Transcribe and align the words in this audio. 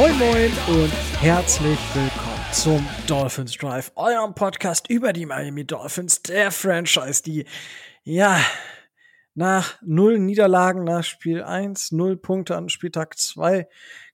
Moin 0.00 0.18
Moin 0.18 0.50
und 0.68 0.92
herzlich 1.20 1.78
willkommen 1.92 2.44
zum 2.52 2.88
Dolphins 3.06 3.52
Drive, 3.58 3.92
eurem 3.96 4.34
Podcast 4.34 4.88
über 4.88 5.12
die 5.12 5.26
Miami 5.26 5.66
Dolphins, 5.66 6.22
der 6.22 6.50
Franchise, 6.50 7.22
die 7.22 7.44
ja 8.02 8.40
nach 9.34 9.76
null 9.82 10.18
Niederlagen 10.18 10.84
nach 10.84 11.04
Spiel 11.04 11.42
1, 11.42 11.92
null 11.92 12.16
Punkte 12.16 12.56
an 12.56 12.70
Spieltag 12.70 13.18
2 13.18 13.68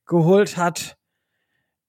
geholt 0.07 0.57
hat. 0.57 0.99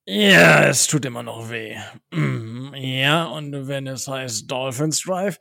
Ja, 0.09 0.63
es 0.63 0.87
tut 0.87 1.03
immer 1.03 1.21
noch 1.21 1.49
weh. 1.49 1.75
Mm, 2.11 2.73
Ja, 2.75 3.25
und 3.25 3.67
wenn 3.67 3.87
es 3.87 4.07
heißt 4.07 4.49
Dolphins 4.49 5.01
Drive, 5.01 5.37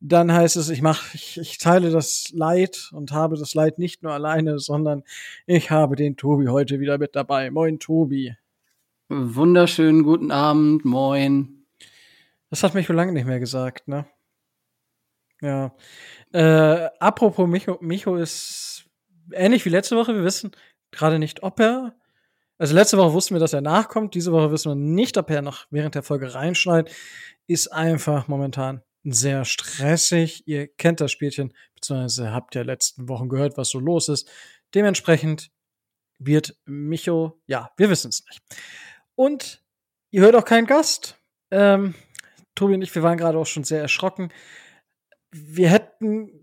dann 0.00 0.30
heißt 0.30 0.56
es, 0.56 0.68
ich 0.68 0.82
mach, 0.82 1.14
ich, 1.14 1.38
ich 1.38 1.56
teile 1.56 1.90
das 1.90 2.28
Leid 2.34 2.90
und 2.92 3.12
habe 3.12 3.38
das 3.38 3.54
Leid 3.54 3.78
nicht 3.78 4.02
nur 4.02 4.12
alleine, 4.12 4.58
sondern 4.58 5.02
ich 5.46 5.70
habe 5.70 5.96
den 5.96 6.16
Tobi 6.18 6.48
heute 6.48 6.78
wieder 6.78 6.98
mit 6.98 7.16
dabei. 7.16 7.50
Moin, 7.50 7.78
Tobi. 7.78 8.36
Wunderschönen 9.08 10.02
guten 10.02 10.30
Abend, 10.30 10.84
moin. 10.84 11.64
Das 12.50 12.62
hat 12.62 12.74
Micho 12.74 12.92
lange 12.92 13.12
nicht 13.12 13.26
mehr 13.26 13.40
gesagt, 13.40 13.88
ne? 13.88 14.04
Ja. 15.40 15.74
Äh, 16.32 16.88
apropos 17.00 17.48
Micho, 17.48 17.78
Micho 17.80 18.16
ist 18.16 18.84
ähnlich 19.32 19.64
wie 19.64 19.70
letzte 19.70 19.96
Woche. 19.96 20.14
Wir 20.14 20.24
wissen 20.24 20.52
gerade 20.90 21.18
nicht, 21.18 21.42
ob 21.42 21.58
er. 21.60 21.94
Also 22.58 22.74
letzte 22.74 22.98
Woche 22.98 23.12
wussten 23.12 23.34
wir, 23.34 23.40
dass 23.40 23.52
er 23.52 23.60
nachkommt. 23.60 24.14
Diese 24.14 24.32
Woche 24.32 24.52
wissen 24.52 24.70
wir 24.70 24.76
nicht, 24.76 25.16
ob 25.18 25.30
er 25.30 25.42
noch 25.42 25.66
während 25.70 25.94
der 25.94 26.02
Folge 26.02 26.34
reinschneidet. 26.34 26.94
Ist 27.46 27.68
einfach 27.68 28.28
momentan 28.28 28.82
sehr 29.04 29.44
stressig. 29.44 30.46
Ihr 30.46 30.68
kennt 30.68 31.00
das 31.00 31.10
Spielchen, 31.10 31.52
beziehungsweise 31.74 32.32
habt 32.32 32.54
ja 32.54 32.62
letzten 32.62 33.08
Wochen 33.08 33.28
gehört, 33.28 33.56
was 33.56 33.70
so 33.70 33.80
los 33.80 34.08
ist. 34.08 34.30
Dementsprechend 34.74 35.50
wird 36.18 36.56
Micho, 36.64 37.40
ja, 37.46 37.70
wir 37.76 37.90
wissen 37.90 38.10
es 38.10 38.24
nicht. 38.26 38.40
Und 39.14 39.62
ihr 40.10 40.22
hört 40.22 40.36
auch 40.36 40.44
keinen 40.44 40.66
Gast. 40.66 41.18
Ähm, 41.50 41.94
Tobi 42.54 42.74
und 42.74 42.82
ich, 42.82 42.94
wir 42.94 43.02
waren 43.02 43.18
gerade 43.18 43.38
auch 43.38 43.46
schon 43.46 43.64
sehr 43.64 43.80
erschrocken. 43.80 44.32
Wir 45.30 45.68
hätten 45.70 46.41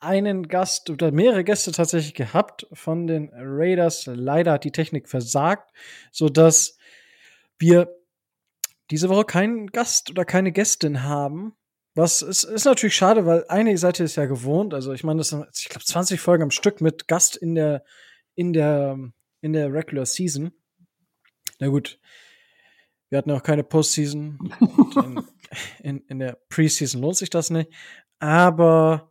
einen 0.00 0.48
Gast 0.48 0.90
oder 0.90 1.12
mehrere 1.12 1.44
Gäste 1.44 1.72
tatsächlich 1.72 2.14
gehabt 2.14 2.66
von 2.72 3.06
den 3.06 3.30
Raiders. 3.34 4.06
Leider 4.06 4.52
hat 4.52 4.64
die 4.64 4.72
Technik 4.72 5.08
versagt, 5.08 5.70
sodass 6.10 6.78
wir 7.58 7.94
diese 8.90 9.08
Woche 9.08 9.24
keinen 9.24 9.68
Gast 9.68 10.10
oder 10.10 10.24
keine 10.24 10.52
Gästin 10.52 11.02
haben. 11.02 11.54
Was 11.94 12.22
ist, 12.22 12.44
ist 12.44 12.64
natürlich 12.64 12.96
schade, 12.96 13.26
weil 13.26 13.44
eine 13.48 13.76
Seite 13.76 14.04
ist 14.04 14.16
ja 14.16 14.26
gewohnt. 14.26 14.74
Also 14.74 14.92
ich 14.92 15.04
meine, 15.04 15.18
das 15.18 15.28
sind, 15.28 15.46
ich 15.58 15.68
glaube, 15.68 15.84
20 15.84 16.20
Folgen 16.20 16.44
am 16.44 16.50
Stück 16.50 16.80
mit 16.80 17.06
Gast 17.06 17.36
in 17.36 17.54
der, 17.54 17.84
in 18.34 18.52
der, 18.52 18.98
in 19.40 19.52
der 19.52 19.72
Regular 19.72 20.06
Season. 20.06 20.52
Na 21.58 21.68
gut, 21.68 21.98
wir 23.10 23.18
hatten 23.18 23.30
auch 23.32 23.42
keine 23.42 23.64
Postseason. 23.64 24.38
In, 25.02 25.24
in, 25.82 25.98
in 26.06 26.18
der 26.20 26.38
Preseason 26.48 27.00
lohnt 27.00 27.16
sich 27.16 27.30
das 27.30 27.50
nicht. 27.50 27.72
Aber 28.20 29.09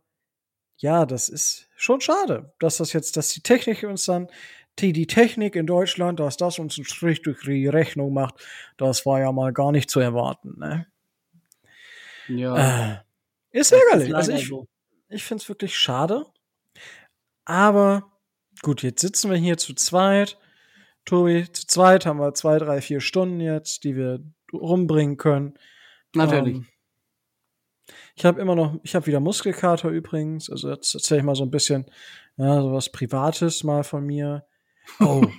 ja, 0.80 1.04
das 1.04 1.28
ist 1.28 1.68
schon 1.76 2.00
schade, 2.00 2.52
dass 2.58 2.78
das 2.78 2.92
jetzt, 2.92 3.16
dass 3.16 3.28
die 3.28 3.42
Technik 3.42 3.82
uns 3.82 4.06
dann, 4.06 4.28
die, 4.78 4.92
die 4.94 5.06
Technik 5.06 5.56
in 5.56 5.66
Deutschland, 5.66 6.20
dass 6.20 6.38
das 6.38 6.58
uns 6.58 6.78
einen 6.78 6.86
Strich 6.86 7.20
durch 7.20 7.42
die 7.42 7.66
Rechnung 7.66 8.14
macht, 8.14 8.36
das 8.78 9.04
war 9.04 9.20
ja 9.20 9.30
mal 9.30 9.52
gar 9.52 9.72
nicht 9.72 9.90
zu 9.90 10.00
erwarten. 10.00 10.58
Ne? 10.58 10.86
Ja. 12.28 12.94
Äh, 12.94 12.98
ist 13.50 13.72
das 13.72 13.80
ärgerlich. 13.80 14.08
ist 14.08 14.14
also 14.14 14.32
ich, 14.32 14.48
so. 14.48 14.66
ich 15.08 15.22
finde 15.22 15.42
es 15.42 15.48
wirklich 15.50 15.76
schade. 15.76 16.24
Aber 17.44 18.10
gut, 18.62 18.82
jetzt 18.82 19.02
sitzen 19.02 19.30
wir 19.30 19.36
hier 19.36 19.58
zu 19.58 19.74
zweit. 19.74 20.38
Tobi, 21.04 21.50
zu 21.52 21.66
zweit 21.66 22.06
haben 22.06 22.20
wir 22.20 22.32
zwei, 22.32 22.58
drei, 22.58 22.80
vier 22.80 23.00
Stunden 23.00 23.40
jetzt, 23.40 23.84
die 23.84 23.96
wir 23.96 24.20
rumbringen 24.52 25.18
können. 25.18 25.58
Natürlich. 26.14 26.56
Ähm, 26.56 26.66
ich 28.16 28.24
habe 28.24 28.40
immer 28.40 28.54
noch, 28.54 28.78
ich 28.82 28.94
habe 28.94 29.06
wieder 29.06 29.20
Muskelkater 29.20 29.88
übrigens. 29.88 30.50
Also 30.50 30.70
jetzt 30.70 30.94
erzähle 30.94 31.20
ich 31.20 31.26
mal 31.26 31.34
so 31.34 31.44
ein 31.44 31.50
bisschen, 31.50 31.86
ja, 32.36 32.60
so 32.60 32.72
was 32.72 32.90
Privates 32.90 33.64
mal 33.64 33.84
von 33.84 34.04
mir. 34.04 34.44
Oh. 35.00 35.22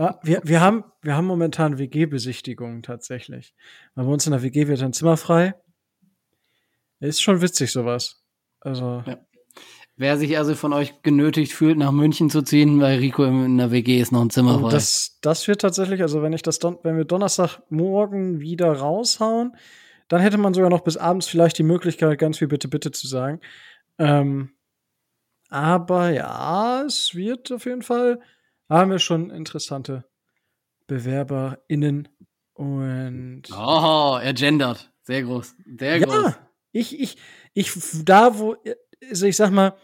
Ah, 0.00 0.20
wir, 0.22 0.40
wir, 0.44 0.60
haben, 0.60 0.84
wir 1.02 1.16
haben 1.16 1.26
momentan 1.26 1.76
WG-Besichtigungen 1.76 2.84
tatsächlich. 2.84 3.52
Weil 3.96 4.04
bei 4.04 4.12
uns 4.12 4.26
in 4.28 4.30
der 4.30 4.44
WG 4.44 4.68
wird 4.68 4.80
ein 4.80 4.92
Zimmer 4.92 5.16
frei. 5.16 5.56
Ist 7.00 7.20
schon 7.20 7.42
witzig, 7.42 7.72
sowas. 7.72 8.22
Also, 8.60 9.02
Ja. 9.04 9.18
Wer 10.00 10.16
sich 10.16 10.38
also 10.38 10.54
von 10.54 10.72
euch 10.72 11.02
genötigt 11.02 11.52
fühlt, 11.52 11.76
nach 11.76 11.90
München 11.90 12.30
zu 12.30 12.42
ziehen, 12.42 12.80
weil 12.80 13.00
Rico 13.00 13.24
in 13.24 13.58
der 13.58 13.72
WG 13.72 14.00
ist 14.00 14.12
noch 14.12 14.20
ein 14.20 14.30
Zimmer 14.30 14.58
oh, 14.58 14.60
frei. 14.60 14.70
das, 14.70 15.18
das 15.22 15.48
wird 15.48 15.60
tatsächlich, 15.60 16.02
also 16.02 16.22
wenn 16.22 16.32
ich 16.32 16.42
das 16.42 16.60
wenn 16.62 16.96
wir 16.96 17.04
Donnerstagmorgen 17.04 18.38
wieder 18.38 18.72
raushauen, 18.72 19.56
dann 20.08 20.20
hätte 20.20 20.38
man 20.38 20.54
sogar 20.54 20.70
noch 20.70 20.80
bis 20.80 20.96
abends 20.96 21.28
vielleicht 21.28 21.58
die 21.58 21.62
Möglichkeit, 21.62 22.18
ganz 22.18 22.38
viel 22.38 22.48
Bitte, 22.48 22.68
Bitte 22.68 22.90
zu 22.90 23.06
sagen. 23.06 23.40
Ähm, 23.98 24.50
aber 25.50 26.10
ja, 26.10 26.82
es 26.86 27.14
wird 27.14 27.52
auf 27.52 27.64
jeden 27.64 27.82
Fall, 27.82 28.20
haben 28.68 28.90
wir 28.90 28.98
schon 28.98 29.30
interessante 29.30 30.04
BewerberInnen 30.86 32.08
und 32.54 33.42
oh, 33.52 34.18
er 34.20 34.34
gendert. 34.34 34.92
Sehr 35.02 35.22
groß. 35.22 35.54
Sehr 35.78 36.00
groß. 36.00 36.14
ja, 36.14 36.38
ich, 36.72 36.98
ich, 36.98 37.16
ich, 37.54 37.72
da 38.04 38.38
wo, 38.38 38.56
also 39.08 39.26
ich 39.26 39.36
sag 39.36 39.50
mal, 39.50 39.74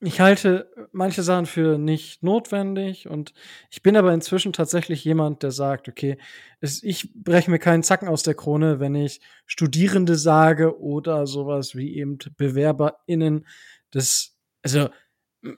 ich 0.00 0.20
halte 0.20 0.70
manche 0.92 1.22
Sachen 1.22 1.46
für 1.46 1.78
nicht 1.78 2.22
notwendig 2.22 3.08
und 3.08 3.32
ich 3.70 3.82
bin 3.82 3.96
aber 3.96 4.12
inzwischen 4.12 4.52
tatsächlich 4.52 5.02
jemand, 5.04 5.42
der 5.42 5.52
sagt, 5.52 5.88
okay, 5.88 6.18
es, 6.60 6.82
ich 6.82 7.14
breche 7.14 7.50
mir 7.50 7.58
keinen 7.58 7.82
Zacken 7.82 8.08
aus 8.08 8.22
der 8.22 8.34
Krone, 8.34 8.78
wenn 8.78 8.94
ich 8.94 9.20
Studierende 9.46 10.16
sage 10.16 10.78
oder 10.80 11.26
sowas 11.26 11.74
wie 11.74 11.96
eben 11.96 12.18
BewerberInnen. 12.36 13.46
Das, 13.90 14.36
also, 14.62 14.90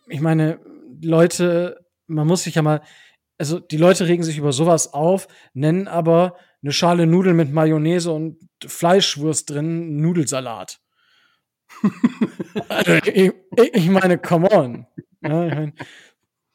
ich 0.09 0.21
meine, 0.21 0.61
Leute, 1.03 1.85
man 2.07 2.27
muss 2.27 2.45
sich 2.45 2.55
ja 2.55 2.63
mal, 2.63 2.83
also 3.39 3.59
die 3.59 3.77
Leute 3.77 4.07
regen 4.07 4.23
sich 4.23 4.39
über 4.39 4.53
sowas 4.53 4.93
auf, 4.95 5.27
nennen 5.53 5.89
aber 5.89 6.37
eine 6.63 6.73
Schale 6.73 7.07
Nudeln 7.07 7.37
mit 7.37 7.53
Mayonnaise 7.53 8.13
und 8.13 8.39
Fleischwurst 8.65 9.51
drin 9.51 10.01
Nudelsalat. 10.01 10.81
also, 12.69 12.93
ich, 13.05 13.33
ich 13.73 13.89
meine, 13.89 14.19
come 14.19 14.51
on. 14.51 14.87
Ja, 15.23 15.47
ich 15.47 15.55
mein, 15.55 15.73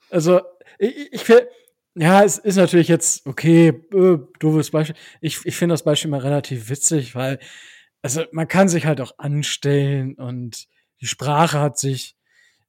also, 0.09 0.41
ich, 0.79 1.13
ich 1.13 1.29
will, 1.29 1.47
ja, 1.95 2.23
es 2.23 2.37
ist 2.37 2.55
natürlich 2.55 2.87
jetzt, 2.87 3.25
okay, 3.25 3.69
äh, 3.93 4.17
doofes 4.39 4.71
Beispiel. 4.71 4.95
Ich, 5.21 5.45
ich 5.45 5.55
finde 5.55 5.73
das 5.73 5.83
Beispiel 5.83 6.11
mal 6.11 6.19
relativ 6.19 6.69
witzig, 6.69 7.15
weil, 7.15 7.39
also, 8.01 8.23
man 8.31 8.47
kann 8.47 8.69
sich 8.69 8.85
halt 8.85 9.01
auch 9.01 9.17
anstellen 9.17 10.15
und 10.15 10.67
die 11.01 11.07
Sprache 11.07 11.59
hat 11.59 11.77
sich, 11.77 12.15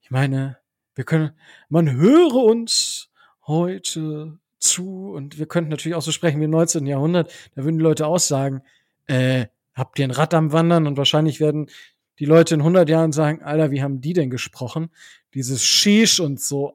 ich 0.00 0.10
meine, 0.10 0.58
wir 0.94 1.04
können, 1.04 1.32
man 1.68 1.90
höre 1.92 2.34
uns 2.34 3.10
heute 3.46 4.38
zu 4.58 5.12
und 5.12 5.38
wir 5.38 5.46
könnten 5.46 5.70
natürlich 5.70 5.94
auch 5.94 6.02
so 6.02 6.12
sprechen 6.12 6.40
wie 6.40 6.44
im 6.44 6.50
19. 6.50 6.86
Jahrhundert. 6.86 7.32
Da 7.54 7.64
würden 7.64 7.78
die 7.78 7.84
Leute 7.84 8.06
auch 8.06 8.18
sagen, 8.18 8.62
äh, 9.06 9.46
habt 9.74 9.98
ihr 9.98 10.06
ein 10.06 10.10
Rad 10.10 10.34
am 10.34 10.52
Wandern? 10.52 10.86
Und 10.86 10.96
wahrscheinlich 10.96 11.40
werden 11.40 11.68
die 12.18 12.26
Leute 12.26 12.54
in 12.54 12.60
100 12.60 12.88
Jahren 12.88 13.12
sagen, 13.12 13.42
Alter, 13.42 13.70
wie 13.70 13.82
haben 13.82 14.00
die 14.00 14.12
denn 14.12 14.30
gesprochen? 14.30 14.90
Dieses 15.34 15.64
Shish 15.64 16.20
und 16.20 16.40
so. 16.40 16.74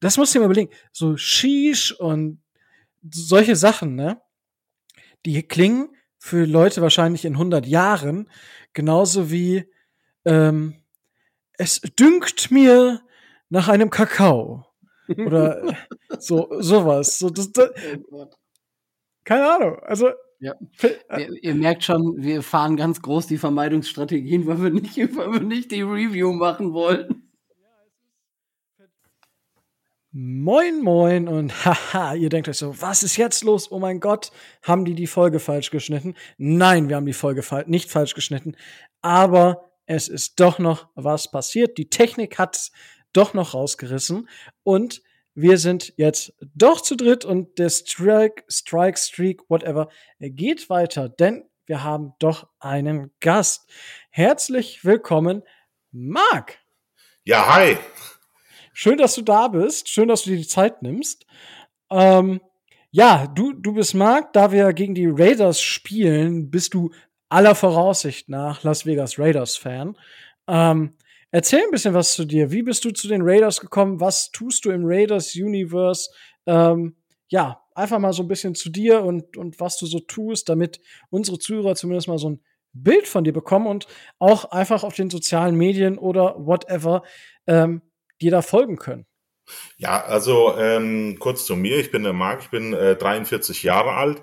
Das 0.00 0.16
musst 0.16 0.34
du 0.34 0.38
dir 0.38 0.40
mal 0.40 0.50
überlegen. 0.50 0.72
So 0.92 1.16
Shish 1.16 1.92
und 1.92 2.40
solche 3.10 3.56
Sachen, 3.56 3.94
ne? 3.94 4.20
Die 5.24 5.42
klingen 5.42 5.88
für 6.18 6.44
Leute 6.44 6.82
wahrscheinlich 6.82 7.24
in 7.24 7.34
100 7.34 7.66
Jahren 7.66 8.30
genauso 8.72 9.30
wie 9.30 9.70
ähm, 10.24 10.82
es 11.58 11.80
dünkt 11.80 12.50
mir 12.50 13.00
nach 13.48 13.68
einem 13.68 13.90
Kakao. 13.90 14.66
Oder 15.08 15.76
so, 16.18 16.48
sowas. 16.60 17.18
So, 17.18 17.30
das, 17.30 17.52
das, 17.52 17.70
keine 19.24 19.50
Ahnung. 19.50 19.78
Also, 19.80 20.10
Ja. 20.38 20.54
Ihr, 21.16 21.42
ihr 21.42 21.54
merkt 21.54 21.84
schon, 21.84 22.14
wir 22.18 22.42
fahren 22.42 22.76
ganz 22.76 23.00
groß 23.00 23.26
die 23.26 23.38
Vermeidungsstrategien, 23.38 24.46
weil 24.46 24.62
wir 24.62 24.70
nicht, 24.70 24.96
weil 25.16 25.32
wir 25.32 25.40
nicht 25.40 25.70
die 25.70 25.82
Review 25.82 26.32
machen 26.32 26.72
wollen. 26.72 27.22
Moin, 30.18 30.82
moin 30.82 31.28
und 31.28 31.52
haha, 31.66 32.14
ihr 32.14 32.30
denkt 32.30 32.48
euch 32.48 32.56
so, 32.56 32.80
was 32.80 33.02
ist 33.02 33.16
jetzt 33.16 33.44
los? 33.44 33.70
Oh 33.70 33.78
mein 33.78 34.00
Gott, 34.00 34.32
haben 34.62 34.86
die 34.86 34.94
die 34.94 35.06
Folge 35.06 35.40
falsch 35.40 35.70
geschnitten? 35.70 36.14
Nein, 36.38 36.88
wir 36.88 36.96
haben 36.96 37.04
die 37.04 37.12
Folge 37.12 37.42
nicht 37.66 37.90
falsch 37.90 38.14
geschnitten, 38.14 38.56
aber 39.02 39.70
es 39.84 40.08
ist 40.08 40.40
doch 40.40 40.58
noch 40.58 40.88
was 40.94 41.30
passiert. 41.30 41.76
Die 41.76 41.90
Technik 41.90 42.38
hat 42.38 42.70
doch 43.12 43.34
noch 43.34 43.52
rausgerissen 43.52 44.28
und 44.62 45.02
wir 45.36 45.58
sind 45.58 45.92
jetzt 45.98 46.32
doch 46.54 46.80
zu 46.80 46.96
dritt 46.96 47.26
und 47.26 47.58
der 47.58 47.68
Strike, 47.68 48.42
Strike, 48.48 48.98
Streak, 48.98 49.42
whatever, 49.48 49.88
geht 50.18 50.70
weiter, 50.70 51.10
denn 51.10 51.44
wir 51.66 51.84
haben 51.84 52.14
doch 52.18 52.48
einen 52.58 53.12
Gast. 53.20 53.68
Herzlich 54.10 54.84
willkommen, 54.84 55.42
Marc. 55.92 56.58
Ja, 57.24 57.54
hi. 57.54 57.76
Schön, 58.72 58.96
dass 58.96 59.14
du 59.14 59.22
da 59.22 59.48
bist. 59.48 59.90
Schön, 59.90 60.08
dass 60.08 60.22
du 60.22 60.30
dir 60.30 60.36
die 60.38 60.46
Zeit 60.46 60.80
nimmst. 60.80 61.26
Ähm, 61.90 62.40
ja, 62.90 63.26
du, 63.26 63.52
du 63.52 63.74
bist 63.74 63.94
Marc. 63.94 64.32
Da 64.32 64.52
wir 64.52 64.72
gegen 64.72 64.94
die 64.94 65.08
Raiders 65.08 65.60
spielen, 65.60 66.50
bist 66.50 66.72
du 66.72 66.92
aller 67.28 67.54
Voraussicht 67.54 68.30
nach 68.30 68.62
Las 68.62 68.86
Vegas 68.86 69.18
Raiders 69.18 69.56
Fan. 69.56 69.98
Ähm, 70.48 70.95
erzähl 71.30 71.62
ein 71.62 71.70
bisschen 71.70 71.94
was 71.94 72.14
zu 72.14 72.24
dir. 72.24 72.50
Wie 72.50 72.62
bist 72.62 72.84
du 72.84 72.90
zu 72.90 73.08
den 73.08 73.22
Raiders 73.22 73.60
gekommen? 73.60 74.00
Was 74.00 74.30
tust 74.30 74.64
du 74.64 74.70
im 74.70 74.82
Raiders 74.84 75.34
Universe? 75.34 76.10
Ähm, 76.46 76.96
ja, 77.28 77.60
einfach 77.74 77.98
mal 77.98 78.12
so 78.12 78.22
ein 78.22 78.28
bisschen 78.28 78.54
zu 78.54 78.70
dir 78.70 79.02
und, 79.02 79.36
und 79.36 79.60
was 79.60 79.78
du 79.78 79.86
so 79.86 80.00
tust, 80.00 80.48
damit 80.48 80.80
unsere 81.10 81.38
Zuhörer 81.38 81.74
zumindest 81.74 82.08
mal 82.08 82.18
so 82.18 82.30
ein 82.30 82.40
Bild 82.72 83.08
von 83.08 83.24
dir 83.24 83.32
bekommen 83.32 83.66
und 83.66 83.86
auch 84.18 84.46
einfach 84.46 84.84
auf 84.84 84.94
den 84.94 85.10
sozialen 85.10 85.56
Medien 85.56 85.98
oder 85.98 86.34
whatever 86.38 87.02
ähm, 87.46 87.82
dir 88.20 88.30
da 88.30 88.42
folgen 88.42 88.76
können. 88.76 89.06
Ja, 89.76 90.04
also 90.04 90.56
ähm, 90.58 91.16
kurz 91.18 91.46
zu 91.46 91.56
mir. 91.56 91.78
Ich 91.78 91.90
bin 91.90 92.02
der 92.02 92.12
Marc, 92.12 92.42
ich 92.42 92.50
bin 92.50 92.72
äh, 92.72 92.96
43 92.96 93.62
Jahre 93.62 93.92
alt. 93.92 94.22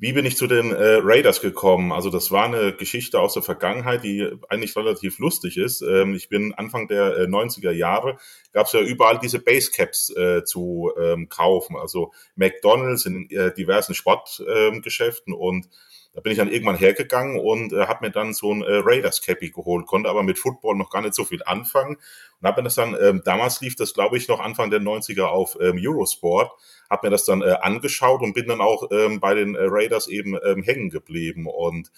Wie 0.00 0.14
bin 0.14 0.24
ich 0.24 0.38
zu 0.38 0.46
den 0.46 0.72
äh, 0.72 0.98
Raiders 1.02 1.42
gekommen? 1.42 1.92
Also 1.92 2.08
das 2.08 2.30
war 2.30 2.46
eine 2.46 2.72
Geschichte 2.72 3.20
aus 3.20 3.34
der 3.34 3.42
Vergangenheit, 3.42 4.02
die 4.02 4.30
eigentlich 4.48 4.74
relativ 4.74 5.18
lustig 5.18 5.58
ist. 5.58 5.82
Ähm, 5.82 6.14
ich 6.14 6.30
bin 6.30 6.54
Anfang 6.54 6.88
der 6.88 7.18
äh, 7.18 7.24
90er 7.24 7.70
Jahre, 7.70 8.16
gab 8.54 8.66
es 8.66 8.72
ja 8.72 8.80
überall 8.80 9.18
diese 9.18 9.40
Basecaps 9.40 10.08
äh, 10.16 10.42
zu 10.42 10.90
ähm, 10.98 11.28
kaufen. 11.28 11.76
Also 11.76 12.12
McDonald's 12.34 13.04
in 13.04 13.28
äh, 13.28 13.52
diversen 13.52 13.94
Sportgeschäften 13.94 15.34
ähm, 15.34 15.38
und 15.38 15.68
da 16.12 16.20
bin 16.20 16.32
ich 16.32 16.38
dann 16.38 16.50
irgendwann 16.50 16.76
hergegangen 16.76 17.38
und 17.38 17.72
äh, 17.72 17.86
habe 17.86 18.06
mir 18.06 18.10
dann 18.10 18.32
so 18.34 18.52
ein 18.52 18.62
äh, 18.62 18.80
Raiders 18.84 19.22
Cappy 19.22 19.50
geholt, 19.50 19.86
konnte 19.86 20.08
aber 20.08 20.22
mit 20.22 20.38
Football 20.38 20.76
noch 20.76 20.90
gar 20.90 21.02
nicht 21.02 21.14
so 21.14 21.24
viel 21.24 21.42
anfangen 21.44 21.96
und 22.40 22.48
habe 22.48 22.60
mir 22.60 22.64
das 22.64 22.74
dann, 22.74 22.96
ähm, 23.00 23.22
damals 23.24 23.60
lief 23.60 23.76
das 23.76 23.94
glaube 23.94 24.16
ich 24.16 24.28
noch 24.28 24.40
Anfang 24.40 24.70
der 24.70 24.80
90er 24.80 25.24
auf 25.24 25.56
ähm, 25.60 25.78
Eurosport, 25.80 26.50
habe 26.88 27.06
mir 27.06 27.10
das 27.10 27.24
dann 27.24 27.42
äh, 27.42 27.56
angeschaut 27.60 28.22
und 28.22 28.34
bin 28.34 28.48
dann 28.48 28.60
auch 28.60 28.90
ähm, 28.90 29.20
bei 29.20 29.34
den 29.34 29.54
äh, 29.54 29.60
Raiders 29.62 30.08
eben 30.08 30.36
ähm, 30.44 30.62
hängen 30.62 30.90
geblieben 30.90 31.46
und 31.46 31.92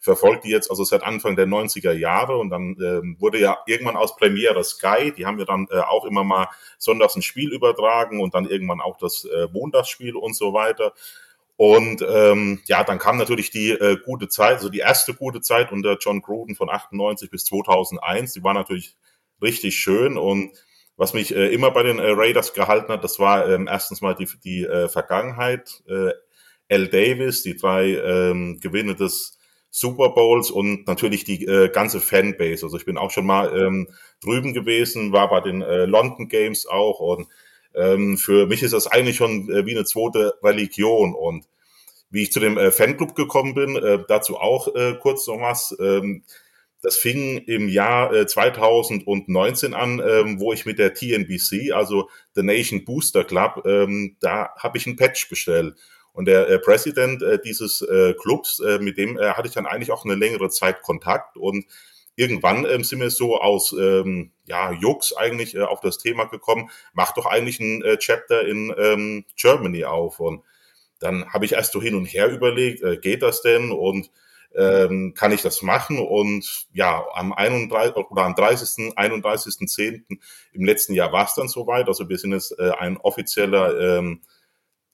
verfolgt 0.00 0.44
die 0.44 0.50
jetzt 0.50 0.70
also 0.70 0.84
seit 0.84 1.02
Anfang 1.02 1.36
der 1.36 1.46
90er 1.46 1.92
Jahre 1.92 2.38
und 2.38 2.50
dann 2.50 2.76
ähm, 2.80 3.16
wurde 3.18 3.38
ja 3.38 3.58
irgendwann 3.66 3.96
aus 3.96 4.16
Premiere 4.16 4.62
Sky, 4.64 5.12
die 5.16 5.26
haben 5.26 5.38
ja 5.38 5.44
dann 5.44 5.66
äh, 5.70 5.80
auch 5.80 6.04
immer 6.04 6.24
mal 6.24 6.48
sonntags 6.78 7.16
ein 7.16 7.22
Spiel 7.22 7.52
übertragen 7.52 8.20
und 8.20 8.34
dann 8.34 8.46
irgendwann 8.46 8.80
auch 8.80 8.96
das 8.96 9.24
äh, 9.24 9.48
Montagsspiel 9.52 10.14
und 10.14 10.34
so 10.36 10.52
weiter. 10.52 10.94
Und 11.58 12.06
ähm, 12.08 12.60
ja, 12.66 12.84
dann 12.84 13.00
kam 13.00 13.16
natürlich 13.16 13.50
die 13.50 13.72
äh, 13.72 13.98
gute 14.04 14.28
Zeit, 14.28 14.58
also 14.58 14.68
die 14.68 14.78
erste 14.78 15.12
gute 15.12 15.40
Zeit 15.40 15.72
unter 15.72 15.98
John 16.00 16.22
Gruden 16.22 16.54
von 16.54 16.70
98 16.70 17.30
bis 17.30 17.46
2001. 17.46 18.34
Die 18.34 18.44
war 18.44 18.54
natürlich 18.54 18.94
richtig 19.42 19.76
schön 19.76 20.16
und 20.16 20.52
was 20.96 21.14
mich 21.14 21.34
äh, 21.34 21.52
immer 21.52 21.72
bei 21.72 21.82
den 21.82 21.98
äh, 21.98 22.10
Raiders 22.10 22.54
gehalten 22.54 22.92
hat, 22.92 23.02
das 23.02 23.18
war 23.18 23.48
ähm, 23.48 23.66
erstens 23.66 24.00
mal 24.00 24.14
die, 24.14 24.28
die 24.44 24.62
äh, 24.62 24.88
Vergangenheit. 24.88 25.82
Äh, 25.88 26.12
L. 26.68 26.86
Davis, 26.86 27.42
die 27.42 27.56
drei 27.56 27.96
ähm, 27.96 28.60
Gewinne 28.60 28.94
des 28.94 29.36
Super 29.70 30.10
Bowls 30.10 30.52
und 30.52 30.86
natürlich 30.86 31.24
die 31.24 31.44
äh, 31.44 31.70
ganze 31.70 31.98
Fanbase. 31.98 32.64
Also 32.64 32.76
ich 32.76 32.84
bin 32.84 32.98
auch 32.98 33.10
schon 33.10 33.26
mal 33.26 33.56
ähm, 33.58 33.88
drüben 34.22 34.54
gewesen, 34.54 35.12
war 35.12 35.28
bei 35.28 35.40
den 35.40 35.62
äh, 35.62 35.86
London 35.86 36.28
Games 36.28 36.66
auch 36.66 37.00
und 37.00 37.26
ähm, 37.78 38.18
für 38.18 38.46
mich 38.46 38.62
ist 38.62 38.74
das 38.74 38.86
eigentlich 38.86 39.16
schon 39.16 39.50
äh, 39.50 39.64
wie 39.66 39.76
eine 39.76 39.84
zweite 39.84 40.34
Religion 40.42 41.14
und 41.14 41.46
wie 42.10 42.22
ich 42.22 42.32
zu 42.32 42.40
dem 42.40 42.58
äh, 42.58 42.70
Fanclub 42.70 43.14
gekommen 43.14 43.54
bin, 43.54 43.76
äh, 43.76 44.00
dazu 44.08 44.36
auch 44.36 44.74
äh, 44.74 44.94
kurz 45.00 45.26
noch 45.26 45.40
was. 45.40 45.76
Ähm, 45.80 46.24
das 46.80 46.96
fing 46.96 47.38
im 47.38 47.68
Jahr 47.68 48.12
äh, 48.12 48.26
2019 48.26 49.74
an, 49.74 50.00
ähm, 50.04 50.40
wo 50.40 50.52
ich 50.52 50.64
mit 50.64 50.78
der 50.78 50.94
TNBC, 50.94 51.72
also 51.72 52.08
The 52.34 52.42
Nation 52.42 52.84
Booster 52.84 53.24
Club, 53.24 53.64
ähm, 53.66 54.16
da 54.20 54.50
habe 54.56 54.78
ich 54.78 54.86
ein 54.86 54.96
Patch 54.96 55.28
bestellt. 55.28 55.74
Und 56.12 56.26
der 56.26 56.48
äh, 56.48 56.58
Präsident 56.58 57.22
äh, 57.22 57.38
dieses 57.44 57.82
äh, 57.82 58.14
Clubs, 58.14 58.60
äh, 58.60 58.78
mit 58.78 58.96
dem 58.96 59.18
äh, 59.18 59.32
hatte 59.32 59.48
ich 59.48 59.54
dann 59.54 59.66
eigentlich 59.66 59.90
auch 59.90 60.04
eine 60.04 60.14
längere 60.14 60.50
Zeit 60.50 60.82
Kontakt 60.82 61.36
und 61.36 61.64
irgendwann 62.18 62.66
ähm, 62.66 62.82
sind 62.82 63.00
wir 63.00 63.10
so 63.10 63.40
aus 63.40 63.72
ähm, 63.72 64.32
ja, 64.44 64.72
Jux 64.72 65.16
eigentlich 65.16 65.54
äh, 65.54 65.62
auf 65.62 65.80
das 65.80 65.98
Thema 65.98 66.24
gekommen, 66.24 66.68
mach 66.92 67.12
doch 67.12 67.26
eigentlich 67.26 67.60
ein 67.60 67.82
äh, 67.82 67.96
Chapter 67.96 68.46
in 68.46 68.74
ähm, 68.76 69.24
Germany 69.36 69.84
auf. 69.84 70.18
Und 70.18 70.42
dann 70.98 71.32
habe 71.32 71.44
ich 71.44 71.52
erst 71.52 71.72
so 71.72 71.80
hin 71.80 71.94
und 71.94 72.06
her 72.06 72.28
überlegt, 72.28 72.82
äh, 72.82 72.96
geht 72.96 73.22
das 73.22 73.40
denn 73.42 73.70
und 73.70 74.10
ähm, 74.56 75.14
kann 75.14 75.30
ich 75.30 75.42
das 75.42 75.62
machen? 75.62 76.00
Und 76.00 76.66
ja, 76.72 77.06
am 77.14 77.32
31. 77.32 77.94
oder 78.10 78.24
am 78.24 78.34
30., 78.34 78.96
31.10. 78.96 80.18
im 80.52 80.64
letzten 80.64 80.94
Jahr 80.94 81.12
war 81.12 81.26
es 81.26 81.34
dann 81.34 81.46
soweit. 81.46 81.86
Also 81.86 82.08
wir 82.08 82.18
sind 82.18 82.32
jetzt 82.32 82.58
äh, 82.58 82.72
ein 82.78 82.96
offizieller 82.96 83.98
ähm, 83.98 84.22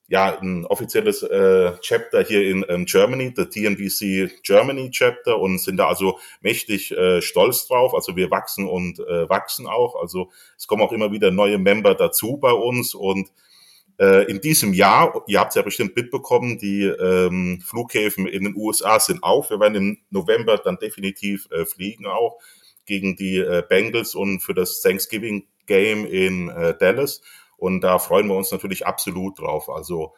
ja, 0.09 0.39
ein 0.39 0.67
offizielles 0.67 1.23
äh, 1.23 1.73
Chapter 1.81 2.23
hier 2.23 2.49
in 2.49 2.65
ähm, 2.69 2.85
Germany, 2.85 3.33
the 3.35 3.47
TNBC 3.47 4.43
Germany 4.43 4.91
Chapter 4.91 5.39
und 5.39 5.59
sind 5.59 5.79
da 5.79 5.89
also 5.89 6.19
mächtig 6.41 6.93
äh, 6.93 7.23
stolz 7.23 7.67
drauf. 7.67 7.95
Also 7.95 8.15
wir 8.15 8.31
wachsen 8.31 8.69
und 8.69 8.99
äh, 9.01 9.29
wachsen 9.29 9.67
auch. 9.67 9.97
Also 10.01 10.31
es 10.59 10.67
kommen 10.67 10.83
auch 10.83 10.93
immer 10.93 11.11
wieder 11.11 11.31
neue 11.31 11.59
Member 11.59 11.95
dazu 11.95 12.37
bei 12.37 12.53
uns 12.53 12.95
und 12.95 13.31
äh, 13.99 14.31
in 14.31 14.41
diesem 14.41 14.75
Jahr, 14.75 15.23
ihr 15.27 15.41
habt 15.41 15.51
es 15.51 15.55
ja 15.55 15.63
bestimmt 15.63 15.97
mitbekommen, 15.97 16.59
die 16.59 16.83
ähm, 16.83 17.63
Flughäfen 17.65 18.27
in 18.27 18.45
den 18.45 18.57
USA 18.57 18.99
sind 18.99 19.23
auf. 19.23 19.51
Wir 19.51 19.61
werden 19.61 19.75
im 19.75 19.99
November 20.11 20.59
dann 20.59 20.79
definitiv 20.79 21.49
äh, 21.51 21.65
fliegen 21.65 22.07
auch 22.07 22.39
gegen 22.87 23.17
die 23.17 23.39
äh, 23.39 23.63
Bengals 23.67 24.15
und 24.15 24.41
für 24.41 24.53
das 24.53 24.83
Thanksgiving 24.83 25.47
Game 25.67 26.05
in 26.05 26.49
äh, 26.49 26.77
Dallas. 26.77 27.23
Und 27.57 27.81
da 27.81 27.99
freuen 27.99 28.29
wir 28.29 28.37
uns 28.37 28.51
natürlich 28.51 28.87
absolut 28.87 29.39
drauf. 29.39 29.69
Also 29.69 30.15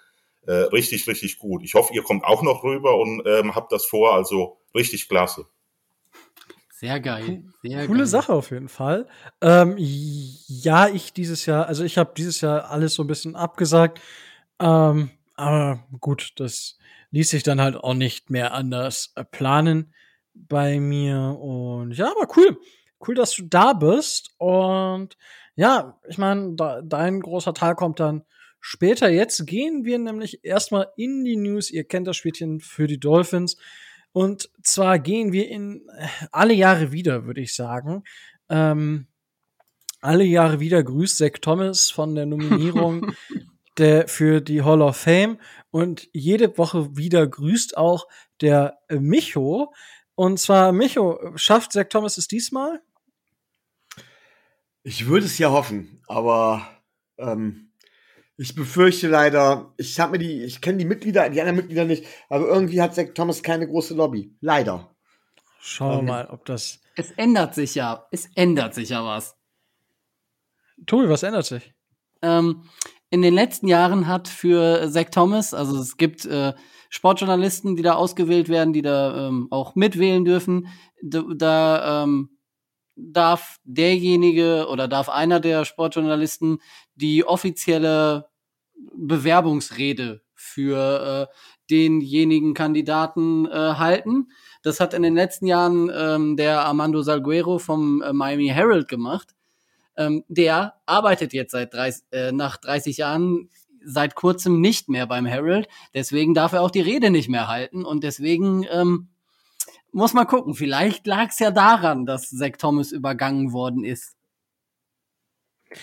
äh, 0.47 0.53
richtig, 0.53 1.07
richtig 1.07 1.39
gut. 1.39 1.63
Ich 1.65 1.75
hoffe, 1.75 1.93
ihr 1.95 2.03
kommt 2.03 2.25
auch 2.25 2.43
noch 2.43 2.63
rüber 2.63 2.97
und 2.99 3.23
ähm, 3.27 3.55
habt 3.55 3.73
das 3.73 3.85
vor. 3.87 4.15
Also 4.15 4.59
richtig 4.75 5.09
klasse. 5.09 5.47
Sehr 6.71 7.01
geil. 7.01 7.43
Sehr 7.63 7.87
Coole 7.87 8.01
geil. 8.01 8.07
Sache 8.07 8.33
auf 8.35 8.51
jeden 8.51 8.69
Fall. 8.69 9.09
Ähm, 9.41 9.77
ja, 9.79 10.89
ich 10.89 11.15
dieses 11.15 11.47
Jahr, 11.47 11.67
also 11.67 11.85
ich 11.85 11.97
habe 11.97 12.13
dieses 12.17 12.43
Jahr 12.43 12.71
alles 12.71 12.95
so 12.95 13.03
ein 13.03 13.07
bisschen 13.07 13.35
abgesagt. 13.35 14.01
Ähm, 14.61 15.11
aber 15.35 15.85
gut, 16.01 16.33
das 16.37 16.79
ließ 17.13 17.31
sich 17.31 17.43
dann 17.43 17.61
halt 17.61 17.77
auch 17.77 17.95
nicht 17.95 18.31
mehr 18.31 18.53
anders 18.53 19.13
äh, 19.17 19.25
planen 19.25 19.95
bei 20.35 20.79
mir. 20.79 21.39
Und 21.41 21.93
ja, 21.93 22.11
aber 22.11 22.29
cool. 22.37 22.59
Cool, 23.07 23.15
dass 23.15 23.35
du 23.35 23.45
da 23.45 23.73
bist. 23.73 24.35
Und 24.37 25.17
ja, 25.57 25.99
ich 26.07 26.19
meine, 26.19 26.55
dein 26.85 27.21
großer 27.21 27.55
Teil 27.55 27.75
kommt 27.75 27.99
dann 27.99 28.25
später. 28.61 29.09
Jetzt 29.09 29.47
gehen 29.47 29.85
wir 29.85 29.99
nämlich 29.99 30.45
erstmal 30.45 30.89
in 30.97 31.25
die 31.25 31.37
News. 31.37 31.71
Ihr 31.71 31.85
kennt 31.85 32.07
das 32.07 32.17
Spielchen 32.17 32.61
für 32.61 32.87
die 32.87 33.01
Dolphins. 33.01 33.57
Und 34.13 34.51
zwar 34.63 34.99
gehen 34.99 35.33
wir 35.33 35.49
in 35.49 35.89
äh, 35.97 36.09
alle 36.33 36.55
Jahre 36.55 36.93
wieder, 36.93 37.27
würde 37.27 37.41
ich 37.41 37.55
sagen. 37.55 38.05
Ähm, 38.49 39.09
alle 40.01 40.25
Jahre 40.25 40.61
wieder 40.61 40.83
grüßt 40.83 41.19
Zach 41.19 41.39
Thomas 41.41 41.91
von 41.91 42.15
der 42.15 42.27
Nominierung 42.27 43.13
der, 43.79 44.09
für 44.09 44.41
die 44.41 44.63
Hall 44.63 44.83
of 44.83 44.97
Fame. 44.97 45.39
Und 45.71 46.09
jede 46.13 46.57
Woche 46.59 46.97
wieder 46.97 47.27
grüßt 47.27 47.77
auch 47.77 48.07
der 48.41 48.79
äh, 48.89 48.97
Micho. 48.97 49.73
Und 50.15 50.39
zwar, 50.39 50.73
Micho, 50.73 51.19
schafft 51.37 51.73
Zach 51.73 51.87
Thomas 51.89 52.19
es 52.19 52.29
diesmal? 52.29 52.81
Ich 54.87 55.07
würde 55.09 55.27
es 55.27 55.37
ja 55.39 55.51
hoffen, 55.51 56.01
aber 56.07 56.65
ähm, 57.19 57.73
ich 58.37 58.55
befürchte 58.55 59.09
leider, 59.09 59.75
ich 59.79 59.99
habe 59.99 60.13
mir 60.13 60.19
die, 60.19 60.45
ich 60.45 60.61
kenne 60.61 60.79
die 60.79 60.85
Mitglieder, 60.85 61.29
die 61.29 61.41
anderen 61.41 61.57
Mitglieder 61.57 61.85
nicht, 61.85 62.05
aber 62.29 62.47
irgendwie 62.47 62.81
hat 62.81 62.95
Zack 62.95 63.13
Thomas 63.17 63.43
keine 63.43 63.67
große 63.67 63.95
Lobby. 63.97 64.37
Leider. 64.41 64.95
Schauen 65.59 65.91
wir 65.91 65.99
Ähm, 65.99 66.05
mal, 66.05 66.27
ob 66.29 66.45
das. 66.45 66.81
Es 66.95 67.11
ändert 67.11 67.57
sich 67.57 67.75
ja. 67.75 68.07
Es 68.13 68.29
ändert 68.37 68.75
sich 68.75 68.91
ja 68.91 69.05
was. 69.05 69.37
Tobi, 70.87 71.09
was 71.09 71.25
ändert 71.25 71.47
sich? 71.47 71.75
Ähm, 72.23 72.63
in 73.11 73.23
den 73.23 73.35
letzten 73.35 73.67
Jahren 73.67 74.07
hat 74.07 74.29
für 74.29 74.89
Zach 74.89 75.11
Thomas, 75.11 75.53
also 75.53 75.81
es 75.81 75.97
gibt 75.97 76.25
äh, 76.27 76.55
Sportjournalisten, 76.91 77.75
die 77.75 77.83
da 77.83 77.95
ausgewählt 77.95 78.49
werden, 78.49 78.73
die 78.73 78.83
da 78.83 79.27
ähm, 79.27 79.49
auch 79.51 79.75
mitwählen 79.75 80.25
dürfen. 80.25 80.69
Da, 81.03 81.25
da 81.35 82.05
ähm, 82.05 82.36
darf 82.97 83.59
derjenige 83.65 84.67
oder 84.69 84.89
darf 84.89 85.09
einer 85.09 85.39
der 85.39 85.65
Sportjournalisten 85.65 86.59
die 86.95 87.25
offizielle 87.25 88.29
Bewerbungsrede 88.95 90.23
für 90.35 91.29
äh, 91.31 91.35
denjenigen 91.71 92.55
Kandidaten 92.55 93.47
äh, 93.47 93.51
halten. 93.51 94.29
Das 94.63 94.81
hat 94.81 94.95
in 94.95 95.03
den 95.03 95.15
letzten 95.15 95.47
Jahren 95.47 95.91
ähm, 95.95 96.37
der 96.37 96.65
Armando 96.65 97.03
Salguero 97.03 97.59
vom 97.59 98.03
äh, 98.03 98.13
Miami 98.13 98.49
Herald 98.49 98.89
gemacht. 98.89 99.35
ähm, 99.97 100.25
der 100.29 100.75
arbeitet 100.87 101.33
jetzt 101.33 101.53
seit 101.53 101.73
30, 101.75 102.05
äh, 102.13 102.33
nach 102.33 102.59
30 102.59 102.99
Jahren 102.99 103.51
seit 103.85 104.15
kurzem 104.15 104.61
nicht 104.61 104.89
mehr 104.89 105.07
beim 105.07 105.27
Herald. 105.27 105.69
Deswegen 105.95 106.35
darf 106.35 106.53
er 106.53 106.63
auch 106.63 106.71
die 106.71 106.81
Rede 106.81 107.11
nicht 107.11 107.29
mehr 107.29 107.49
halten 107.49 107.85
und 107.85 108.05
deswegen 108.05 108.67
ähm, 108.71 109.09
muss 109.97 110.13
man 110.13 110.27
gucken. 110.27 110.55
Vielleicht 110.55 111.07
lag 111.07 111.29
es 111.31 111.39
ja 111.39 111.51
daran, 111.51 112.05
dass 112.05 112.29
Zach 112.29 112.53
Thomas 112.59 112.93
übergangen 112.93 113.53
worden 113.53 113.83
ist. 113.83 114.15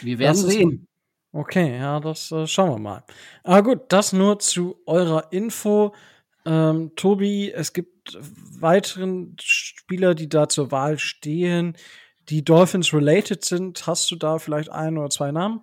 Wir 0.01 0.19
werden 0.19 0.41
Das 0.41 0.41
sehen. 0.41 0.87
Okay, 1.31 1.77
ja, 1.77 1.99
das 1.99 2.31
äh, 2.31 2.45
schauen 2.45 2.69
wir 2.69 2.79
mal. 2.79 3.03
Aber 3.43 3.63
gut, 3.63 3.81
das 3.89 4.13
nur 4.13 4.37
zu 4.37 4.77
eurer 4.85 5.33
Info. 5.33 5.95
Ähm, 6.45 6.91
Tobi, 6.95 7.51
es 7.51 7.73
gibt 7.73 8.19
weiteren 8.59 9.35
Spieler, 9.41 10.13
die 10.13 10.29
da 10.29 10.47
zur 10.47 10.71
Wahl 10.71 10.99
stehen, 10.99 11.75
die 12.29 12.45
Dolphins 12.45 12.93
related 12.93 13.43
sind. 13.43 13.87
Hast 13.87 14.11
du 14.11 14.15
da 14.15 14.37
vielleicht 14.37 14.69
ein 14.69 14.95
oder 14.99 15.09
zwei 15.09 15.31
Namen? 15.31 15.61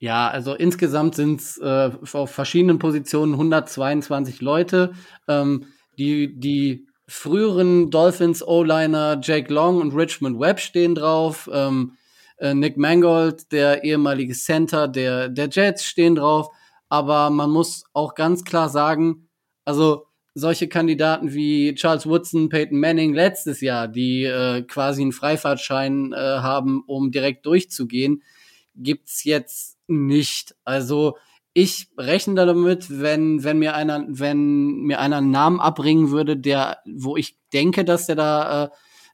Ja, 0.00 0.28
also 0.28 0.54
insgesamt 0.54 1.14
sind 1.14 1.40
es 1.40 1.58
äh, 1.58 1.92
auf 2.12 2.30
verschiedenen 2.32 2.80
Positionen 2.80 3.34
122 3.34 4.40
Leute. 4.40 4.94
Ähm, 5.28 5.66
die, 5.96 6.34
die 6.40 6.88
früheren 7.06 7.90
Dolphins 7.90 8.46
O-Liner 8.46 9.20
Jake 9.22 9.52
Long 9.52 9.80
und 9.80 9.94
Richmond 9.94 10.40
Webb 10.40 10.60
stehen 10.60 10.94
drauf. 10.94 11.48
Ähm, 11.52 11.96
äh, 12.38 12.54
Nick 12.54 12.76
Mangold, 12.76 13.52
der 13.52 13.84
ehemalige 13.84 14.34
Center 14.34 14.88
der, 14.88 15.28
der 15.28 15.48
Jets, 15.48 15.84
stehen 15.84 16.14
drauf. 16.14 16.48
Aber 16.88 17.30
man 17.30 17.50
muss 17.50 17.84
auch 17.92 18.14
ganz 18.14 18.44
klar 18.44 18.68
sagen, 18.68 19.28
also 19.64 20.06
solche 20.34 20.68
Kandidaten 20.68 21.32
wie 21.32 21.74
Charles 21.74 22.06
Woodson, 22.06 22.48
Peyton 22.48 22.78
Manning 22.78 23.14
letztes 23.14 23.60
Jahr, 23.60 23.86
die 23.86 24.24
äh, 24.24 24.62
quasi 24.62 25.02
einen 25.02 25.12
Freifahrtschein 25.12 26.12
äh, 26.12 26.16
haben, 26.16 26.82
um 26.86 27.12
direkt 27.12 27.46
durchzugehen, 27.46 28.22
gibt's 28.74 29.24
jetzt 29.24 29.78
nicht. 29.86 30.56
Also 30.64 31.16
ich 31.54 31.88
rechne 31.96 32.34
damit, 32.46 32.90
wenn, 32.90 33.44
wenn 33.44 33.58
mir 33.60 33.74
einer, 33.76 34.04
wenn 34.08 34.82
mir 34.82 34.98
einer 35.00 35.18
einen 35.18 35.30
Namen 35.30 35.60
abbringen 35.60 36.10
würde, 36.10 36.36
der, 36.36 36.78
wo 36.84 37.16
ich 37.16 37.38
denke, 37.52 37.84
dass 37.84 38.06
der 38.06 38.16
da, 38.16 38.64
äh, 38.64 38.68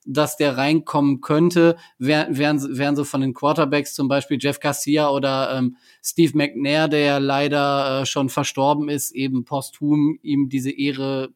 dass 0.06 0.38
der 0.38 0.56
reinkommen 0.56 1.20
könnte, 1.20 1.76
wären, 1.98 2.38
wären, 2.38 2.78
wären 2.78 2.96
so 2.96 3.04
von 3.04 3.20
den 3.20 3.34
Quarterbacks 3.34 3.92
zum 3.92 4.08
Beispiel 4.08 4.38
Jeff 4.40 4.58
Garcia 4.58 5.10
oder 5.10 5.54
ähm, 5.54 5.76
Steve 6.02 6.32
McNair, 6.34 6.88
der 6.88 7.00
ja 7.00 7.18
leider 7.18 8.00
äh, 8.00 8.06
schon 8.06 8.30
verstorben 8.30 8.88
ist, 8.88 9.10
eben 9.10 9.44
posthum 9.44 10.18
ihm 10.22 10.48
diese 10.48 10.70
Ehre 10.70 11.34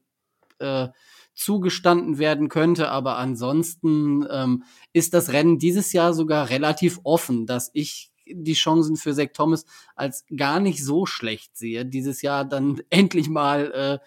äh, 0.59 0.89
zugestanden 1.35 2.17
werden 2.17 2.49
könnte. 2.49 2.89
Aber 2.89 3.19
ansonsten 3.19 4.27
ähm, 4.31 4.65
ist 4.95 5.13
das 5.13 5.33
Rennen 5.35 5.59
dieses 5.59 5.93
Jahr 5.93 6.15
sogar 6.15 6.49
relativ 6.49 7.01
offen, 7.05 7.45
dass 7.45 7.71
ich 7.75 8.11
die 8.27 8.55
Chancen 8.55 8.97
für 8.97 9.15
Zach 9.15 9.29
Thomas 9.33 9.65
als 9.95 10.25
gar 10.37 10.61
nicht 10.61 10.85
so 10.85 11.07
schlecht 11.07 11.57
sehe, 11.57 11.85
dieses 11.85 12.23
Jahr 12.23 12.45
dann 12.45 12.81
endlich 12.91 13.29
mal 13.29 13.73
äh, 13.73 14.07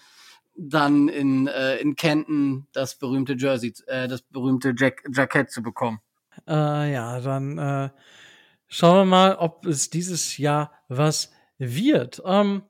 dann 0.58 1.08
in, 1.08 1.48
äh, 1.48 1.78
in 1.78 1.96
Kenton 1.96 2.68
das 2.74 2.96
berühmte 2.96 3.36
Jersey, 3.38 3.74
äh, 3.86 4.08
das 4.08 4.24
berühmte 4.24 4.74
Jack 4.76 5.04
Jackett 5.14 5.52
zu 5.52 5.62
bekommen. 5.62 6.00
Äh, 6.48 6.94
ja, 6.94 7.20
dann 7.20 7.58
äh, 7.58 7.90
schauen 8.68 8.98
wir 8.98 9.06
mal, 9.06 9.36
ob 9.36 9.66
es 9.66 9.90
dieses 9.90 10.38
Jahr 10.38 10.72
was 10.88 11.32
wird. 11.58 12.22
Ähm, 12.26 12.64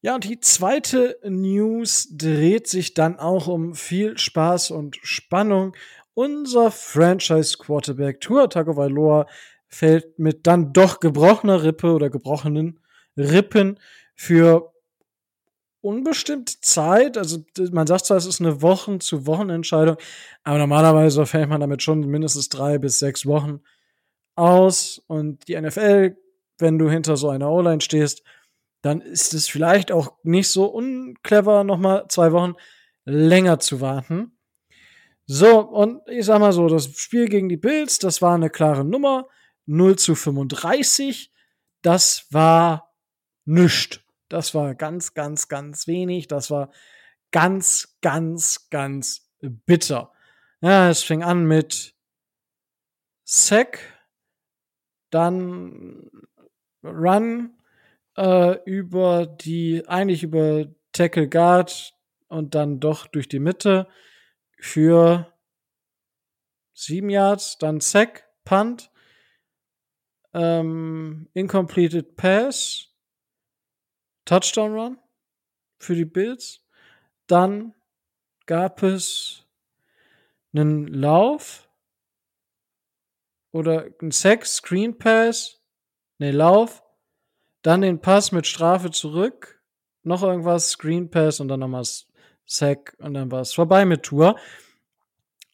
ja, 0.00 0.14
und 0.14 0.24
die 0.24 0.40
zweite 0.40 1.18
News 1.24 2.08
dreht 2.10 2.68
sich 2.68 2.92
dann 2.94 3.18
auch 3.18 3.46
um 3.46 3.74
viel 3.74 4.18
Spaß 4.18 4.70
und 4.70 4.98
Spannung. 5.02 5.74
Unser 6.12 6.70
Franchise-Quarterback 6.70 8.20
Tua 8.20 8.46
Tagovailoa 8.46 9.26
fällt 9.74 10.18
mit 10.18 10.46
dann 10.46 10.72
doch 10.72 11.00
gebrochener 11.00 11.62
Rippe 11.62 11.92
oder 11.92 12.10
gebrochenen 12.10 12.80
Rippen 13.16 13.78
für 14.14 14.72
unbestimmte 15.80 16.60
Zeit. 16.60 17.18
Also 17.18 17.44
man 17.72 17.86
sagt 17.86 18.06
zwar, 18.06 18.16
es 18.16 18.26
ist 18.26 18.40
eine 18.40 18.62
Wochen-zu-Wochen-Entscheidung, 18.62 19.96
aber 20.42 20.58
normalerweise 20.58 21.26
fällt 21.26 21.48
man 21.48 21.60
damit 21.60 21.82
schon 21.82 22.00
mindestens 22.00 22.48
drei 22.48 22.78
bis 22.78 22.98
sechs 22.98 23.26
Wochen 23.26 23.60
aus. 24.34 25.02
Und 25.06 25.46
die 25.48 25.60
NFL, 25.60 26.16
wenn 26.58 26.78
du 26.78 26.88
hinter 26.88 27.16
so 27.16 27.28
einer 27.28 27.50
O-Line 27.50 27.80
stehst, 27.80 28.22
dann 28.80 29.00
ist 29.00 29.34
es 29.34 29.48
vielleicht 29.48 29.92
auch 29.92 30.14
nicht 30.22 30.48
so 30.48 30.66
unclever, 30.66 31.64
nochmal 31.64 32.06
zwei 32.08 32.32
Wochen 32.32 32.54
länger 33.04 33.58
zu 33.58 33.80
warten. 33.80 34.32
So, 35.26 35.60
und 35.60 36.02
ich 36.08 36.26
sag 36.26 36.38
mal 36.38 36.52
so, 36.52 36.68
das 36.68 36.90
Spiel 36.96 37.28
gegen 37.28 37.48
die 37.48 37.56
Bills, 37.56 37.98
das 37.98 38.20
war 38.20 38.34
eine 38.34 38.50
klare 38.50 38.84
Nummer. 38.84 39.26
0 39.66 39.96
zu 39.96 40.14
35. 40.14 41.32
Das 41.82 42.26
war 42.30 42.94
nischt. 43.44 44.04
Das 44.28 44.54
war 44.54 44.74
ganz, 44.74 45.14
ganz, 45.14 45.48
ganz 45.48 45.86
wenig. 45.86 46.28
Das 46.28 46.50
war 46.50 46.70
ganz, 47.30 47.98
ganz, 48.00 48.68
ganz 48.70 49.30
bitter. 49.40 50.12
Ja, 50.60 50.88
es 50.88 51.02
fing 51.02 51.22
an 51.22 51.44
mit 51.44 51.94
Sack, 53.24 53.78
dann 55.10 56.10
Run 56.82 57.54
äh, 58.16 58.62
über 58.64 59.26
die, 59.26 59.86
eigentlich 59.86 60.22
über 60.22 60.66
Tackle 60.92 61.28
Guard 61.28 61.94
und 62.28 62.54
dann 62.54 62.80
doch 62.80 63.06
durch 63.06 63.28
die 63.28 63.40
Mitte 63.40 63.88
für 64.58 65.32
sieben 66.74 67.10
Yards, 67.10 67.58
dann 67.58 67.80
Sack, 67.80 68.24
Punt, 68.44 68.90
ähm, 70.34 71.28
Incompleted 71.32 72.16
Pass, 72.16 72.88
Touchdown 74.24 74.72
Run 74.74 74.98
für 75.78 75.94
die 75.94 76.04
Bills. 76.04 76.60
Dann 77.26 77.74
gab 78.46 78.82
es 78.82 79.46
einen 80.52 80.88
Lauf 80.88 81.68
oder 83.52 83.86
einen 84.00 84.10
Sack, 84.10 84.44
Screen 84.44 84.98
Pass, 84.98 85.60
ne 86.18 86.32
Lauf, 86.32 86.82
dann 87.62 87.80
den 87.80 88.00
Pass 88.00 88.32
mit 88.32 88.46
Strafe 88.46 88.90
zurück, 88.90 89.62
noch 90.02 90.22
irgendwas, 90.22 90.70
Screen 90.70 91.10
Pass 91.10 91.40
und 91.40 91.48
dann 91.48 91.60
nochmal 91.60 91.84
Sack 92.44 92.94
und 92.98 93.14
dann 93.14 93.30
war 93.30 93.40
es 93.40 93.54
vorbei 93.54 93.84
mit 93.84 94.02
Tour. 94.02 94.38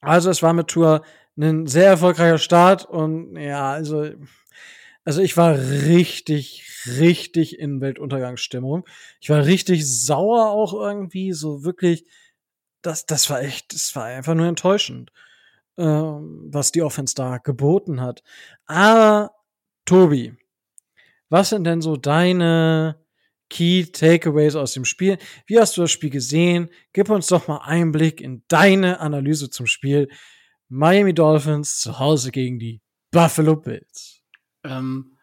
Also 0.01 0.31
es 0.31 0.43
war 0.43 0.53
mit 0.55 0.69
Tour 0.69 1.05
ein 1.43 1.67
sehr 1.67 1.87
erfolgreicher 1.87 2.39
Start 2.39 2.85
und 2.87 3.37
ja, 3.37 3.71
also 3.73 4.11
also 5.05 5.23
ich 5.23 5.37
war 5.37 5.57
richtig, 5.57 6.65
richtig 6.87 7.59
in 7.59 7.81
Weltuntergangsstimmung. 7.81 8.85
Ich 9.21 9.31
war 9.31 9.45
richtig 9.45 9.87
sauer 9.87 10.51
auch 10.51 10.75
irgendwie, 10.75 11.33
so 11.33 11.65
wirklich, 11.65 12.05
das, 12.83 13.07
das 13.07 13.31
war 13.31 13.43
echt, 13.43 13.73
das 13.75 13.95
war 13.97 14.05
einfach 14.05 14.35
nur 14.35 14.47
enttäuschend, 14.47 15.11
ähm, 15.79 16.49
was 16.53 16.73
die 16.73 16.83
Offense 16.83 17.15
da 17.15 17.39
geboten 17.39 18.01
hat. 18.01 18.23
Aber, 18.67 19.33
Tobi, 19.87 20.35
was 21.31 21.51
sind 21.51 21.65
denn 21.65 21.81
so 21.81 21.97
deine 21.97 22.97
Key 23.49 23.87
Takeaways 23.87 24.55
aus 24.55 24.75
dem 24.75 24.85
Spiel? 24.85 25.19
Wie 25.47 25.59
hast 25.59 25.77
du 25.77 25.83
das 25.83 25.91
Spiel 25.91 26.11
gesehen? 26.11 26.71
Gib 26.93 27.11
uns 27.11 27.27
doch 27.29 27.49
mal 27.49 27.63
Einblick 27.65 28.21
in 28.21 28.45
deine 28.49 29.01
Analyse 29.01 29.51
zum 29.51 29.67
Spiel. 29.67 30.09
Miami 30.71 31.13
Dolphins 31.13 31.81
zu 31.81 31.99
Hause 31.99 32.31
gegen 32.31 32.61
die 32.61 32.81
Buffalo 33.11 33.57
Bills. 33.57 34.23
Ähm, 34.65 35.19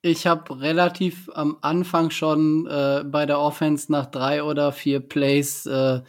ich 0.00 0.28
habe 0.28 0.60
relativ 0.60 1.28
am 1.34 1.58
Anfang 1.60 2.10
schon 2.10 2.66
äh, 2.68 3.02
bei 3.04 3.26
der 3.26 3.40
Offense 3.40 3.90
nach 3.90 4.06
drei 4.06 4.44
oder 4.44 4.70
vier 4.70 5.00
Plays 5.00 5.66
äh, 5.66 6.02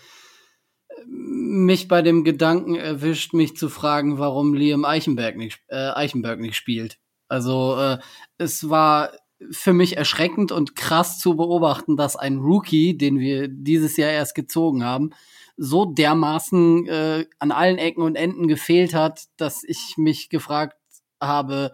mich 1.08 1.88
bei 1.88 2.04
dem 2.04 2.24
Gedanken 2.24 2.76
erwischt, 2.76 3.34
mich 3.34 3.58
zu 3.58 3.68
fragen, 3.68 4.20
warum 4.20 4.54
Liam 4.54 4.86
Eichenberg 4.86 5.38
nicht, 5.38 5.60
äh, 5.68 5.90
Eichenberg 5.90 6.40
nicht 6.40 6.56
spielt. 6.56 7.00
Also 7.28 7.76
äh, 7.78 7.98
es 8.38 8.70
war 8.70 9.12
für 9.50 9.74
mich 9.74 9.98
erschreckend 9.98 10.52
und 10.52 10.76
krass 10.76 11.18
zu 11.18 11.36
beobachten, 11.36 11.98
dass 11.98 12.16
ein 12.16 12.38
Rookie, 12.38 12.96
den 12.96 13.18
wir 13.18 13.48
dieses 13.48 13.98
Jahr 13.98 14.12
erst 14.12 14.36
gezogen 14.36 14.84
haben, 14.84 15.10
so 15.58 15.86
dermaßen 15.86 16.88
äh, 16.88 17.26
an 17.40 17.52
allen 17.52 17.78
Ecken 17.78 18.02
und 18.04 18.16
Enden 18.16 18.48
gefehlt 18.48 18.94
hat, 18.94 19.26
dass 19.38 19.64
ich 19.64 19.96
mich 19.98 20.30
gefragt 20.30 20.78
habe, 21.22 21.74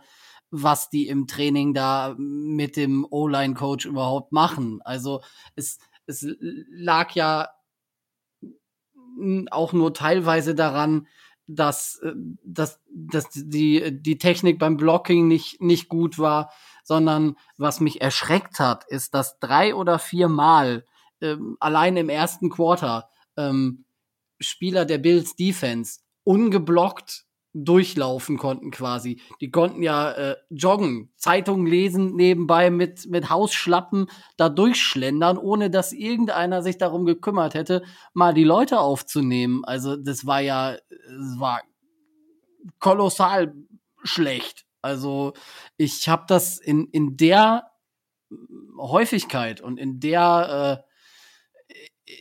was 0.52 0.90
die 0.90 1.08
im 1.08 1.28
Training 1.28 1.74
da 1.74 2.16
mit 2.18 2.76
dem 2.76 3.06
O-Line-Coach 3.10 3.86
überhaupt 3.86 4.32
machen. 4.32 4.82
Also 4.84 5.22
es, 5.56 5.80
es 6.08 6.26
lag 6.70 7.12
ja 7.14 7.50
auch 9.52 9.74
nur 9.74 9.94
teilweise 9.94 10.56
daran, 10.56 11.08
dass, 11.48 12.00
äh, 12.04 12.14
dass, 12.44 12.80
dass 12.90 13.28
die, 13.34 14.00
die 14.02 14.18
Technik 14.18 14.60
beim 14.60 14.78
Blocking 14.78 15.28
nicht, 15.28 15.62
nicht 15.62 15.90
gut 15.90 16.20
war, 16.20 16.52
sondern 16.84 17.36
was 17.58 17.80
mich 17.80 18.02
erschreckt 18.02 18.60
hat, 18.60 18.86
ist, 18.86 19.14
dass 19.14 19.40
drei 19.40 19.76
oder 19.76 20.00
vier 20.00 20.28
Mal 20.28 20.86
ähm, 21.22 21.58
allein 21.60 21.98
im 21.98 22.10
ersten 22.10 22.50
Quarter 22.50 23.10
ähm, 23.40 23.86
Spieler 24.40 24.86
der 24.86 24.98
Bills 24.98 25.36
Defense 25.36 26.00
ungeblockt 26.24 27.26
durchlaufen 27.54 28.38
konnten 28.38 28.70
quasi. 28.70 29.22
Die 29.42 29.50
konnten 29.50 29.82
ja 29.82 30.12
äh, 30.12 30.36
joggen, 30.50 31.12
Zeitungen 31.18 31.66
lesen 31.66 32.16
nebenbei 32.16 32.70
mit, 32.70 33.08
mit 33.10 33.30
Hausschlappen 33.30 34.08
da 34.38 34.50
durchschlendern, 34.50 35.38
ohne 35.38 35.72
dass 35.72 35.92
irgendeiner 35.92 36.62
sich 36.62 36.78
darum 36.78 37.06
gekümmert 37.06 37.56
hätte, 37.56 37.84
mal 38.14 38.34
die 38.34 38.44
Leute 38.44 38.80
aufzunehmen. 38.80 39.66
Also 39.66 39.96
das 39.96 40.26
war 40.28 40.42
ja, 40.42 40.74
es 40.74 41.40
war 41.40 41.62
kolossal 42.80 43.56
schlecht. 44.04 44.66
Also 44.82 45.34
ich 45.76 46.08
habe 46.08 46.26
das 46.28 46.60
in, 46.60 46.86
in 46.92 47.18
der 47.18 47.72
Häufigkeit 48.78 49.60
und 49.60 49.78
in 49.78 50.00
der 50.00 50.84
äh, 50.86 50.89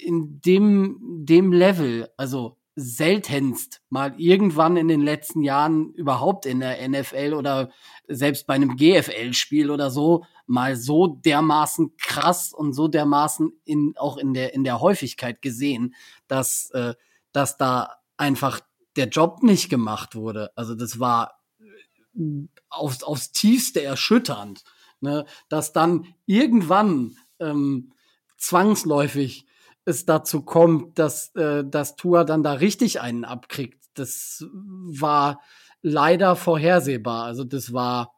in 0.02 0.40
dem 0.40 1.25
dem 1.25 1.52
Level, 1.52 2.09
also 2.16 2.59
seltenst 2.80 3.80
mal 3.88 4.14
irgendwann 4.18 4.76
in 4.76 4.87
den 4.87 5.00
letzten 5.00 5.42
Jahren 5.42 5.92
überhaupt 5.95 6.47
in 6.47 6.61
der 6.61 6.88
NFL 6.88 7.35
oder 7.35 7.71
selbst 8.07 8.47
bei 8.47 8.54
einem 8.54 8.76
GFL-Spiel 8.76 9.73
oder 9.73 9.90
so 9.90 10.25
mal 10.47 10.76
so 10.76 11.09
dermaßen 11.09 11.97
krass 11.97 12.52
und 12.52 12.75
so 12.75 12.87
dermaßen 12.87 13.52
in, 13.64 13.95
auch 13.97 14.16
in 14.16 14.33
der, 14.33 14.54
in 14.54 14.62
der 14.62 14.80
Häufigkeit 14.80 15.42
gesehen, 15.42 15.95
dass, 16.28 16.71
äh, 16.71 16.95
dass 17.33 17.57
da 17.57 17.97
einfach 18.16 18.61
der 18.95 19.09
Job 19.09 19.42
nicht 19.42 19.68
gemacht 19.71 20.14
wurde. 20.14 20.52
Also 20.54 20.76
das 20.76 21.00
war 21.00 21.40
aufs, 22.71 23.02
aufs 23.02 23.33
tiefste 23.33 23.83
erschütternd, 23.83 24.62
ne? 25.00 25.26
dass 25.49 25.73
dann 25.73 26.07
irgendwann 26.26 27.16
ähm, 27.40 27.92
zwangsläufig 28.37 29.47
es 29.88 30.04
dazu 30.04 30.42
kommt, 30.42 30.99
dass 30.99 31.35
äh, 31.35 31.64
das 31.66 31.97
Tour 31.97 32.25
dann 32.25 32.42
da 32.42 32.52
richtig 32.52 33.00
einen 33.00 33.25
abkriegt. 33.25 33.83
Das 33.95 34.45
war 34.52 35.40
leider 35.80 36.37
vorhersehbar. 36.37 37.25
Also 37.25 37.45
das 37.45 37.73
war 37.73 38.12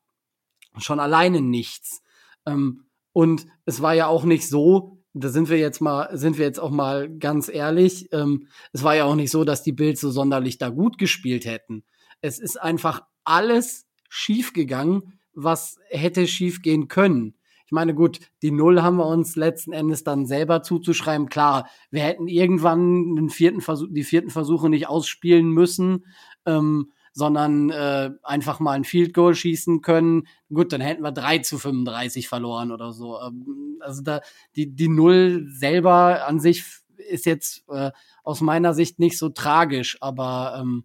schon 0.79 1.00
alleine 1.00 1.41
nichts. 1.41 2.03
Ähm, 2.45 2.87
und 3.12 3.47
es 3.65 3.81
war 3.81 3.95
ja 3.95 4.09
auch 4.09 4.25
nicht 4.25 4.49
so, 4.49 4.99
da 5.12 5.29
sind 5.29 5.49
wir 5.49 5.59
jetzt 5.59 5.81
mal, 5.81 6.17
sind 6.17 6.39
wir 6.39 6.45
jetzt 6.45 6.61
auch 6.61 6.71
mal 6.71 7.09
ganz 7.09 7.49
ehrlich, 7.49 8.12
ähm, 8.12 8.49
es 8.73 8.83
war 8.83 8.95
ja 8.95 9.05
auch 9.05 9.17
nicht 9.17 9.31
so, 9.31 9.45
dass 9.45 9.62
die 9.62 9.73
Bills 9.73 10.00
so 10.00 10.11
sonderlich 10.11 10.59
da 10.59 10.69
gut 10.69 10.99
gespielt 10.99 11.45
hätten. 11.45 11.85
Es 12.21 12.39
ist 12.39 12.61
einfach 12.61 13.03
alles 13.25 13.87
schiefgegangen, 14.09 15.21
was 15.33 15.77
hätte 15.89 16.27
schiefgehen 16.27 16.89
können. 16.89 17.37
Ich 17.71 17.73
meine, 17.73 17.95
gut, 17.95 18.19
die 18.43 18.50
Null 18.50 18.83
haben 18.83 18.97
wir 18.97 19.07
uns 19.07 19.37
letzten 19.37 19.73
Endes 19.73 20.03
dann 20.03 20.27
selber 20.27 20.65
zuzuschreiben. 20.65 21.29
Klar, 21.29 21.71
wir 21.93 22.03
hätten 22.03 22.27
irgendwann 22.27 23.15
den 23.15 23.31
vierten 23.31 23.61
Versuch, 23.61 23.87
die 23.93 24.03
vierten 24.03 24.31
Versuche 24.31 24.69
nicht 24.69 24.89
ausspielen 24.89 25.53
müssen, 25.53 26.05
ähm, 26.47 26.91
sondern 27.12 27.71
äh, 27.71 28.11
einfach 28.25 28.59
mal 28.59 28.73
ein 28.73 28.83
Field 28.83 29.15
Goal 29.15 29.37
schießen 29.37 29.83
können. 29.83 30.27
Gut, 30.53 30.73
dann 30.73 30.81
hätten 30.81 31.05
wir 31.05 31.12
3 31.12 31.39
zu 31.39 31.59
35 31.59 32.27
verloren 32.27 32.73
oder 32.73 32.91
so. 32.91 33.21
Ähm, 33.21 33.77
also 33.79 34.03
da, 34.03 34.21
die, 34.57 34.75
die 34.75 34.89
Null 34.89 35.47
selber 35.49 36.27
an 36.27 36.41
sich 36.41 36.65
ist 36.97 37.25
jetzt 37.25 37.62
äh, 37.69 37.93
aus 38.25 38.41
meiner 38.41 38.75
Sicht 38.75 38.99
nicht 38.99 39.17
so 39.17 39.29
tragisch, 39.29 39.97
aber 40.00 40.59
ähm, 40.61 40.83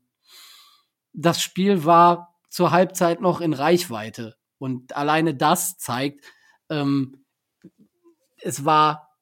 das 1.13 1.41
Spiel 1.41 1.83
war 1.83 2.35
zur 2.47 2.69
Halbzeit 2.69 3.21
noch 3.21 3.41
in 3.41 3.53
Reichweite. 3.53 4.35
Und 4.59 4.95
alleine 4.95 5.33
das 5.33 5.79
zeigt, 5.79 6.23
ähm, 6.69 7.25
es 8.41 8.65
war 8.65 9.15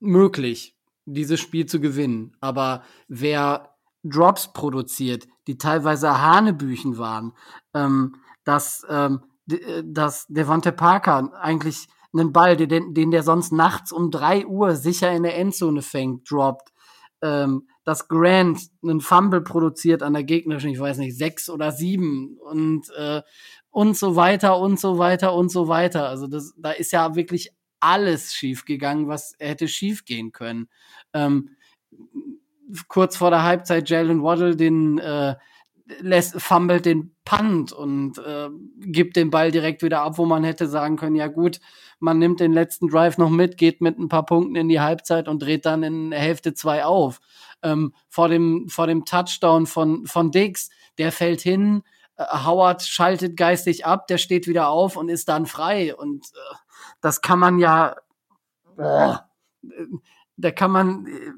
möglich, 0.00 0.76
dieses 1.04 1.40
Spiel 1.40 1.66
zu 1.66 1.80
gewinnen. 1.80 2.36
Aber 2.40 2.82
wer 3.08 3.74
Drops 4.02 4.52
produziert, 4.52 5.26
die 5.46 5.58
teilweise 5.58 6.20
Hanebüchen 6.20 6.98
waren, 6.98 7.32
ähm, 7.74 8.16
dass, 8.44 8.86
ähm, 8.88 9.22
äh, 9.50 9.82
dass 9.84 10.26
Devante 10.28 10.72
Parker 10.72 11.32
eigentlich 11.40 11.88
einen 12.12 12.32
Ball, 12.32 12.56
den, 12.56 12.94
den 12.94 13.10
der 13.10 13.22
sonst 13.22 13.52
nachts 13.52 13.92
um 13.92 14.10
drei 14.10 14.46
Uhr 14.46 14.74
sicher 14.74 15.12
in 15.12 15.22
der 15.22 15.36
Endzone 15.36 15.82
fängt, 15.82 16.30
droppt. 16.30 16.72
Ähm, 17.22 17.68
dass 17.84 18.08
Grant 18.08 18.60
einen 18.82 19.00
Fumble 19.00 19.40
produziert 19.40 20.02
an 20.02 20.12
der 20.12 20.24
gegnerischen, 20.24 20.70
ich 20.70 20.80
weiß 20.80 20.98
nicht, 20.98 21.16
sechs 21.16 21.48
oder 21.48 21.72
sieben 21.72 22.36
und 22.38 22.90
äh, 22.96 23.22
und 23.70 23.96
so 23.96 24.16
weiter 24.16 24.58
und 24.58 24.80
so 24.80 24.98
weiter 24.98 25.34
und 25.34 25.50
so 25.50 25.68
weiter. 25.68 26.08
Also 26.08 26.26
das, 26.26 26.54
da 26.56 26.70
ist 26.70 26.92
ja 26.92 27.14
wirklich 27.14 27.52
alles 27.78 28.34
schiefgegangen, 28.34 29.06
was 29.06 29.34
hätte 29.38 29.68
schiefgehen 29.68 30.32
können. 30.32 30.68
Ähm, 31.12 31.50
kurz 32.88 33.16
vor 33.16 33.30
der 33.30 33.42
Halbzeit 33.42 33.88
Jalen 33.88 34.22
Waddle 34.22 34.56
den 34.56 34.98
äh, 34.98 35.36
lässt, 36.00 36.40
fummelt 36.40 36.86
den 36.86 37.14
Punt 37.24 37.72
und 37.72 38.18
äh, 38.18 38.48
gibt 38.78 39.16
den 39.16 39.30
Ball 39.30 39.50
direkt 39.50 39.82
wieder 39.82 40.02
ab, 40.02 40.18
wo 40.18 40.24
man 40.24 40.44
hätte 40.44 40.66
sagen 40.68 40.96
können, 40.96 41.16
ja 41.16 41.28
gut, 41.28 41.60
man 41.98 42.18
nimmt 42.18 42.40
den 42.40 42.52
letzten 42.52 42.88
Drive 42.88 43.18
noch 43.18 43.30
mit, 43.30 43.56
geht 43.56 43.80
mit 43.80 43.98
ein 43.98 44.08
paar 44.08 44.26
Punkten 44.26 44.56
in 44.56 44.68
die 44.68 44.80
Halbzeit 44.80 45.28
und 45.28 45.42
dreht 45.42 45.64
dann 45.66 45.82
in 45.82 46.12
Hälfte 46.12 46.54
zwei 46.54 46.84
auf. 46.84 47.20
Ähm, 47.62 47.94
vor 48.08 48.28
dem 48.28 48.68
vor 48.68 48.86
dem 48.86 49.04
Touchdown 49.04 49.66
von 49.66 50.06
von 50.06 50.30
Diggs, 50.30 50.70
der 50.98 51.12
fällt 51.12 51.40
hin, 51.40 51.82
äh, 52.16 52.24
Howard 52.44 52.82
schaltet 52.82 53.36
geistig 53.36 53.86
ab, 53.86 54.06
der 54.08 54.18
steht 54.18 54.46
wieder 54.46 54.68
auf 54.68 54.96
und 54.96 55.08
ist 55.08 55.28
dann 55.28 55.46
frei. 55.46 55.94
Und 55.94 56.26
äh, 56.26 56.54
das 57.00 57.22
kann 57.22 57.38
man 57.38 57.58
ja, 57.58 57.96
boah, 58.76 59.28
da 60.36 60.50
kann 60.50 60.70
man 60.70 61.06
äh, 61.06 61.32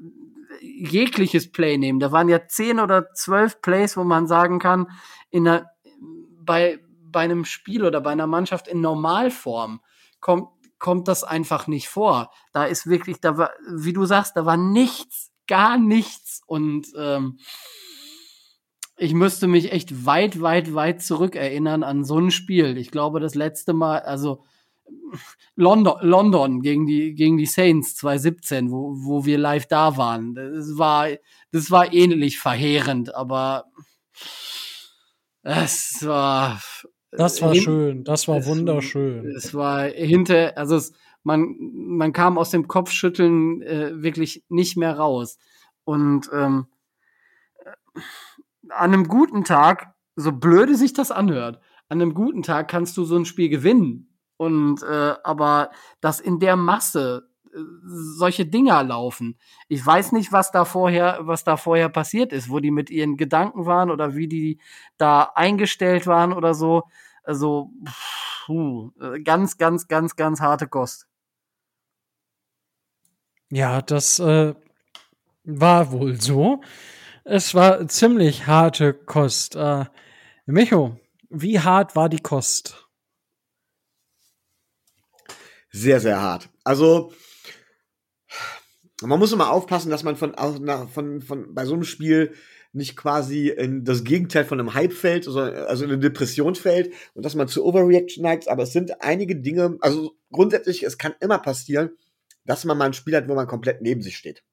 jegliches 0.61 1.51
Play 1.51 1.77
nehmen. 1.77 1.99
Da 1.99 2.11
waren 2.11 2.29
ja 2.29 2.47
zehn 2.47 2.79
oder 2.79 3.11
zwölf 3.13 3.61
Plays, 3.61 3.97
wo 3.97 4.03
man 4.03 4.27
sagen 4.27 4.59
kann, 4.59 4.87
in 5.29 5.47
einer, 5.47 5.67
bei, 6.41 6.79
bei 7.03 7.21
einem 7.21 7.45
Spiel 7.45 7.85
oder 7.85 8.01
bei 8.01 8.11
einer 8.11 8.27
Mannschaft 8.27 8.67
in 8.67 8.81
Normalform 8.81 9.81
kommt, 10.19 10.49
kommt 10.79 11.07
das 11.07 11.23
einfach 11.23 11.67
nicht 11.67 11.89
vor. 11.89 12.31
Da 12.53 12.65
ist 12.65 12.87
wirklich, 12.87 13.19
da 13.19 13.37
war, 13.37 13.51
wie 13.75 13.93
du 13.93 14.05
sagst, 14.05 14.35
da 14.35 14.45
war 14.45 14.57
nichts, 14.57 15.31
gar 15.47 15.77
nichts. 15.77 16.41
Und 16.47 16.87
ähm, 16.97 17.39
ich 18.97 19.13
müsste 19.13 19.47
mich 19.47 19.71
echt 19.71 20.05
weit, 20.05 20.41
weit, 20.41 20.73
weit 20.73 21.01
zurückerinnern 21.01 21.83
an 21.83 22.03
so 22.03 22.17
ein 22.19 22.31
Spiel. 22.31 22.77
Ich 22.77 22.91
glaube, 22.91 23.19
das 23.19 23.35
letzte 23.35 23.73
Mal, 23.73 23.99
also 23.99 24.43
London, 25.55 25.95
London 26.01 26.61
gegen 26.61 26.85
die, 26.85 27.13
gegen 27.13 27.37
die 27.37 27.45
Saints 27.45 27.95
2017, 27.95 28.71
wo, 28.71 28.93
wo 28.95 29.25
wir 29.25 29.37
live 29.37 29.67
da 29.67 29.97
waren. 29.97 30.35
Das 30.35 30.77
war, 30.77 31.07
das 31.51 31.71
war 31.71 31.93
ähnlich 31.93 32.39
verheerend, 32.39 33.13
aber 33.15 33.65
es 35.41 36.05
war. 36.05 36.61
Das 37.11 37.41
war 37.41 37.55
schön, 37.55 38.03
das 38.03 38.27
war 38.27 38.45
wunderschön. 38.45 39.25
Es 39.35 39.55
war 39.55 39.85
hinter, 39.85 40.55
also 40.57 40.75
es, 40.75 40.93
man, 41.23 41.55
man 41.73 42.13
kam 42.13 42.37
aus 42.37 42.51
dem 42.51 42.67
Kopfschütteln 42.67 43.61
äh, 43.63 44.03
wirklich 44.03 44.43
nicht 44.49 44.77
mehr 44.77 44.95
raus. 44.95 45.37
Und 45.85 46.29
ähm, 46.31 46.67
an 48.69 48.93
einem 48.93 49.07
guten 49.07 49.43
Tag, 49.43 49.95
so 50.15 50.31
blöde 50.31 50.75
sich 50.75 50.93
das 50.93 51.09
anhört, 51.09 51.59
an 51.87 52.01
einem 52.01 52.13
guten 52.13 52.43
Tag 52.43 52.67
kannst 52.67 52.95
du 52.97 53.03
so 53.03 53.15
ein 53.15 53.25
Spiel 53.25 53.49
gewinnen. 53.49 54.08
Und 54.39 54.83
äh, 54.83 55.15
aber 55.25 55.69
dass 55.99 56.21
in 56.21 56.39
der 56.39 56.55
Masse 56.55 57.27
äh, 57.53 57.57
solche 57.83 58.45
Dinger 58.45 58.81
laufen. 58.83 59.37
Ich 59.67 59.85
weiß 59.85 60.13
nicht, 60.13 60.31
was 60.31 60.51
da 60.51 60.63
vorher, 60.63 61.19
was 61.23 61.43
da 61.43 61.57
vorher 61.57 61.89
passiert 61.89 62.31
ist, 62.31 62.49
wo 62.49 62.61
die 62.61 62.71
mit 62.71 62.89
ihren 62.89 63.17
Gedanken 63.17 63.65
waren 63.65 63.91
oder 63.91 64.15
wie 64.15 64.29
die 64.29 64.61
da 64.97 65.33
eingestellt 65.35 66.07
waren 66.07 66.31
oder 66.31 66.53
so. 66.53 66.83
Also 67.21 67.71
puh, 68.45 68.91
ganz, 69.25 69.57
ganz, 69.57 69.89
ganz, 69.89 70.15
ganz 70.15 70.39
harte 70.39 70.67
Kost. 70.67 71.05
Ja, 73.51 73.81
das 73.81 74.19
äh, 74.19 74.55
war 75.43 75.91
wohl 75.91 76.21
so. 76.21 76.61
Es 77.25 77.53
war 77.55 77.85
ziemlich 77.89 78.47
harte 78.47 78.93
Kost. 78.93 79.57
Äh, 79.57 79.83
Micho, 80.45 80.97
wie 81.29 81.59
hart 81.59 81.97
war 81.97 82.07
die 82.07 82.21
Kost? 82.21 82.88
Sehr, 85.71 85.99
sehr 85.99 86.21
hart. 86.21 86.49
Also, 86.63 87.13
man 89.01 89.19
muss 89.19 89.31
immer 89.31 89.51
aufpassen, 89.51 89.89
dass 89.89 90.03
man 90.03 90.15
von, 90.15 90.33
von, 90.93 91.21
von, 91.21 91.53
bei 91.53 91.65
so 91.65 91.73
einem 91.73 91.83
Spiel 91.83 92.33
nicht 92.71 92.95
quasi 92.95 93.49
in 93.49 93.83
das 93.83 94.03
Gegenteil 94.03 94.45
von 94.45 94.59
einem 94.59 94.73
Hype 94.73 94.93
fällt, 94.93 95.27
also 95.27 95.83
in 95.83 95.91
eine 95.91 95.99
Depression 95.99 96.55
fällt 96.55 96.93
und 97.13 97.25
dass 97.25 97.35
man 97.35 97.47
zu 97.47 97.65
Overreaction 97.65 98.23
neigt. 98.23 98.47
Aber 98.47 98.63
es 98.63 98.73
sind 98.73 99.01
einige 99.01 99.35
Dinge, 99.35 99.77
also 99.81 100.15
grundsätzlich, 100.31 100.83
es 100.83 100.97
kann 100.97 101.15
immer 101.19 101.39
passieren, 101.39 101.91
dass 102.45 102.65
man 102.65 102.77
mal 102.77 102.85
ein 102.85 102.93
Spiel 102.93 103.15
hat, 103.15 103.27
wo 103.27 103.35
man 103.35 103.47
komplett 103.47 103.81
neben 103.81 104.01
sich 104.01 104.17
steht. 104.17 104.43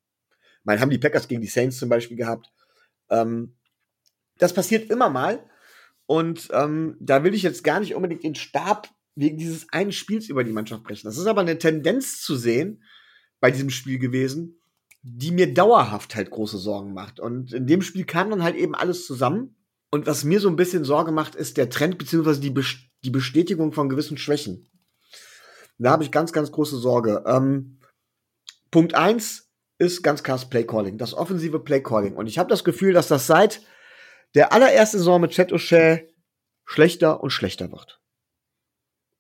Man 0.65 0.81
haben 0.81 0.91
die 0.91 0.99
Packers 0.99 1.29
gegen 1.29 1.43
die 1.43 1.47
Saints 1.47 1.79
zum 1.79 1.89
Beispiel 1.89 2.17
gehabt. 2.17 2.51
Ähm, 3.11 3.55
das 4.39 4.53
passiert 4.53 4.91
immer 4.91 5.09
mal. 5.09 5.49
Und 6.07 6.49
ähm, 6.53 6.97
da 7.01 7.25
will 7.25 7.35
ich 7.35 7.43
jetzt 7.43 7.65
gar 7.65 7.81
nicht 7.81 7.95
unbedingt 7.95 8.23
den 8.23 8.35
Stab 8.35 8.89
wegen 9.17 9.39
dieses 9.39 9.73
einen 9.73 9.93
Spiels 9.93 10.29
über 10.29 10.45
die 10.45 10.53
Mannschaft 10.53 10.85
brechen. 10.85 11.07
Das 11.09 11.19
ist 11.19 11.27
aber 11.27 11.41
eine 11.41 11.59
Tendenz 11.59 12.21
zu 12.21 12.37
sehen 12.37 12.85
bei 13.41 13.51
diesem 13.51 13.71
Spiel 13.71 13.99
gewesen, 13.99 14.61
die 15.03 15.31
mir 15.31 15.53
dauerhaft 15.53 16.15
halt 16.15 16.31
große 16.31 16.59
Sorgen 16.59 16.93
macht. 16.93 17.19
Und 17.19 17.53
in 17.53 17.67
dem 17.67 17.83
Spiel 17.83 18.05
kam 18.05 18.31
dann 18.31 18.43
halt 18.43 18.57
eben 18.57 18.75
alles 18.75 19.07
zusammen. 19.07 19.57
Und 19.91 20.07
was 20.07 20.25
mir 20.25 20.41
so 20.41 20.49
ein 20.49 20.57
bisschen 20.57 20.85
Sorge 20.85 21.13
macht, 21.13 21.35
ist 21.35 21.57
der 21.57 21.71
Trend 21.71 21.97
beziehungsweise 21.97 22.41
die, 22.41 22.51
Bes- 22.51 22.89
die 23.05 23.11
Bestätigung 23.11 23.73
von 23.73 23.89
gewissen 23.89 24.19
Schwächen. 24.19 24.69
Da 25.79 25.91
habe 25.91 26.05
ich 26.05 26.11
ganz, 26.11 26.33
ganz 26.33 26.53
große 26.53 26.79
Sorge. 26.79 27.25
Ähm, 27.27 27.79
Punkt 28.71 28.95
eins 28.95 29.51
ist 29.79 30.03
ganz 30.03 30.23
klar 30.23 30.39
das 30.39 30.49
Playcalling, 30.49 30.99
das 30.99 31.15
offensive 31.15 31.61
Playcalling. 31.61 32.17
Und 32.17 32.27
ich 32.27 32.39
habe 32.39 32.51
das 32.51 32.65
Gefühl, 32.65 32.93
dass 32.93 33.09
das 33.09 33.27
seit 33.27 33.63
der 34.35 34.53
allerersten 34.53 34.99
Saison 34.99 35.21
mit 35.21 35.33
Chet 35.33 35.53
O'Shea 35.53 36.03
schlechter 36.65 37.23
und 37.23 37.31
schlechter 37.31 37.71
wird. 37.71 38.01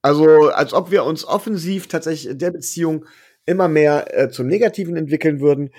Also, 0.06 0.50
als 0.50 0.72
ob 0.72 0.92
wir 0.92 1.02
uns 1.02 1.24
offensiv 1.24 1.88
tatsächlich 1.88 2.30
in 2.30 2.38
der 2.38 2.52
Beziehung 2.52 3.06
immer 3.44 3.66
mehr 3.66 4.16
äh, 4.16 4.30
zum 4.30 4.46
Negativen 4.46 4.96
entwickeln 4.96 5.40
würden. 5.40 5.70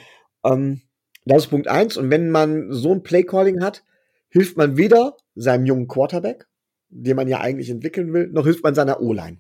Ähm, 0.44 0.82
das 1.24 1.46
ist 1.46 1.50
Punkt 1.50 1.70
eins. 1.70 1.96
Und 1.96 2.12
wenn 2.12 2.30
man 2.30 2.70
so 2.70 2.92
ein 2.92 3.04
Playcalling 3.04 3.64
hat, 3.64 3.86
hilft 4.28 4.58
man 4.58 4.76
weder 4.76 5.16
seinem 5.36 5.66
jungen 5.66 5.88
Quarterback, 5.88 6.46
den 6.90 7.16
man 7.16 7.30
ja 7.30 7.40
eigentlich 7.40 7.70
entwickeln 7.70 8.12
will, 8.12 8.28
noch 8.28 8.44
hilft 8.44 8.66
man 8.66 8.76
seiner 8.76 9.00
O-Line. 9.00 9.40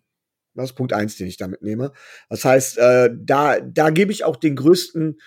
Das 0.54 0.69
ist 0.69 0.78
Punkt 0.78 0.93
eins, 0.93 1.17
den 1.17 1.28
ich 1.28 1.36
damit 1.36 1.62
nehme. 1.62 1.91
Das 2.30 2.45
heißt, 2.45 2.78
äh, 2.78 3.10
da, 3.13 3.60
da 3.60 3.89
gebe 3.89 4.13
ich 4.13 4.23
auch 4.23 4.38
den 4.38 4.56
größten, 4.56 5.19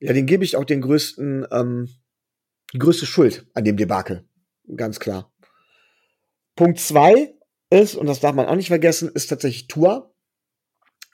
ja, 0.00 0.14
den 0.14 0.26
gebe 0.26 0.42
ich 0.42 0.56
auch 0.56 0.64
den 0.64 0.80
größten, 0.80 1.46
ähm, 1.52 1.88
die 2.72 2.80
größte 2.80 3.06
Schuld 3.06 3.46
an 3.54 3.62
dem 3.62 3.76
Debakel. 3.76 4.24
Ganz 4.74 4.98
klar. 4.98 5.32
Punkt 6.56 6.80
zwei 6.80 7.35
ist, 7.70 7.94
und 7.94 8.06
das 8.06 8.20
darf 8.20 8.34
man 8.34 8.46
auch 8.46 8.56
nicht 8.56 8.68
vergessen, 8.68 9.10
ist 9.12 9.28
tatsächlich 9.28 9.68
Tua. 9.68 10.12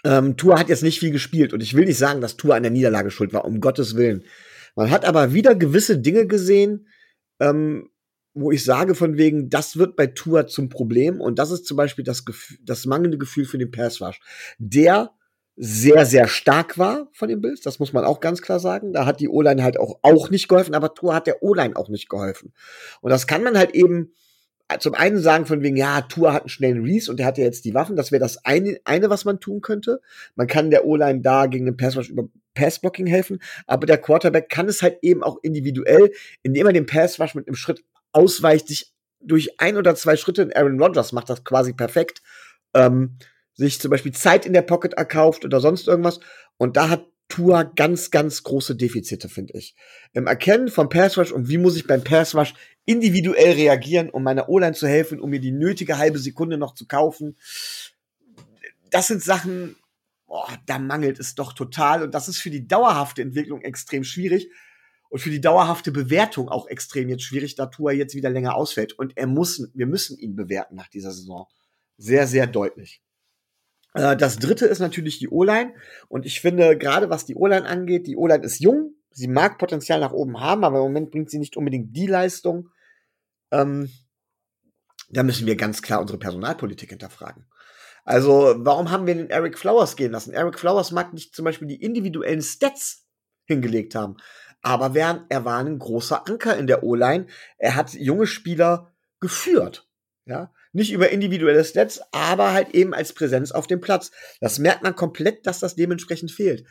Ähm, 0.05 0.37
Tua 0.37 0.59
hat 0.59 0.69
jetzt 0.69 0.83
nicht 0.83 0.99
viel 0.99 1.11
gespielt 1.11 1.53
und 1.53 1.63
ich 1.63 1.75
will 1.75 1.85
nicht 1.85 1.99
sagen, 1.99 2.21
dass 2.21 2.37
Tua 2.37 2.57
an 2.57 2.63
der 2.63 2.73
Niederlage 2.73 3.11
schuld 3.11 3.33
war, 3.33 3.45
um 3.45 3.61
Gottes 3.61 3.97
Willen. 3.97 4.25
Man 4.75 4.91
hat 4.91 5.05
aber 5.05 5.33
wieder 5.33 5.55
gewisse 5.55 5.99
Dinge 5.99 6.27
gesehen, 6.27 6.89
ähm, 7.41 7.91
wo 8.35 8.51
ich 8.51 8.65
sage 8.65 8.95
von 8.95 9.17
wegen, 9.17 9.51
das 9.51 9.77
wird 9.77 9.97
bei 9.97 10.07
Tua 10.07 10.47
zum 10.47 10.69
Problem 10.69 11.21
und 11.21 11.39
das 11.39 11.51
ist 11.51 11.67
zum 11.67 11.77
Beispiel 11.77 12.05
das, 12.05 12.25
Gefühl, 12.25 12.59
das 12.63 12.87
mangelnde 12.87 13.19
Gefühl 13.19 13.45
für 13.45 13.59
den 13.59 13.71
Pass 13.71 14.01
Rush, 14.01 14.21
der 14.59 15.13
sehr, 15.55 16.07
sehr 16.07 16.29
stark 16.29 16.79
war 16.79 17.11
von 17.13 17.29
den 17.29 17.43
Bills, 17.43 17.61
das 17.61 17.79
muss 17.79 17.93
man 17.93 18.05
auch 18.05 18.21
ganz 18.21 18.41
klar 18.41 18.59
sagen. 18.59 18.95
Da 18.95 19.05
hat 19.05 19.21
die 19.21 19.29
O-Line 19.29 19.63
halt 19.63 19.79
auch, 19.79 19.99
auch 20.01 20.31
nicht 20.31 20.49
geholfen, 20.49 20.75
aber 20.75 20.95
Tua 20.95 21.15
hat 21.15 21.27
der 21.27 21.43
O-Line 21.43 21.77
auch 21.77 21.91
nicht 21.91 22.09
geholfen. 22.09 22.55
Und 23.03 23.11
das 23.11 23.27
kann 23.27 23.43
man 23.43 23.59
halt 23.59 23.75
eben 23.75 24.15
zum 24.79 24.95
einen 24.95 25.19
sagen 25.19 25.47
von 25.47 25.63
wegen, 25.63 25.77
ja, 25.77 26.03
Tua 26.03 26.33
hat 26.33 26.43
einen 26.43 26.49
schnellen 26.49 26.85
Reese 26.85 27.11
und 27.11 27.19
der 27.19 27.27
hat 27.27 27.39
ja 27.39 27.45
jetzt 27.45 27.65
die 27.65 27.75
Waffen. 27.75 27.97
Das 27.97 28.13
wäre 28.13 28.21
das 28.21 28.45
eine, 28.45 28.79
eine, 28.85 29.11
was 29.11 29.25
man 29.25 29.41
tun 29.41 29.61
könnte. 29.61 30.01
Man 30.35 30.47
kann 30.47 30.71
der 30.71 30.85
O-Line 30.85 31.21
da 31.21 31.47
gegen 31.47 31.67
den 31.67 31.77
Pass 31.77 31.97
über 32.09 32.29
Passblocking 32.55 33.07
helfen, 33.07 33.41
aber 33.67 33.87
der 33.87 33.99
Quarterback 33.99 34.49
kann 34.49 34.69
es 34.69 34.83
halt 34.83 34.99
eben 35.03 35.23
auch 35.23 35.39
individuell, 35.43 36.13
indem 36.43 36.67
er 36.67 36.73
den 36.73 36.87
Pass 36.87 37.19
mit 37.19 37.49
einem 37.49 37.55
Schritt 37.55 37.83
ausweicht, 38.13 38.69
sich 38.69 38.93
durch 39.21 39.61
ein 39.61 39.77
oder 39.77 39.95
zwei 39.95 40.17
Schritte, 40.17 40.51
Aaron 40.55 40.81
Rodgers 40.81 41.13
macht 41.13 41.31
das 41.31 41.45
quasi 41.45 41.73
perfekt, 41.73 42.23
ähm, 42.75 43.17
sich 43.55 43.81
zum 43.81 43.91
Beispiel 43.91 44.13
Zeit 44.13 44.47
in 44.47 44.53
der 44.53 44.63
Pocket 44.63 44.95
erkauft 44.95 45.45
oder 45.45 45.61
sonst 45.61 45.89
irgendwas. 45.89 46.21
Und 46.57 46.77
da 46.77 46.89
hat 46.89 47.07
Tua 47.29 47.63
ganz, 47.63 48.11
ganz 48.11 48.43
große 48.43 48.77
Defizite, 48.77 49.29
finde 49.29 49.55
ich. 49.57 49.75
Im 50.13 50.27
Erkennen 50.27 50.69
vom 50.69 50.89
Pass 50.89 51.17
Rush 51.17 51.33
und 51.33 51.49
wie 51.49 51.57
muss 51.57 51.77
ich 51.77 51.87
beim 51.87 52.05
Pass 52.05 52.35
Rush 52.35 52.53
individuell 52.85 53.53
reagieren, 53.53 54.11
um 54.11 54.23
meiner 54.23 54.49
O-Line 54.49 54.75
zu 54.75 54.89
helfen, 54.89 55.21
um 55.21 55.31
mir 55.31 55.41
die 55.41 55.53
nötige 55.53 55.99
halbe 55.99 56.19
Sekunde 56.19 56.59
noch 56.59 56.75
zu 56.75 56.87
kaufen. 56.87 57.37
Das 58.91 59.07
sind 59.07 59.23
Sachen, 59.23 59.77
boah, 60.27 60.49
da 60.67 60.79
mangelt 60.79 61.19
es 61.21 61.35
doch 61.35 61.53
total. 61.53 62.03
Und 62.03 62.15
das 62.15 62.29
ist 62.29 62.39
für 62.39 62.51
die 62.51 62.67
dauerhafte 62.67 63.23
Entwicklung 63.23 63.63
extrem 63.63 64.05
schwierig. 64.05 64.51
Und 65.11 65.19
für 65.19 65.31
die 65.31 65.43
dauerhafte 65.43 65.93
Bewertung 65.93 66.49
auch 66.49 66.67
extrem 66.69 67.11
jetzt 67.11 67.25
schwierig, 67.25 67.55
da 67.55 67.67
Tua 67.67 67.93
jetzt 67.93 68.15
wieder 68.15 68.31
länger 68.31 68.57
ausfällt. 68.57 68.95
Und 68.95 69.17
er 69.17 69.27
muss, 69.27 69.71
wir 69.75 69.87
müssen 69.87 70.19
ihn 70.19 70.35
bewerten 70.35 70.75
nach 70.75 70.89
dieser 70.89 71.13
Saison. 71.13 71.47
Sehr, 71.99 72.27
sehr 72.27 72.47
deutlich. 72.47 73.03
Äh, 73.93 74.17
Das 74.17 74.39
dritte 74.39 74.65
ist 74.65 74.79
natürlich 74.79 75.19
die 75.19 75.29
O-Line. 75.29 75.75
Und 76.09 76.25
ich 76.25 76.41
finde, 76.41 76.79
gerade 76.79 77.11
was 77.11 77.27
die 77.27 77.35
O-Line 77.35 77.67
angeht, 77.67 78.07
die 78.07 78.17
O-Line 78.17 78.43
ist 78.43 78.61
jung. 78.61 78.95
Sie 79.13 79.29
mag 79.29 79.59
Potenzial 79.59 80.01
nach 80.01 80.13
oben 80.13 80.41
haben, 80.41 80.65
aber 80.65 80.79
im 80.79 80.85
Moment 80.85 81.11
bringt 81.11 81.31
sie 81.31 81.39
nicht 81.39 81.57
unbedingt 81.57 81.95
die 81.97 82.07
Leistung. 82.07 82.69
Ähm, 83.51 83.91
da 85.11 85.23
müssen 85.23 85.47
wir 85.47 85.57
ganz 85.57 85.83
klar 85.83 86.01
unsere 86.01 86.19
Personalpolitik 86.19 86.91
hinterfragen. 86.91 87.47
Also, 88.05 88.55
warum 88.59 88.91
haben 88.91 89.07
wir 89.07 89.15
den 89.15 89.31
Eric 89.31 89.59
Flowers 89.59 89.97
gehen 89.97 90.13
lassen? 90.13 90.33
Eric 90.33 90.59
Flowers 90.59 90.91
mag 90.91 91.13
nicht 91.13 91.35
zum 91.35 91.45
Beispiel 91.45 91.69
die 91.69 91.83
individuellen 91.83 92.43
Stats 92.43 93.07
hingelegt 93.45 93.95
haben, 93.95 94.17
aber 94.63 94.95
er 94.97 95.45
war 95.45 95.59
ein 95.59 95.79
großer 95.79 96.27
Anker 96.29 96.57
in 96.57 96.67
der 96.67 96.83
O-Line. 96.83 97.27
Er 97.59 97.77
hat 97.77 97.95
junge 97.95 98.27
Spieler 98.27 98.93
geführt. 99.21 99.89
Ja, 100.25 100.53
nicht 100.73 100.93
über 100.93 101.11
individuelle 101.11 101.65
Stats, 101.65 102.01
aber 102.13 102.53
halt 102.53 102.71
eben 102.71 102.95
als 102.95 103.13
Präsenz 103.13 103.53
auf 103.53 103.67
dem 103.67 103.81
Platz. 103.81 104.11
Das 104.41 104.59
merkt 104.59 104.83
man 104.83 104.97
komplett, 104.97 105.47
dass 105.47 105.59
das 105.59 105.75
dementsprechend 105.75 106.31
fehlt. 106.31 106.65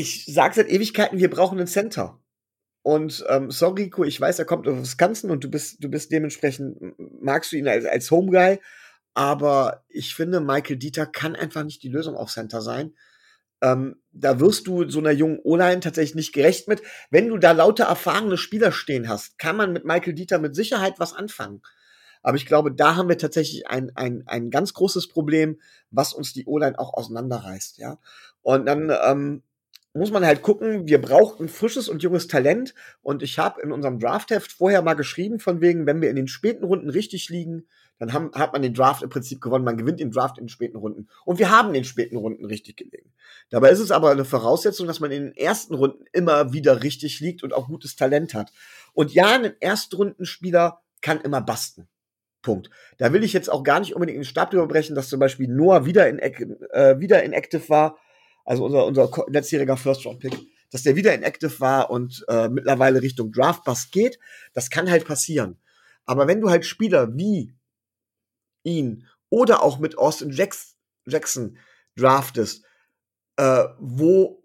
Ich 0.00 0.24
sage 0.24 0.54
seit 0.54 0.70
Ewigkeiten, 0.70 1.18
wir 1.18 1.28
brauchen 1.28 1.58
einen 1.58 1.66
Center. 1.66 2.18
Und 2.80 3.22
ähm, 3.28 3.50
sorry, 3.50 3.82
Rico, 3.82 4.02
ich 4.02 4.18
weiß, 4.18 4.38
er 4.38 4.46
kommt 4.46 4.66
aus 4.66 4.80
Wisconsin 4.80 5.30
und 5.30 5.44
du 5.44 5.50
bist, 5.50 5.84
du 5.84 5.90
bist 5.90 6.10
dementsprechend, 6.10 6.78
magst 7.20 7.52
du 7.52 7.56
ihn 7.56 7.68
als, 7.68 7.84
als 7.84 8.10
Home 8.10 8.30
Guy, 8.30 8.58
aber 9.12 9.84
ich 9.90 10.14
finde, 10.14 10.40
Michael 10.40 10.78
Dieter 10.78 11.04
kann 11.04 11.36
einfach 11.36 11.64
nicht 11.64 11.82
die 11.82 11.90
Lösung 11.90 12.16
auf 12.16 12.30
Center 12.30 12.62
sein. 12.62 12.94
Ähm, 13.60 13.96
da 14.10 14.40
wirst 14.40 14.66
du 14.66 14.88
so 14.88 15.00
einer 15.00 15.10
jungen 15.10 15.38
O-Line 15.44 15.80
tatsächlich 15.80 16.14
nicht 16.14 16.32
gerecht 16.32 16.66
mit. 16.66 16.80
Wenn 17.10 17.28
du 17.28 17.36
da 17.36 17.52
lauter 17.52 17.84
erfahrene 17.84 18.38
Spieler 18.38 18.72
stehen 18.72 19.06
hast, 19.06 19.38
kann 19.38 19.56
man 19.56 19.74
mit 19.74 19.84
Michael 19.84 20.14
Dieter 20.14 20.38
mit 20.38 20.54
Sicherheit 20.54 20.94
was 20.96 21.12
anfangen. 21.12 21.60
Aber 22.22 22.38
ich 22.38 22.46
glaube, 22.46 22.72
da 22.72 22.96
haben 22.96 23.10
wir 23.10 23.18
tatsächlich 23.18 23.66
ein, 23.66 23.92
ein, 23.96 24.22
ein 24.24 24.48
ganz 24.48 24.72
großes 24.72 25.08
Problem, 25.08 25.60
was 25.90 26.14
uns 26.14 26.32
die 26.32 26.46
O-Line 26.46 26.78
auch 26.78 26.94
auseinanderreißt, 26.94 27.76
ja. 27.76 27.98
Und 28.40 28.64
dann 28.64 28.90
ähm, 29.04 29.42
muss 29.92 30.10
man 30.10 30.24
halt 30.24 30.42
gucken, 30.42 30.86
wir 30.86 31.00
brauchen 31.00 31.48
frisches 31.48 31.88
und 31.88 32.02
junges 32.02 32.28
Talent. 32.28 32.74
Und 33.02 33.22
ich 33.22 33.38
habe 33.38 33.60
in 33.60 33.72
unserem 33.72 33.98
Draftheft 33.98 34.52
vorher 34.52 34.82
mal 34.82 34.94
geschrieben, 34.94 35.40
von 35.40 35.60
wegen, 35.60 35.86
wenn 35.86 36.00
wir 36.00 36.10
in 36.10 36.16
den 36.16 36.28
späten 36.28 36.64
Runden 36.64 36.90
richtig 36.90 37.28
liegen, 37.28 37.66
dann 37.98 38.12
haben, 38.12 38.30
hat 38.32 38.52
man 38.52 38.62
den 38.62 38.72
Draft 38.72 39.02
im 39.02 39.10
Prinzip 39.10 39.40
gewonnen. 39.40 39.64
Man 39.64 39.76
gewinnt 39.76 40.00
den 40.00 40.10
Draft 40.10 40.38
in 40.38 40.44
den 40.44 40.48
späten 40.48 40.76
Runden. 40.76 41.08
Und 41.24 41.38
wir 41.38 41.50
haben 41.50 41.72
den 41.72 41.84
späten 41.84 42.16
Runden 42.16 42.46
richtig 42.46 42.76
gelegen. 42.76 43.12
Dabei 43.50 43.70
ist 43.70 43.80
es 43.80 43.90
aber 43.90 44.10
eine 44.10 44.24
Voraussetzung, 44.24 44.86
dass 44.86 45.00
man 45.00 45.10
in 45.10 45.24
den 45.24 45.36
ersten 45.36 45.74
Runden 45.74 46.04
immer 46.12 46.52
wieder 46.52 46.82
richtig 46.82 47.20
liegt 47.20 47.42
und 47.42 47.52
auch 47.52 47.66
gutes 47.66 47.96
Talent 47.96 48.32
hat. 48.32 48.52
Und 48.94 49.12
ja, 49.12 49.34
ein 49.34 49.52
Erstrundenspieler 49.60 50.80
kann 51.02 51.20
immer 51.20 51.42
basten. 51.42 51.88
Punkt. 52.42 52.70
Da 52.96 53.12
will 53.12 53.22
ich 53.22 53.34
jetzt 53.34 53.50
auch 53.50 53.64
gar 53.64 53.80
nicht 53.80 53.94
unbedingt 53.94 54.16
den 54.16 54.24
Stab 54.24 54.50
drüber 54.50 54.66
brechen, 54.66 54.94
dass 54.94 55.10
zum 55.10 55.20
Beispiel 55.20 55.48
Noah 55.48 55.84
wieder 55.84 56.08
in, 56.08 56.18
äh, 56.20 56.98
wieder 56.98 57.22
in 57.22 57.34
Active 57.34 57.68
war, 57.68 57.98
also 58.50 58.64
unser, 58.64 58.84
unser 58.84 59.08
letztjähriger 59.28 59.76
First-Round-Pick, 59.76 60.36
dass 60.72 60.82
der 60.82 60.96
wieder 60.96 61.14
in 61.14 61.22
Active 61.22 61.60
war 61.60 61.88
und 61.88 62.24
äh, 62.26 62.48
mittlerweile 62.48 63.00
Richtung 63.00 63.30
Draft-Bust 63.30 63.92
geht. 63.92 64.18
Das 64.54 64.70
kann 64.70 64.90
halt 64.90 65.04
passieren. 65.04 65.60
Aber 66.04 66.26
wenn 66.26 66.40
du 66.40 66.50
halt 66.50 66.66
Spieler 66.66 67.16
wie 67.16 67.54
ihn 68.64 69.06
oder 69.28 69.62
auch 69.62 69.78
mit 69.78 69.96
Austin 69.98 70.32
Jacks 70.32 70.74
Jackson 71.06 71.58
draftest, 71.94 72.64
äh, 73.36 73.66
wo 73.78 74.42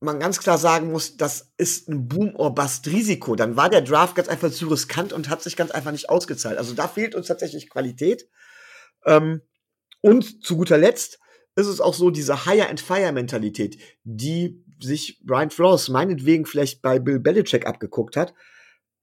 man 0.00 0.18
ganz 0.18 0.40
klar 0.40 0.58
sagen 0.58 0.90
muss, 0.90 1.16
das 1.16 1.52
ist 1.56 1.88
ein 1.88 2.08
Boom-or-Bust-Risiko, 2.08 3.36
dann 3.36 3.54
war 3.54 3.70
der 3.70 3.82
Draft 3.82 4.16
ganz 4.16 4.26
einfach 4.26 4.50
zu 4.50 4.66
riskant 4.66 5.12
und 5.12 5.28
hat 5.28 5.40
sich 5.44 5.54
ganz 5.54 5.70
einfach 5.70 5.92
nicht 5.92 6.10
ausgezahlt. 6.10 6.58
Also 6.58 6.74
da 6.74 6.88
fehlt 6.88 7.14
uns 7.14 7.28
tatsächlich 7.28 7.70
Qualität. 7.70 8.28
Ähm, 9.04 9.40
und 10.00 10.44
zu 10.44 10.56
guter 10.56 10.78
Letzt 10.78 11.20
ist 11.56 11.66
es 11.66 11.80
auch 11.80 11.94
so, 11.94 12.10
diese 12.10 12.44
Hire-and-Fire-Mentalität, 12.44 13.78
die 14.04 14.62
sich 14.78 15.20
Brian 15.24 15.50
Flores 15.50 15.88
meinetwegen 15.88 16.44
vielleicht 16.44 16.82
bei 16.82 16.98
Bill 16.98 17.18
Belichick 17.18 17.66
abgeguckt 17.66 18.16
hat. 18.16 18.34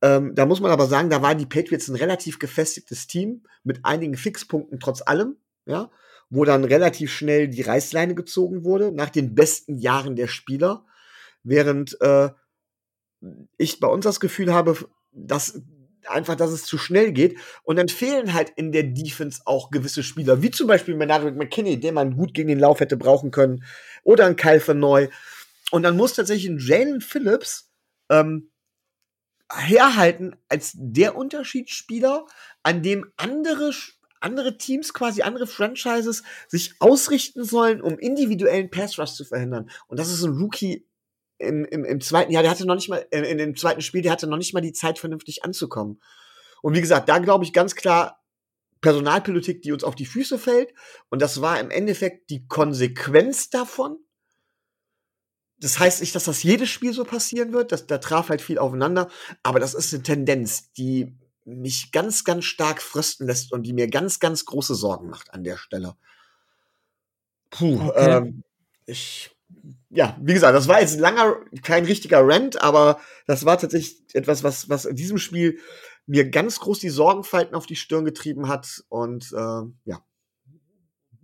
Ähm, 0.02 0.36
da 0.36 0.46
muss 0.46 0.62
man 0.62 0.72
aber 0.72 0.86
sagen, 0.86 1.10
da 1.10 1.22
waren 1.22 1.40
die 1.40 1.48
Patriots 1.48 1.88
ein 1.88 1.96
relativ 1.96 2.38
gefestigtes 2.38 3.08
Team 3.08 3.44
mit 3.64 3.84
einigen 3.84 4.16
Fixpunkten 4.16 4.80
trotz 4.80 5.02
allem, 5.02 5.38
ja, 5.66 5.90
wo 6.30 6.46
dann 6.46 6.64
relativ 6.64 7.12
schnell 7.12 7.48
die 7.48 7.62
Reißleine 7.62 8.14
gezogen 8.14 8.64
wurde 8.64 8.92
nach 8.92 9.10
den 9.10 9.34
besten 9.34 9.78
Jahren 9.78 10.16
der 10.16 10.28
Spieler, 10.28 10.86
während 11.42 12.00
äh, 12.02 12.30
ich 13.58 13.80
bei 13.80 13.88
uns 13.88 14.04
das 14.04 14.20
Gefühl 14.20 14.54
habe, 14.54 14.78
dass 15.12 15.62
einfach, 16.10 16.36
dass 16.36 16.52
es 16.52 16.64
zu 16.64 16.78
schnell 16.78 17.12
geht 17.12 17.38
und 17.64 17.78
dann 17.78 17.90
fehlen 17.90 18.34
halt 18.34 18.52
in 18.56 18.72
der 18.72 18.84
Defense 18.84 19.42
auch 19.46 19.72
gewisse 19.72 20.04
Spieler, 20.04 20.42
wie 20.42 20.52
zum 20.52 20.68
Beispiel 20.68 20.96
Menardrick 20.96 21.36
McKinney, 21.36 21.80
den 21.80 21.94
man 21.94 22.16
gut 22.16 22.34
gegen 22.34 22.50
den 22.50 22.60
Lauf 22.60 22.80
hätte 22.80 22.98
brauchen 22.98 23.32
können, 23.32 23.64
oder 24.04 24.26
ein 24.26 24.36
Kyle 24.36 24.60
Verneu. 24.60 25.08
Und 25.72 25.84
dann 25.84 25.98
muss 25.98 26.14
tatsächlich 26.14 26.50
ein 26.50 26.60
Jalen 26.60 27.02
Phillips 27.02 27.72
ähm, 28.10 28.52
herhalten 29.52 30.36
als 30.50 30.74
der 30.76 31.16
Unterschiedsspieler, 31.16 32.26
an 32.64 32.82
dem 32.82 33.12
andere, 33.18 33.72
andere 34.20 34.58
Teams, 34.58 34.94
quasi 34.94 35.22
andere 35.22 35.48
Franchises 35.48 36.24
sich 36.48 36.76
ausrichten 36.80 37.44
sollen, 37.44 37.82
um 37.82 38.00
individuellen 38.00 38.70
Pass 38.70 38.98
Rush 38.98 39.14
zu 39.14 39.26
verhindern. 39.26 39.70
Und 39.88 40.00
das 40.00 40.12
ist 40.12 40.24
ein 40.24 40.38
Rookie 40.38 40.88
im, 41.38 41.66
im, 41.66 41.84
im 41.86 42.02
zweiten 42.02 42.32
Jahr, 42.32 42.44
der 42.44 42.52
hatte 42.52 42.66
noch 42.66 42.76
nicht 42.76 42.90
mal, 42.90 43.06
äh, 43.12 43.22
in 43.30 43.38
dem 43.38 43.56
zweiten 43.56 43.82
Spiel, 43.82 44.02
der 44.02 44.12
hatte 44.12 44.28
noch 44.28 44.38
nicht 44.38 44.54
mal 44.54 44.62
die 44.62 44.74
Zeit, 44.74 45.00
vernünftig 45.00 45.44
anzukommen. 45.44 46.02
Und 46.62 46.76
wie 46.76 46.82
gesagt, 46.82 47.10
da 47.10 47.20
glaube 47.20 47.44
ich 47.44 47.54
ganz 47.54 47.76
klar, 47.76 48.24
Personalpolitik, 48.82 49.62
die 49.62 49.72
uns 49.72 49.84
auf 49.84 49.96
die 49.96 50.06
Füße 50.06 50.38
fällt. 50.38 50.74
Und 51.10 51.22
das 51.22 51.42
war 51.42 51.60
im 51.60 51.72
Endeffekt 51.72 52.30
die 52.30 52.48
Konsequenz 52.48 53.50
davon. 53.50 53.98
Das 55.58 55.80
heißt 55.80 56.02
nicht, 56.02 56.14
dass 56.14 56.26
das 56.26 56.44
jedes 56.44 56.70
Spiel 56.70 56.94
so 56.94 57.06
passieren 57.06 57.54
wird. 57.54 57.72
Das, 57.72 57.88
da 57.88 57.98
traf 57.98 58.30
halt 58.30 58.42
viel 58.42 58.60
aufeinander. 58.60 59.10
Aber 59.42 59.60
das 59.60 59.74
ist 59.74 59.94
eine 59.94 60.04
Tendenz, 60.04 60.72
die 60.74 61.18
mich 61.46 61.92
ganz, 61.92 62.24
ganz 62.24 62.46
stark 62.46 62.82
frösten 62.82 63.28
lässt 63.28 63.52
und 63.54 63.64
die 63.64 63.74
mir 63.74 63.90
ganz, 63.90 64.20
ganz 64.20 64.46
große 64.46 64.76
Sorgen 64.76 65.10
macht 65.10 65.34
an 65.34 65.44
der 65.44 65.58
Stelle. 65.58 65.96
Puh, 67.50 67.80
Okay. 67.80 68.18
ähm, 68.18 68.44
ich, 68.86 69.32
ja, 69.96 70.18
wie 70.22 70.34
gesagt, 70.34 70.56
das 70.56 70.68
war 70.68 70.82
jetzt 70.82 70.96
ein 70.96 71.00
langer, 71.00 71.38
kein 71.62 71.86
richtiger 71.86 72.22
Rant, 72.26 72.62
aber 72.62 73.00
das 73.28 73.46
war 73.46 73.58
tatsächlich 73.58 74.04
etwas, 74.14 74.44
was, 74.44 74.70
was 74.70 74.86
in 74.86 74.96
diesem 74.96 75.18
Spiel 75.18 75.60
mir 76.06 76.30
ganz 76.30 76.60
groß 76.60 76.80
die 76.80 76.90
Sorgenfalten 76.90 77.56
auf 77.56 77.66
die 77.66 77.76
Stirn 77.76 78.06
getrieben 78.06 78.48
hat 78.48 78.84
und 78.90 79.32
äh, 79.32 79.62
ja. 79.86 80.04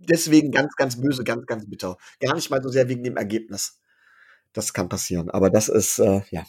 Deswegen 0.02 0.50
ganz, 0.50 0.74
ganz 0.76 0.98
böse, 0.98 1.24
ganz, 1.24 1.44
ganz 1.44 1.68
bitter. 1.68 1.98
Gar 2.20 2.34
nicht 2.34 2.48
mal 2.50 2.62
so 2.62 2.70
sehr 2.70 2.88
wegen 2.88 3.04
dem 3.04 3.18
Ergebnis. 3.18 3.80
Das 4.54 4.72
kann 4.72 4.88
passieren, 4.88 5.30
aber 5.30 5.50
das 5.50 5.68
ist, 5.68 5.98
äh, 5.98 6.22
ja. 6.30 6.46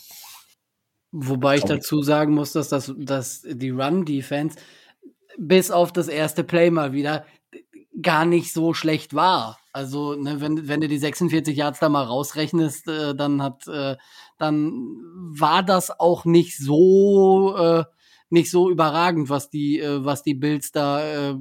Wobei 1.12 1.58
ich 1.58 1.66
dazu 1.66 2.02
sagen 2.02 2.34
muss, 2.34 2.54
dass, 2.54 2.70
das, 2.70 2.94
dass 2.98 3.42
die 3.46 3.72
Run-Defense 3.72 4.58
bis 5.38 5.70
auf 5.70 5.92
das 5.92 6.08
erste 6.08 6.44
Play 6.46 6.72
mal 6.72 6.94
wieder 6.94 7.26
gar 8.02 8.26
nicht 8.26 8.54
so 8.54 8.74
schlecht 8.74 9.14
war. 9.14 9.60
Also, 9.74 10.16
ne, 10.16 10.42
wenn, 10.42 10.68
wenn 10.68 10.82
du 10.82 10.88
die 10.88 10.98
46 10.98 11.56
Yards 11.56 11.80
da 11.80 11.90
mal 11.90 12.04
rausrechnest, 12.04 12.88
äh, 12.88 13.16
dann 13.16 13.42
hat, 13.42 13.68
äh, 13.68 13.96
dann 14.38 14.98
war 15.16 15.64
das 15.64 16.00
auch 16.00 16.26
nicht 16.26 16.58
so, 16.58 17.56
äh, 17.56 17.84
nicht 18.30 18.52
so 18.52 18.70
überragend, 18.70 19.30
was 19.30 19.50
die, 19.50 19.80
äh, 19.80 20.04
was 20.04 20.24
die 20.24 20.34
Bills 20.34 20.72
da 20.72 21.32
äh, 21.32 21.36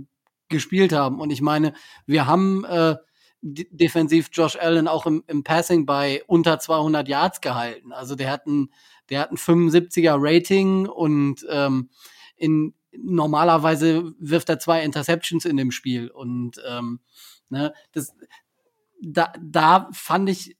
gespielt 0.49 0.92
haben. 0.92 1.20
Und 1.20 1.31
ich 1.31 1.40
meine, 1.40 1.73
wir 2.07 2.27
haben 2.27 2.64
äh, 2.64 2.96
defensiv 3.42 4.29
Josh 4.33 4.57
Allen 4.57 4.87
auch 4.87 5.07
im, 5.07 5.25
im 5.27 5.42
Passing 5.42 5.87
bei 5.87 6.23
unter 6.27 6.59
200 6.59 7.09
Yards 7.09 7.40
gehalten. 7.40 7.92
Also 7.92 8.14
der 8.14 8.31
hat 8.31 8.46
ein, 8.46 8.70
der 9.09 9.20
hat 9.20 9.33
ein 9.33 9.38
75er 9.38 10.16
Rating 10.18 10.87
und 10.87 11.46
ähm, 11.49 11.88
in 12.37 12.75
normalerweise 12.96 14.14
wirft 14.18 14.48
er 14.48 14.59
zwei 14.59 14.83
Interceptions 14.83 15.44
in 15.44 15.57
dem 15.57 15.70
Spiel 15.70 16.09
und 16.09 16.61
ähm, 16.66 17.00
ne, 17.48 17.72
das 17.92 18.14
da, 19.03 19.33
da 19.40 19.88
fand 19.92 20.29
ich 20.29 20.57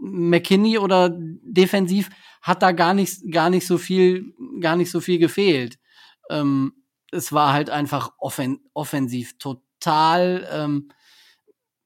McKinney 0.00 0.78
oder 0.78 1.10
defensiv 1.12 2.10
hat 2.42 2.62
da 2.62 2.72
gar 2.72 2.94
nicht 2.94 3.30
gar 3.30 3.50
nicht 3.50 3.66
so 3.66 3.78
viel 3.78 4.34
gar 4.60 4.76
nicht 4.76 4.90
so 4.90 5.00
viel 5.00 5.18
gefehlt. 5.18 5.78
Ähm, 6.30 6.72
es 7.12 7.32
war 7.32 7.52
halt 7.52 7.70
einfach 7.70 8.12
offen, 8.18 8.60
offensiv 8.72 9.36
total 9.38 10.48
ähm, 10.50 10.90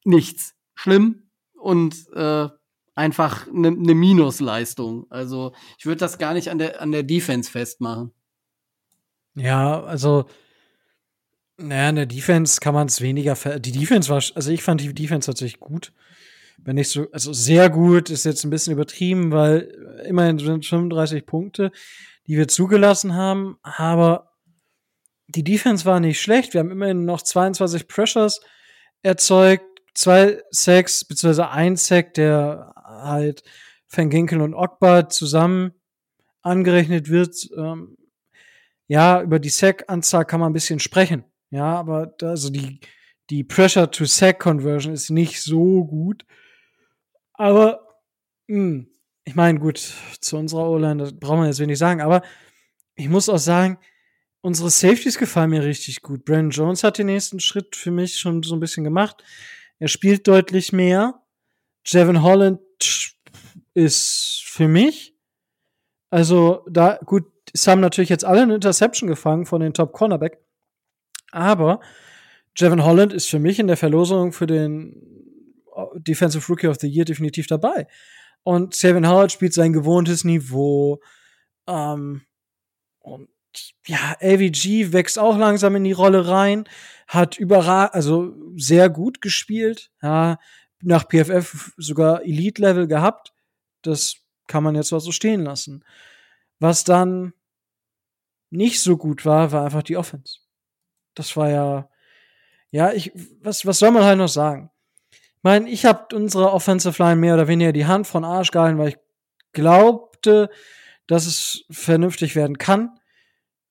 nichts 0.05 0.55
schlimm 0.75 1.31
und 1.55 2.09
äh, 2.15 2.49
einfach 2.95 3.49
eine 3.49 3.73
ne 3.73 3.95
Minusleistung. 3.95 5.07
Also 5.11 5.53
ich 5.79 5.87
würde 5.87 5.99
das 5.99 6.19
gar 6.19 6.35
nicht 6.35 6.51
an 6.51 6.59
der 6.59 6.81
an 6.81 6.93
der 6.93 7.03
Defense 7.03 7.51
festmachen. 7.51 8.13
Ja, 9.35 9.83
also, 9.83 10.27
naja, 11.57 11.91
in 11.91 11.97
der 11.97 12.07
Defense 12.07 12.61
kann 12.61 12.75
man 12.75 12.89
es 12.89 13.01
weniger 13.01 13.35
Die 13.59 13.73
Defense 13.73 14.09
war, 14.09 14.23
also 14.35 14.51
ich 14.51 14.63
fand 14.63 14.81
die 14.81 14.95
Defense 14.95 15.27
tatsächlich 15.27 15.61
gut. 15.61 15.93
Wenn 16.59 16.77
nicht 16.77 16.89
so, 16.89 17.07
also 17.13 17.33
sehr 17.33 17.69
gut 17.69 18.11
ist 18.11 18.25
jetzt 18.25 18.45
ein 18.45 18.51
bisschen 18.51 18.73
übertrieben, 18.73 19.33
weil 19.33 20.03
immerhin 20.07 20.39
sind 20.39 20.65
35 20.65 21.27
Punkte, 21.27 21.73
die 22.27 22.37
wir 22.37 22.49
zugelassen 22.49 23.15
haben, 23.15 23.59
aber 23.63 24.33
die 25.27 25.45
Defense 25.45 25.85
war 25.85 26.01
nicht 26.01 26.21
schlecht. 26.21 26.55
Wir 26.55 26.61
haben 26.61 26.71
immerhin 26.71 27.05
noch 27.05 27.23
22 27.23 27.89
Pressures 27.89 28.41
erzeugt, 29.03 29.65
zwei 29.95 30.43
Sacks, 30.51 31.05
beziehungsweise 31.05 31.51
ein 31.51 31.77
Sack, 31.77 32.15
der 32.15 32.73
halt 32.77 33.43
Van 33.89 34.11
Ginkel 34.11 34.41
und 34.41 34.55
Ogbar 34.55 35.09
zusammen 35.09 35.73
angerechnet 36.43 37.09
wird. 37.09 37.49
Ähm, 37.57 37.97
ja, 38.87 39.23
über 39.23 39.39
die 39.39 39.49
Sack-Anzahl 39.49 40.25
kann 40.25 40.41
man 40.41 40.51
ein 40.51 40.55
bisschen 40.55 40.81
sprechen. 40.81 41.25
Ja, 41.51 41.77
aber 41.77 42.07
da, 42.19 42.31
also 42.31 42.51
die, 42.51 42.81
die 43.31 43.45
Pressure-to-Sack-Conversion 43.45 44.93
ist 44.93 45.11
nicht 45.11 45.43
so 45.43 45.85
gut. 45.85 46.25
Aber, 47.33 48.01
mh, 48.47 48.85
ich 49.25 49.35
meine, 49.35 49.59
gut, 49.59 49.79
zu 50.21 50.37
unserer 50.37 50.69
O-Line, 50.69 51.03
das 51.03 51.19
braucht 51.19 51.39
man 51.39 51.47
jetzt 51.47 51.61
wenig 51.61 51.79
sagen, 51.79 52.01
aber 52.01 52.23
ich 52.95 53.09
muss 53.09 53.29
auch 53.29 53.39
sagen, 53.39 53.79
unsere 54.41 54.71
Safeties 54.71 55.19
gefallen 55.19 55.51
mir 55.51 55.65
richtig 55.65 56.03
gut. 56.03 56.25
Brandon 56.25 56.51
Jones 56.51 56.85
hat 56.85 56.99
den 56.99 57.07
nächsten 57.07 57.41
Schritt 57.41 57.77
für 57.77 57.91
mich 57.91 58.19
schon 58.19 58.43
so 58.43 58.55
ein 58.55 58.61
bisschen 58.61 58.85
gemacht. 58.85 59.25
Er 59.79 59.89
spielt 59.89 60.29
deutlich 60.29 60.73
mehr. 60.73 61.23
Jevin 61.87 62.23
Holland 62.23 62.61
ist 63.73 64.43
für 64.47 64.69
mich, 64.69 65.17
also 66.11 66.65
da, 66.71 66.99
gut, 67.05 67.25
es 67.55 67.69
haben 67.69 67.81
natürlich 67.81 68.11
jetzt 68.11 68.25
alle 68.25 68.43
eine 68.43 68.57
Interception 68.57 69.09
gefangen 69.09 69.47
von 69.47 69.61
den 69.61 69.73
Top 69.73 69.93
Cornerback. 69.93 70.39
Aber 71.31 71.81
Jevin 72.57 72.85
Holland 72.85 73.13
ist 73.13 73.31
für 73.31 73.39
mich 73.39 73.61
in 73.61 73.69
der 73.69 73.77
Verlosung 73.77 74.33
für 74.33 74.47
den 74.47 75.25
Defensive 75.95 76.47
Rookie 76.49 76.67
of 76.67 76.79
the 76.81 76.89
Year 76.89 77.05
definitiv 77.05 77.47
dabei. 77.47 77.87
Und 78.43 78.81
Jevin 78.83 79.09
Howard 79.09 79.33
spielt 79.33 79.55
sein 79.55 79.73
gewohntes 79.73 80.25
Niveau. 80.25 81.01
Ähm, 81.69 82.23
und 82.99 83.29
ja, 83.87 84.17
AVG 84.21 84.93
wächst 84.93 85.19
auch 85.19 85.39
langsam 85.39 85.77
in 85.77 85.85
die 85.85 85.93
Rolle 85.93 86.27
rein, 86.27 86.69
hat 87.07 87.39
überragend, 87.39 87.95
also 87.95 88.35
sehr 88.57 88.91
gut 88.91 89.21
gespielt, 89.21 89.93
ja, 90.03 90.39
nach 90.83 91.07
PFF 91.09 91.73
sogar 91.77 92.23
Elite-Level 92.23 92.89
gehabt. 92.89 93.33
Das 93.83 94.17
kann 94.49 94.65
man 94.65 94.75
jetzt 94.75 94.93
auch 94.93 94.99
so 94.99 95.13
stehen 95.13 95.43
lassen. 95.43 95.85
Was 96.59 96.83
dann 96.83 97.33
nicht 98.55 98.81
so 98.81 98.97
gut 98.97 99.27
war, 99.27 99.53
war 99.53 99.65
einfach 99.65 99.83
die 99.83 99.97
Offense. 99.97 100.39
Das 101.15 101.37
war 101.37 101.51
ja, 101.51 101.89
ja, 102.71 102.93
ich, 102.93 103.13
was, 103.41 103.67
was 103.67 103.79
soll 103.79 103.91
man 103.91 104.05
halt 104.05 104.19
noch 104.19 104.29
sagen? 104.29 104.71
Ich 105.11 105.43
meine, 105.43 105.69
ich 105.69 105.85
habe 105.85 106.15
unsere 106.17 106.53
Offensive 106.53 107.03
Line 107.03 107.17
mehr 107.17 107.35
oder 107.35 107.49
weniger 107.49 107.73
die 107.73 107.87
Hand 107.87 108.07
von 108.07 108.25
Arsch 108.25 108.51
gehalten, 108.51 108.79
weil 108.79 108.91
ich 108.91 108.99
glaubte, 109.53 110.51
dass 111.07 111.27
es 111.27 111.65
vernünftig 111.71 112.35
werden 112.35 112.57
kann. 112.57 112.99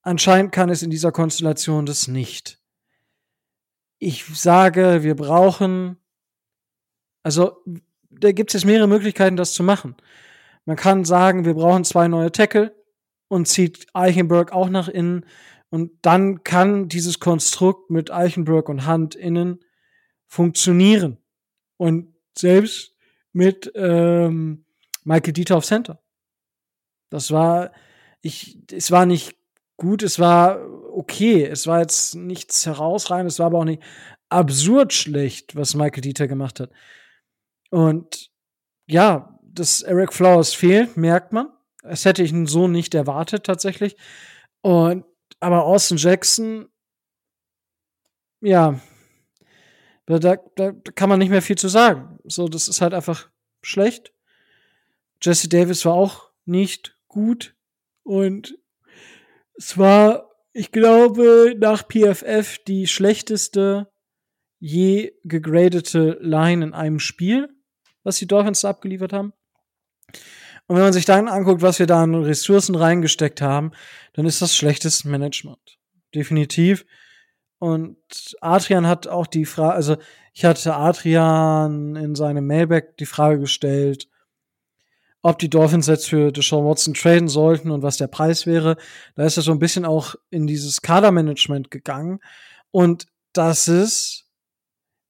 Anscheinend 0.02 0.52
kann 0.52 0.70
es 0.70 0.84
in 0.84 0.92
dieser 0.92 1.12
Konstellation 1.12 1.86
das 1.86 2.08
nicht. 2.08 2.60
Ich 4.00 4.26
sage, 4.26 5.04
wir 5.04 5.16
brauchen, 5.16 5.98
also 7.24 7.64
da 8.10 8.34
gibt 8.34 8.50
es 8.50 8.62
jetzt 8.62 8.66
mehrere 8.66 8.88
Möglichkeiten, 8.88 9.38
das 9.38 9.54
zu 9.54 9.64
machen. 9.64 9.96
Man 10.66 10.76
kann 10.76 11.06
sagen, 11.06 11.46
wir 11.46 11.54
brauchen 11.54 11.86
zwei 11.86 12.08
neue 12.08 12.32
Tackle 12.32 12.76
und 13.34 13.48
zieht 13.48 13.88
Eichenberg 13.94 14.52
auch 14.52 14.70
nach 14.70 14.88
innen. 14.88 15.26
Und 15.72 15.92
dann 16.04 16.44
kann 16.44 16.88
dieses 16.88 17.20
Konstrukt 17.20 17.90
mit 17.90 18.12
Eichenberg 18.12 18.70
und 18.70 18.86
Hand 18.86 19.16
innen 19.16 19.60
funktionieren. 20.28 21.18
Und 21.78 22.14
selbst 22.38 22.96
mit 23.32 23.72
ähm, 23.74 24.66
Michael 25.04 25.34
Dieter 25.34 25.58
auf 25.58 25.66
Center. 25.66 26.00
Das 27.10 27.32
war, 27.32 27.72
ich, 28.22 28.60
es 28.72 28.92
war 28.92 29.08
nicht 29.08 29.36
gut, 29.78 30.04
es 30.04 30.20
war 30.20 30.60
okay. 30.92 31.44
Es 31.44 31.66
war 31.66 31.80
jetzt 31.80 32.14
nichts 32.14 32.68
herausragendes, 32.68 33.34
es 33.34 33.40
war 33.40 33.48
aber 33.48 33.60
auch 33.60 33.66
nicht 33.66 33.82
absurd 34.30 34.94
schlecht, 34.94 35.56
was 35.56 35.74
Michael 35.74 36.02
Dieter 36.02 36.28
gemacht 36.28 36.60
hat. 36.60 36.70
Und 37.72 38.30
ja, 38.86 39.40
dass 39.42 39.82
Eric 39.82 40.14
Flowers 40.14 40.54
fehlt, 40.54 40.98
merkt 40.98 41.34
man. 41.34 41.48
Das 41.84 42.06
hätte 42.06 42.24
ich 42.24 42.34
so 42.46 42.68
nicht 42.68 42.96
erwartet, 42.96 43.46
tatsächlich. 43.46 43.98
Und, 44.62 45.06
aber 45.40 45.66
Austin 45.66 45.98
Jackson, 45.98 46.70
ja, 48.42 48.80
da, 50.06 50.20
da, 50.20 50.72
kann 50.96 51.10
man 51.10 51.20
nicht 51.20 51.30
mehr 51.30 51.42
viel 51.42 51.58
zu 51.58 51.68
sagen. 51.68 52.20
So, 52.24 52.48
das 52.48 52.68
ist 52.68 52.82
halt 52.82 52.94
einfach 52.94 53.30
schlecht. 53.62 54.14
Jesse 55.22 55.50
Davis 55.50 55.86
war 55.86 55.94
auch 55.94 56.30
nicht 56.46 56.98
gut. 57.08 57.56
Und 58.04 58.58
es 59.56 59.78
war, 59.78 60.30
ich 60.52 60.72
glaube, 60.72 61.56
nach 61.58 61.84
PFF 61.88 62.60
die 62.66 62.88
schlechteste 62.88 63.92
je 64.60 65.14
gegradete 65.24 66.18
Line 66.22 66.64
in 66.64 66.74
einem 66.74 67.00
Spiel, 67.00 67.50
was 68.04 68.18
die 68.18 68.28
Dolphins 68.28 68.64
abgeliefert 68.64 69.12
haben. 69.12 69.34
Und 70.68 70.78
wenn 70.78 70.84
man 70.84 70.94
sich 70.94 71.06
dann 71.06 71.28
anguckt, 71.28 71.62
was 71.62 71.80
wir 71.80 71.88
da 71.88 72.04
an 72.04 72.16
Ressourcen 72.16 72.76
reingesteckt 72.76 73.42
haben, 73.42 73.72
dann 74.14 74.26
ist 74.26 74.42
das 74.42 74.56
schlechtes 74.56 75.04
Management. 75.04 75.78
Definitiv. 76.16 76.86
Und 77.60 77.98
Adrian 78.42 78.88
hat 78.88 79.08
auch 79.08 79.28
die 79.28 79.46
Frage, 79.46 79.74
also 79.74 79.98
ich 80.34 80.46
hatte 80.46 80.76
Adrian 80.76 81.96
in 81.96 82.16
seinem 82.16 82.46
Mailback 82.46 82.98
die 82.98 83.06
Frage 83.06 83.40
gestellt, 83.40 84.10
ob 85.22 85.40
die 85.40 85.50
Dolphins 85.50 85.88
jetzt 85.88 86.10
für 86.10 86.32
Deshaun 86.32 86.66
Watson 86.66 86.94
traden 86.94 87.30
sollten 87.30 87.72
und 87.72 87.82
was 87.82 87.98
der 87.98 88.08
Preis 88.08 88.46
wäre. 88.46 88.76
Da 89.16 89.24
ist 89.24 89.38
er 89.38 89.44
so 89.44 89.52
ein 89.52 89.60
bisschen 89.60 89.86
auch 89.86 90.16
in 90.30 90.48
dieses 90.48 90.82
Kadermanagement 90.82 91.72
gegangen. 91.72 92.20
Und 92.72 93.08
das 93.32 93.68
ist 93.70 94.30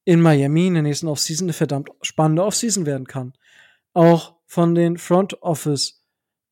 in 0.04 0.20
Miami 0.20 0.68
in 0.68 0.74
der 0.74 0.82
nächsten 0.84 1.08
Offseason 1.08 1.46
eine 1.46 1.52
verdammt 1.52 1.90
spannende 2.02 2.44
Offseason 2.44 2.86
werden 2.86 3.06
kann. 3.06 3.32
Auch 3.92 4.33
von 4.46 4.74
den 4.74 4.98
Front 4.98 5.42
Office 5.42 6.04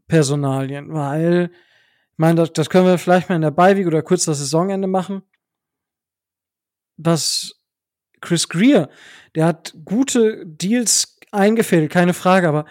Personalien, 0.06 0.92
weil, 0.92 1.50
ich 2.10 2.18
meine, 2.18 2.36
das, 2.36 2.52
das 2.52 2.70
können 2.70 2.86
wir 2.86 2.98
vielleicht 2.98 3.28
mal 3.28 3.36
in 3.36 3.42
der 3.42 3.50
Beiweg 3.50 3.86
oder 3.86 4.02
kurz 4.02 4.24
das 4.24 4.38
Saisonende 4.38 4.88
machen. 4.88 5.22
Was 6.96 7.58
Chris 8.20 8.48
Greer, 8.48 8.90
der 9.34 9.46
hat 9.46 9.74
gute 9.84 10.46
Deals 10.46 11.18
eingefädelt, 11.30 11.90
keine 11.90 12.14
Frage, 12.14 12.48
aber 12.48 12.66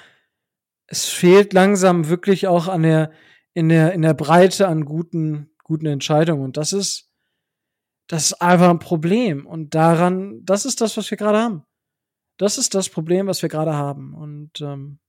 es 0.87 1.09
fehlt 1.09 1.53
langsam 1.53 2.09
wirklich 2.09 2.47
auch 2.47 2.67
an 2.67 2.83
der, 2.83 3.11
in 3.53 3.69
der, 3.69 3.93
in 3.93 4.01
der 4.01 4.13
Breite 4.13 4.67
an 4.67 4.85
guten, 4.85 5.49
guten 5.63 5.85
Entscheidungen. 5.85 6.43
Und 6.43 6.57
das 6.57 6.73
ist, 6.73 7.09
das 8.07 8.25
ist 8.25 8.41
einfach 8.41 8.69
ein 8.69 8.79
Problem. 8.79 9.45
Und 9.45 9.73
daran, 9.73 10.43
das 10.43 10.65
ist 10.65 10.81
das, 10.81 10.97
was 10.97 11.09
wir 11.09 11.17
gerade 11.17 11.39
haben. 11.39 11.63
Das 12.37 12.57
ist 12.57 12.75
das 12.75 12.89
Problem, 12.89 13.27
was 13.27 13.41
wir 13.41 13.49
gerade 13.49 13.73
haben. 13.73 14.13
Und 14.13 14.61
ähm, 14.61 14.99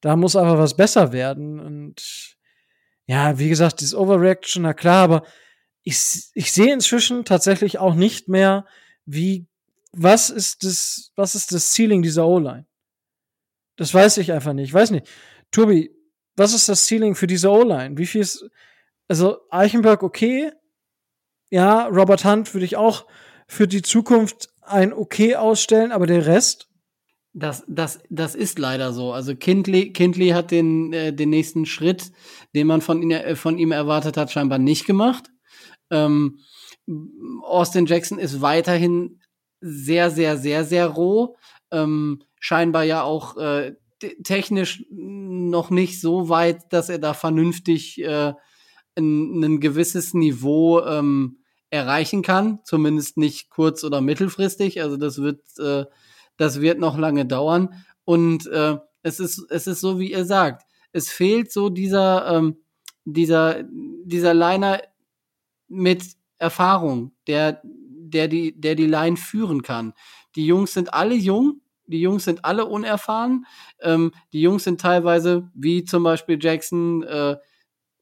da 0.00 0.16
muss 0.16 0.36
einfach 0.36 0.58
was 0.58 0.76
besser 0.76 1.12
werden. 1.12 1.60
Und 1.60 2.36
ja, 3.06 3.38
wie 3.38 3.48
gesagt, 3.48 3.80
dieses 3.80 3.94
Overreaction, 3.94 4.62
na 4.62 4.74
klar, 4.74 5.04
aber 5.04 5.22
ich, 5.82 6.30
ich 6.34 6.52
sehe 6.52 6.72
inzwischen 6.72 7.24
tatsächlich 7.24 7.78
auch 7.78 7.94
nicht 7.94 8.28
mehr, 8.28 8.66
wie, 9.04 9.46
was 9.92 10.30
ist 10.30 10.64
das, 10.64 11.12
was 11.14 11.34
ist 11.34 11.52
das 11.52 11.72
Ceiling 11.72 12.02
dieser 12.02 12.26
O-Line? 12.26 12.66
Das 13.76 13.92
weiß 13.94 14.16
ich 14.18 14.32
einfach 14.32 14.52
nicht. 14.52 14.68
Ich 14.68 14.74
weiß 14.74 14.90
nicht. 14.90 15.06
Tobi, 15.50 15.94
was 16.34 16.54
ist 16.54 16.68
das 16.68 16.86
Ceiling 16.86 17.14
für 17.14 17.26
diese 17.26 17.50
O-Line? 17.50 17.96
Wie 17.96 18.06
viel 18.06 18.20
ist, 18.20 18.48
also 19.08 19.38
Eichenberg 19.50 20.02
okay. 20.02 20.52
Ja, 21.50 21.86
Robert 21.86 22.24
Hunt 22.24 22.52
würde 22.52 22.64
ich 22.64 22.76
auch 22.76 23.06
für 23.46 23.68
die 23.68 23.82
Zukunft 23.82 24.48
ein 24.62 24.92
okay 24.92 25.36
ausstellen, 25.36 25.92
aber 25.92 26.06
der 26.06 26.26
Rest? 26.26 26.68
Das, 27.38 27.64
das, 27.68 28.00
das 28.08 28.34
ist 28.34 28.58
leider 28.58 28.94
so. 28.94 29.12
Also 29.12 29.36
Kindley, 29.36 29.92
Kindley 29.92 30.30
hat 30.30 30.50
den, 30.50 30.94
äh, 30.94 31.12
den 31.12 31.28
nächsten 31.28 31.66
Schritt, 31.66 32.10
den 32.54 32.66
man 32.66 32.80
von, 32.80 33.02
ihn, 33.02 33.10
äh, 33.10 33.36
von 33.36 33.58
ihm 33.58 33.72
erwartet 33.72 34.16
hat, 34.16 34.32
scheinbar 34.32 34.58
nicht 34.58 34.86
gemacht. 34.86 35.24
Ähm, 35.90 36.38
Austin 37.42 37.84
Jackson 37.84 38.18
ist 38.18 38.40
weiterhin 38.40 39.20
sehr, 39.60 40.10
sehr, 40.10 40.38
sehr, 40.38 40.64
sehr 40.64 40.86
roh. 40.86 41.36
Ähm, 41.70 42.22
scheinbar 42.40 42.84
ja 42.84 43.02
auch 43.02 43.36
äh, 43.36 43.74
technisch 44.24 44.86
noch 44.90 45.68
nicht 45.68 46.00
so 46.00 46.30
weit, 46.30 46.72
dass 46.72 46.88
er 46.88 46.98
da 46.98 47.12
vernünftig 47.12 48.02
äh, 48.02 48.32
ein, 48.96 49.60
gewisses 49.60 50.14
Niveau 50.14 50.80
ähm, 50.80 51.40
erreichen 51.68 52.22
kann, 52.22 52.60
zumindest 52.64 53.18
nicht 53.18 53.50
kurz- 53.50 53.84
oder 53.84 54.00
mittelfristig. 54.00 54.80
Also 54.80 54.96
das 54.96 55.18
wird, 55.18 55.42
äh, 55.58 55.84
das 56.36 56.60
wird 56.60 56.78
noch 56.78 56.98
lange 56.98 57.26
dauern. 57.26 57.74
Und 58.04 58.46
äh, 58.46 58.76
es 59.02 59.20
ist, 59.20 59.46
es 59.50 59.66
ist 59.66 59.80
so, 59.80 59.98
wie 59.98 60.12
ihr 60.12 60.24
sagt. 60.24 60.64
Es 60.92 61.10
fehlt 61.10 61.52
so 61.52 61.68
dieser, 61.68 62.36
ähm, 62.36 62.56
dieser, 63.04 63.62
dieser 64.04 64.34
Liner 64.34 64.80
mit 65.68 66.04
Erfahrung, 66.38 67.12
der, 67.26 67.60
der 67.64 68.28
die, 68.28 68.58
der 68.58 68.74
die 68.74 68.86
Line 68.86 69.16
führen 69.16 69.62
kann. 69.62 69.92
Die 70.34 70.46
Jungs 70.46 70.74
sind 70.74 70.92
alle 70.92 71.14
jung, 71.14 71.60
die 71.86 72.00
Jungs 72.00 72.24
sind 72.24 72.44
alle 72.44 72.66
unerfahren. 72.66 73.46
Ähm, 73.80 74.12
die 74.32 74.40
Jungs 74.40 74.64
sind 74.64 74.80
teilweise, 74.80 75.50
wie 75.54 75.84
zum 75.84 76.02
Beispiel 76.02 76.38
Jackson, 76.40 77.02
äh, 77.04 77.36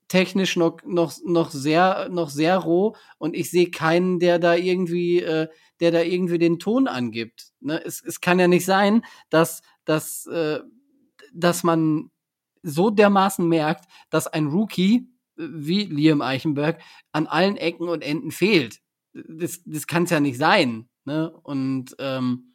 technisch 0.09 0.57
noch, 0.57 0.79
noch, 0.85 1.15
noch 1.25 1.51
sehr, 1.51 2.09
noch 2.11 2.31
sehr 2.31 2.59
roh 2.59 2.95
und 3.19 3.35
ich 3.35 3.51
sehe 3.51 3.71
keinen, 3.71 4.19
der 4.19 4.39
da 4.39 4.55
irgendwie, 4.55 5.21
äh, 5.21 5.49
der 5.81 5.91
da 5.91 6.01
irgendwie 6.03 6.39
den 6.39 6.59
Ton 6.59 6.89
angibt. 6.89 7.49
Ne? 7.61 7.83
Es, 7.85 8.03
es 8.03 8.21
kann 8.21 8.39
ja 8.39 8.49
nicht 8.49 8.65
sein, 8.65 9.05
dass, 9.31 9.63
dass, 9.85 10.27
äh, 10.27 10.61
dass 11.33 11.63
man 11.63 12.11
so 12.63 12.91
dermaßen 12.91 13.47
merkt, 13.47 13.87
dass 14.11 14.27
ein 14.27 14.47
Rookie 14.47 15.09
wie 15.37 15.85
Liam 15.85 16.23
Eichenberg 16.23 16.81
an 17.13 17.27
allen 17.27 17.57
Ecken 17.57 17.89
und 17.89 18.03
Enden 18.03 18.31
fehlt. 18.31 18.81
Das, 19.13 19.63
das 19.65 19.87
kann 19.87 20.05
es 20.05 20.11
ja 20.11 20.21
nicht 20.21 20.39
sein. 20.39 20.89
Ne? 21.05 21.31
Und 21.43 21.95
ähm, 21.99 22.55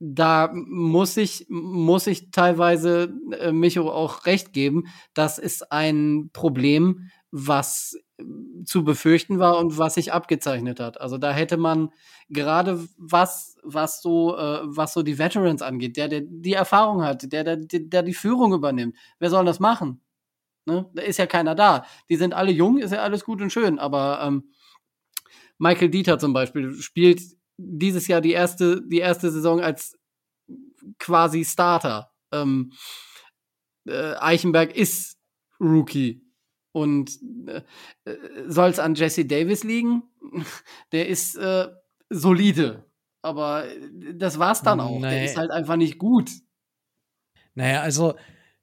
da 0.00 0.50
muss 0.52 1.16
ich, 1.16 1.46
muss 1.48 2.06
ich 2.06 2.30
teilweise 2.30 3.12
äh, 3.38 3.52
Micho 3.52 3.90
auch 3.90 4.26
recht 4.26 4.52
geben. 4.52 4.84
Das 5.14 5.38
ist 5.38 5.70
ein 5.72 6.30
Problem, 6.32 7.10
was 7.30 7.96
äh, 8.18 8.24
zu 8.64 8.84
befürchten 8.84 9.38
war 9.38 9.58
und 9.58 9.78
was 9.78 9.94
sich 9.94 10.12
abgezeichnet 10.12 10.80
hat. 10.80 11.00
Also 11.00 11.18
da 11.18 11.32
hätte 11.32 11.56
man 11.56 11.90
gerade 12.28 12.86
was, 12.96 13.56
was 13.62 14.02
so, 14.02 14.36
äh, 14.36 14.60
was 14.64 14.92
so 14.94 15.02
die 15.02 15.18
Veterans 15.18 15.62
angeht, 15.62 15.96
der, 15.96 16.08
der 16.08 16.22
die 16.22 16.54
Erfahrung 16.54 17.02
hat, 17.02 17.32
der, 17.32 17.44
der, 17.44 17.56
der 17.56 18.02
die 18.02 18.14
Führung 18.14 18.52
übernimmt. 18.52 18.96
Wer 19.18 19.30
soll 19.30 19.44
das 19.44 19.60
machen? 19.60 20.00
Ne? 20.66 20.90
Da 20.94 21.02
ist 21.02 21.18
ja 21.18 21.26
keiner 21.26 21.54
da. 21.54 21.84
Die 22.08 22.16
sind 22.16 22.34
alle 22.34 22.50
jung, 22.52 22.78
ist 22.78 22.92
ja 22.92 23.02
alles 23.02 23.24
gut 23.24 23.42
und 23.42 23.50
schön, 23.50 23.78
aber 23.78 24.20
ähm, 24.22 24.50
Michael 25.58 25.90
Dieter 25.90 26.18
zum 26.18 26.32
Beispiel 26.32 26.74
spielt 26.74 27.22
dieses 27.56 28.08
Jahr 28.08 28.20
die 28.20 28.32
erste, 28.32 28.82
die 28.86 28.98
erste 28.98 29.30
Saison 29.30 29.60
als 29.60 29.96
quasi 30.98 31.44
Starter. 31.44 32.12
Ähm, 32.32 32.72
äh, 33.86 34.14
Eichenberg 34.16 34.76
ist 34.76 35.18
Rookie. 35.60 36.22
Und 36.72 37.18
äh, 37.46 37.62
äh 38.04 38.16
soll 38.48 38.70
es 38.70 38.78
an 38.78 38.94
Jesse 38.94 39.24
Davis 39.24 39.62
liegen? 39.62 40.02
Der 40.92 41.08
ist 41.08 41.36
äh, 41.36 41.68
solide. 42.10 42.84
Aber 43.22 43.64
das 44.12 44.38
war's 44.38 44.62
dann 44.62 44.80
auch. 44.80 45.00
Nee. 45.00 45.10
Der 45.10 45.24
ist 45.24 45.36
halt 45.36 45.50
einfach 45.50 45.76
nicht 45.76 45.98
gut. 45.98 46.30
Naja, 47.54 47.80
also 47.80 48.14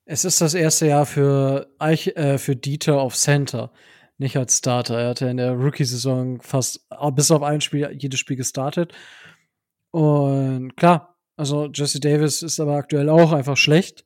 es 0.06 0.25
ist 0.25 0.41
das 0.41 0.54
erste 0.54 0.88
Jahr 0.88 1.06
für, 1.06 1.73
Eich, 1.80 2.08
äh, 2.15 2.38
für 2.38 2.56
Dieter 2.56 2.99
auf 2.99 3.15
Center 3.15 3.71
nicht 4.21 4.38
als 4.38 4.60
Starter. 4.60 4.99
Er 4.99 5.10
hatte 5.10 5.27
in 5.27 5.38
der 5.38 5.53
Rookie-Saison 5.53 6.39
fast 6.41 6.88
bis 7.13 7.31
auf 7.31 7.41
ein 7.41 7.60
Spiel 7.60 7.93
jedes 7.97 8.19
Spiel 8.19 8.38
gestartet. 8.38 8.93
Und 9.89 10.77
klar, 10.77 11.17
also 11.36 11.69
Jesse 11.73 11.99
Davis 11.99 12.43
ist 12.43 12.60
aber 12.60 12.75
aktuell 12.75 13.10
auch 13.10 13.34
einfach 13.34 13.57
schlecht. 13.57 14.05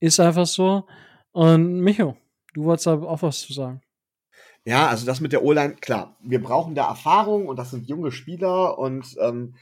Ist 0.00 0.20
einfach 0.20 0.46
so. 0.46 0.86
Und 1.32 1.80
Micho, 1.80 2.16
du 2.54 2.64
wolltest 2.64 2.88
aber 2.88 3.08
auch 3.08 3.22
was 3.22 3.40
zu 3.40 3.52
sagen. 3.52 3.82
Ja, 4.64 4.88
also 4.88 5.06
das 5.06 5.20
mit 5.20 5.32
der 5.32 5.44
O-Line, 5.44 5.76
klar, 5.76 6.16
wir 6.20 6.42
brauchen 6.42 6.74
da 6.74 6.88
Erfahrung 6.88 7.46
und 7.46 7.56
das 7.56 7.70
sind 7.70 7.88
junge 7.88 8.10
Spieler 8.10 8.78
und 8.78 9.16
ähm, 9.20 9.54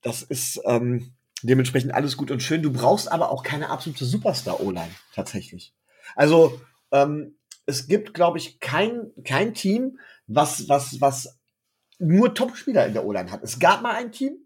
das 0.00 0.22
ist 0.22 0.60
ähm, 0.64 1.12
dementsprechend 1.42 1.92
alles 1.92 2.16
gut 2.16 2.30
und 2.30 2.42
schön. 2.42 2.62
Du 2.62 2.72
brauchst 2.72 3.10
aber 3.10 3.30
auch 3.30 3.42
keine 3.42 3.68
absolute 3.68 4.04
Superstar-O-Line 4.04 4.94
tatsächlich. 5.14 5.74
Also 6.14 6.60
ähm, 6.92 7.34
es 7.68 7.86
gibt, 7.86 8.14
glaube 8.14 8.38
ich, 8.38 8.60
kein, 8.60 9.12
kein 9.24 9.52
Team, 9.52 9.98
was, 10.26 10.70
was, 10.70 11.02
was 11.02 11.38
nur 11.98 12.34
Top-Spieler 12.34 12.86
in 12.86 12.94
der 12.94 13.04
O-Line 13.04 13.30
hat. 13.30 13.42
Es 13.42 13.58
gab 13.58 13.82
mal 13.82 13.94
ein 13.94 14.10
Team, 14.10 14.38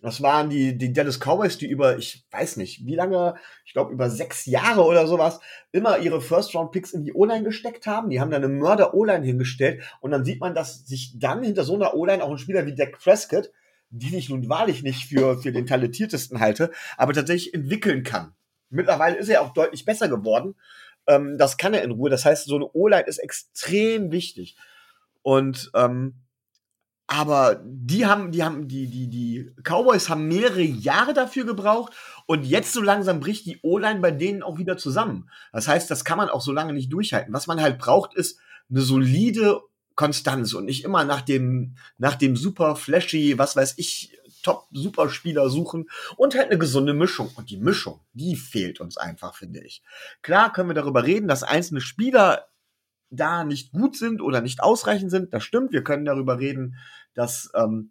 das 0.00 0.22
waren 0.22 0.48
die, 0.48 0.78
die 0.78 0.92
Dallas 0.92 1.18
Cowboys, 1.18 1.58
die 1.58 1.66
über, 1.66 1.98
ich 1.98 2.24
weiß 2.30 2.56
nicht, 2.56 2.86
wie 2.86 2.94
lange, 2.94 3.34
ich 3.66 3.72
glaube 3.72 3.92
über 3.92 4.08
sechs 4.10 4.46
Jahre 4.46 4.84
oder 4.84 5.08
sowas, 5.08 5.40
immer 5.72 5.98
ihre 5.98 6.20
First-Round-Picks 6.20 6.92
in 6.92 7.02
die 7.02 7.12
O-Line 7.12 7.42
gesteckt 7.42 7.88
haben. 7.88 8.10
Die 8.10 8.20
haben 8.20 8.30
dann 8.30 8.44
eine 8.44 8.52
Mörder-O-Line 8.52 9.26
hingestellt 9.26 9.82
und 10.00 10.12
dann 10.12 10.24
sieht 10.24 10.38
man, 10.38 10.54
dass 10.54 10.86
sich 10.86 11.18
dann 11.18 11.42
hinter 11.42 11.64
so 11.64 11.74
einer 11.74 11.94
O-Line 11.94 12.22
auch 12.22 12.30
ein 12.30 12.38
Spieler 12.38 12.64
wie 12.64 12.76
Dak 12.76 12.92
Prescott, 13.00 13.50
den 13.90 14.14
ich 14.14 14.28
nun 14.28 14.48
wahrlich 14.48 14.84
nicht 14.84 15.08
für, 15.08 15.42
für 15.42 15.50
den 15.50 15.66
talentiertesten 15.66 16.38
halte, 16.38 16.70
aber 16.96 17.12
tatsächlich 17.12 17.54
entwickeln 17.54 18.04
kann. 18.04 18.34
Mittlerweile 18.70 19.16
ist 19.16 19.30
er 19.30 19.42
auch 19.42 19.52
deutlich 19.52 19.84
besser 19.84 20.08
geworden 20.08 20.54
ähm, 21.08 21.38
das 21.38 21.56
kann 21.56 21.74
er 21.74 21.82
in 21.82 21.90
Ruhe. 21.90 22.10
Das 22.10 22.24
heißt, 22.24 22.46
so 22.46 22.56
eine 22.56 22.70
O-Line 22.72 23.06
ist 23.06 23.18
extrem 23.18 24.12
wichtig. 24.12 24.56
Und 25.22 25.70
ähm, 25.74 26.14
aber 27.10 27.62
die 27.64 28.04
haben, 28.04 28.32
die 28.32 28.44
haben, 28.44 28.68
die, 28.68 28.86
die, 28.86 29.08
die 29.08 29.50
Cowboys 29.62 30.10
haben 30.10 30.28
mehrere 30.28 30.60
Jahre 30.60 31.14
dafür 31.14 31.46
gebraucht 31.46 31.94
und 32.26 32.44
jetzt 32.44 32.74
so 32.74 32.82
langsam 32.82 33.18
bricht 33.18 33.46
die 33.46 33.58
O-Line 33.62 34.00
bei 34.00 34.10
denen 34.10 34.42
auch 34.42 34.58
wieder 34.58 34.76
zusammen. 34.76 35.30
Das 35.50 35.68
heißt, 35.68 35.90
das 35.90 36.04
kann 36.04 36.18
man 36.18 36.28
auch 36.28 36.42
so 36.42 36.52
lange 36.52 36.74
nicht 36.74 36.92
durchhalten. 36.92 37.32
Was 37.32 37.46
man 37.46 37.62
halt 37.62 37.78
braucht, 37.78 38.14
ist 38.14 38.38
eine 38.68 38.82
solide 38.82 39.62
Konstanz 39.94 40.52
und 40.52 40.66
nicht 40.66 40.84
immer 40.84 41.04
nach 41.04 41.22
dem, 41.22 41.76
nach 41.96 42.14
dem 42.14 42.36
super 42.36 42.76
flashy, 42.76 43.38
was 43.38 43.56
weiß 43.56 43.74
ich, 43.78 44.17
Top-Superspieler 44.48 45.50
suchen 45.50 45.90
und 46.16 46.34
halt 46.34 46.46
eine 46.46 46.58
gesunde 46.58 46.94
Mischung. 46.94 47.30
Und 47.36 47.50
die 47.50 47.58
Mischung, 47.58 48.00
die 48.14 48.34
fehlt 48.34 48.80
uns 48.80 48.96
einfach, 48.96 49.34
finde 49.34 49.60
ich. 49.60 49.82
Klar 50.22 50.52
können 50.52 50.70
wir 50.70 50.74
darüber 50.74 51.04
reden, 51.04 51.28
dass 51.28 51.42
einzelne 51.42 51.82
Spieler 51.82 52.48
da 53.10 53.44
nicht 53.44 53.72
gut 53.72 53.96
sind 53.96 54.22
oder 54.22 54.40
nicht 54.40 54.62
ausreichend 54.62 55.10
sind. 55.10 55.34
Das 55.34 55.44
stimmt. 55.44 55.72
Wir 55.72 55.84
können 55.84 56.06
darüber 56.06 56.38
reden, 56.38 56.76
dass, 57.12 57.50
ähm, 57.54 57.90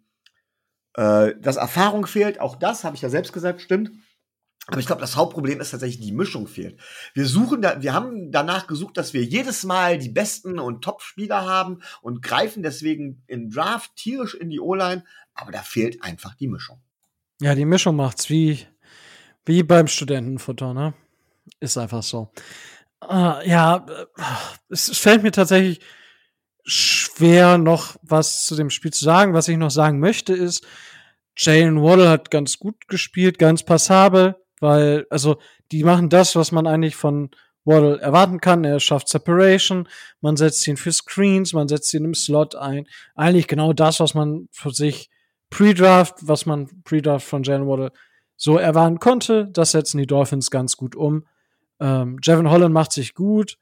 äh, 0.94 1.34
dass 1.38 1.56
Erfahrung 1.56 2.06
fehlt. 2.06 2.40
Auch 2.40 2.56
das 2.56 2.82
habe 2.82 2.96
ich 2.96 3.02
ja 3.02 3.08
selbst 3.08 3.32
gesagt, 3.32 3.60
stimmt. 3.60 3.92
Aber 4.70 4.80
ich 4.80 4.86
glaube, 4.86 5.00
das 5.00 5.16
Hauptproblem 5.16 5.62
ist 5.62 5.70
tatsächlich, 5.70 6.06
die 6.06 6.12
Mischung 6.12 6.46
fehlt. 6.46 6.78
Wir 7.14 7.24
suchen 7.24 7.62
da, 7.62 7.80
wir 7.80 7.94
haben 7.94 8.30
danach 8.30 8.66
gesucht, 8.66 8.98
dass 8.98 9.14
wir 9.14 9.24
jedes 9.24 9.64
Mal 9.64 9.96
die 9.96 10.10
besten 10.10 10.58
und 10.58 10.82
Top-Spieler 10.82 11.46
haben 11.46 11.80
und 12.02 12.20
greifen 12.20 12.62
deswegen 12.62 13.22
im 13.28 13.48
Draft 13.48 13.96
tierisch 13.96 14.34
in 14.34 14.50
die 14.50 14.60
O-Line, 14.60 15.04
aber 15.32 15.52
da 15.52 15.62
fehlt 15.62 16.02
einfach 16.02 16.34
die 16.34 16.48
Mischung. 16.48 16.82
Ja, 17.40 17.54
die 17.54 17.64
Mischung 17.64 17.96
macht's 17.96 18.28
wie, 18.28 18.66
wie 19.46 19.62
beim 19.62 19.86
Studentenfutter, 19.86 20.74
ne? 20.74 20.92
Ist 21.60 21.78
einfach 21.78 22.02
so. 22.02 22.30
Äh, 23.02 23.48
ja, 23.48 23.86
es 24.68 24.98
fällt 24.98 25.22
mir 25.22 25.32
tatsächlich 25.32 25.80
schwer, 26.64 27.56
noch 27.56 27.96
was 28.02 28.44
zu 28.44 28.54
dem 28.54 28.68
Spiel 28.68 28.92
zu 28.92 29.02
sagen. 29.02 29.32
Was 29.32 29.48
ich 29.48 29.56
noch 29.56 29.70
sagen 29.70 29.98
möchte, 29.98 30.34
ist, 30.34 30.66
Jalen 31.38 31.82
Waddle 31.82 32.10
hat 32.10 32.30
ganz 32.30 32.58
gut 32.58 32.86
gespielt, 32.86 33.38
ganz 33.38 33.62
passabel 33.62 34.36
weil, 34.60 35.06
also, 35.10 35.38
die 35.72 35.84
machen 35.84 36.08
das, 36.08 36.36
was 36.36 36.52
man 36.52 36.66
eigentlich 36.66 36.96
von 36.96 37.30
Waddle 37.68 38.00
erwarten 38.00 38.40
kann. 38.40 38.64
Er 38.64 38.80
schafft 38.80 39.08
Separation, 39.08 39.88
man 40.20 40.36
setzt 40.36 40.66
ihn 40.66 40.76
für 40.76 40.92
Screens, 40.92 41.52
man 41.52 41.68
setzt 41.68 41.92
ihn 41.94 42.04
im 42.04 42.14
Slot 42.14 42.54
ein. 42.54 42.86
Eigentlich 43.14 43.46
genau 43.46 43.72
das, 43.72 44.00
was 44.00 44.14
man 44.14 44.48
für 44.50 44.70
sich 44.70 45.10
pre-draft, 45.50 46.16
was 46.22 46.46
man 46.46 46.82
pre-draft 46.84 47.26
von 47.26 47.42
Jalen 47.42 47.68
Waddle 47.68 47.92
so 48.36 48.56
erwarten 48.56 48.98
konnte. 48.98 49.48
Das 49.52 49.72
setzen 49.72 49.98
die 49.98 50.06
Dolphins 50.06 50.50
ganz 50.50 50.76
gut 50.76 50.96
um. 50.96 51.26
Ähm, 51.80 52.18
Jevin 52.22 52.50
Holland 52.50 52.72
macht 52.72 52.92
sich 52.92 53.14
gut. 53.14 53.58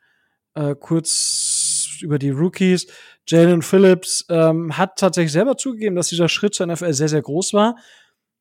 Äh, 0.55 0.75
kurz 0.79 1.99
über 2.01 2.19
die 2.19 2.31
Rookies. 2.31 2.87
Jalen 3.27 3.63
Phillips 3.63 4.25
ähm, 4.29 4.77
hat 4.79 4.99
tatsächlich 4.99 5.33
selber 5.33 5.57
zugegeben, 5.57 5.97
dass 5.97 6.09
dieser 6.09 6.29
Schritt 6.29 6.55
zur 6.55 6.67
NFL 6.67 6.93
sehr, 6.93 7.09
sehr 7.09 7.23
groß 7.23 7.53
war 7.55 7.77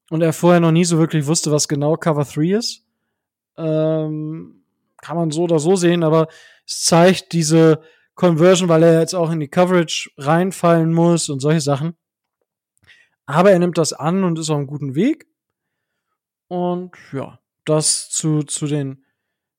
und 0.09 0.21
er 0.21 0.33
vorher 0.33 0.59
noch 0.59 0.71
nie 0.71 0.85
so 0.85 0.97
wirklich 0.97 1.25
wusste, 1.25 1.51
was 1.51 1.67
genau 1.67 1.95
Cover 1.95 2.23
3 2.23 2.57
ist. 2.57 2.83
Ähm, 3.57 4.63
kann 5.01 5.17
man 5.17 5.31
so 5.31 5.43
oder 5.43 5.59
so 5.59 5.75
sehen, 5.75 6.03
aber 6.03 6.27
es 6.65 6.83
zeigt 6.83 7.33
diese 7.33 7.81
Conversion, 8.15 8.69
weil 8.69 8.83
er 8.83 8.99
jetzt 8.99 9.13
auch 9.13 9.31
in 9.31 9.39
die 9.39 9.47
Coverage 9.47 10.09
reinfallen 10.17 10.93
muss 10.93 11.29
und 11.29 11.39
solche 11.39 11.61
Sachen. 11.61 11.95
Aber 13.25 13.51
er 13.51 13.59
nimmt 13.59 13.77
das 13.77 13.93
an 13.93 14.23
und 14.23 14.39
ist 14.39 14.49
auf 14.49 14.57
einem 14.57 14.67
guten 14.67 14.95
Weg. 14.95 15.27
Und 16.47 16.91
ja, 17.11 17.39
das 17.65 18.09
zu, 18.09 18.43
zu 18.43 18.67
den 18.67 19.05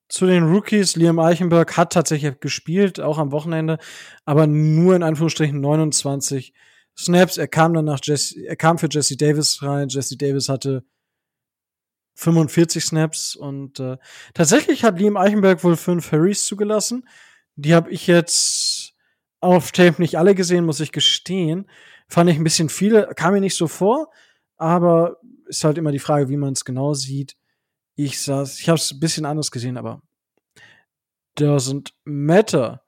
zu 0.08 0.26
den 0.26 0.44
Rookies. 0.44 0.96
Liam 0.96 1.18
Eichenberg 1.18 1.76
hat 1.76 1.92
tatsächlich 1.92 2.38
gespielt, 2.40 3.00
auch 3.00 3.18
am 3.18 3.32
Wochenende, 3.32 3.78
aber 4.24 4.46
nur 4.46 4.94
in 4.94 5.02
Anführungsstrichen 5.02 5.60
29 5.60 6.54
Snaps. 6.96 7.36
Er 7.36 7.48
kam 7.48 7.74
dann 7.74 7.84
nach 7.84 8.00
Jesse, 8.02 8.40
er 8.44 8.56
kam 8.56 8.78
für 8.78 8.88
Jesse 8.90 9.16
Davis 9.16 9.62
rein. 9.62 9.88
Jesse 9.88 10.16
Davis 10.16 10.48
hatte 10.48 10.84
45 12.14 12.84
Snaps 12.84 13.36
und 13.36 13.78
äh, 13.78 13.98
tatsächlich 14.34 14.84
hat 14.84 14.98
Liam 14.98 15.16
Eichenberg 15.16 15.62
wohl 15.62 15.76
fünf 15.76 16.10
Hurries 16.12 16.44
zugelassen. 16.44 17.06
Die 17.56 17.74
habe 17.74 17.90
ich 17.90 18.06
jetzt 18.06 18.94
auf 19.40 19.70
Tape 19.72 20.00
nicht 20.00 20.18
alle 20.18 20.34
gesehen, 20.34 20.64
muss 20.64 20.80
ich 20.80 20.92
gestehen. 20.92 21.70
Fand 22.08 22.30
ich 22.30 22.36
ein 22.36 22.44
bisschen 22.44 22.68
viele, 22.68 23.08
kam 23.14 23.34
mir 23.34 23.40
nicht 23.40 23.56
so 23.56 23.68
vor, 23.68 24.10
aber 24.56 25.18
ist 25.46 25.64
halt 25.64 25.78
immer 25.78 25.92
die 25.92 25.98
Frage, 25.98 26.28
wie 26.28 26.36
man 26.36 26.54
es 26.54 26.64
genau 26.64 26.94
sieht. 26.94 27.36
Ich 27.94 28.20
saß, 28.20 28.60
ich 28.60 28.68
habe 28.68 28.78
es 28.78 28.92
ein 28.92 29.00
bisschen 29.00 29.26
anders 29.26 29.50
gesehen, 29.50 29.76
aber 29.76 30.02
doesn't 31.38 31.92
matter. 32.04 32.82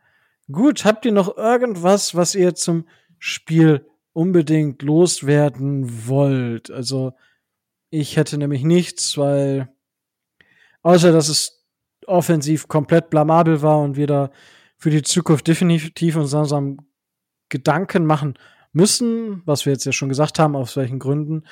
Gut, 0.51 0.85
habt 0.85 1.05
ihr 1.05 1.13
noch 1.13 1.37
irgendwas, 1.37 2.15
was 2.15 2.35
ihr 2.35 2.55
zum 2.55 2.89
Spiel 3.19 3.87
unbedingt 4.19 4.83
loswerden 4.83 6.09
wollt. 6.09 6.73
Also 6.73 7.13
ich 7.89 8.17
hätte 8.17 8.37
nämlich 8.37 8.65
nichts, 8.65 9.17
weil 9.17 9.69
außer 10.83 11.13
dass 11.13 11.29
es 11.29 11.65
offensiv 12.05 12.67
komplett 12.67 13.11
blamabel 13.11 13.63
war 13.63 13.79
und 13.79 13.97
wir 13.97 14.09
da 14.09 14.33
für 14.77 14.91
die 14.91 15.03
Zukunft 15.03 15.47
definitiv 15.47 16.17
uns 16.17 16.33
langsam 16.33 16.79
Gedanken 17.49 18.07
machen 18.07 18.35
müssen, 18.73 19.43
was 19.47 19.67
wir 19.67 19.75
jetzt 19.75 19.85
ja 19.85 19.93
schon 19.93 20.09
gesagt 20.09 20.41
haben, 20.41 20.57
aus 20.57 20.77
welchen 20.77 20.99
Gründen. 20.99 21.45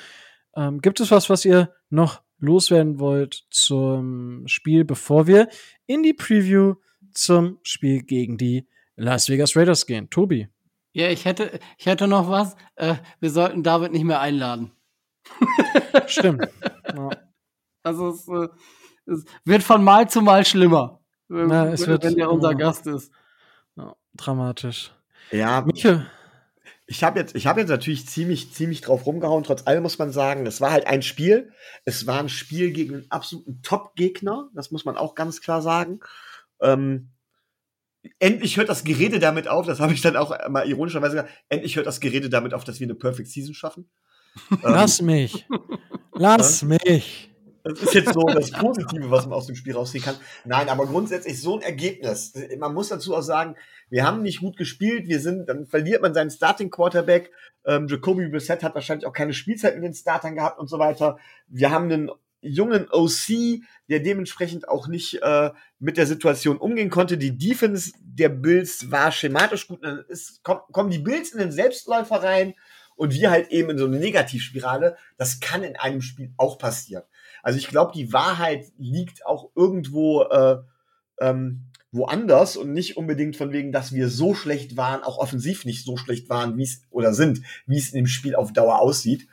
Ähm, 0.53 0.81
gibt 0.81 0.99
es 0.99 1.09
was, 1.09 1.29
was 1.29 1.45
ihr 1.45 1.73
noch 1.89 2.21
loswerden 2.37 2.99
wollt 2.99 3.45
zum 3.49 4.43
Spiel, 4.45 4.83
bevor 4.83 5.25
wir 5.25 5.47
in 5.85 6.03
die 6.03 6.13
Preview 6.13 6.75
zum 7.13 7.59
Spiel 7.63 8.03
gegen 8.03 8.37
die 8.37 8.67
Las 8.97 9.29
Vegas 9.29 9.55
Raiders 9.55 9.85
gehen? 9.85 10.09
Tobi. 10.09 10.49
Ja, 10.97 11.09
ich 11.09 11.25
hätte, 11.25 11.59
ich 11.77 11.85
hätte 11.85 12.07
noch 12.07 12.27
was. 12.27 12.55
Äh, 12.75 12.95
wir 13.19 13.29
sollten 13.29 13.61
David 13.61 13.91
nicht 13.91 14.03
mehr 14.03 14.19
einladen. 14.19 14.71
Stimmt. 16.07 16.49
Ja. 16.91 17.11
Also 17.83 18.09
es, 18.09 18.27
äh, 18.27 18.47
es, 19.05 19.23
wird 19.45 19.61
von 19.61 19.83
Mal 19.83 20.09
zu 20.09 20.23
Mal 20.23 20.43
schlimmer, 20.43 20.99
ja, 21.29 21.67
es 21.67 21.85
wird, 21.85 22.03
wenn 22.03 22.17
er 22.17 22.31
unser 22.31 22.55
Gast 22.55 22.87
ist. 22.87 23.11
Ja, 23.75 23.95
dramatisch. 24.15 24.91
Ja, 25.29 25.61
Michael. 25.61 26.07
Ich 26.87 27.03
habe 27.03 27.19
jetzt, 27.19 27.35
ich 27.35 27.45
habe 27.45 27.59
jetzt 27.59 27.69
natürlich 27.69 28.07
ziemlich, 28.07 28.51
ziemlich 28.51 28.81
drauf 28.81 29.05
rumgehauen. 29.05 29.43
Trotz 29.43 29.67
allem 29.67 29.83
muss 29.83 29.99
man 29.99 30.11
sagen, 30.11 30.47
es 30.47 30.61
war 30.61 30.71
halt 30.71 30.87
ein 30.87 31.03
Spiel. 31.03 31.53
Es 31.85 32.07
war 32.07 32.19
ein 32.19 32.29
Spiel 32.29 32.71
gegen 32.71 32.95
einen 32.95 33.11
absoluten 33.11 33.61
Top-Gegner. 33.61 34.49
Das 34.55 34.71
muss 34.71 34.83
man 34.83 34.97
auch 34.97 35.13
ganz 35.13 35.41
klar 35.41 35.61
sagen. 35.61 35.99
Ähm, 36.59 37.11
endlich 38.19 38.57
hört 38.57 38.69
das 38.69 38.83
Gerede 38.83 39.19
damit 39.19 39.47
auf, 39.47 39.65
das 39.65 39.79
habe 39.79 39.93
ich 39.93 40.01
dann 40.01 40.15
auch 40.15 40.35
mal 40.49 40.67
ironischerweise 40.67 41.15
gesagt, 41.15 41.33
endlich 41.49 41.75
hört 41.75 41.87
das 41.87 41.99
Gerede 41.99 42.29
damit 42.29 42.53
auf, 42.53 42.63
dass 42.63 42.79
wir 42.79 42.85
eine 42.85 42.95
Perfect 42.95 43.29
Season 43.29 43.53
schaffen. 43.53 43.89
Lass 44.63 44.99
ähm, 44.99 45.07
mich. 45.07 45.47
Lass 46.13 46.61
ja? 46.61 46.67
mich. 46.67 47.31
Das 47.63 47.81
ist 47.81 47.93
jetzt 47.93 48.13
so 48.13 48.21
das 48.21 48.51
Positive, 48.51 49.11
was 49.11 49.25
man 49.25 49.33
aus 49.33 49.47
dem 49.47 49.55
Spiel 49.55 49.75
rausziehen 49.75 50.03
kann. 50.03 50.15
Nein, 50.45 50.69
aber 50.69 50.85
grundsätzlich 50.85 51.41
so 51.41 51.57
ein 51.57 51.61
Ergebnis. 51.61 52.33
Man 52.57 52.73
muss 52.73 52.89
dazu 52.89 53.13
auch 53.13 53.21
sagen, 53.21 53.55
wir 53.89 54.05
haben 54.05 54.21
nicht 54.21 54.39
gut 54.39 54.55
gespielt. 54.57 55.07
Wir 55.07 55.19
sind, 55.19 55.49
dann 55.49 55.65
verliert 55.65 56.01
man 56.01 56.13
seinen 56.13 56.29
Starting 56.29 56.69
Quarterback. 56.69 57.31
Ähm, 57.65 57.87
Jacoby 57.89 58.29
Brissett 58.29 58.63
hat 58.63 58.73
wahrscheinlich 58.73 59.05
auch 59.05 59.13
keine 59.13 59.33
Spielzeit 59.33 59.75
mit 59.75 59.83
den 59.83 59.93
Startern 59.93 60.35
gehabt 60.35 60.59
und 60.59 60.69
so 60.69 60.79
weiter. 60.79 61.17
Wir 61.47 61.71
haben 61.71 61.91
einen 61.91 62.11
jungen 62.41 62.87
OC, 62.89 63.61
der 63.89 63.99
dementsprechend 63.99 64.67
auch 64.69 64.87
nicht 64.87 65.21
äh, 65.21 65.51
mit 65.79 65.97
der 65.97 66.07
Situation 66.07 66.57
umgehen 66.57 66.89
konnte. 66.89 67.17
Die 67.17 67.37
Defense 67.37 67.93
der 68.01 68.29
Bills 68.29 68.91
war 68.91 69.11
schematisch 69.11 69.67
gut. 69.67 69.83
Dann 69.83 70.03
ist, 70.07 70.41
komm, 70.43 70.59
kommen 70.71 70.89
die 70.89 70.99
Bills 70.99 71.31
in 71.31 71.39
den 71.39 71.51
Selbstläufer 71.51 72.23
rein 72.23 72.53
und 72.95 73.13
wir 73.13 73.31
halt 73.31 73.49
eben 73.51 73.69
in 73.69 73.77
so 73.77 73.85
eine 73.85 73.99
Negativspirale. 73.99 74.97
Das 75.17 75.39
kann 75.39 75.63
in 75.63 75.75
einem 75.75 76.01
Spiel 76.01 76.33
auch 76.37 76.57
passieren. 76.57 77.03
Also 77.43 77.59
ich 77.59 77.67
glaube, 77.67 77.91
die 77.95 78.11
Wahrheit 78.13 78.65
liegt 78.77 79.25
auch 79.25 79.51
irgendwo 79.55 80.23
äh, 80.23 80.57
ähm, 81.19 81.67
woanders 81.91 82.57
und 82.57 82.73
nicht 82.73 82.97
unbedingt 82.97 83.35
von 83.35 83.51
wegen, 83.51 83.71
dass 83.71 83.93
wir 83.93 84.09
so 84.09 84.33
schlecht 84.33 84.77
waren, 84.77 85.03
auch 85.03 85.17
offensiv 85.17 85.65
nicht 85.65 85.85
so 85.85 85.97
schlecht 85.97 86.29
waren, 86.29 86.57
wie 86.57 86.63
es 86.63 86.81
oder 86.89 87.13
sind, 87.13 87.41
wie 87.65 87.77
es 87.77 87.89
in 87.89 87.95
dem 87.95 88.07
Spiel 88.07 88.35
auf 88.35 88.51
Dauer 88.51 88.79
aussieht. 88.79 89.27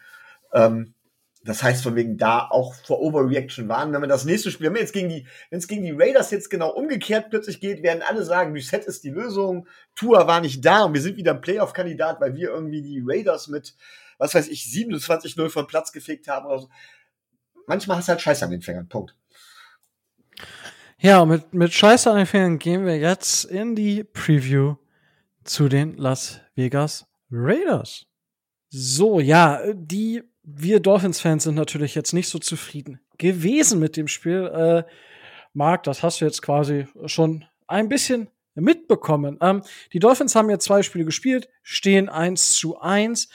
Ähm, 0.52 0.94
das 1.44 1.62
heißt 1.62 1.82
von 1.82 1.94
wegen 1.94 2.16
da 2.16 2.48
auch 2.48 2.74
vor 2.74 3.00
Overreaction 3.00 3.68
waren. 3.68 3.92
Wenn 3.92 4.00
wir 4.00 4.08
das 4.08 4.24
nächste 4.24 4.50
Spiel, 4.50 4.68
wenn 4.68 4.76
jetzt 4.76 4.94
gegen 4.94 5.10
die, 5.10 5.26
wenn 5.50 5.58
es 5.58 5.68
gegen 5.68 5.82
die 5.82 5.92
Raiders 5.92 6.30
jetzt 6.30 6.48
genau 6.48 6.70
umgekehrt 6.70 7.28
plötzlich 7.28 7.60
geht, 7.60 7.82
werden 7.82 8.02
alle 8.02 8.24
sagen, 8.24 8.52
Reset 8.52 8.78
ist 8.78 9.04
die 9.04 9.10
Lösung, 9.10 9.68
Tua 9.94 10.26
war 10.26 10.40
nicht 10.40 10.64
da 10.64 10.84
und 10.84 10.94
wir 10.94 11.02
sind 11.02 11.16
wieder 11.16 11.32
ein 11.32 11.42
Playoff-Kandidat, 11.42 12.20
weil 12.20 12.34
wir 12.34 12.48
irgendwie 12.48 12.80
die 12.80 13.02
Raiders 13.04 13.48
mit, 13.48 13.74
was 14.16 14.34
weiß 14.34 14.48
ich, 14.48 14.62
27-0 14.62 15.50
von 15.50 15.66
Platz 15.66 15.92
gefegt 15.92 16.28
haben 16.28 16.46
oder 16.46 16.60
so. 16.60 16.68
Manchmal 17.66 17.98
hast 17.98 18.08
du 18.08 18.12
halt 18.12 18.22
Scheiße 18.22 18.44
an 18.44 18.50
den 18.50 18.62
Fingern. 18.62 18.88
Punkt. 18.88 19.14
Ja, 20.98 21.26
mit, 21.26 21.52
mit 21.52 21.74
Scheiße 21.74 22.10
an 22.10 22.16
den 22.16 22.26
Fingern 22.26 22.58
gehen 22.58 22.86
wir 22.86 22.96
jetzt 22.96 23.44
in 23.44 23.74
die 23.74 24.02
Preview 24.02 24.76
zu 25.44 25.68
den 25.68 25.98
Las 25.98 26.40
Vegas 26.54 27.06
Raiders. 27.30 28.06
So, 28.70 29.20
ja, 29.20 29.60
die 29.74 30.22
wir 30.44 30.80
Dolphins-Fans 30.80 31.44
sind 31.44 31.54
natürlich 31.54 31.94
jetzt 31.94 32.12
nicht 32.12 32.28
so 32.28 32.38
zufrieden 32.38 33.00
gewesen 33.18 33.80
mit 33.80 33.96
dem 33.96 34.08
Spiel. 34.08 34.46
Äh, 34.46 34.90
Marc, 35.54 35.84
das 35.84 36.02
hast 36.02 36.20
du 36.20 36.24
jetzt 36.24 36.42
quasi 36.42 36.86
schon 37.06 37.44
ein 37.66 37.88
bisschen 37.88 38.28
mitbekommen. 38.54 39.38
Ähm, 39.40 39.62
die 39.92 39.98
Dolphins 39.98 40.34
haben 40.34 40.50
jetzt 40.50 40.64
zwei 40.64 40.82
Spiele 40.82 41.04
gespielt, 41.04 41.48
stehen 41.62 42.08
eins 42.08 42.52
zu 42.54 42.78
eins. 42.78 43.28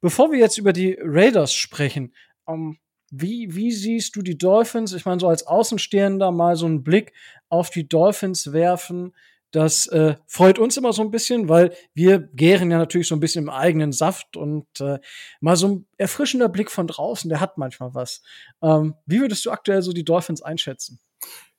Bevor 0.00 0.30
wir 0.30 0.38
jetzt 0.38 0.58
über 0.58 0.72
die 0.72 0.98
Raiders 1.00 1.54
sprechen, 1.54 2.12
ähm, 2.48 2.78
wie, 3.10 3.54
wie 3.54 3.70
siehst 3.70 4.16
du 4.16 4.22
die 4.22 4.36
Dolphins? 4.36 4.92
Ich 4.92 5.04
meine, 5.04 5.20
so 5.20 5.28
als 5.28 5.46
Außenstehender 5.46 6.32
mal 6.32 6.56
so 6.56 6.66
einen 6.66 6.82
Blick 6.82 7.12
auf 7.48 7.70
die 7.70 7.88
Dolphins 7.88 8.52
werfen. 8.52 9.14
Das 9.56 9.86
äh, 9.86 10.16
freut 10.26 10.58
uns 10.58 10.76
immer 10.76 10.92
so 10.92 11.00
ein 11.00 11.10
bisschen, 11.10 11.48
weil 11.48 11.74
wir 11.94 12.18
gären 12.18 12.70
ja 12.70 12.76
natürlich 12.76 13.08
so 13.08 13.16
ein 13.16 13.20
bisschen 13.20 13.44
im 13.44 13.48
eigenen 13.48 13.90
Saft 13.90 14.36
und 14.36 14.66
äh, 14.82 14.98
mal 15.40 15.56
so 15.56 15.68
ein 15.68 15.86
erfrischender 15.96 16.50
Blick 16.50 16.70
von 16.70 16.86
draußen, 16.86 17.30
der 17.30 17.40
hat 17.40 17.56
manchmal 17.56 17.94
was. 17.94 18.20
Ähm, 18.62 18.96
wie 19.06 19.18
würdest 19.18 19.46
du 19.46 19.50
aktuell 19.50 19.80
so 19.80 19.94
die 19.94 20.04
Dolphins 20.04 20.42
einschätzen? 20.42 21.00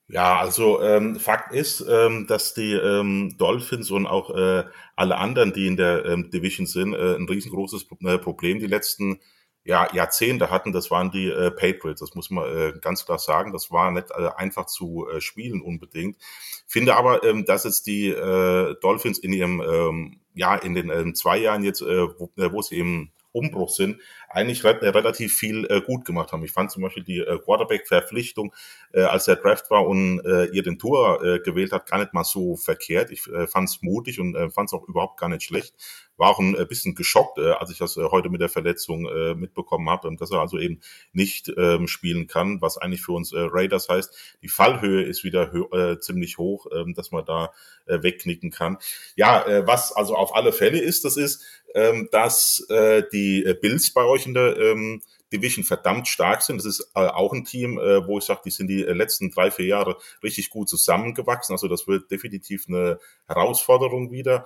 Ja, 0.10 0.38
also 0.38 0.80
ähm, 0.80 1.16
Fakt 1.16 1.56
ist, 1.56 1.84
ähm, 1.90 2.28
dass 2.28 2.54
die 2.54 2.74
ähm, 2.74 3.36
Dolphins 3.40 3.90
und 3.90 4.06
auch 4.06 4.30
äh, 4.30 4.66
alle 4.96 5.18
anderen, 5.18 5.52
die 5.52 5.66
in 5.66 5.76
der 5.76 6.06
ähm, 6.06 6.30
Division 6.30 6.68
sind, 6.68 6.94
äh, 6.94 7.16
ein 7.16 7.28
riesengroßes 7.28 7.88
äh, 8.06 8.20
Problem 8.20 8.60
die 8.60 8.68
letzten 8.68 9.22
ja, 9.68 9.94
Jahrzehnte 9.94 10.50
hatten, 10.50 10.72
das 10.72 10.90
waren 10.92 11.12
die 11.12 11.28
äh, 11.28 11.52
Patriots. 11.52 12.00
Das 12.00 12.16
muss 12.16 12.30
man 12.30 12.46
äh, 12.46 12.74
ganz 12.80 13.06
klar 13.06 13.20
sagen. 13.20 13.52
Das 13.52 13.70
war 13.70 13.92
nicht 13.92 14.10
äh, 14.12 14.30
einfach 14.38 14.66
zu 14.66 15.08
äh, 15.10 15.20
spielen 15.20 15.62
unbedingt. 15.62 16.18
Finde 16.66 16.96
aber, 16.96 17.24
ähm, 17.26 17.44
dass 17.46 17.66
jetzt 17.66 17.86
die 17.86 18.08
äh, 18.08 18.76
Dolphins 18.82 19.20
in 19.20 19.34
ihrem, 19.34 19.62
ähm, 19.62 20.22
ja, 20.36 20.56
in 20.56 20.74
den 20.74 20.90
ähm, 20.90 21.16
zwei 21.16 21.38
Jahren 21.38 21.64
jetzt, 21.64 21.82
äh, 21.82 22.08
wo, 22.18 22.32
äh, 22.38 22.52
wo 22.52 22.62
sie 22.62 22.80
im 22.80 23.12
Umbruch 23.34 23.70
sind, 23.70 24.02
eigentlich 24.30 24.64
re 24.64 24.80
relativ 24.82 25.36
viel 25.36 25.66
äh, 25.70 25.82
gut 25.82 26.06
gemacht 26.06 26.32
haben. 26.32 26.44
Ich 26.44 26.52
fand 26.54 26.72
zum 26.72 26.84
Beispiel 26.84 27.04
die 27.04 27.20
äh, 27.20 27.38
Quarterback-Verpflichtung, 27.38 28.54
äh, 28.94 29.02
als 29.02 29.26
der 29.26 29.36
Draft 29.36 29.70
war 29.70 29.86
und 29.86 30.22
äh, 30.26 30.46
ihr 30.46 30.64
den 30.64 30.80
Tour 30.80 31.24
äh, 31.24 31.40
gewählt 31.40 31.74
hat, 31.74 31.90
gar 31.90 32.00
nicht 32.00 32.14
mal 32.14 32.24
so 32.24 32.56
verkehrt. 32.56 33.12
Ich 33.12 33.28
äh, 33.28 33.48
fand 33.48 33.70
es 33.70 33.82
mutig 33.82 34.20
und 34.20 34.36
äh, 34.36 34.50
fand 34.50 34.70
es 34.70 34.74
auch 34.74 34.88
überhaupt 34.88 35.20
gar 35.20 35.30
nicht 35.30 35.44
schlecht. 35.44 35.76
War 36.18 36.30
auch 36.30 36.40
ein 36.40 36.56
äh, 36.56 36.66
bisschen 36.66 36.96
geschockt, 36.96 37.38
äh, 37.38 37.52
als 37.52 37.72
ich 37.72 37.78
das 37.78 37.96
äh, 37.98 38.04
heute 38.12 38.30
mit 38.30 38.42
der 38.42 38.50
Verletzung 38.50 39.08
äh, 39.08 39.36
mitbekommen 39.36 39.90
habe, 39.90 40.14
dass 40.18 40.32
er 40.32 40.40
also 40.40 40.58
eben 40.58 40.82
nicht 41.14 41.52
ähm, 41.58 41.88
spielen 41.88 42.28
kann, 42.28 42.62
was 42.62 42.78
eigentlich 42.78 43.02
für 43.02 43.14
uns 43.14 43.34
äh, 43.34 43.40
Raiders 43.40 43.88
heißt. 43.90 44.38
Die 44.42 44.50
Fallhöhe 44.50 45.04
ist 45.04 45.24
wieder 45.24 45.54
äh, 45.74 46.00
ziemlich 46.00 46.38
hoch, 46.38 46.68
äh, 46.72 46.92
dass 46.94 47.12
man 47.12 47.26
da 47.26 47.52
äh, 47.86 48.02
wegknicken 48.02 48.52
kann. 48.52 48.78
Ja, 49.16 49.46
äh, 49.46 49.66
was 49.68 49.92
also 49.92 50.16
auf 50.16 50.36
alle 50.36 50.52
Fälle 50.52 50.80
ist, 50.80 51.06
das 51.06 51.18
ist, 51.18 51.44
ähm, 51.76 52.10
dass 52.12 52.66
äh, 52.70 53.04
die 53.12 53.44
äh, 53.46 53.54
Bills 53.54 53.94
bei 53.94 54.04
euch 54.04 54.26
in 54.26 54.34
der 54.34 54.58
ähm, 54.58 55.02
Division 55.32 55.64
verdammt 55.64 56.08
stark 56.08 56.42
sind. 56.42 56.58
Das 56.58 56.66
ist 56.66 56.92
äh, 56.96 57.00
auch 57.00 57.34
ein 57.34 57.44
Team, 57.44 57.78
äh, 57.78 58.06
wo 58.08 58.18
ich 58.18 58.24
sage, 58.24 58.42
die 58.46 58.52
sind 58.52 58.68
die 58.68 58.86
äh, 58.86 58.94
letzten 58.94 59.30
drei, 59.32 59.52
vier 59.52 59.66
Jahre 59.66 59.98
richtig 60.24 60.50
gut 60.50 60.70
zusammengewachsen. 60.70 61.54
Also 61.54 61.68
das 61.68 61.88
wird 61.88 62.10
definitiv 62.12 62.66
eine 62.68 63.00
Herausforderung 63.28 64.12
wieder. 64.12 64.46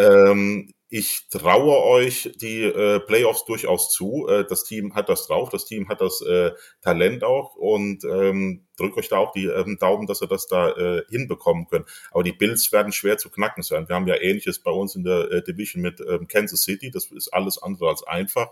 Ähm, 0.00 0.72
ich 0.92 1.28
traue 1.30 1.84
euch 1.84 2.32
die 2.34 2.64
äh, 2.64 2.98
Playoffs 2.98 3.44
durchaus 3.44 3.90
zu. 3.90 4.26
Äh, 4.28 4.44
das 4.48 4.64
Team 4.64 4.94
hat 4.96 5.08
das 5.08 5.28
drauf, 5.28 5.48
das 5.48 5.64
Team 5.64 5.88
hat 5.88 6.00
das 6.00 6.20
äh, 6.22 6.50
Talent 6.80 7.22
auch 7.22 7.54
und 7.54 8.02
ähm, 8.04 8.66
drückt 8.76 8.96
euch 8.96 9.08
da 9.08 9.18
auch 9.18 9.30
die 9.30 9.46
ähm, 9.46 9.78
Daumen, 9.78 10.08
dass 10.08 10.20
ihr 10.20 10.26
das 10.26 10.48
da 10.48 10.70
äh, 10.70 11.04
hinbekommen 11.08 11.68
könnt. 11.68 11.86
Aber 12.10 12.24
die 12.24 12.32
Bills 12.32 12.72
werden 12.72 12.92
schwer 12.92 13.18
zu 13.18 13.30
knacken 13.30 13.62
sein. 13.62 13.88
Wir 13.88 13.94
haben 13.94 14.08
ja 14.08 14.20
ähnliches 14.20 14.58
bei 14.58 14.72
uns 14.72 14.96
in 14.96 15.04
der 15.04 15.30
äh, 15.30 15.44
Division 15.44 15.80
mit 15.80 16.00
ähm, 16.00 16.26
Kansas 16.26 16.62
City. 16.62 16.90
Das 16.90 17.06
ist 17.12 17.28
alles 17.28 17.62
andere 17.62 17.88
als 17.88 18.02
einfach. 18.02 18.48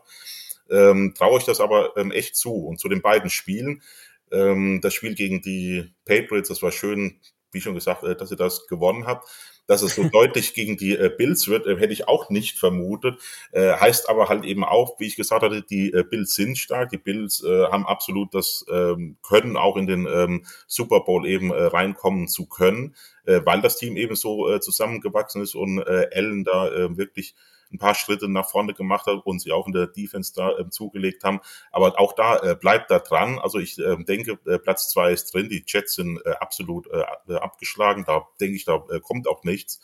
Ähm, 0.71 1.15
traue 1.17 1.39
ich 1.39 1.45
das 1.45 1.61
aber 1.61 1.97
ähm, 1.97 2.13
echt 2.13 2.37
zu. 2.37 2.55
Und 2.55 2.79
zu 2.79 2.89
den 2.89 3.03
beiden 3.03 3.31
Spielen, 3.31 3.83
ähm, 4.31 4.81
das 4.81 4.95
Spiel 4.95 5.17
gegen 5.17 5.43
die 5.43 5.93
Patriots, 6.05 6.51
das 6.51 6.63
war 6.63 6.71
schön, 6.71 7.19
wie 7.51 7.61
schon 7.61 7.75
gesagt, 7.75 8.05
äh, 8.05 8.15
dass 8.15 8.31
ihr 8.31 8.37
das 8.37 8.69
gewonnen 8.69 9.07
habt 9.07 9.29
dass 9.69 9.83
es 9.83 9.95
so 9.95 10.03
deutlich 10.13 10.55
gegen 10.55 10.77
die 10.77 10.97
äh, 10.97 11.13
Bills 11.17 11.47
wird, 11.47 11.67
äh, 11.67 11.77
hätte 11.77 11.93
ich 11.93 12.09
auch 12.09 12.31
nicht 12.31 12.59
vermutet. 12.59 13.21
Äh, 13.53 13.75
heißt 13.75 14.09
aber 14.09 14.29
halt 14.29 14.45
eben 14.45 14.65
auch, 14.65 14.99
wie 14.99 15.07
ich 15.07 15.15
gesagt 15.15 15.43
hatte, 15.43 15.63
die 15.63 15.93
äh, 15.93 16.03
Bills 16.03 16.35
sind 16.35 16.59
stark. 16.59 16.89
Die 16.91 16.99
Bills 16.99 17.45
äh, 17.45 17.67
haben 17.67 17.87
absolut 17.87 18.35
das 18.35 18.65
ähm, 18.69 19.19
Können, 19.23 19.57
auch 19.57 19.77
in 19.77 19.87
den 19.87 20.07
ähm, 20.07 20.45
Super 20.67 21.01
Bowl 21.01 21.27
eben 21.27 21.53
äh, 21.53 21.65
reinkommen 21.65 22.27
zu 22.27 22.47
können, 22.47 22.97
weil 23.25 23.61
das 23.61 23.77
Team 23.77 23.99
eben 23.99 24.17
so 24.17 24.59
zusammengewachsen 24.59 25.43
ist 25.43 25.55
und 25.55 25.87
Allen 25.87 26.45
da 26.45 26.97
wirklich 26.97 27.35
ein 27.73 27.79
paar 27.79 27.95
Schritte 27.95 28.29
nach 28.29 28.49
vorne 28.49 28.75
gemacht 28.75 29.07
hat 29.07 29.25
und 29.25 29.41
sie 29.41 29.53
auch 29.53 29.67
in 29.67 29.73
der 29.73 29.87
Defense 29.87 30.33
da 30.35 30.59
äh, 30.59 30.69
zugelegt 30.71 31.25
haben. 31.25 31.41
Aber 31.71 31.99
auch 32.01 32.15
da 32.15 32.39
äh, 32.39 32.55
bleibt 32.55 32.91
da 32.91 32.99
dran. 32.99 33.39
Also 33.39 33.59
ich 33.59 33.79
äh, 33.79 33.97
denke, 34.05 34.39
äh, 34.47 34.59
Platz 34.59 34.89
zwei 34.89 35.13
ist 35.13 35.33
drin. 35.35 35.49
Die 35.49 35.65
Jets 35.67 35.95
sind 35.95 36.21
äh, 36.25 36.31
absolut 36.41 36.87
äh, 36.89 37.05
äh 37.29 37.37
abgeschlagen. 37.37 38.05
Da 38.07 38.27
denke 38.41 38.57
ich, 38.57 38.65
da 38.65 38.85
äh, 38.91 39.01
kommt 39.01 39.29
auch 39.29 39.45
nichts. 39.45 39.81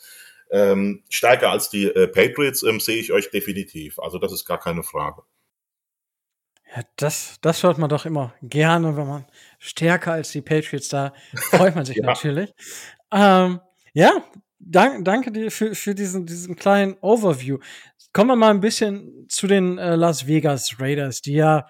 Ähm, 0.51 1.03
stärker 1.09 1.49
als 1.49 1.69
die 1.69 1.85
äh, 1.85 2.07
Patriots 2.07 2.63
ähm, 2.63 2.79
sehe 2.79 2.97
ich 2.97 3.11
euch 3.11 3.31
definitiv. 3.31 3.99
Also 3.99 4.19
das 4.19 4.31
ist 4.31 4.45
gar 4.45 4.59
keine 4.59 4.83
Frage. 4.83 5.23
Ja, 6.75 6.83
das, 6.97 7.37
das 7.41 7.63
hört 7.63 7.77
man 7.77 7.89
doch 7.89 8.05
immer 8.05 8.33
gerne, 8.41 8.97
wenn 8.97 9.07
man 9.07 9.25
stärker 9.59 10.13
als 10.13 10.31
die 10.31 10.41
Patriots 10.41 10.89
da 10.89 11.13
freut 11.35 11.75
man 11.75 11.85
sich 11.85 11.97
ja. 11.97 12.05
natürlich. 12.05 12.53
Ähm, 13.11 13.61
ja, 13.93 14.23
dank, 14.59 15.05
danke 15.05 15.31
dir 15.31 15.51
für, 15.51 15.75
für 15.75 15.95
diesen, 15.95 16.25
diesen 16.25 16.55
kleinen 16.55 16.95
Overview. 17.01 17.59
Kommen 18.13 18.29
wir 18.29 18.35
mal 18.35 18.51
ein 18.51 18.61
bisschen 18.61 19.25
zu 19.29 19.47
den 19.47 19.77
äh, 19.77 19.95
Las 19.95 20.27
Vegas 20.27 20.79
Raiders, 20.79 21.21
die 21.21 21.33
ja, 21.33 21.67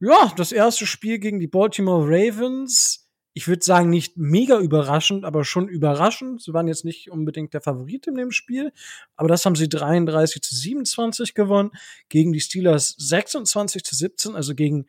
ja, 0.00 0.32
das 0.36 0.52
erste 0.52 0.86
Spiel 0.86 1.18
gegen 1.18 1.40
die 1.40 1.46
Baltimore 1.46 2.04
Ravens, 2.06 3.06
ich 3.36 3.48
würde 3.48 3.62
sagen, 3.62 3.90
nicht 3.90 4.16
mega 4.16 4.58
überraschend, 4.58 5.26
aber 5.26 5.44
schon 5.44 5.68
überraschend. 5.68 6.40
Sie 6.40 6.54
waren 6.54 6.68
jetzt 6.68 6.86
nicht 6.86 7.10
unbedingt 7.10 7.52
der 7.52 7.60
Favorit 7.60 8.06
in 8.06 8.14
dem 8.14 8.30
Spiel, 8.30 8.72
aber 9.14 9.28
das 9.28 9.44
haben 9.44 9.56
sie 9.56 9.68
33 9.68 10.40
zu 10.40 10.54
27 10.54 11.34
gewonnen, 11.34 11.70
gegen 12.08 12.32
die 12.32 12.40
Steelers 12.40 12.94
26 12.96 13.84
zu 13.84 13.94
17, 13.94 14.34
also 14.34 14.54
gegen 14.54 14.86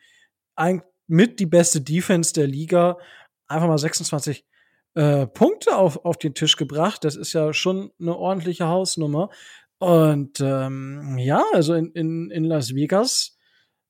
ein, 0.55 0.81
mit 1.07 1.41
die 1.41 1.45
beste 1.45 1.81
Defense 1.81 2.31
der 2.31 2.47
Liga. 2.47 2.97
Einfach 3.47 3.67
mal 3.67 3.77
26 3.77 4.45
äh, 4.97 5.27
Punkte 5.27 5.77
auf, 5.77 6.05
auf 6.05 6.17
den 6.17 6.33
Tisch 6.33 6.57
gebracht. 6.57 7.03
Das 7.03 7.15
ist 7.15 7.33
ja 7.33 7.53
schon 7.53 7.91
eine 8.01 8.17
ordentliche 8.17 8.67
Hausnummer. 8.67 9.29
Und 9.77 10.39
ähm, 10.39 11.19
ja, 11.19 11.43
also 11.53 11.75
in, 11.75 11.91
in, 11.91 12.31
in 12.31 12.43
Las 12.43 12.73
Vegas, 12.73 13.37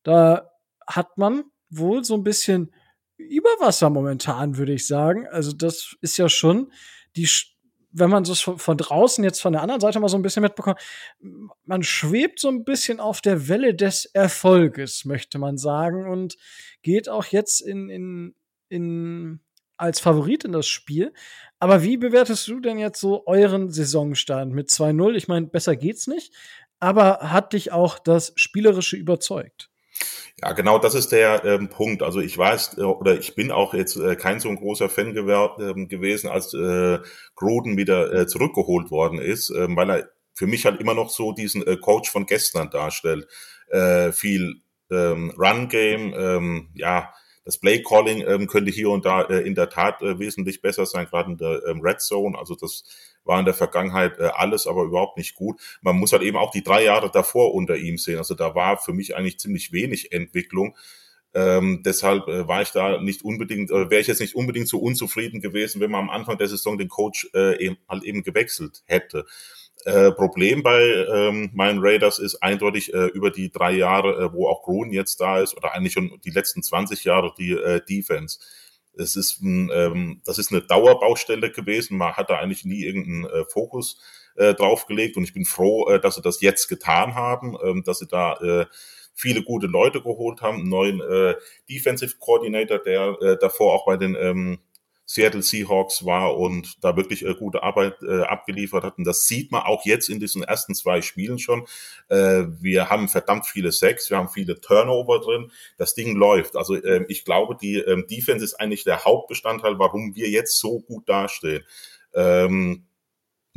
da 0.03 0.51
hat 0.85 1.17
man 1.17 1.45
wohl 1.69 2.03
so 2.03 2.13
ein 2.15 2.25
bisschen 2.25 2.73
Überwasser 3.15 3.89
momentan, 3.89 4.57
würde 4.57 4.73
ich 4.73 4.85
sagen. 4.85 5.27
Also 5.29 5.53
das 5.53 5.95
ist 6.01 6.17
ja 6.17 6.27
schon 6.27 6.73
die, 7.15 7.29
wenn 7.91 8.09
man 8.09 8.25
das 8.25 8.41
von 8.41 8.77
draußen 8.77 9.23
jetzt 9.23 9.41
von 9.41 9.53
der 9.53 9.61
anderen 9.61 9.79
Seite 9.79 10.01
mal 10.01 10.09
so 10.09 10.17
ein 10.17 10.23
bisschen 10.23 10.43
mitbekommt, 10.43 10.81
man 11.63 11.83
schwebt 11.83 12.41
so 12.41 12.49
ein 12.49 12.65
bisschen 12.65 12.99
auf 12.99 13.21
der 13.21 13.47
Welle 13.47 13.73
des 13.73 14.03
Erfolges, 14.03 15.05
möchte 15.05 15.39
man 15.39 15.57
sagen, 15.57 16.05
und 16.09 16.35
geht 16.81 17.07
auch 17.07 17.25
jetzt 17.27 17.61
in, 17.61 17.89
in, 17.89 18.35
in 18.67 19.39
als 19.77 19.99
Favorit 19.99 20.43
in 20.43 20.51
das 20.51 20.67
Spiel. 20.67 21.13
Aber 21.59 21.83
wie 21.83 21.97
bewertest 21.97 22.47
du 22.47 22.59
denn 22.59 22.77
jetzt 22.77 22.99
so 22.99 23.25
euren 23.25 23.71
Saisonstand 23.71 24.53
mit 24.53 24.69
2-0? 24.69 25.15
Ich 25.15 25.27
meine, 25.27 25.47
besser 25.47 25.75
geht's 25.75 26.07
nicht. 26.07 26.33
Aber 26.79 27.19
hat 27.21 27.53
dich 27.53 27.71
auch 27.71 27.97
das 27.97 28.33
Spielerische 28.35 28.97
überzeugt? 28.97 29.71
Ja, 30.43 30.51
genau, 30.51 30.77
das 30.77 30.93
ist 30.93 31.11
der 31.11 31.43
ähm, 31.45 31.69
Punkt. 31.69 32.03
Also 32.03 32.19
ich 32.19 32.37
weiß 32.37 32.77
äh, 32.77 32.81
oder 32.81 33.17
ich 33.17 33.33
bin 33.33 33.51
auch 33.51 33.73
jetzt 33.73 33.97
äh, 33.97 34.15
kein 34.15 34.39
so 34.39 34.49
ein 34.49 34.57
großer 34.57 34.87
Fan 34.87 35.15
äh, 35.15 35.85
gewesen, 35.87 36.29
als 36.29 36.53
äh, 36.53 36.99
Gruden 37.35 37.75
wieder 37.77 38.13
äh, 38.13 38.27
zurückgeholt 38.27 38.91
worden 38.91 39.19
ist, 39.19 39.49
äh, 39.49 39.67
weil 39.75 39.89
er 39.89 40.09
für 40.35 40.45
mich 40.45 40.65
halt 40.65 40.79
immer 40.79 40.93
noch 40.93 41.09
so 41.09 41.31
diesen 41.31 41.65
äh, 41.65 41.77
Coach 41.77 42.11
von 42.11 42.27
gestern 42.27 42.69
darstellt. 42.69 43.27
Äh, 43.69 44.11
viel 44.11 44.61
ähm, 44.91 45.33
Run-Game, 45.35 46.13
ähm, 46.15 46.69
ja, 46.75 47.11
das 47.47 47.57
Play 47.57 47.81
Calling 47.81 48.25
ähm, 48.27 48.47
könnte 48.47 48.71
hier 48.71 48.89
und 48.89 49.05
da 49.05 49.21
äh, 49.21 49.39
in 49.39 49.55
der 49.55 49.69
Tat 49.69 50.01
äh, 50.01 50.19
wesentlich 50.19 50.61
besser 50.61 50.85
sein, 50.85 51.05
gerade 51.05 51.31
in 51.31 51.37
der 51.37 51.63
ähm, 51.65 51.79
Red 51.79 52.01
Zone. 52.01 52.37
Also 52.37 52.55
das 52.55 52.83
war 53.23 53.39
in 53.39 53.45
der 53.45 53.53
Vergangenheit 53.53 54.19
äh, 54.19 54.31
alles, 54.35 54.67
aber 54.67 54.83
überhaupt 54.83 55.17
nicht 55.17 55.33
gut. 55.33 55.57
Man 55.81 55.95
muss 55.95 56.11
halt 56.11 56.23
eben 56.23 56.35
auch 56.35 56.51
die 56.51 56.61
drei 56.61 56.83
Jahre 56.83 57.09
davor 57.09 57.53
unter 57.53 57.77
ihm 57.77 57.97
sehen. 57.97 58.17
Also 58.17 58.35
da 58.35 58.53
war 58.53 58.77
für 58.77 58.91
mich 58.91 59.15
eigentlich 59.15 59.39
ziemlich 59.39 59.71
wenig 59.71 60.11
Entwicklung. 60.11 60.75
Ähm, 61.33 61.83
deshalb 61.85 62.27
äh, 62.27 62.49
war 62.49 62.63
ich 62.63 62.71
da 62.71 63.01
nicht 63.01 63.23
unbedingt, 63.23 63.71
äh, 63.71 63.89
wäre 63.89 64.01
ich 64.01 64.07
jetzt 64.07 64.19
nicht 64.19 64.35
unbedingt 64.35 64.67
so 64.67 64.79
unzufrieden 64.79 65.39
gewesen, 65.39 65.79
wenn 65.79 65.91
man 65.91 66.01
am 66.01 66.09
Anfang 66.09 66.37
der 66.37 66.49
Saison 66.49 66.77
den 66.77 66.89
Coach 66.89 67.29
äh, 67.33 67.63
eben, 67.63 67.77
halt 67.87 68.03
eben 68.03 68.23
gewechselt 68.23 68.83
hätte. 68.87 69.25
Äh, 69.87 70.11
Problem 70.11 70.63
bei 70.63 70.81
ähm, 70.81 71.49
meinen 71.53 71.79
Raiders 71.81 72.19
ist 72.19 72.43
eindeutig 72.43 72.93
äh, 72.93 73.05
über 73.05 73.31
die 73.31 73.49
drei 73.49 73.71
Jahre, 73.71 74.21
äh, 74.21 74.33
wo 74.33 74.49
auch 74.49 74.63
Grun 74.63 74.91
jetzt 74.91 75.21
da 75.21 75.39
ist, 75.39 75.55
oder 75.55 75.73
eigentlich 75.73 75.93
schon 75.93 76.19
die 76.25 76.29
letzten 76.29 76.61
20 76.61 77.05
Jahre 77.05 77.33
die 77.37 77.51
äh, 77.51 77.79
Defense. 77.89 78.37
Es 78.97 79.15
ist 79.15 79.41
ein, 79.41 79.71
ähm, 79.73 80.21
das 80.25 80.39
ist 80.39 80.51
eine 80.51 80.61
Dauerbaustelle 80.61 81.51
gewesen. 81.51 81.97
Man 81.97 82.11
hat 82.11 82.29
da 82.29 82.37
eigentlich 82.37 82.65
nie 82.65 82.83
irgendeinen 82.83 83.27
äh, 83.27 83.45
Fokus 83.45 84.01
äh, 84.35 84.53
draufgelegt 84.53 85.15
und 85.15 85.23
ich 85.23 85.33
bin 85.33 85.45
froh, 85.45 85.87
äh, 85.87 86.01
dass 86.01 86.15
sie 86.15 86.21
das 86.21 86.41
jetzt 86.41 86.67
getan 86.67 87.15
haben, 87.15 87.55
äh, 87.55 87.81
dass 87.85 87.99
sie 87.99 88.07
da 88.07 88.33
äh, 88.41 88.65
viele 89.13 89.41
gute 89.41 89.67
Leute 89.67 90.01
geholt 90.01 90.41
haben, 90.41 90.57
einen 90.57 90.69
neuen 90.69 90.99
äh, 90.99 91.35
Defensive 91.69 92.17
Coordinator, 92.19 92.79
der 92.79 93.15
äh, 93.21 93.37
davor 93.39 93.73
auch 93.73 93.85
bei 93.85 93.95
den 93.95 94.17
ähm, 94.19 94.59
Seattle 95.09 95.41
Seahawks 95.41 96.05
war 96.05 96.37
und 96.37 96.83
da 96.83 96.97
wirklich 96.97 97.25
äh, 97.25 97.33
gute 97.33 97.63
Arbeit 97.63 97.95
äh, 98.03 98.23
abgeliefert 98.23 98.83
hat. 98.83 98.97
Und 98.97 99.05
das 99.05 99.23
sieht 99.23 99.51
man 99.53 99.63
auch 99.63 99.85
jetzt 99.85 100.09
in 100.09 100.19
diesen 100.19 100.43
ersten 100.43 100.75
zwei 100.75 101.01
Spielen 101.01 101.39
schon. 101.39 101.65
Äh, 102.09 102.43
wir 102.59 102.89
haben 102.89 103.07
verdammt 103.07 103.47
viele 103.47 103.71
Sacks, 103.71 104.09
wir 104.09 104.17
haben 104.17 104.29
viele 104.29 104.59
Turnover 104.59 105.19
drin. 105.21 105.49
Das 105.77 105.95
Ding 105.95 106.15
läuft. 106.15 106.57
Also 106.57 106.75
äh, 106.75 107.05
ich 107.07 107.23
glaube, 107.23 107.55
die 107.55 107.77
äh, 107.77 108.05
Defense 108.05 108.43
ist 108.43 108.55
eigentlich 108.55 108.83
der 108.83 109.05
Hauptbestandteil, 109.05 109.79
warum 109.79 110.13
wir 110.13 110.29
jetzt 110.29 110.59
so 110.59 110.81
gut 110.81 111.07
dastehen. 111.07 111.63
Ähm, 112.13 112.85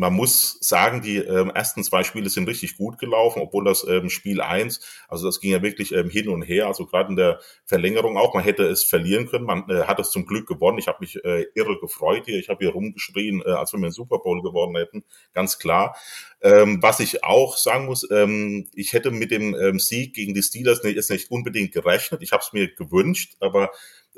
man 0.00 0.14
muss 0.14 0.56
sagen, 0.62 1.02
die 1.02 1.18
ähm, 1.18 1.50
ersten 1.50 1.84
zwei 1.84 2.04
Spiele 2.04 2.30
sind 2.30 2.48
richtig 2.48 2.78
gut 2.78 2.98
gelaufen, 2.98 3.42
obwohl 3.42 3.66
das 3.66 3.86
ähm, 3.86 4.08
Spiel 4.08 4.40
eins, 4.40 4.80
also 5.08 5.26
das 5.26 5.40
ging 5.40 5.50
ja 5.50 5.62
wirklich 5.62 5.92
ähm, 5.92 6.08
hin 6.08 6.30
und 6.30 6.40
her, 6.40 6.68
also 6.68 6.86
gerade 6.86 7.10
in 7.10 7.16
der 7.16 7.38
Verlängerung 7.66 8.16
auch, 8.16 8.32
man 8.32 8.42
hätte 8.42 8.62
es 8.62 8.82
verlieren 8.82 9.26
können, 9.28 9.44
man 9.44 9.68
äh, 9.68 9.82
hat 9.82 10.00
es 10.00 10.10
zum 10.10 10.24
Glück 10.24 10.48
gewonnen. 10.48 10.78
Ich 10.78 10.88
habe 10.88 10.98
mich 11.00 11.22
äh, 11.22 11.44
irre 11.54 11.78
gefreut 11.78 12.22
hier, 12.24 12.38
ich 12.38 12.48
habe 12.48 12.64
hier 12.64 12.72
rumgeschrien, 12.72 13.42
äh, 13.44 13.50
als 13.50 13.74
wenn 13.74 13.80
wir 13.80 13.88
den 13.88 13.92
Super 13.92 14.20
Bowl 14.20 14.40
gewonnen 14.40 14.74
hätten, 14.76 15.04
ganz 15.34 15.58
klar. 15.58 15.94
Ähm, 16.40 16.82
was 16.82 17.00
ich 17.00 17.22
auch 17.22 17.58
sagen 17.58 17.84
muss, 17.84 18.10
ähm, 18.10 18.70
ich 18.74 18.94
hätte 18.94 19.10
mit 19.10 19.30
dem 19.30 19.54
ähm, 19.54 19.78
Sieg 19.78 20.14
gegen 20.14 20.32
die 20.32 20.42
Steelers 20.42 20.82
nicht, 20.82 20.96
jetzt 20.96 21.10
nicht 21.10 21.30
unbedingt 21.30 21.72
gerechnet, 21.72 22.22
ich 22.22 22.32
habe 22.32 22.42
es 22.42 22.54
mir 22.54 22.74
gewünscht, 22.74 23.36
aber 23.40 23.70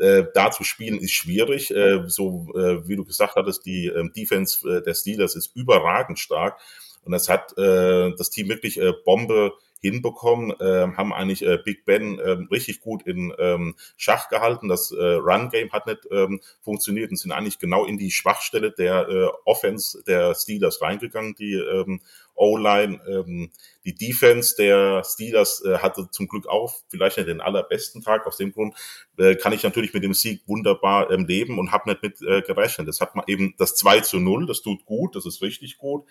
äh, 0.02 0.26
da 0.34 0.50
zu 0.50 0.64
spielen 0.64 0.98
ist 0.98 1.12
schwierig. 1.12 1.70
Äh, 1.70 2.02
so 2.08 2.48
äh, 2.54 2.86
wie 2.88 2.96
du 2.96 3.04
gesagt 3.04 3.36
hattest, 3.36 3.64
die 3.64 3.86
äh, 3.86 4.10
Defense 4.10 4.68
äh, 4.68 4.82
der 4.82 4.94
Steelers 4.94 5.36
ist 5.36 5.54
überragend 5.54 6.18
stark. 6.18 6.58
Und 7.04 7.12
das 7.12 7.28
hat 7.28 7.56
äh, 7.56 8.12
das 8.16 8.30
Team 8.30 8.48
wirklich 8.48 8.80
äh, 8.80 8.92
Bombe 9.04 9.52
hinbekommen, 9.82 10.52
äh, 10.60 10.96
haben 10.96 11.12
eigentlich 11.12 11.44
äh, 11.44 11.58
Big 11.62 11.84
Ben 11.84 12.18
äh, 12.18 12.30
richtig 12.50 12.80
gut 12.80 13.02
in 13.02 13.34
ähm, 13.38 13.74
Schach 13.96 14.28
gehalten. 14.28 14.68
Das 14.68 14.92
äh, 14.92 15.02
Run-Game 15.02 15.72
hat 15.72 15.86
nicht 15.86 16.06
ähm, 16.10 16.40
funktioniert 16.60 17.10
und 17.10 17.16
sind 17.16 17.32
eigentlich 17.32 17.58
genau 17.58 17.84
in 17.84 17.98
die 17.98 18.12
Schwachstelle 18.12 18.70
der 18.70 19.08
äh, 19.08 19.28
Offense 19.44 20.02
der 20.06 20.34
Steelers 20.36 20.80
reingegangen, 20.80 21.34
die 21.34 21.54
ähm, 21.54 22.00
O-Line. 22.34 23.00
Ähm, 23.08 23.50
die 23.84 23.94
Defense 23.94 24.54
der 24.56 25.02
Steelers 25.04 25.64
äh, 25.64 25.78
hatte 25.78 26.08
zum 26.10 26.28
Glück 26.28 26.46
auch 26.46 26.76
vielleicht 26.88 27.16
nicht 27.16 27.28
den 27.28 27.40
allerbesten 27.40 28.02
Tag. 28.02 28.26
Aus 28.26 28.36
dem 28.36 28.52
Grund 28.52 28.74
äh, 29.18 29.34
kann 29.34 29.52
ich 29.52 29.64
natürlich 29.64 29.92
mit 29.92 30.04
dem 30.04 30.14
Sieg 30.14 30.42
wunderbar 30.46 31.10
ähm, 31.10 31.26
leben 31.26 31.58
und 31.58 31.72
habe 31.72 31.90
nicht 31.90 32.02
mit 32.02 32.22
äh, 32.22 32.42
gerechnet. 32.42 32.86
Das 32.86 33.00
hat 33.00 33.16
man 33.16 33.24
eben 33.26 33.54
das 33.58 33.74
2 33.74 34.00
zu 34.00 34.20
0, 34.20 34.46
das 34.46 34.62
tut 34.62 34.84
gut, 34.84 35.16
das 35.16 35.26
ist 35.26 35.42
richtig 35.42 35.78
gut. 35.78 36.06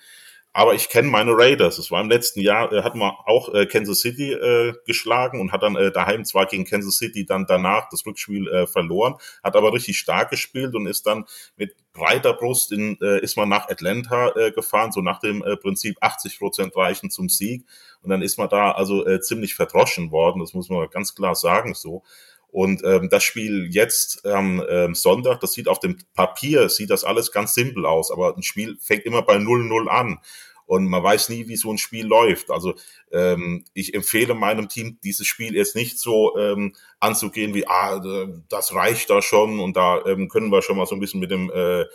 Aber 0.53 0.73
ich 0.73 0.89
kenne 0.89 1.07
meine 1.07 1.31
Raiders. 1.31 1.77
Es 1.77 1.91
war 1.91 2.01
im 2.01 2.09
letzten 2.09 2.41
Jahr, 2.41 2.73
äh, 2.73 2.83
hat 2.83 2.95
man 2.95 3.11
auch 3.25 3.53
äh, 3.53 3.65
Kansas 3.65 4.01
City 4.01 4.33
äh, 4.33 4.73
geschlagen 4.85 5.39
und 5.39 5.53
hat 5.53 5.63
dann 5.63 5.77
äh, 5.77 5.91
daheim 5.91 6.25
zwar 6.25 6.45
gegen 6.45 6.65
Kansas 6.65 6.97
City 6.97 7.25
dann 7.25 7.45
danach 7.47 7.87
das 7.89 8.05
Rückspiel 8.05 8.49
äh, 8.49 8.67
verloren, 8.67 9.15
hat 9.43 9.55
aber 9.55 9.71
richtig 9.71 9.97
stark 9.97 10.29
gespielt 10.29 10.75
und 10.75 10.87
ist 10.87 11.07
dann 11.07 11.25
mit 11.55 11.75
breiter 11.93 12.33
Brust 12.33 12.73
in, 12.73 12.97
äh, 13.01 13.21
ist 13.21 13.37
man 13.37 13.47
nach 13.47 13.69
Atlanta 13.69 14.35
äh, 14.35 14.51
gefahren, 14.51 14.91
so 14.91 15.01
nach 15.01 15.19
dem 15.19 15.41
äh, 15.41 15.55
Prinzip 15.55 15.97
80 16.01 16.39
Prozent 16.39 16.75
reichen 16.75 17.09
zum 17.11 17.29
Sieg. 17.29 17.65
Und 18.01 18.09
dann 18.09 18.21
ist 18.21 18.37
man 18.37 18.49
da 18.49 18.71
also 18.71 19.05
äh, 19.05 19.21
ziemlich 19.21 19.55
verdroschen 19.55 20.11
worden, 20.11 20.41
das 20.41 20.53
muss 20.53 20.69
man 20.69 20.89
ganz 20.89 21.15
klar 21.15 21.35
sagen 21.35 21.75
so. 21.75 22.03
Und 22.51 22.83
ähm, 22.83 23.09
das 23.09 23.23
Spiel 23.23 23.69
jetzt 23.71 24.25
am 24.25 24.61
ähm, 24.69 24.93
Sonntag, 24.93 25.39
das 25.39 25.53
sieht 25.53 25.69
auf 25.69 25.79
dem 25.79 25.97
Papier, 26.13 26.67
sieht 26.67 26.89
das 26.89 27.05
alles 27.05 27.31
ganz 27.31 27.53
simpel 27.53 27.85
aus, 27.85 28.11
aber 28.11 28.35
ein 28.35 28.43
Spiel 28.43 28.77
fängt 28.81 29.05
immer 29.05 29.21
bei 29.21 29.37
0-0 29.37 29.87
an. 29.87 30.19
Und 30.65 30.87
man 30.87 31.03
weiß 31.03 31.29
nie, 31.29 31.47
wie 31.47 31.57
so 31.57 31.71
ein 31.71 31.77
Spiel 31.77 32.05
läuft. 32.05 32.49
Also 32.49 32.75
ähm, 33.11 33.65
ich 33.73 33.93
empfehle 33.93 34.33
meinem 34.33 34.69
Team, 34.69 34.99
dieses 35.03 35.27
Spiel 35.27 35.55
jetzt 35.55 35.75
nicht 35.75 35.99
so 35.99 36.37
ähm, 36.37 36.75
anzugehen 36.99 37.53
wie, 37.53 37.67
ah, 37.67 38.01
das 38.47 38.73
reicht 38.73 39.09
da 39.09 39.21
schon 39.21 39.59
und 39.59 39.75
da 39.75 40.01
ähm, 40.05 40.29
können 40.29 40.49
wir 40.49 40.61
schon 40.61 40.77
mal 40.77 40.85
so 40.85 40.95
ein 40.95 41.01
bisschen 41.01 41.19
mit 41.19 41.31
dem 41.31 41.51
äh, 41.51 41.85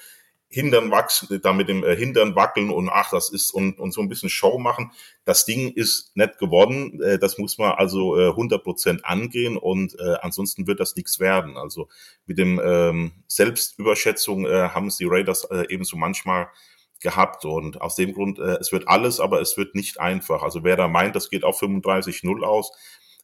Hindern 0.49 0.91
wachsen, 0.91 1.41
da 1.43 1.53
mit 1.53 1.69
dem 1.69 1.83
äh, 1.83 1.97
Hindern 1.97 2.37
wackeln 2.37 2.71
und 2.71 2.89
ach, 2.89 3.11
das 3.11 3.31
ist 3.31 3.51
und, 3.51 3.79
und 3.81 3.93
so 3.93 4.01
ein 4.01 4.09
bisschen 4.09 4.31
Show 4.31 4.59
machen. 4.59 4.93
Das 5.25 5.45
Ding 5.45 5.73
ist 5.73 6.17
nicht 6.17 6.39
gewonnen. 6.39 7.03
Äh, 7.03 7.19
das 7.19 7.37
muss 7.39 7.59
man 7.59 7.73
also 7.73 8.17
äh, 8.17 8.29
100% 8.29 9.03
angehen 9.03 9.57
und 9.57 9.99
äh, 9.99 10.15
ansonsten 10.23 10.67
wird 10.67 10.79
das 10.79 10.95
nichts 10.95 11.19
werden. 11.19 11.57
Also 11.57 11.89
mit 12.27 12.39
dem 12.39 12.61
ähm, 12.65 13.13
Selbstüberschätzung 13.27 14.47
äh, 14.47 14.69
haben 14.69 14.87
es 14.87 14.97
die 14.99 15.07
Raiders 15.09 15.45
äh, 15.45 15.65
ebenso 15.69 15.97
manchmal 15.97 16.49
gehabt 17.01 17.45
und 17.45 17.81
aus 17.81 17.97
dem 17.97 18.15
Grund, 18.15 18.39
äh, 18.39 18.57
es 18.61 18.73
wird 18.73 18.89
alles, 18.89 19.21
aber 19.21 19.41
es 19.41 19.57
wird 19.57 19.75
nicht 19.75 20.01
einfach. 20.01 20.43
Also 20.43 20.63
wer 20.65 20.77
da 20.77 20.89
meint, 20.89 21.17
das 21.17 21.29
geht 21.29 21.45
auf 21.45 21.61
35-0 21.61 22.43
aus, 22.43 22.73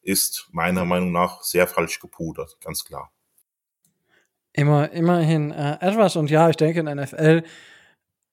ist 0.03 0.49
meiner 0.53 0.85
Meinung 0.85 1.12
nach 1.12 1.43
sehr 1.43 1.66
falsch 1.66 2.01
gepudert, 2.01 2.57
ganz 2.61 2.85
klar. 2.85 3.12
Immer, 4.55 4.92
immerhin 4.92 5.50
äh, 5.50 5.78
etwas. 5.80 6.16
Und 6.16 6.30
ja, 6.30 6.50
ich 6.50 6.57
denke, 6.57 6.80
in 6.80 6.86
NFL 6.86 7.42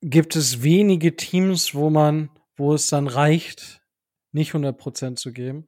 gibt 0.01 0.35
es 0.35 0.63
wenige 0.63 1.15
Teams, 1.15 1.73
wo 1.73 1.89
man, 1.89 2.29
wo 2.57 2.73
es 2.73 2.87
dann 2.87 3.07
reicht, 3.07 3.81
nicht 4.31 4.53
100% 4.53 5.15
zu 5.15 5.31
geben. 5.31 5.65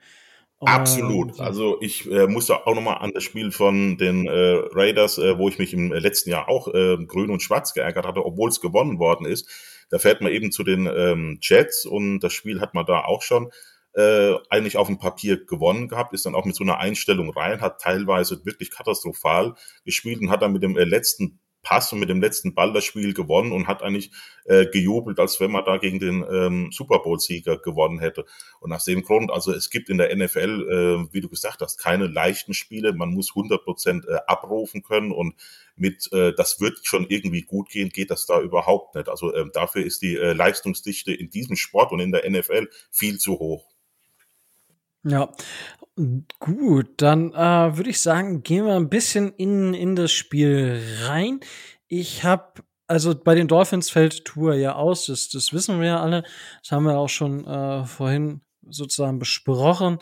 Absolut. 0.59 1.39
Also 1.39 1.81
ich 1.81 2.09
äh, 2.11 2.27
musste 2.27 2.67
auch 2.67 2.75
nochmal 2.75 2.97
an 2.99 3.11
das 3.13 3.23
Spiel 3.23 3.51
von 3.51 3.97
den 3.97 4.27
äh, 4.27 4.61
Raiders, 4.73 5.17
äh, 5.17 5.37
wo 5.37 5.49
ich 5.49 5.57
mich 5.57 5.73
im 5.73 5.91
letzten 5.91 6.29
Jahr 6.29 6.49
auch 6.49 6.67
äh, 6.67 6.97
grün 7.05 7.31
und 7.31 7.41
schwarz 7.41 7.73
geärgert 7.73 8.05
hatte, 8.05 8.23
obwohl 8.23 8.49
es 8.49 8.61
gewonnen 8.61 8.99
worden 8.99 9.25
ist. 9.25 9.49
Da 9.89 9.97
fährt 9.97 10.21
man 10.21 10.31
eben 10.31 10.51
zu 10.51 10.63
den 10.63 10.85
ähm, 10.85 11.39
Jets 11.41 11.85
und 11.85 12.19
das 12.19 12.33
Spiel 12.33 12.61
hat 12.61 12.75
man 12.75 12.85
da 12.85 13.01
auch 13.01 13.23
schon 13.23 13.51
äh, 13.93 14.35
eigentlich 14.49 14.77
auf 14.77 14.87
dem 14.87 14.97
Papier 14.97 15.45
gewonnen 15.45 15.87
gehabt, 15.87 16.13
ist 16.13 16.25
dann 16.25 16.35
auch 16.35 16.45
mit 16.45 16.55
so 16.55 16.63
einer 16.63 16.79
Einstellung 16.79 17.29
rein, 17.31 17.61
hat 17.61 17.81
teilweise 17.81 18.45
wirklich 18.45 18.71
katastrophal 18.71 19.55
gespielt 19.85 20.21
und 20.21 20.29
hat 20.29 20.41
dann 20.41 20.53
mit 20.53 20.63
dem 20.63 20.77
äh, 20.77 20.83
letzten 20.83 21.39
Pass 21.63 21.93
und 21.93 21.99
mit 21.99 22.09
dem 22.09 22.21
letzten 22.21 22.55
Ball 22.55 22.73
das 22.73 22.85
Spiel 22.85 23.13
gewonnen 23.13 23.51
und 23.51 23.67
hat 23.67 23.83
eigentlich 23.83 24.11
äh, 24.45 24.65
gejubelt, 24.65 25.19
als 25.19 25.39
wenn 25.39 25.51
man 25.51 25.63
da 25.63 25.77
gegen 25.77 25.99
den 25.99 26.25
ähm, 26.29 26.71
Super 26.71 26.99
Bowl-Sieger 26.99 27.57
gewonnen 27.57 27.99
hätte. 27.99 28.25
Und 28.59 28.73
aus 28.73 28.85
dem 28.85 29.03
Grund, 29.03 29.31
also 29.31 29.53
es 29.53 29.69
gibt 29.69 29.89
in 29.89 29.97
der 29.97 30.15
NFL, 30.15 31.07
äh, 31.09 31.13
wie 31.13 31.21
du 31.21 31.29
gesagt 31.29 31.61
hast, 31.61 31.77
keine 31.77 32.07
leichten 32.07 32.53
Spiele. 32.53 32.93
Man 32.93 33.09
muss 33.09 33.31
100 33.35 33.63
Prozent 33.63 34.05
äh, 34.07 34.17
abrufen 34.25 34.81
können 34.81 35.11
und 35.11 35.35
mit, 35.75 36.11
äh, 36.13 36.33
das 36.33 36.59
wird 36.59 36.79
schon 36.83 37.05
irgendwie 37.09 37.43
gut 37.43 37.69
gehen, 37.69 37.89
geht 37.89 38.09
das 38.09 38.25
da 38.25 38.41
überhaupt 38.41 38.95
nicht. 38.95 39.07
Also 39.07 39.33
äh, 39.33 39.45
dafür 39.53 39.85
ist 39.85 40.01
die 40.01 40.15
äh, 40.15 40.33
Leistungsdichte 40.33 41.13
in 41.13 41.29
diesem 41.29 41.55
Sport 41.55 41.91
und 41.91 41.99
in 41.99 42.11
der 42.11 42.29
NFL 42.29 42.69
viel 42.89 43.19
zu 43.19 43.33
hoch. 43.37 43.70
Ja, 45.03 45.31
gut, 46.39 46.89
dann 46.97 47.33
äh, 47.33 47.77
würde 47.77 47.89
ich 47.89 48.01
sagen, 48.01 48.43
gehen 48.43 48.65
wir 48.65 48.75
ein 48.75 48.89
bisschen 48.89 49.33
in, 49.33 49.73
in 49.73 49.95
das 49.95 50.11
Spiel 50.11 50.81
rein. 51.03 51.39
Ich 51.87 52.23
habe, 52.23 52.63
also 52.87 53.15
bei 53.15 53.35
den 53.35 53.47
Dolphins 53.47 53.89
fällt 53.89 54.25
Tour 54.25 54.53
ja 54.53 54.75
aus, 54.75 55.07
das, 55.07 55.29
das 55.29 55.53
wissen 55.53 55.79
wir 55.79 55.87
ja 55.87 56.01
alle. 56.01 56.23
Das 56.61 56.71
haben 56.71 56.85
wir 56.85 56.97
auch 56.97 57.09
schon 57.09 57.45
äh, 57.45 57.85
vorhin 57.85 58.41
sozusagen 58.61 59.19
besprochen. 59.19 59.99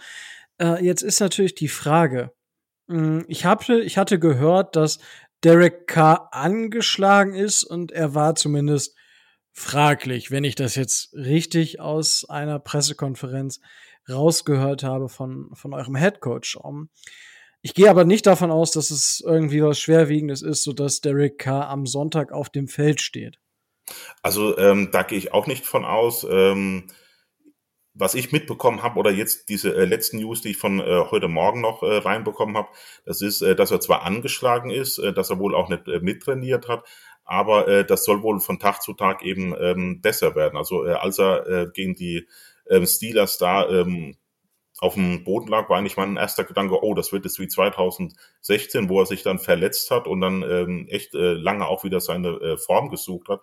Äh, 0.61 0.83
jetzt 0.83 1.01
ist 1.01 1.21
natürlich 1.21 1.55
die 1.55 1.69
Frage, 1.69 2.33
hm, 2.89 3.25
ich, 3.27 3.45
hab, 3.45 3.67
ich 3.69 3.97
hatte 3.97 4.19
gehört, 4.19 4.75
dass 4.75 4.99
Derek 5.43 5.87
Carr 5.87 6.33
angeschlagen 6.33 7.33
ist 7.33 7.63
und 7.63 7.91
er 7.93 8.13
war 8.15 8.35
zumindest 8.35 8.97
fraglich, 9.59 10.31
wenn 10.31 10.43
ich 10.43 10.55
das 10.55 10.75
jetzt 10.75 11.13
richtig 11.13 11.79
aus 11.79 12.27
einer 12.29 12.59
Pressekonferenz 12.59 13.59
rausgehört 14.09 14.83
habe 14.83 15.09
von, 15.09 15.49
von 15.53 15.73
eurem 15.73 15.95
Headcoach. 15.95 16.57
Um, 16.59 16.89
ich 17.61 17.73
gehe 17.73 17.89
aber 17.89 18.05
nicht 18.05 18.25
davon 18.25 18.51
aus, 18.51 18.71
dass 18.71 18.89
es 18.89 19.21
irgendwie 19.25 19.61
was 19.61 19.79
Schwerwiegendes 19.79 20.41
ist, 20.41 20.63
sodass 20.63 21.01
Derek 21.01 21.37
Carr 21.37 21.67
am 21.67 21.85
Sonntag 21.85 22.31
auf 22.31 22.49
dem 22.49 22.67
Feld 22.67 23.01
steht. 23.01 23.37
Also 24.21 24.57
ähm, 24.57 24.89
da 24.91 25.03
gehe 25.03 25.17
ich 25.17 25.33
auch 25.33 25.45
nicht 25.45 25.65
von 25.65 25.83
aus. 25.83 26.25
Ähm, 26.29 26.87
was 27.99 28.15
ich 28.15 28.31
mitbekommen 28.31 28.81
habe 28.81 28.97
oder 28.97 29.11
jetzt 29.11 29.49
diese 29.49 29.75
äh, 29.75 29.83
letzten 29.83 30.19
News, 30.19 30.41
die 30.41 30.51
ich 30.51 30.57
von 30.57 30.79
äh, 30.79 31.03
heute 31.11 31.27
Morgen 31.27 31.59
noch 31.59 31.83
äh, 31.83 31.97
reinbekommen 31.97 32.55
habe, 32.55 32.69
das 33.05 33.21
ist, 33.21 33.41
äh, 33.41 33.55
dass 33.55 33.71
er 33.71 33.81
zwar 33.81 34.03
angeschlagen 34.03 34.69
ist, 34.69 34.99
äh, 34.99 35.11
dass 35.11 35.29
er 35.29 35.39
wohl 35.39 35.53
auch 35.53 35.67
nicht 35.67 35.87
äh, 35.87 35.99
mittrainiert 35.99 36.69
hat, 36.69 36.85
aber 37.29 37.67
äh, 37.67 37.85
das 37.85 38.05
soll 38.05 38.23
wohl 38.23 38.39
von 38.39 38.57
Tag 38.57 38.81
zu 38.81 38.93
Tag 38.93 39.23
eben 39.23 39.53
ähm, 39.59 40.01
besser 40.01 40.33
werden. 40.33 40.57
Also 40.57 40.85
äh, 40.85 40.93
als 40.93 41.19
er 41.19 41.47
äh, 41.47 41.67
gegen 41.71 41.93
die 41.93 42.27
ähm, 42.67 42.87
Steelers 42.87 43.37
da 43.37 43.69
ähm, 43.69 44.17
auf 44.79 44.95
dem 44.95 45.23
Boden 45.23 45.47
lag, 45.47 45.69
war 45.69 45.77
eigentlich 45.77 45.95
mein 45.95 46.17
erster 46.17 46.43
Gedanke, 46.43 46.83
oh, 46.83 46.95
das 46.95 47.11
wird 47.11 47.27
es 47.27 47.37
wie 47.37 47.47
2016, 47.47 48.89
wo 48.89 48.99
er 48.99 49.05
sich 49.05 49.21
dann 49.21 49.37
verletzt 49.37 49.91
hat 49.91 50.07
und 50.07 50.21
dann 50.21 50.41
ähm, 50.41 50.87
echt 50.89 51.13
äh, 51.13 51.33
lange 51.33 51.67
auch 51.67 51.83
wieder 51.83 51.99
seine 51.99 52.29
äh, 52.29 52.57
Form 52.57 52.89
gesucht 52.89 53.29
hat. 53.29 53.41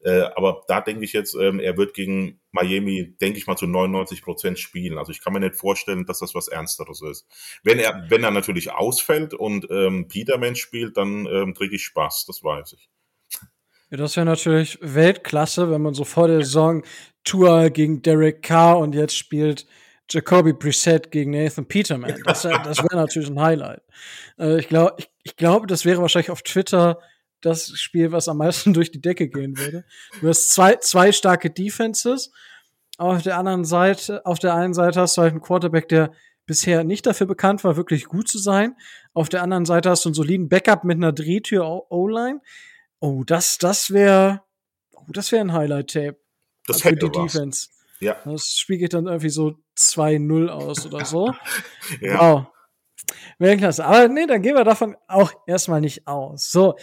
Äh, 0.00 0.22
aber 0.34 0.64
da 0.66 0.80
denke 0.80 1.04
ich 1.04 1.12
jetzt, 1.12 1.36
ähm, 1.36 1.60
er 1.60 1.76
wird 1.76 1.94
gegen 1.94 2.40
Miami, 2.50 3.14
denke 3.20 3.38
ich 3.38 3.46
mal, 3.46 3.56
zu 3.56 3.68
99 3.68 4.22
Prozent 4.22 4.58
spielen. 4.58 4.98
Also 4.98 5.12
ich 5.12 5.22
kann 5.22 5.32
mir 5.32 5.40
nicht 5.40 5.54
vorstellen, 5.54 6.06
dass 6.06 6.18
das 6.18 6.34
was 6.34 6.48
Ernsteres 6.48 7.02
ist. 7.02 7.26
Wenn 7.62 7.78
er, 7.78 8.06
wenn 8.08 8.24
er 8.24 8.32
natürlich 8.32 8.72
ausfällt 8.72 9.32
und 9.32 9.68
ähm, 9.70 10.08
Peterman 10.08 10.56
spielt, 10.56 10.96
dann 10.96 11.26
ähm, 11.26 11.54
kriege 11.54 11.76
ich 11.76 11.84
Spaß, 11.84 12.24
das 12.26 12.42
weiß 12.42 12.72
ich. 12.72 12.88
Ja, 13.90 13.96
das 13.96 14.16
wäre 14.16 14.26
natürlich 14.26 14.78
Weltklasse, 14.82 15.70
wenn 15.70 15.82
man 15.82 15.94
so 15.94 16.04
vor 16.04 16.28
der 16.28 16.44
Saison 16.44 16.82
Tour 17.24 17.70
gegen 17.70 18.02
Derek 18.02 18.42
Carr 18.42 18.78
und 18.78 18.94
jetzt 18.94 19.16
spielt 19.16 19.66
Jacoby 20.10 20.52
Brissett 20.52 21.10
gegen 21.10 21.32
Nathan 21.32 21.66
Peterman. 21.66 22.14
Das, 22.24 22.42
das 22.42 22.78
wäre 22.78 22.96
natürlich 22.96 23.28
ein 23.28 23.40
Highlight. 23.40 23.82
Äh, 24.38 24.58
ich 24.60 24.68
glaube, 24.68 24.94
ich, 24.98 25.10
ich 25.22 25.36
glaube, 25.36 25.66
das 25.66 25.84
wäre 25.84 26.00
wahrscheinlich 26.00 26.30
auf 26.30 26.42
Twitter 26.42 26.98
das 27.40 27.78
Spiel, 27.78 28.12
was 28.12 28.28
am 28.28 28.38
meisten 28.38 28.72
durch 28.74 28.90
die 28.90 29.00
Decke 29.00 29.28
gehen 29.28 29.58
würde. 29.58 29.84
Du 30.20 30.28
hast 30.28 30.52
zwei, 30.52 30.76
zwei 30.76 31.12
starke 31.12 31.50
Defenses. 31.50 32.32
Auf 32.96 33.22
der 33.22 33.38
anderen 33.38 33.64
Seite, 33.64 34.26
auf 34.26 34.38
der 34.38 34.54
einen 34.54 34.74
Seite 34.74 35.00
hast 35.00 35.16
du 35.16 35.22
halt 35.22 35.32
einen 35.32 35.40
Quarterback, 35.40 35.88
der 35.88 36.10
bisher 36.46 36.82
nicht 36.82 37.06
dafür 37.06 37.26
bekannt 37.26 37.62
war, 37.62 37.76
wirklich 37.76 38.06
gut 38.06 38.28
zu 38.28 38.38
sein. 38.38 38.74
Auf 39.12 39.28
der 39.28 39.42
anderen 39.42 39.66
Seite 39.66 39.90
hast 39.90 40.04
du 40.04 40.08
einen 40.08 40.14
soliden 40.14 40.48
Backup 40.48 40.82
mit 40.82 40.96
einer 40.96 41.12
Drehtür 41.12 41.84
O-Line. 41.90 42.40
Oh, 43.00 43.22
das, 43.24 43.58
das 43.58 43.90
wäre, 43.90 44.42
oh, 44.92 45.04
das 45.08 45.32
wäre 45.32 45.42
ein 45.42 45.52
Highlight-Tape. 45.52 46.18
Das 46.66 46.82
für 46.82 46.90
hätte 46.90 47.08
die 47.10 47.18
was. 47.18 47.32
Defense. 47.32 47.68
Ja, 48.00 48.16
Das 48.24 48.46
Spiel 48.46 48.78
geht 48.78 48.94
dann 48.94 49.06
irgendwie 49.06 49.30
so 49.30 49.56
2-0 49.76 50.48
aus 50.48 50.86
oder 50.86 51.04
so. 51.04 51.34
ja. 52.00 52.20
Wow. 52.20 52.46
Weltklasse. 53.38 53.84
Aber 53.84 54.08
nee, 54.08 54.26
dann 54.26 54.42
gehen 54.42 54.54
wir 54.54 54.64
davon 54.64 54.96
auch 55.06 55.32
erstmal 55.46 55.80
nicht 55.80 56.06
aus. 56.06 56.50
So, 56.50 56.76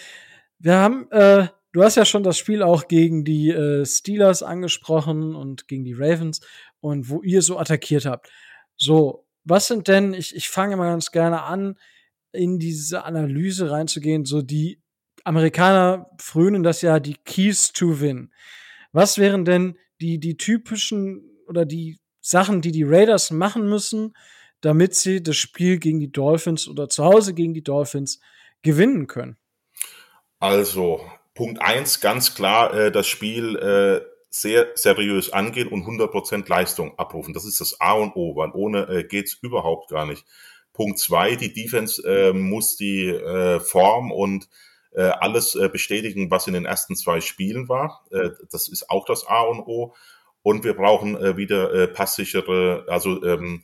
wir 0.59 0.75
haben, 0.75 1.09
äh, 1.11 1.47
du 1.73 1.83
hast 1.83 1.95
ja 1.95 2.05
schon 2.05 2.23
das 2.23 2.37
Spiel 2.37 2.63
auch 2.63 2.87
gegen 2.87 3.23
die 3.23 3.51
äh, 3.51 3.85
Steelers 3.85 4.43
angesprochen 4.43 5.35
und 5.35 5.67
gegen 5.67 5.83
die 5.83 5.93
Ravens 5.93 6.41
und 6.79 7.09
wo 7.09 7.21
ihr 7.21 7.41
so 7.41 7.59
attackiert 7.59 8.05
habt. 8.05 8.29
So, 8.77 9.25
was 9.43 9.67
sind 9.67 9.87
denn, 9.87 10.13
ich, 10.13 10.35
ich 10.35 10.49
fange 10.49 10.75
mal 10.75 10.89
ganz 10.89 11.11
gerne 11.11 11.43
an, 11.43 11.77
in 12.31 12.59
diese 12.59 13.03
Analyse 13.05 13.71
reinzugehen, 13.71 14.25
so 14.25 14.41
die 14.41 14.81
Amerikaner 15.25 16.09
frönen 16.19 16.63
das 16.63 16.81
ja 16.81 16.99
die 16.99 17.17
Keys 17.25 17.73
to 17.73 17.99
Win. 17.99 18.31
Was 18.93 19.17
wären 19.17 19.43
denn 19.43 19.77
die, 19.99 20.19
die 20.19 20.37
typischen 20.37 21.23
oder 21.47 21.65
die 21.65 21.99
Sachen, 22.21 22.61
die 22.61 22.71
die 22.71 22.83
Raiders 22.83 23.31
machen 23.31 23.67
müssen, 23.67 24.15
damit 24.61 24.95
sie 24.95 25.21
das 25.21 25.35
Spiel 25.35 25.79
gegen 25.79 25.99
die 25.99 26.11
Dolphins 26.11 26.67
oder 26.67 26.89
zu 26.89 27.03
Hause 27.03 27.33
gegen 27.33 27.53
die 27.53 27.63
Dolphins 27.63 28.19
gewinnen 28.61 29.07
können? 29.07 29.37
Also, 30.39 31.01
Punkt 31.33 31.61
eins 31.61 32.01
ganz 32.01 32.35
klar, 32.35 32.73
äh, 32.73 32.91
das 32.91 33.07
Spiel 33.07 33.55
äh, 33.57 34.01
sehr 34.29 34.67
seriös 34.75 35.33
angehen 35.33 35.69
und 35.69 35.85
100% 35.85 36.47
Leistung 36.47 36.97
abrufen. 36.99 37.33
Das 37.33 37.45
ist 37.45 37.61
das 37.61 37.79
A 37.81 37.93
und 37.93 38.15
O, 38.15 38.35
weil 38.35 38.51
ohne 38.53 38.87
äh, 38.89 39.03
geht's 39.03 39.37
überhaupt 39.41 39.89
gar 39.89 40.05
nicht. 40.05 40.25
Punkt 40.73 40.99
zwei, 40.99 41.35
die 41.35 41.53
Defense 41.53 42.01
äh, 42.07 42.33
muss 42.33 42.75
die 42.75 43.07
äh, 43.07 43.59
Form 43.59 44.11
und 44.11 44.49
alles 45.01 45.55
äh, 45.55 45.69
bestätigen, 45.69 46.31
was 46.31 46.47
in 46.47 46.53
den 46.53 46.65
ersten 46.65 46.95
zwei 46.95 47.21
Spielen 47.21 47.69
war. 47.69 48.05
Äh, 48.11 48.29
das 48.51 48.67
ist 48.67 48.89
auch 48.89 49.05
das 49.05 49.27
A 49.27 49.41
und 49.41 49.61
O. 49.61 49.93
Und 50.41 50.63
wir 50.63 50.75
brauchen 50.75 51.15
äh, 51.17 51.37
wieder 51.37 51.73
äh, 51.73 51.87
passsichere, 51.87 52.85
also 52.87 53.23
ähm, 53.23 53.63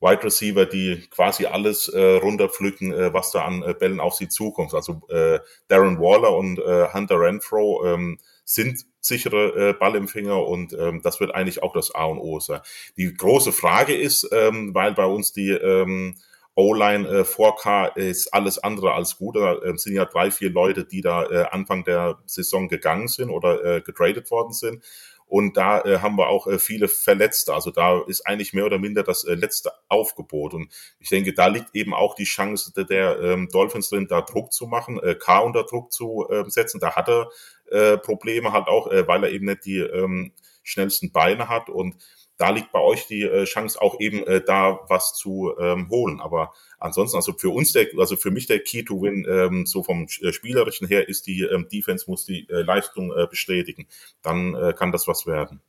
Wide 0.00 0.22
Receiver, 0.22 0.66
die 0.66 1.08
quasi 1.10 1.46
alles 1.46 1.88
äh, 1.88 2.16
runterpflücken, 2.16 2.92
äh, 2.92 3.12
was 3.12 3.32
da 3.32 3.44
an 3.44 3.62
äh, 3.62 3.74
Bällen 3.74 4.00
auf 4.00 4.14
sie 4.14 4.28
zukommt. 4.28 4.74
Also 4.74 5.00
äh, 5.08 5.40
Darren 5.68 5.98
Waller 5.98 6.36
und 6.36 6.58
äh, 6.58 6.92
Hunter 6.92 7.20
Renfro 7.20 7.84
ähm, 7.84 8.18
sind 8.44 8.84
sichere 9.00 9.70
äh, 9.70 9.72
Ballempfänger 9.72 10.44
und 10.46 10.72
ähm, 10.72 11.00
das 11.02 11.20
wird 11.20 11.34
eigentlich 11.34 11.62
auch 11.62 11.72
das 11.72 11.94
A 11.94 12.04
und 12.04 12.18
O 12.18 12.38
sein. 12.40 12.60
Die 12.96 13.12
große 13.12 13.52
Frage 13.52 13.94
ist, 13.94 14.28
ähm, 14.32 14.74
weil 14.74 14.94
bei 14.94 15.04
uns 15.04 15.32
die 15.32 15.50
ähm, 15.50 16.16
O-Line 16.58 17.08
äh, 17.08 17.22
4K 17.22 17.96
ist 17.96 18.34
alles 18.34 18.58
andere 18.58 18.92
als 18.92 19.16
gut. 19.16 19.36
Da 19.36 19.54
äh, 19.54 19.78
sind 19.78 19.94
ja 19.94 20.04
drei, 20.04 20.32
vier 20.32 20.50
Leute, 20.50 20.84
die 20.84 21.02
da 21.02 21.24
äh, 21.24 21.44
Anfang 21.52 21.84
der 21.84 22.18
Saison 22.26 22.66
gegangen 22.66 23.06
sind 23.06 23.30
oder 23.30 23.64
äh, 23.64 23.80
getradet 23.80 24.28
worden 24.32 24.52
sind. 24.52 24.82
Und 25.28 25.56
da 25.56 25.82
äh, 25.82 25.98
haben 25.98 26.16
wir 26.16 26.28
auch 26.28 26.48
äh, 26.48 26.58
viele 26.58 26.88
Verletzte. 26.88 27.54
Also 27.54 27.70
da 27.70 28.00
ist 28.08 28.26
eigentlich 28.26 28.54
mehr 28.54 28.66
oder 28.66 28.78
minder 28.78 29.04
das 29.04 29.22
äh, 29.22 29.34
letzte 29.34 29.70
Aufgebot. 29.88 30.52
Und 30.52 30.72
ich 30.98 31.10
denke, 31.10 31.32
da 31.32 31.46
liegt 31.46 31.76
eben 31.76 31.94
auch 31.94 32.16
die 32.16 32.24
Chance 32.24 32.72
der, 32.74 32.84
der 32.84 33.20
ähm, 33.20 33.48
Dolphins 33.52 33.90
drin, 33.90 34.08
da 34.08 34.22
Druck 34.22 34.52
zu 34.52 34.66
machen, 34.66 34.98
äh, 35.00 35.14
K 35.14 35.38
unter 35.38 35.62
Druck 35.62 35.92
zu 35.92 36.26
äh, 36.28 36.42
setzen. 36.50 36.80
Da 36.80 36.96
hat 36.96 37.08
er 37.08 37.28
äh, 37.70 37.98
Probleme 37.98 38.52
halt 38.52 38.68
auch, 38.68 38.90
äh, 38.90 39.06
weil 39.06 39.24
er 39.24 39.30
eben 39.30 39.46
nicht 39.46 39.64
die 39.64 39.78
ähm, 39.78 40.32
schnellsten 40.62 41.12
Beine 41.12 41.48
hat. 41.48 41.68
Und 41.68 41.96
da 42.38 42.50
liegt 42.50 42.70
bei 42.70 42.80
euch 42.80 43.06
die 43.06 43.22
äh, 43.22 43.44
Chance 43.44 43.82
auch 43.82 43.98
eben 44.00 44.24
äh, 44.26 44.40
da 44.40 44.78
was 44.88 45.14
zu 45.14 45.52
ähm, 45.58 45.88
holen. 45.90 46.20
Aber 46.20 46.52
ansonsten, 46.78 47.16
also 47.16 47.32
für 47.32 47.50
uns 47.50 47.72
der, 47.72 47.88
also 47.98 48.16
für 48.16 48.30
mich 48.30 48.46
der 48.46 48.60
Key 48.60 48.84
to 48.84 49.02
Win, 49.02 49.26
ähm, 49.28 49.66
so 49.66 49.82
vom 49.82 50.06
äh, 50.22 50.32
spielerischen 50.32 50.86
her, 50.86 51.08
ist 51.08 51.26
die 51.26 51.42
ähm, 51.42 51.68
Defense 51.70 52.08
muss 52.08 52.24
die 52.24 52.48
äh, 52.48 52.62
Leistung 52.62 53.12
äh, 53.12 53.26
bestätigen. 53.28 53.88
Dann 54.22 54.54
äh, 54.54 54.72
kann 54.72 54.92
das 54.92 55.08
was 55.08 55.26
werden. 55.26 55.60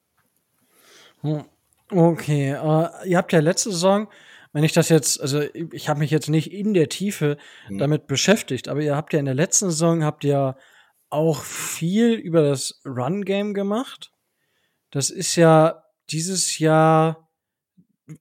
Hm. 1.22 1.44
Okay, 1.92 2.52
äh, 2.52 3.10
ihr 3.10 3.18
habt 3.18 3.34
ja 3.34 3.40
letzte 3.40 3.72
Saison, 3.72 4.08
wenn 4.54 4.64
ich 4.64 4.74
das 4.74 4.90
jetzt, 4.90 5.20
also 5.22 5.42
ich 5.42 5.90
habe 5.90 6.00
mich 6.00 6.12
jetzt 6.12 6.30
nicht 6.30 6.52
in 6.52 6.76
der 6.76 6.88
Tiefe 6.90 7.38
Hm. 7.66 7.80
damit 7.80 8.06
beschäftigt, 8.06 8.68
aber 8.68 8.82
ihr 8.82 8.96
habt 8.96 9.14
ja 9.14 9.20
in 9.20 9.26
der 9.26 9.34
letzten 9.34 9.72
Saison 9.72 10.04
habt 10.04 10.24
ihr 10.24 10.56
auch 11.10 11.44
viel 11.44 12.14
über 12.14 12.42
das 12.42 12.82
Run-Game 12.86 13.54
gemacht. 13.54 14.12
Das 14.92 15.10
ist 15.10 15.36
ja 15.36 15.84
dieses 16.10 16.60
Jahr 16.60 17.30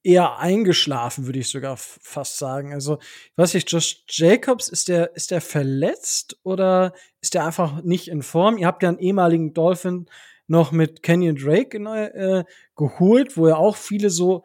eher 0.03 0.39
eingeschlafen, 0.39 1.26
würde 1.26 1.39
ich 1.39 1.49
sogar 1.49 1.76
fast 1.78 2.39
sagen. 2.39 2.72
Also, 2.74 2.99
ich 3.01 3.32
weiß 3.36 3.55
nicht, 3.55 3.70
Josh 3.70 4.05
Jacobs, 4.09 4.68
ist 4.68 4.89
der, 4.89 5.16
ist 5.16 5.30
der 5.30 5.41
verletzt 5.41 6.39
oder 6.43 6.93
ist 7.20 7.34
der 7.34 7.47
einfach 7.47 7.82
nicht 7.82 8.09
in 8.09 8.22
Form? 8.22 8.59
Ihr 8.59 8.66
habt 8.66 8.82
ja 8.82 8.91
einen 8.91 8.99
ehemaligen 8.99 9.55
Dolphin 9.55 10.07
noch 10.47 10.72
mit 10.72 11.03
Kenyon 11.03 11.36
Drake 11.36 11.78
neu, 11.78 12.05
äh, 12.05 12.45
geholt, 12.76 13.36
wo 13.36 13.49
ja 13.49 13.57
auch 13.57 13.76
viele 13.76 14.11
so 14.11 14.45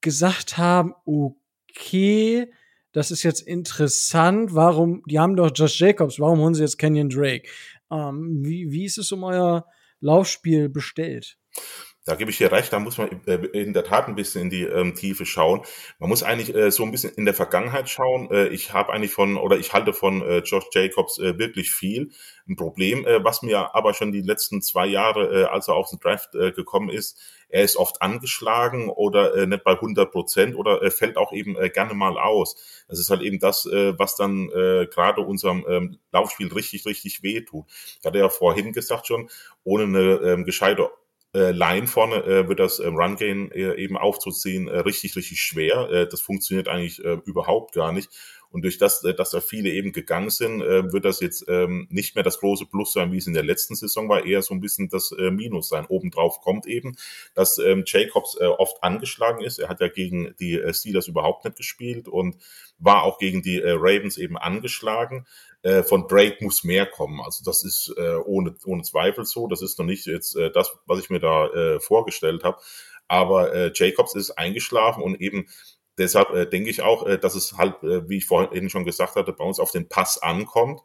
gesagt 0.00 0.58
haben, 0.58 0.94
okay, 1.04 2.52
das 2.92 3.10
ist 3.10 3.22
jetzt 3.22 3.40
interessant, 3.40 4.54
warum, 4.54 5.02
die 5.06 5.18
haben 5.18 5.36
doch 5.36 5.50
Josh 5.54 5.80
Jacobs, 5.80 6.20
warum 6.20 6.40
holen 6.40 6.54
sie 6.54 6.62
jetzt 6.62 6.78
Kenyon 6.78 7.08
Drake? 7.08 7.48
Ähm, 7.90 8.42
wie, 8.44 8.70
wie 8.70 8.84
ist 8.84 8.98
es 8.98 9.12
um 9.12 9.24
euer 9.24 9.66
Laufspiel 10.00 10.68
bestellt? 10.68 11.38
Da 12.04 12.16
gebe 12.16 12.32
ich 12.32 12.38
dir 12.38 12.50
recht, 12.50 12.72
da 12.72 12.80
muss 12.80 12.98
man 12.98 13.08
äh, 13.26 13.34
in 13.52 13.74
der 13.74 13.84
Tat 13.84 14.08
ein 14.08 14.16
bisschen 14.16 14.42
in 14.42 14.50
die 14.50 14.64
ähm, 14.64 14.96
Tiefe 14.96 15.24
schauen. 15.24 15.62
Man 16.00 16.08
muss 16.08 16.24
eigentlich 16.24 16.52
äh, 16.52 16.72
so 16.72 16.82
ein 16.82 16.90
bisschen 16.90 17.14
in 17.14 17.26
der 17.26 17.34
Vergangenheit 17.34 17.88
schauen. 17.88 18.28
Äh, 18.32 18.48
ich 18.48 18.72
habe 18.72 18.92
eigentlich 18.92 19.12
von, 19.12 19.36
oder 19.36 19.56
ich 19.56 19.72
halte 19.72 19.92
von 19.92 20.20
äh, 20.20 20.38
Josh 20.38 20.64
Jacobs 20.72 21.18
äh, 21.18 21.38
wirklich 21.38 21.70
viel. 21.70 22.10
Ein 22.48 22.56
Problem, 22.56 23.06
äh, 23.06 23.22
was 23.22 23.42
mir 23.42 23.76
aber 23.76 23.94
schon 23.94 24.10
die 24.10 24.20
letzten 24.20 24.62
zwei 24.62 24.86
Jahre, 24.86 25.48
als 25.52 25.68
er 25.68 25.74
auf 25.74 25.90
den 25.90 26.00
Draft 26.00 26.32
gekommen 26.32 26.88
ist, 26.88 27.20
er 27.48 27.62
ist 27.62 27.76
oft 27.76 28.02
angeschlagen 28.02 28.88
oder 28.88 29.46
nicht 29.46 29.62
bei 29.62 29.72
100 29.72 30.10
Prozent 30.10 30.56
oder 30.56 30.90
fällt 30.90 31.16
auch 31.16 31.32
eben 31.32 31.54
gerne 31.72 31.94
mal 31.94 32.18
aus. 32.18 32.84
Das 32.88 32.98
ist 32.98 33.10
halt 33.10 33.22
eben 33.22 33.38
das, 33.38 33.66
was 33.66 34.16
dann 34.16 34.48
gerade 34.48 35.20
unserem 35.20 35.64
ähm, 35.68 35.98
Laufspiel 36.12 36.52
richtig, 36.52 36.86
richtig 36.86 37.22
wehtut. 37.22 37.66
Ich 38.00 38.06
hatte 38.06 38.18
ja 38.18 38.28
vorhin 38.28 38.72
gesagt 38.72 39.06
schon, 39.06 39.28
ohne 39.64 39.84
eine 39.84 40.32
ähm, 40.32 40.44
gescheite 40.44 40.90
äh, 41.34 41.50
Line 41.52 41.86
vorne 41.86 42.16
äh, 42.24 42.48
wird 42.48 42.60
das 42.60 42.78
ähm, 42.78 42.96
Run 42.96 43.16
Game 43.16 43.50
äh, 43.52 43.74
eben 43.76 43.96
aufzuziehen 43.96 44.68
äh, 44.68 44.78
richtig, 44.80 45.16
richtig 45.16 45.40
schwer. 45.40 45.88
Äh, 45.90 46.08
das 46.08 46.20
funktioniert 46.20 46.68
eigentlich 46.68 47.04
äh, 47.04 47.18
überhaupt 47.24 47.74
gar 47.74 47.92
nicht. 47.92 48.10
Und 48.52 48.62
durch 48.62 48.78
das, 48.78 49.02
äh, 49.02 49.14
dass 49.14 49.30
da 49.30 49.40
viele 49.40 49.70
eben 49.70 49.92
gegangen 49.92 50.30
sind, 50.30 50.62
äh, 50.62 50.92
wird 50.92 51.04
das 51.04 51.20
jetzt 51.20 51.46
ähm, 51.48 51.88
nicht 51.90 52.14
mehr 52.14 52.22
das 52.22 52.38
große 52.38 52.66
Plus 52.66 52.92
sein, 52.92 53.10
wie 53.10 53.16
es 53.16 53.26
in 53.26 53.32
der 53.32 53.42
letzten 53.42 53.74
Saison 53.74 54.08
war, 54.08 54.24
eher 54.24 54.42
so 54.42 54.54
ein 54.54 54.60
bisschen 54.60 54.88
das 54.88 55.10
äh, 55.12 55.30
Minus 55.30 55.68
sein. 55.68 55.86
Obendrauf 55.86 56.40
kommt 56.40 56.66
eben, 56.66 56.96
dass 57.34 57.58
ähm, 57.58 57.84
Jacobs 57.86 58.38
oft 58.40 58.82
angeschlagen 58.82 59.42
ist. 59.42 59.58
Er 59.58 59.68
hat 59.68 59.80
ja 59.80 59.88
gegen 59.88 60.34
die 60.38 60.60
Steelers 60.72 61.08
überhaupt 61.08 61.44
nicht 61.44 61.56
gespielt 61.56 62.08
und 62.08 62.36
war 62.78 63.02
auch 63.04 63.18
gegen 63.18 63.42
die 63.42 63.58
Ravens 63.58 64.18
eben 64.18 64.36
angeschlagen. 64.36 65.26
Von 65.84 66.08
Drake 66.08 66.38
muss 66.40 66.64
mehr 66.64 66.86
kommen. 66.86 67.20
Also 67.20 67.44
das 67.44 67.64
ist 67.64 67.94
äh, 67.96 68.16
ohne, 68.16 68.54
ohne 68.64 68.82
Zweifel 68.82 69.24
so. 69.24 69.46
Das 69.46 69.62
ist 69.62 69.78
noch 69.78 69.86
nicht 69.86 70.06
jetzt 70.06 70.36
äh, 70.36 70.50
das, 70.50 70.76
was 70.86 70.98
ich 70.98 71.10
mir 71.10 71.20
da 71.20 71.46
äh, 71.48 71.80
vorgestellt 71.80 72.42
habe. 72.42 72.58
Aber 73.08 73.52
äh, 73.54 73.70
Jacobs 73.74 74.14
ist 74.14 74.30
eingeschlafen 74.32 75.02
und 75.02 75.20
eben 75.20 75.46
deshalb 75.98 76.30
äh, 76.30 76.46
denke 76.46 76.70
ich 76.70 76.82
auch, 76.82 77.06
äh, 77.06 77.18
dass 77.18 77.34
es 77.34 77.56
halt, 77.56 77.82
äh, 77.82 78.08
wie 78.08 78.18
ich 78.18 78.26
vorhin 78.26 78.70
schon 78.70 78.84
gesagt 78.84 79.16
hatte, 79.16 79.32
bei 79.32 79.44
uns 79.44 79.60
auf 79.60 79.70
den 79.70 79.88
Pass 79.88 80.22
ankommt. 80.22 80.80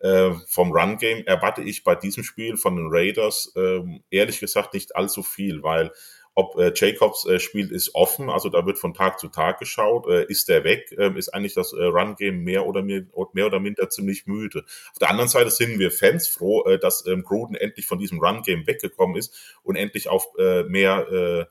Äh, 0.00 0.32
vom 0.48 0.72
Run-Game 0.72 1.24
erwarte 1.26 1.62
ich 1.62 1.84
bei 1.84 1.94
diesem 1.94 2.24
Spiel 2.24 2.56
von 2.56 2.76
den 2.76 2.88
Raiders 2.90 3.52
äh, 3.54 3.80
ehrlich 4.10 4.40
gesagt 4.40 4.74
nicht 4.74 4.96
allzu 4.96 5.22
viel, 5.22 5.62
weil 5.62 5.92
ob 6.34 6.58
äh, 6.58 6.72
Jacobs 6.74 7.26
äh, 7.26 7.38
spielt, 7.38 7.70
ist 7.70 7.94
offen, 7.94 8.30
also 8.30 8.48
da 8.48 8.64
wird 8.64 8.78
von 8.78 8.94
Tag 8.94 9.18
zu 9.18 9.28
Tag 9.28 9.58
geschaut. 9.58 10.06
Äh, 10.08 10.24
ist 10.24 10.48
der 10.48 10.64
weg, 10.64 10.90
äh, 10.96 11.16
ist 11.16 11.28
eigentlich 11.28 11.54
das 11.54 11.72
äh, 11.72 11.84
Run-Game 11.84 12.42
mehr 12.42 12.66
oder 12.66 12.82
mehr, 12.82 13.02
mehr 13.34 13.46
oder 13.46 13.60
minder 13.60 13.90
ziemlich 13.90 14.26
müde. 14.26 14.64
Auf 14.92 14.98
der 14.98 15.10
anderen 15.10 15.28
Seite 15.28 15.50
sind 15.50 15.78
wir 15.78 15.90
Fans 15.90 16.28
froh, 16.28 16.64
äh, 16.64 16.78
dass 16.78 17.06
ähm, 17.06 17.22
Gruden 17.22 17.54
endlich 17.54 17.86
von 17.86 17.98
diesem 17.98 18.18
Run-Game 18.18 18.66
weggekommen 18.66 19.16
ist 19.16 19.60
und 19.62 19.76
endlich 19.76 20.08
auf 20.08 20.26
äh, 20.38 20.62
mehr 20.64 21.08
äh, 21.12 21.44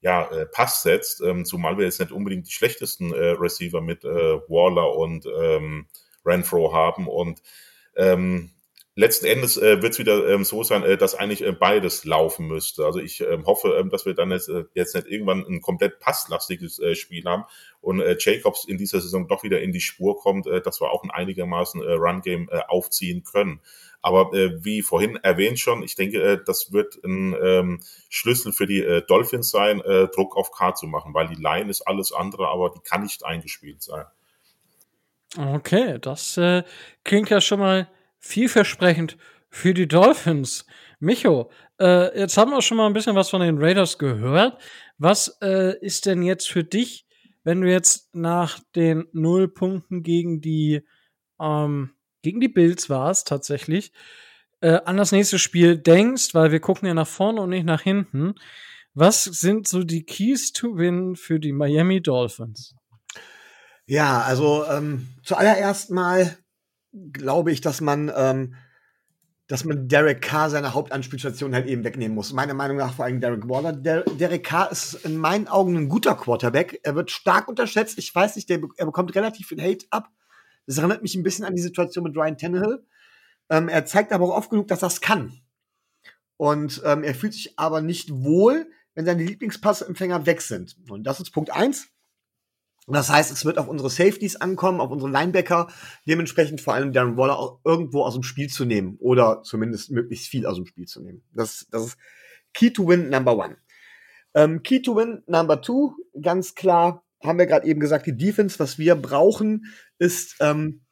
ja, 0.00 0.30
äh, 0.30 0.46
Pass 0.46 0.82
setzt, 0.82 1.20
ähm, 1.20 1.44
zumal 1.44 1.76
wir 1.76 1.84
jetzt 1.84 2.00
nicht 2.00 2.12
unbedingt 2.12 2.46
die 2.46 2.52
schlechtesten 2.52 3.12
äh, 3.12 3.30
Receiver 3.30 3.80
mit 3.80 4.04
äh, 4.04 4.08
Waller 4.48 4.96
und 4.96 5.26
ähm, 5.26 5.86
Renfro 6.24 6.72
haben 6.72 7.08
und 7.08 7.42
ähm, 7.96 8.50
letzten 8.98 9.26
Endes 9.26 9.56
äh, 9.56 9.80
wird 9.80 9.92
es 9.92 9.98
wieder 10.00 10.28
ähm, 10.28 10.42
so 10.44 10.64
sein, 10.64 10.82
äh, 10.82 10.96
dass 10.96 11.14
eigentlich 11.14 11.44
äh, 11.44 11.52
beides 11.52 12.04
laufen 12.04 12.48
müsste. 12.48 12.84
Also 12.84 12.98
ich 12.98 13.20
ähm, 13.20 13.46
hoffe, 13.46 13.76
ähm, 13.78 13.90
dass 13.90 14.06
wir 14.06 14.14
dann 14.14 14.32
jetzt, 14.32 14.48
äh, 14.48 14.64
jetzt 14.74 14.96
nicht 14.96 15.06
irgendwann 15.06 15.46
ein 15.46 15.60
komplett 15.60 16.00
passlastiges 16.00 16.80
äh, 16.80 16.96
Spiel 16.96 17.24
haben 17.24 17.44
und 17.80 18.00
äh, 18.00 18.16
Jacobs 18.18 18.64
in 18.64 18.76
dieser 18.76 19.00
Saison 19.00 19.28
doch 19.28 19.44
wieder 19.44 19.60
in 19.60 19.70
die 19.70 19.80
Spur 19.80 20.18
kommt, 20.18 20.48
äh, 20.48 20.60
dass 20.60 20.80
wir 20.80 20.90
auch 20.90 21.04
ein 21.04 21.12
einigermaßen 21.12 21.80
äh, 21.80 21.92
Run-Game 21.92 22.48
äh, 22.50 22.58
aufziehen 22.66 23.22
können. 23.22 23.60
Aber 24.02 24.36
äh, 24.36 24.64
wie 24.64 24.82
vorhin 24.82 25.14
erwähnt 25.14 25.60
schon, 25.60 25.84
ich 25.84 25.94
denke, 25.94 26.20
äh, 26.20 26.40
das 26.44 26.72
wird 26.72 26.98
ein 27.04 27.36
ähm, 27.40 27.80
Schlüssel 28.08 28.52
für 28.52 28.66
die 28.66 28.82
äh, 28.82 29.02
Dolphins 29.06 29.50
sein, 29.50 29.80
äh, 29.80 30.08
Druck 30.08 30.36
auf 30.36 30.50
K 30.50 30.74
zu 30.74 30.88
machen, 30.88 31.14
weil 31.14 31.28
die 31.28 31.40
Line 31.40 31.70
ist 31.70 31.82
alles 31.82 32.10
andere, 32.10 32.48
aber 32.48 32.70
die 32.70 32.80
kann 32.80 33.04
nicht 33.04 33.24
eingespielt 33.24 33.80
sein. 33.80 34.06
Okay, 35.36 35.98
das 36.00 36.36
äh, 36.36 36.64
klingt 37.04 37.30
ja 37.30 37.40
schon 37.40 37.60
mal 37.60 37.88
vielversprechend 38.18 39.16
für 39.50 39.74
die 39.74 39.88
Dolphins. 39.88 40.66
Micho, 41.00 41.50
äh, 41.80 42.18
jetzt 42.18 42.36
haben 42.36 42.50
wir 42.50 42.62
schon 42.62 42.76
mal 42.76 42.86
ein 42.86 42.92
bisschen 42.92 43.16
was 43.16 43.30
von 43.30 43.40
den 43.40 43.58
Raiders 43.58 43.98
gehört. 43.98 44.60
Was 44.98 45.38
äh, 45.40 45.78
ist 45.80 46.06
denn 46.06 46.22
jetzt 46.22 46.48
für 46.50 46.64
dich, 46.64 47.06
wenn 47.44 47.60
du 47.60 47.70
jetzt 47.70 48.14
nach 48.14 48.58
den 48.74 49.06
null 49.12 49.48
Punkten 49.48 50.02
gegen 50.02 50.40
die 50.40 50.82
ähm, 51.40 51.92
gegen 52.22 52.40
die 52.40 52.48
Bills 52.48 52.90
warst 52.90 53.28
tatsächlich 53.28 53.92
äh, 54.60 54.80
an 54.84 54.96
das 54.96 55.12
nächste 55.12 55.38
Spiel 55.38 55.78
denkst, 55.78 56.34
weil 56.34 56.50
wir 56.50 56.60
gucken 56.60 56.88
ja 56.88 56.94
nach 56.94 57.06
vorne 57.06 57.40
und 57.40 57.50
nicht 57.50 57.64
nach 57.64 57.82
hinten. 57.82 58.34
Was 58.94 59.24
sind 59.24 59.68
so 59.68 59.84
die 59.84 60.04
Keys 60.04 60.52
to 60.52 60.76
Win 60.76 61.14
für 61.14 61.38
die 61.38 61.52
Miami 61.52 62.02
Dolphins? 62.02 62.74
Ja, 63.86 64.20
also 64.22 64.64
ähm, 64.66 65.08
zuallererst 65.22 65.90
mal 65.90 66.36
glaube 66.92 67.52
ich, 67.52 67.60
dass 67.60 67.80
man, 67.80 68.10
ähm, 68.14 68.54
dass 69.46 69.64
man 69.64 69.88
Derek 69.88 70.20
Carr 70.20 70.50
seine 70.50 70.74
Hauptanspielstation 70.74 71.54
halt 71.54 71.66
eben 71.66 71.84
wegnehmen 71.84 72.14
muss. 72.14 72.32
Meiner 72.32 72.54
Meinung 72.54 72.76
nach 72.76 72.94
vor 72.94 73.06
allem 73.06 73.20
Derek 73.20 73.48
Waller. 73.48 73.72
Der, 73.72 74.02
Derek 74.02 74.44
Carr 74.44 74.70
ist 74.70 74.94
in 75.04 75.16
meinen 75.16 75.48
Augen 75.48 75.76
ein 75.76 75.88
guter 75.88 76.14
Quarterback. 76.14 76.80
Er 76.82 76.94
wird 76.94 77.10
stark 77.10 77.48
unterschätzt. 77.48 77.98
Ich 77.98 78.14
weiß 78.14 78.36
nicht, 78.36 78.48
der, 78.50 78.60
er 78.76 78.86
bekommt 78.86 79.14
relativ 79.14 79.48
viel 79.48 79.62
Hate 79.62 79.86
ab. 79.90 80.10
Das 80.66 80.76
erinnert 80.78 81.02
mich 81.02 81.14
ein 81.14 81.22
bisschen 81.22 81.44
an 81.44 81.54
die 81.54 81.62
Situation 81.62 82.04
mit 82.04 82.16
Ryan 82.16 82.36
Tannehill. 82.36 82.84
Ähm, 83.48 83.68
er 83.68 83.86
zeigt 83.86 84.12
aber 84.12 84.26
auch 84.26 84.36
oft 84.36 84.50
genug, 84.50 84.68
dass 84.68 84.82
er 84.82 84.88
es 84.88 85.00
kann. 85.00 85.40
Und 86.36 86.82
ähm, 86.84 87.02
er 87.02 87.14
fühlt 87.14 87.32
sich 87.32 87.58
aber 87.58 87.80
nicht 87.80 88.10
wohl, 88.12 88.70
wenn 88.94 89.06
seine 89.06 89.24
Lieblingspassempfänger 89.24 90.26
weg 90.26 90.42
sind. 90.42 90.76
Und 90.90 91.04
das 91.04 91.20
ist 91.20 91.30
Punkt 91.30 91.52
eins. 91.52 91.88
Das 92.90 93.10
heißt, 93.10 93.30
es 93.30 93.44
wird 93.44 93.58
auf 93.58 93.68
unsere 93.68 93.90
Safeties 93.90 94.36
ankommen, 94.36 94.80
auf 94.80 94.90
unsere 94.90 95.10
Linebacker, 95.10 95.68
dementsprechend 96.06 96.60
vor 96.60 96.74
allem 96.74 96.92
Darren 96.92 97.16
Waller 97.16 97.60
irgendwo 97.64 98.02
aus 98.02 98.14
dem 98.14 98.22
Spiel 98.22 98.48
zu 98.48 98.64
nehmen 98.64 98.96
oder 98.98 99.42
zumindest 99.42 99.90
möglichst 99.90 100.28
viel 100.28 100.46
aus 100.46 100.56
dem 100.56 100.66
Spiel 100.66 100.86
zu 100.86 101.02
nehmen. 101.02 101.22
Das, 101.32 101.66
das 101.70 101.86
ist 101.86 101.98
Key 102.54 102.70
to 102.70 102.88
Win 102.88 103.10
Number 103.10 103.36
One. 103.36 103.58
Ähm, 104.34 104.62
Key 104.62 104.80
to 104.80 104.96
Win 104.96 105.22
Number 105.26 105.60
Two, 105.60 105.94
ganz 106.20 106.54
klar, 106.54 107.04
haben 107.22 107.38
wir 107.38 107.46
gerade 107.46 107.66
eben 107.66 107.80
gesagt, 107.80 108.06
die 108.06 108.16
Defense, 108.16 108.58
was 108.58 108.78
wir 108.78 108.94
brauchen, 108.94 109.66
ist 109.98 110.36
ähm, 110.40 110.84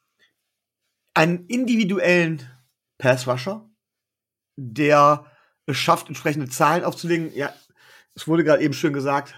einen 1.13 1.47
individuellen 1.47 2.41
Pass 2.97 3.27
Rusher, 3.27 3.69
der 4.55 5.25
es 5.65 5.77
schafft, 5.77 6.07
entsprechende 6.07 6.49
Zahlen 6.49 6.83
aufzulegen. 6.83 7.33
Ja, 7.33 7.53
es 8.15 8.27
wurde 8.27 8.43
gerade 8.43 8.63
eben 8.63 8.73
schön 8.73 8.93
gesagt, 8.93 9.35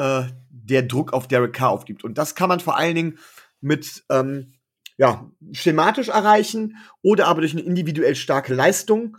äh, 0.00 0.22
der 0.48 0.82
Druck 0.82 1.12
auf 1.12 1.28
Derek 1.28 1.52
Carr 1.52 1.70
aufgibt. 1.70 2.04
Und 2.04 2.16
das 2.16 2.34
kann 2.34 2.48
man 2.48 2.60
vor 2.60 2.76
allen 2.76 2.94
Dingen 2.94 3.18
mit 3.60 4.02
ähm, 4.08 4.54
ja, 4.96 5.30
schematisch 5.52 6.08
erreichen 6.08 6.76
oder 7.02 7.26
aber 7.26 7.40
durch 7.40 7.52
eine 7.52 7.62
individuell 7.62 8.14
starke 8.14 8.54
Leistung, 8.54 9.16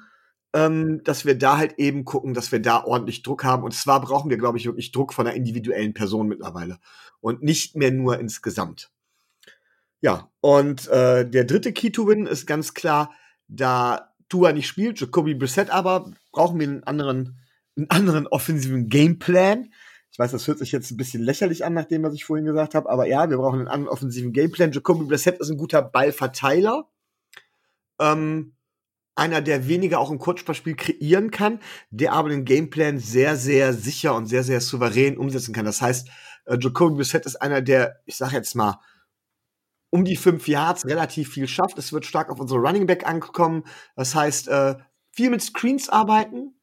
ähm, 0.54 1.04
dass 1.04 1.26
wir 1.26 1.38
da 1.38 1.58
halt 1.58 1.76
eben 1.78 2.04
gucken, 2.04 2.34
dass 2.34 2.52
wir 2.52 2.62
da 2.62 2.84
ordentlich 2.84 3.24
Druck 3.24 3.44
haben. 3.44 3.64
Und 3.64 3.74
zwar 3.74 4.02
brauchen 4.02 4.30
wir, 4.30 4.38
glaube 4.38 4.58
ich, 4.58 4.66
wirklich 4.66 4.92
Druck 4.92 5.14
von 5.14 5.28
einer 5.28 5.36
individuellen 5.36 5.94
Person 5.94 6.28
mittlerweile 6.28 6.80
und 7.20 7.44
nicht 7.44 7.76
mehr 7.76 7.92
nur 7.92 8.20
insgesamt. 8.20 8.92
Ja, 10.02 10.32
und 10.42 10.88
äh, 10.88 11.30
der 11.30 11.44
dritte 11.44 11.74
Key 11.74 11.92
to 11.92 12.08
Win 12.08 12.26
ist 12.26 12.48
ganz 12.48 12.74
klar, 12.74 13.14
da 13.48 14.14
Tua 14.30 14.52
nicht 14.52 14.68
spielt, 14.68 15.00
Jacoby 15.00 15.36
Brissett 15.36 15.70
aber, 15.70 16.12
brauchen 16.32 16.60
wir 16.60 16.68
einen 16.68 16.84
anderen, 16.84 17.40
einen 17.76 17.90
anderen 17.90 18.28
offensiven 18.28 18.90
Gameplan. 18.90 19.72
Ich 20.12 20.20
weiß, 20.20 20.32
das 20.32 20.48
hört 20.48 20.60
sich 20.60 20.72
jetzt 20.74 20.92
ein 20.92 20.98
bisschen 20.98 21.24
lächerlich 21.24 21.64
an, 21.64 21.74
nach 21.74 21.86
dem, 21.86 22.04
was 22.04 22.14
ich 22.14 22.26
vorhin 22.26 22.46
gesagt 22.46 22.76
habe, 22.76 22.90
aber 22.90 23.08
ja, 23.08 23.30
wir 23.30 23.38
brauchen 23.38 23.60
einen 23.60 23.68
anderen 23.70 23.94
offensiven 23.94 24.34
Gameplan. 24.34 24.72
Jacoby 24.74 25.06
Brissett 25.06 25.40
ist 25.40 25.50
ein 25.50 25.58
guter 25.58 25.82
Ballverteiler. 25.82 26.90
Ähm, 28.00 28.54
einer, 29.16 29.42
der 29.42 29.68
weniger 29.68 30.00
auch 30.00 30.12
im 30.12 30.20
Kurzspielspiel 30.20 30.76
kreieren 30.76 31.32
kann, 31.32 31.60
der 31.92 32.14
aber 32.14 32.30
den 32.30 32.44
Gameplan 32.44 33.00
sehr, 33.00 33.38
sehr 33.38 33.74
sicher 33.74 34.16
und 34.16 34.26
sehr, 34.26 34.44
sehr 34.44 34.60
souverän 34.60 35.18
umsetzen 35.18 35.54
kann. 35.54 35.66
Das 35.66 35.82
heißt, 35.82 36.10
äh, 36.46 36.58
Jacoby 36.60 36.96
Brissett 36.96 37.26
ist 37.26 37.38
einer, 37.38 37.62
der, 37.62 38.02
ich 38.06 38.18
sag 38.18 38.34
jetzt 38.34 38.56
mal, 38.56 38.80
um 39.92 40.06
die 40.06 40.16
fünf 40.18 40.48
Yards 40.48 40.86
relativ 40.86 41.30
viel 41.30 41.48
schafft. 41.48 41.78
Es 41.78 41.94
wird 41.94 42.06
stark 42.06 42.30
auf 42.30 42.40
unsere 42.40 42.60
Running 42.60 42.86
Back 42.86 43.06
ankommen. 43.06 43.64
Das 43.96 44.16
heißt, 44.16 44.48
äh, 44.48 44.76
viel 45.12 45.30
mit 45.30 45.42
Screens 45.42 45.90
arbeiten. 45.90 46.56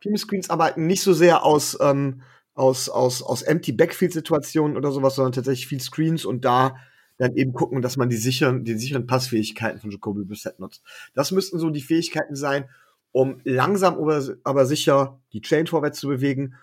Viel 0.00 0.12
mit 0.12 0.20
Screens 0.20 0.50
arbeiten, 0.50 0.86
nicht 0.86 1.02
so 1.02 1.14
sehr 1.14 1.42
aus, 1.42 1.76
ähm, 1.80 2.22
aus, 2.56 2.88
aus, 2.88 3.22
aus 3.22 3.42
Empty 3.42 3.72
Backfield-Situationen 3.72 4.76
oder 4.76 4.90
sowas, 4.90 5.14
sondern 5.14 5.32
tatsächlich 5.32 5.68
viel 5.68 5.80
Screens 5.80 6.24
und 6.24 6.44
da 6.44 6.76
dann 7.18 7.34
eben 7.36 7.52
gucken, 7.52 7.82
dass 7.82 7.96
man 7.96 8.08
die 8.08 8.16
sicheren, 8.16 8.64
die 8.64 8.74
sicheren 8.78 9.06
Passfähigkeiten 9.06 9.80
von 9.80 9.90
Jacoby 9.90 10.24
Brissett 10.24 10.58
nutzt. 10.58 10.82
Das 11.14 11.30
müssten 11.30 11.58
so 11.58 11.70
die 11.70 11.82
Fähigkeiten 11.82 12.34
sein, 12.34 12.68
um 13.12 13.40
langsam 13.44 13.96
aber, 14.44 14.66
sicher 14.66 15.20
die 15.32 15.40
Chain 15.40 15.66
vorwärts 15.66 16.00
zu 16.00 16.08
bewegen. 16.08 16.54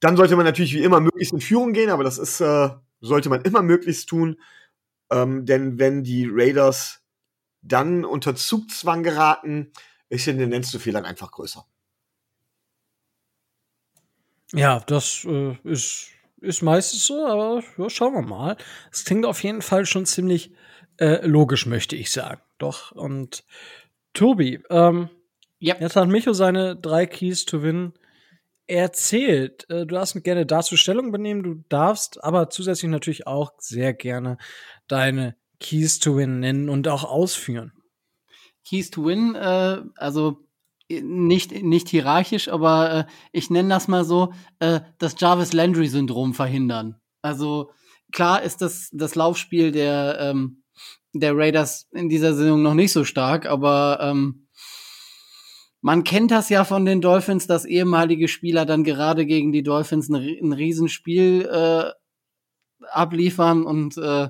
Dann 0.00 0.16
sollte 0.16 0.36
man 0.36 0.44
natürlich 0.44 0.74
wie 0.74 0.82
immer 0.82 1.00
möglichst 1.00 1.32
in 1.32 1.40
Führung 1.40 1.72
gehen, 1.72 1.90
aber 1.90 2.04
das 2.04 2.18
ist, 2.18 2.40
äh, 2.40 2.70
sollte 3.00 3.28
man 3.28 3.42
immer 3.42 3.62
möglichst 3.62 4.08
tun. 4.08 4.38
Ähm, 5.10 5.46
denn 5.46 5.78
wenn 5.78 6.02
die 6.02 6.28
Raiders 6.30 7.02
dann 7.62 8.04
unter 8.04 8.34
Zugzwang 8.34 9.02
geraten, 9.02 9.72
ist 10.08 10.26
die 10.26 10.36
Tendenz 10.36 10.70
zu 10.70 10.78
Fehlern 10.78 11.04
einfach 11.04 11.30
größer. 11.30 11.66
Ja, 14.52 14.80
das 14.86 15.24
äh, 15.24 15.56
ist, 15.64 16.08
ist 16.40 16.62
meistens 16.62 17.06
so, 17.06 17.26
aber 17.26 17.62
ja, 17.78 17.90
schauen 17.90 18.14
wir 18.14 18.22
mal. 18.22 18.56
Es 18.92 19.04
klingt 19.04 19.26
auf 19.26 19.42
jeden 19.42 19.62
Fall 19.62 19.86
schon 19.86 20.06
ziemlich 20.06 20.52
äh, 20.98 21.26
logisch, 21.26 21.66
möchte 21.66 21.96
ich 21.96 22.10
sagen. 22.10 22.40
Doch, 22.58 22.92
und 22.92 23.44
Tobi, 24.14 24.60
ähm, 24.70 25.10
Ja. 25.58 25.76
jetzt 25.80 25.96
hat 25.96 26.08
Micho 26.08 26.32
seine 26.32 26.76
drei 26.76 27.06
Keys 27.06 27.44
to 27.44 27.62
Win 27.62 27.92
erzählt. 28.66 29.68
Äh, 29.68 29.86
du 29.86 29.94
darfst 29.94 30.22
gerne 30.24 30.46
dazu 30.46 30.76
Stellung 30.76 31.12
benehmen, 31.12 31.42
du 31.42 31.64
darfst 31.68 32.22
aber 32.24 32.48
zusätzlich 32.50 32.90
natürlich 32.90 33.26
auch 33.26 33.52
sehr 33.58 33.92
gerne 33.94 34.38
deine 34.88 35.36
Keys 35.60 35.98
to 35.98 36.16
Win 36.16 36.40
nennen 36.40 36.68
und 36.68 36.88
auch 36.88 37.04
ausführen. 37.04 37.72
Keys 38.64 38.90
to 38.90 39.04
Win, 39.04 39.34
äh, 39.34 39.82
also 39.96 40.45
nicht, 40.88 41.62
nicht 41.62 41.88
hierarchisch, 41.88 42.48
aber 42.48 42.92
äh, 42.92 43.04
ich 43.32 43.50
nenne 43.50 43.68
das 43.68 43.88
mal 43.88 44.04
so, 44.04 44.32
äh, 44.60 44.80
das 44.98 45.16
Jarvis 45.18 45.52
Landry-Syndrom 45.52 46.34
verhindern. 46.34 47.00
Also 47.22 47.70
klar 48.12 48.42
ist 48.42 48.62
das, 48.62 48.90
das 48.92 49.14
Laufspiel 49.14 49.72
der, 49.72 50.18
ähm, 50.20 50.62
der 51.12 51.36
Raiders 51.36 51.88
in 51.92 52.08
dieser 52.08 52.34
Saison 52.34 52.62
noch 52.62 52.74
nicht 52.74 52.92
so 52.92 53.04
stark, 53.04 53.46
aber 53.46 53.98
ähm, 54.00 54.46
man 55.80 56.04
kennt 56.04 56.30
das 56.30 56.48
ja 56.48 56.64
von 56.64 56.84
den 56.84 57.00
Dolphins, 57.00 57.46
dass 57.46 57.64
ehemalige 57.64 58.28
Spieler 58.28 58.64
dann 58.64 58.84
gerade 58.84 59.26
gegen 59.26 59.52
die 59.52 59.62
Dolphins 59.62 60.08
ein, 60.08 60.16
ein 60.16 60.52
Riesenspiel 60.52 61.48
äh, 61.50 61.90
abliefern 62.90 63.64
und 63.64 63.96
äh, 63.96 64.28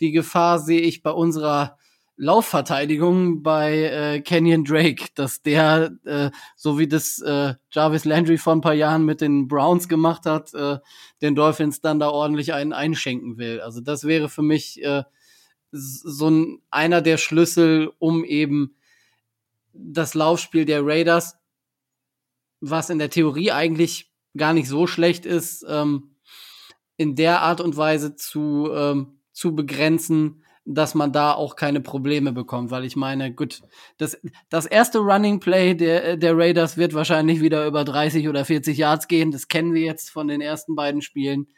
die 0.00 0.12
Gefahr 0.12 0.58
sehe 0.58 0.80
ich 0.80 1.02
bei 1.02 1.10
unserer 1.10 1.76
Laufverteidigung 2.20 3.44
bei 3.44 3.84
äh, 3.84 4.20
Kenyon 4.20 4.64
Drake, 4.64 5.06
dass 5.14 5.40
der, 5.40 5.92
äh, 6.04 6.30
so 6.56 6.76
wie 6.76 6.88
das 6.88 7.20
äh, 7.20 7.54
Jarvis 7.70 8.04
Landry 8.04 8.38
vor 8.38 8.54
ein 8.54 8.60
paar 8.60 8.74
Jahren 8.74 9.04
mit 9.04 9.20
den 9.20 9.46
Browns 9.46 9.88
gemacht 9.88 10.26
hat, 10.26 10.52
äh, 10.52 10.78
den 11.22 11.36
Dolphins 11.36 11.80
dann 11.80 12.00
da 12.00 12.10
ordentlich 12.10 12.52
einen 12.52 12.72
einschenken 12.72 13.38
will. 13.38 13.60
Also 13.60 13.80
das 13.80 14.02
wäre 14.02 14.28
für 14.28 14.42
mich 14.42 14.82
äh, 14.82 15.04
so 15.70 16.28
ein, 16.28 16.58
einer 16.70 17.02
der 17.02 17.18
Schlüssel, 17.18 17.92
um 18.00 18.24
eben 18.24 18.74
das 19.72 20.14
Laufspiel 20.14 20.64
der 20.64 20.84
Raiders, 20.84 21.36
was 22.60 22.90
in 22.90 22.98
der 22.98 23.10
Theorie 23.10 23.52
eigentlich 23.52 24.10
gar 24.36 24.54
nicht 24.54 24.68
so 24.68 24.88
schlecht 24.88 25.24
ist, 25.24 25.64
ähm, 25.68 26.16
in 26.96 27.14
der 27.14 27.42
Art 27.42 27.60
und 27.60 27.76
Weise 27.76 28.16
zu, 28.16 28.70
ähm, 28.72 29.20
zu 29.32 29.54
begrenzen, 29.54 30.42
dass 30.70 30.94
man 30.94 31.12
da 31.12 31.32
auch 31.32 31.56
keine 31.56 31.80
Probleme 31.80 32.32
bekommt, 32.32 32.70
weil 32.70 32.84
ich 32.84 32.94
meine, 32.94 33.32
gut, 33.32 33.62
das, 33.96 34.20
das 34.50 34.66
erste 34.66 34.98
Running 34.98 35.40
Play 35.40 35.74
der, 35.74 36.18
der 36.18 36.36
Raiders 36.36 36.76
wird 36.76 36.92
wahrscheinlich 36.92 37.40
wieder 37.40 37.66
über 37.66 37.84
30 37.84 38.28
oder 38.28 38.44
40 38.44 38.76
Yards 38.76 39.08
gehen. 39.08 39.30
Das 39.30 39.48
kennen 39.48 39.72
wir 39.72 39.82
jetzt 39.82 40.10
von 40.10 40.28
den 40.28 40.42
ersten 40.42 40.76
beiden 40.76 41.00
Spielen. 41.00 41.48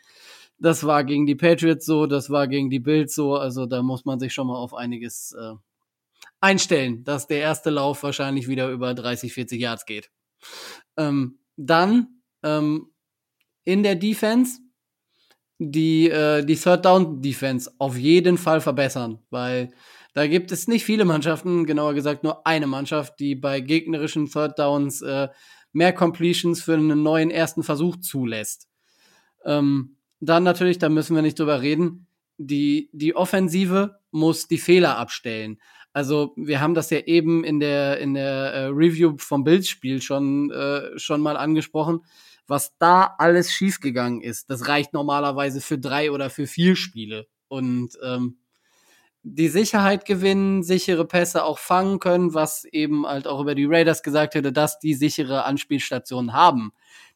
Das 0.59 0.85
war 0.85 1.03
gegen 1.03 1.27
die 1.27 1.35
Patriots 1.35 1.87
so, 1.87 2.07
das 2.07 2.31
war 2.31 2.47
gegen 2.47 2.71
die 2.71 2.79
Bills 2.79 3.15
so, 3.15 3.35
also 3.35 3.67
da 3.67 3.83
muss 3.83 4.05
man 4.05 4.21
sich 4.21 4.33
schon 4.33 4.47
mal 4.47 4.57
auf 4.57 4.75
einiges 4.75 5.33
äh, 5.33 5.55
einstellen, 6.41 7.03
dass 7.03 7.27
der 7.27 7.41
erste 7.41 7.71
Lauf 7.71 8.03
wahrscheinlich 8.05 8.47
wieder 8.47 8.71
über 8.71 8.95
30, 8.95 9.33
40 9.33 9.61
Yards 9.61 9.87
geht. 9.87 10.11
Ähm, 10.97 11.41
dann 11.57 12.21
ähm, 12.45 12.91
in 13.65 13.83
der 13.83 13.97
Defense 13.97 14.61
die, 15.61 16.09
äh, 16.09 16.43
die 16.43 16.57
Third 16.57 16.87
Down 16.87 17.21
Defense 17.21 17.71
auf 17.79 17.97
jeden 17.97 18.39
Fall 18.39 18.63
verbessern, 18.63 19.19
weil 19.29 19.71
da 20.15 20.27
gibt 20.27 20.51
es 20.53 20.67
nicht 20.67 20.85
viele 20.85 21.05
Mannschaften, 21.05 21.67
genauer 21.67 21.95
gesagt 21.95 22.25
nur 22.25 22.47
eine 22.47 22.67
Mannschaft, 22.67 23.21
die 23.21 23.35
bei 23.35 23.61
gegnerischen 23.61 24.29
Third 24.29 24.59
Downs 24.59 25.03
äh, 25.03 25.29
mehr 25.73 25.93
Completions 25.93 26.63
für 26.63 26.75
einen 26.75 27.03
neuen 27.03 27.31
ersten 27.31 27.63
Versuch 27.63 27.99
zulässt. 27.99 28.69
Ähm, 29.45 29.97
dann 30.19 30.45
natürlich, 30.45 30.79
da 30.79 30.89
müssen 30.89 31.15
wir 31.15 31.23
nicht 31.23 31.39
drüber 31.39 31.61
reden, 31.61 32.07
die, 32.39 32.89
die 32.93 33.15
Offensive 33.15 34.01
muss 34.11 34.49
die 34.49 34.59
Fehler 34.59 34.97
abstellen. 34.97 35.61
Also 35.93 36.33
wir 36.37 36.61
haben 36.61 36.75
das 36.75 36.89
ja 36.91 37.01
eben 37.01 37.45
in 37.45 37.61
der 37.61 37.99
in 37.99 38.15
der 38.15 38.53
äh, 38.53 38.65
Review 38.67 39.17
vom 39.19 39.45
Bills-Spiel 39.45 40.01
schon 40.01 40.51
äh, 40.53 40.99
schon 40.99 41.21
mal 41.21 41.37
angesprochen, 41.37 42.01
was 42.51 42.77
da 42.79 43.15
alles 43.19 43.53
schiefgegangen 43.53 44.21
ist. 44.21 44.51
Das 44.51 44.67
reicht 44.67 44.93
normalerweise 44.93 45.61
für 45.61 45.79
drei 45.79 46.11
oder 46.11 46.31
für 46.31 46.49
vier 46.49 46.75
Spiele 46.75 47.29
und 47.47 47.97
ähm, 48.03 48.39
die 49.23 49.49
Sicherheit 49.49 50.05
gewinnen, 50.05 50.65
sichere 50.65 51.07
Pässe 51.07 51.45
auch 51.45 51.59
fangen 51.59 52.01
können, 52.01 52.35
was 52.35 52.65
eben 52.65 53.07
halt 53.07 53.29
auch 53.29 53.41
über 53.41 53.55
die 53.55 53.67
Raiders 53.67 54.03
gesagt 54.03 54.35
hätte, 54.35 54.53
dass 54.53 54.81
die 54.81 54.95
sichere 54.95 55.45
Anspielstationen 55.45 56.33
haben. 56.33 56.73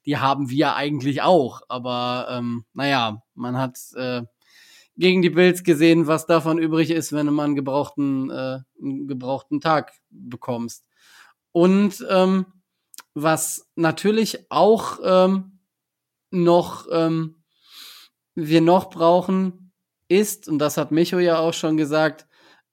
Die 0.06 0.18
haben 0.18 0.50
wir 0.50 0.76
eigentlich 0.76 1.22
auch, 1.22 1.62
aber 1.68 2.28
ähm, 2.30 2.64
naja, 2.72 3.20
man 3.34 3.58
hat 3.58 3.76
äh, 3.96 4.22
gegen 4.96 5.20
die 5.20 5.30
Bills 5.30 5.64
gesehen, 5.64 6.06
was 6.06 6.26
davon 6.26 6.58
übrig 6.58 6.90
ist, 6.90 7.12
wenn 7.12 7.26
mal 7.26 7.46
einen 7.46 7.56
gebrauchten, 7.56 8.30
äh, 8.30 8.60
einen 8.80 9.08
gebrauchten 9.08 9.60
Tag 9.60 9.94
bekommst. 10.10 10.84
Und 11.50 12.06
ähm, 12.08 12.46
was 13.14 13.70
natürlich 13.76 14.50
auch 14.50 14.98
ähm, 15.02 15.60
noch 16.30 16.86
ähm, 16.90 17.42
wir 18.34 18.60
noch 18.60 18.90
brauchen, 18.90 19.72
ist, 20.08 20.48
und 20.48 20.58
das 20.58 20.76
hat 20.76 20.90
Micho 20.90 21.18
ja 21.18 21.38
auch 21.38 21.54
schon 21.54 21.76
gesagt, 21.76 22.26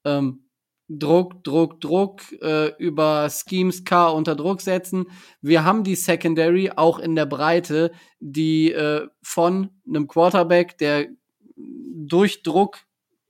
ähm, 0.04 0.44
Druck, 0.88 1.42
Druck, 1.44 1.80
Druck, 1.80 2.20
äh, 2.42 2.74
über 2.76 3.28
Schemes 3.30 3.84
K 3.84 4.10
unter 4.10 4.34
Druck 4.34 4.60
setzen. 4.60 5.06
Wir 5.40 5.64
haben 5.64 5.84
die 5.84 5.94
Secondary 5.94 6.70
auch 6.74 6.98
in 6.98 7.16
der 7.16 7.24
Breite, 7.24 7.92
die 8.20 8.72
äh, 8.72 9.06
von 9.22 9.70
einem 9.86 10.06
Quarterback, 10.08 10.76
der 10.78 11.06
durch 11.56 12.42
Druck 12.42 12.80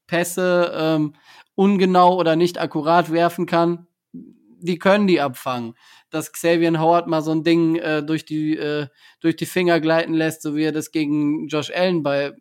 Pässe 0.07 0.73
ähm, 0.75 1.15
ungenau 1.55 2.19
oder 2.19 2.37
nicht 2.37 2.59
akkurat 2.59 3.13
werfen 3.13 3.47
kann, 3.47 3.87
die 4.63 4.79
können 4.79 5.07
die 5.07 5.21
abfangen. 5.21 5.75
Dass 6.11 6.33
Xavier 6.33 6.79
Howard 6.81 7.07
mal 7.07 7.23
so 7.23 7.33
ein 7.33 7.45
Ding 7.45 7.77
äh, 7.77 8.03
durch, 8.03 8.25
die, 8.25 8.57
äh, 8.57 8.87
durch 9.21 9.37
die 9.37 9.47
Finger 9.47 9.81
gleiten 9.81 10.15
lässt, 10.15 10.43
so 10.43 10.57
wie 10.57 10.65
er 10.65 10.73
das 10.73 10.91
gegen 10.91 11.49
Josh 11.49 11.71
Allen 11.71 12.03
bei, 12.03 12.33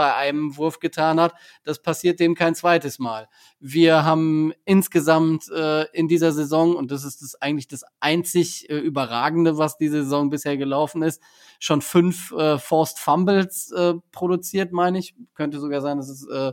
bei 0.00 0.14
einem 0.14 0.56
Wurf 0.56 0.78
getan 0.78 1.20
hat, 1.20 1.34
das 1.62 1.82
passiert 1.82 2.20
dem 2.20 2.34
kein 2.34 2.54
zweites 2.54 2.98
Mal. 2.98 3.28
Wir 3.58 4.04
haben 4.04 4.54
insgesamt 4.64 5.50
äh, 5.50 5.84
in 5.92 6.08
dieser 6.08 6.32
Saison, 6.32 6.74
und 6.74 6.90
das 6.90 7.04
ist 7.04 7.20
das 7.20 7.34
eigentlich 7.42 7.68
das 7.68 7.84
einzig 8.00 8.70
äh, 8.70 8.78
Überragende, 8.78 9.58
was 9.58 9.76
diese 9.76 10.04
Saison 10.04 10.30
bisher 10.30 10.56
gelaufen 10.56 11.02
ist, 11.02 11.20
schon 11.58 11.82
fünf 11.82 12.32
äh, 12.32 12.56
Forced 12.56 12.98
Fumbles 12.98 13.72
äh, 13.72 13.94
produziert, 14.12 14.72
meine 14.72 14.98
ich. 14.98 15.14
Könnte 15.34 15.60
sogar 15.60 15.82
sein, 15.82 15.98
dass 15.98 16.08
es, 16.08 16.26
äh, 16.26 16.52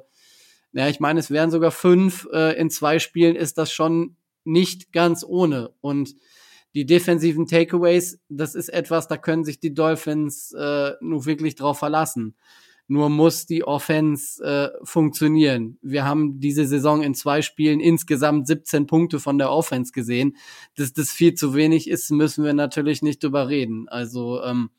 ja, 0.74 0.90
ich 0.90 1.00
meine, 1.00 1.22
es 1.22 1.32
wären 1.32 1.50
sogar 1.52 1.72
fünf. 1.72 2.28
Äh, 2.34 2.60
in 2.60 2.70
zwei 2.70 3.00
Spielen 3.00 3.38
ist 3.38 3.58
das 3.58 3.72
schon 3.72 4.18
nicht 4.48 4.92
ganz 4.92 5.24
ohne. 5.24 5.72
Und 5.82 6.16
die 6.74 6.86
defensiven 6.86 7.48
Takeaways, 7.48 8.20
das 8.30 8.56
ist 8.56 8.70
etwas, 8.70 9.08
da 9.08 9.18
können 9.18 9.44
sich 9.44 9.60
die 9.60 9.74
Dolphins 9.74 10.54
äh, 10.54 10.92
nur 11.02 11.26
wirklich 11.26 11.56
drauf 11.56 11.80
verlassen. 11.80 12.36
Nur 12.90 13.10
muss 13.10 13.46
die 13.46 13.66
Offense 13.66 14.42
äh, 14.44 14.70
funktionieren. 14.86 15.78
Wir 15.82 16.06
haben 16.06 16.40
diese 16.40 16.66
Saison 16.66 17.04
in 17.04 17.16
zwei 17.16 17.42
Spielen 17.42 17.82
insgesamt 17.82 18.48
17 18.48 18.88
Punkte 18.88 19.20
von 19.20 19.38
der 19.38 19.52
Offense 19.52 19.92
gesehen. 19.92 20.38
Dass 20.76 20.94
das 20.94 21.12
viel 21.12 21.34
zu 21.34 21.54
wenig 21.54 21.90
ist, 21.90 22.12
müssen 22.12 22.46
wir 22.46 22.54
natürlich 22.54 23.02
nicht 23.02 23.22
drüber 23.22 23.50
reden. 23.50 23.90
Also 23.90 24.42
ähm, 24.42 24.70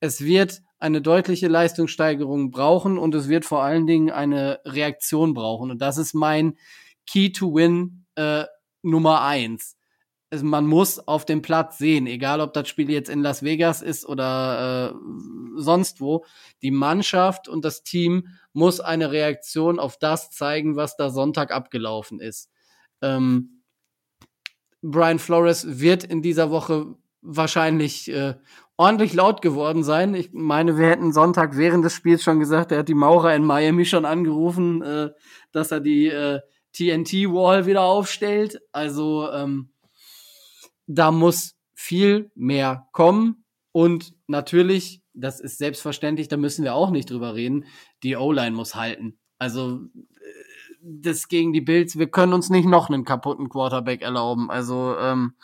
es 0.00 0.22
wird 0.22 0.62
eine 0.80 1.02
deutliche 1.02 1.46
Leistungssteigerung 1.46 2.50
brauchen 2.50 2.98
und 2.98 3.14
es 3.14 3.28
wird 3.28 3.44
vor 3.44 3.62
allen 3.62 3.86
Dingen 3.86 4.10
eine 4.10 4.58
Reaktion 4.64 5.34
brauchen. 5.34 5.70
Und 5.70 5.80
das 5.82 5.98
ist 5.98 6.14
mein 6.14 6.56
Key 7.06 7.30
to 7.30 7.54
Win 7.54 8.06
äh, 8.16 8.44
Nummer 8.82 9.22
eins 9.22 9.76
also 10.30 10.46
man 10.46 10.66
muss 10.66 11.06
auf 11.08 11.24
dem 11.24 11.42
Platz 11.42 11.78
sehen, 11.78 12.06
egal 12.06 12.40
ob 12.40 12.52
das 12.52 12.68
Spiel 12.68 12.88
jetzt 12.88 13.10
in 13.10 13.20
Las 13.20 13.42
Vegas 13.42 13.82
ist 13.82 14.06
oder 14.06 14.92
äh, 14.92 15.60
sonst 15.60 16.00
wo. 16.00 16.24
Die 16.62 16.70
Mannschaft 16.70 17.48
und 17.48 17.64
das 17.64 17.82
Team 17.82 18.28
muss 18.52 18.78
eine 18.80 19.10
Reaktion 19.10 19.80
auf 19.80 19.98
das 19.98 20.30
zeigen, 20.30 20.76
was 20.76 20.96
da 20.96 21.10
Sonntag 21.10 21.50
abgelaufen 21.50 22.20
ist. 22.20 22.48
Ähm, 23.02 23.62
Brian 24.82 25.18
Flores 25.18 25.80
wird 25.80 26.04
in 26.04 26.22
dieser 26.22 26.50
Woche 26.50 26.94
wahrscheinlich 27.22 28.10
äh, 28.10 28.34
ordentlich 28.76 29.12
laut 29.12 29.42
geworden 29.42 29.82
sein. 29.82 30.14
Ich 30.14 30.30
meine, 30.32 30.78
wir 30.78 30.88
hätten 30.88 31.12
Sonntag 31.12 31.56
während 31.56 31.84
des 31.84 31.92
Spiels 31.92 32.22
schon 32.22 32.38
gesagt, 32.38 32.72
er 32.72 32.78
hat 32.78 32.88
die 32.88 32.94
Maurer 32.94 33.34
in 33.34 33.44
Miami 33.44 33.84
schon 33.84 34.06
angerufen, 34.06 34.80
äh, 34.80 35.10
dass 35.50 35.72
er 35.72 35.80
die 35.80 36.06
äh, 36.06 36.40
TNT-Wall 36.72 37.66
wieder 37.66 37.82
aufstellt. 37.82 38.60
Also 38.72 39.30
ähm, 39.32 39.70
da 40.86 41.10
muss 41.10 41.56
viel 41.74 42.30
mehr 42.34 42.88
kommen 42.92 43.44
und 43.72 44.14
natürlich, 44.26 45.02
das 45.14 45.40
ist 45.40 45.58
selbstverständlich, 45.58 46.28
da 46.28 46.36
müssen 46.36 46.64
wir 46.64 46.74
auch 46.74 46.90
nicht 46.90 47.10
drüber 47.10 47.34
reden, 47.34 47.66
die 48.02 48.16
O-Line 48.16 48.54
muss 48.54 48.74
halten. 48.74 49.18
Also 49.38 49.80
äh, 49.94 50.32
das 50.82 51.28
gegen 51.28 51.52
die 51.52 51.60
Bills, 51.60 51.98
wir 51.98 52.10
können 52.10 52.32
uns 52.32 52.50
nicht 52.50 52.66
noch 52.66 52.88
einen 52.88 53.04
kaputten 53.04 53.48
Quarterback 53.48 54.02
erlauben. 54.02 54.50
Also 54.50 54.96
ähm, 54.98 55.34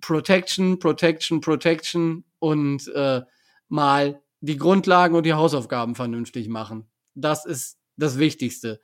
Protection, 0.00 0.78
Protection, 0.78 1.40
Protection 1.40 2.24
und 2.38 2.88
äh, 2.88 3.22
mal 3.68 4.22
die 4.40 4.56
Grundlagen 4.56 5.14
und 5.14 5.24
die 5.24 5.34
Hausaufgaben 5.34 5.94
vernünftig 5.94 6.48
machen. 6.48 6.86
Das 7.14 7.46
ist 7.46 7.78
das 7.96 8.18
Wichtigste. 8.18 8.80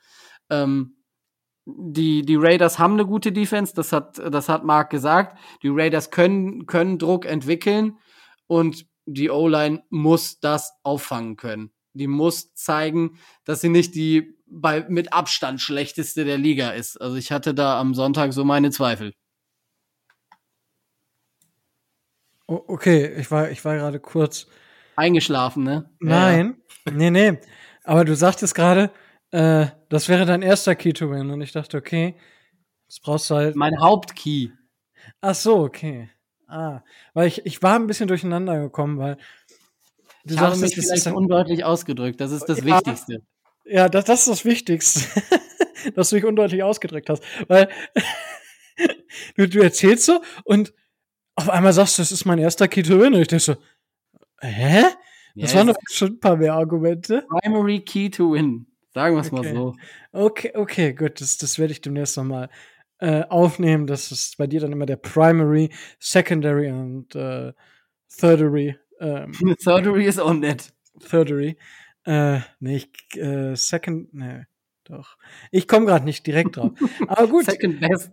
Ähm, 0.51 0.97
die, 1.67 2.23
die 2.23 2.37
Raiders 2.37 2.79
haben 2.79 2.95
eine 2.95 3.07
gute 3.07 3.33
Defense, 3.33 3.75
das 3.75 3.93
hat, 3.93 4.19
das 4.19 4.49
hat 4.49 4.65
Mark 4.65 4.91
gesagt. 4.91 5.39
Die 5.63 5.69
Raiders 5.69 6.11
können, 6.11 6.67
können 6.67 6.99
Druck 6.99 7.27
entwickeln 7.27 7.99
und 8.47 8.87
die 9.07 9.31
O-Line 9.31 9.83
muss 9.91 10.41
das 10.41 10.73
auffangen 10.83 11.37
können. 11.37 11.73
Die 11.93 12.07
muss 12.07 12.55
zeigen, 12.55 13.19
dass 13.45 13.61
sie 13.61 13.69
nicht 13.69 13.95
die 13.95 14.37
bei, 14.47 14.85
mit 14.89 15.13
Abstand 15.13 15.61
schlechteste 15.61 16.25
der 16.25 16.39
Liga 16.39 16.71
ist. 16.71 17.01
Also 17.01 17.17
ich 17.17 17.33
hatte 17.33 17.55
da 17.55 17.81
am 17.81 17.95
Sonntag 17.95 18.33
so 18.33 18.45
meine 18.45 18.71
Zweifel. 18.71 19.13
okay, 22.47 23.15
ich 23.17 23.31
war, 23.31 23.51
ich 23.51 23.65
war 23.65 23.77
gerade 23.77 24.01
kurz. 24.01 24.49
Eingeschlafen, 24.97 25.63
ne? 25.63 25.89
Nein, 26.01 26.57
ja. 26.85 26.93
nee, 26.93 27.11
nee. 27.11 27.39
Aber 27.85 28.05
du 28.05 28.15
sagtest 28.15 28.55
gerade, 28.55 28.91
äh, 29.31 29.67
das 29.89 30.09
wäre 30.09 30.27
dein 30.27 30.43
erster 30.43 30.75
Key 30.75 30.93
to 30.93 31.11
Win. 31.11 31.31
Und 31.31 31.41
ich 31.41 31.53
dachte, 31.53 31.77
okay, 31.77 32.17
das 32.87 33.01
brauchst 33.01 33.31
du 33.31 33.37
halt. 33.37 33.57
Mein 33.57 33.81
Hauptkey. 33.81 34.53
Ach 35.21 35.35
so, 35.35 35.59
okay. 35.59 36.11
Ah, 36.49 36.83
weil 37.15 37.29
ich, 37.29 37.47
ich 37.47 37.63
war 37.63 37.77
ein 37.77 37.87
bisschen 37.87 38.09
durcheinander 38.09 38.61
gekommen, 38.61 38.99
weil 38.99 39.17
du 40.25 40.35
ich 40.35 40.41
habe 40.41 40.57
mich 40.57 40.75
das 40.75 40.87
vielleicht 40.87 41.07
undeutlich 41.07 41.65
ausgedrückt. 41.65 42.21
Das 42.21 42.33
ist 42.33 42.47
das 42.47 42.59
ja, 42.59 42.65
Wichtigste. 42.65 43.23
Ja, 43.65 43.89
das, 43.89 44.05
das 44.05 44.21
ist 44.21 44.29
das 44.29 44.45
Wichtigste, 44.45 45.01
dass 45.95 46.11
du 46.11 46.17
dich 46.17 46.25
undeutlich 46.25 46.65
ausgedrückt 46.65 47.09
hast. 47.09 47.23
Weil 47.47 47.69
du, 49.37 49.49
du 49.49 49.61
erzählst 49.61 50.07
so 50.07 50.21
und 50.45 50.75
auf 51.37 51.49
einmal 51.49 51.73
sagst 51.73 51.99
du, 51.99 52.03
das 52.03 52.11
ist 52.11 52.25
mein 52.25 52.39
erster 52.39 52.67
Key 52.67 52.83
to 52.83 52.99
Win. 52.99 53.15
Und 53.15 53.21
ich 53.21 53.29
dachte 53.29 53.45
so, 53.45 53.57
hä? 54.41 54.83
Das 55.37 55.53
ja, 55.53 55.59
waren 55.59 55.69
doch 55.69 55.77
schon 55.89 56.15
ein 56.15 56.21
paar 56.21 56.37
mehr 56.37 56.55
Argumente. 56.55 57.25
Primary 57.29 57.81
Key 57.81 58.11
to 58.11 58.33
Win. 58.33 58.67
Sagen 58.93 59.15
wir 59.15 59.21
es 59.21 59.33
okay. 59.33 59.53
mal 59.53 59.55
so. 59.55 59.77
Okay, 60.13 60.53
okay, 60.55 60.93
gut. 60.93 61.21
Das, 61.21 61.39
das 61.39 61.59
werde 61.59 61.73
ich 61.73 61.81
demnächst 61.81 62.17
nochmal 62.17 62.51
äh, 62.99 63.23
aufnehmen. 63.29 63.87
Das 63.87 64.11
ist 64.11 64.37
bei 64.37 64.47
dir 64.47 64.61
dann 64.61 64.73
immer 64.73 64.87
der 64.87 64.97
Primary, 64.97 65.71
Secondary 65.99 66.71
und 66.71 67.15
äh, 67.15 67.53
Thirdery. 68.19 68.77
Ähm, 69.01 69.33
Thirdery 69.59 70.07
ist 70.07 70.19
auch 70.19 70.35
nett. 70.35 70.73
Thirdery. 71.09 71.57
Äh, 72.05 72.41
nee, 72.59 72.77
ich, 72.77 73.19
äh, 73.19 73.55
Second, 73.55 74.13
nee, 74.13 74.45
doch. 74.85 75.17
Ich 75.51 75.69
komme 75.69 75.87
gerade 75.87 76.05
nicht 76.05 76.27
direkt 76.27 76.57
drauf. 76.57 76.73
Aber 77.07 77.29
gut. 77.29 77.45
Second 77.51 77.81
Best. 77.81 78.11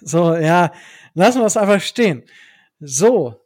So, 0.00 0.34
ja, 0.36 0.72
lassen 1.14 1.40
wir 1.40 1.46
es 1.46 1.56
einfach 1.56 1.80
stehen. 1.80 2.22
So, 2.80 3.41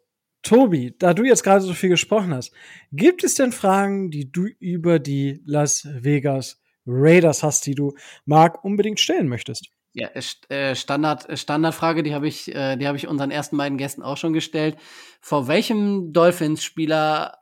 Tobi, 0.47 0.95
da 0.97 1.13
du 1.13 1.25
jetzt 1.25 1.43
gerade 1.43 1.61
so 1.61 1.75
viel 1.75 1.91
gesprochen 1.91 2.33
hast, 2.33 2.53
gibt 2.93 3.25
es 3.25 3.35
denn 3.35 3.53
Fragen, 3.53 4.11
die 4.11 4.31
du 4.31 4.47
über 4.61 4.99
die 4.99 5.43
Las 5.45 5.87
Vegas 5.93 6.61
Raiders 6.87 7.43
hast, 7.43 7.67
die 7.67 7.75
du 7.75 7.95
Marc 8.25 8.65
unbedingt 8.65 9.01
stellen 9.01 9.29
möchtest? 9.29 9.71
Ja, 9.93 10.09
äh, 10.49 10.75
Standard, 10.75 11.29
äh, 11.29 11.37
Standardfrage, 11.37 12.03
die 12.03 12.15
habe 12.15 12.29
ich, 12.29 12.55
äh, 12.55 12.77
die 12.77 12.87
habe 12.87 12.97
ich 12.97 13.09
unseren 13.09 13.31
ersten 13.31 13.57
beiden 13.57 13.79
Gästen 13.79 14.03
auch 14.03 14.19
schon 14.19 14.35
gestellt. 14.35 14.77
Vor 15.21 15.49
welchem 15.49 16.13
Dolphins-Spieler 16.13 17.39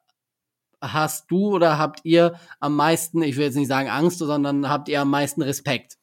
hast 0.80 1.30
du 1.30 1.54
oder 1.54 1.78
habt 1.78 2.00
ihr 2.04 2.38
am 2.60 2.76
meisten, 2.76 3.22
ich 3.22 3.36
will 3.36 3.44
jetzt 3.44 3.56
nicht 3.56 3.68
sagen 3.68 3.88
Angst, 3.88 4.18
sondern 4.18 4.68
habt 4.68 4.88
ihr 4.88 5.00
am 5.00 5.10
meisten 5.10 5.42
Respekt? 5.42 5.98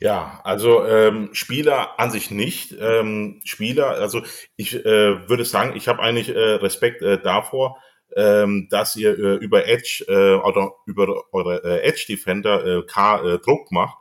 Ja, 0.00 0.40
also 0.44 0.84
ähm, 0.86 1.30
Spieler 1.32 1.98
an 1.98 2.10
sich 2.12 2.30
nicht. 2.30 2.74
Ähm, 2.78 3.40
Spieler, 3.44 3.88
also 3.90 4.22
ich 4.56 4.74
äh, 4.84 5.28
würde 5.28 5.44
sagen, 5.44 5.74
ich 5.76 5.88
habe 5.88 6.00
eigentlich 6.00 6.28
äh, 6.28 6.38
Respekt 6.38 7.02
äh, 7.02 7.20
davor, 7.20 7.78
ähm, 8.14 8.68
dass 8.70 8.94
ihr 8.94 9.18
äh, 9.18 9.34
über 9.36 9.66
Edge 9.66 10.04
äh, 10.06 10.34
oder 10.34 10.72
über 10.86 11.24
eure 11.32 11.64
äh, 11.64 11.82
Edge 11.82 12.04
Defender 12.08 12.64
äh, 12.64 12.82
K 12.86 13.34
äh, 13.34 13.38
Druck 13.40 13.72
macht 13.72 13.98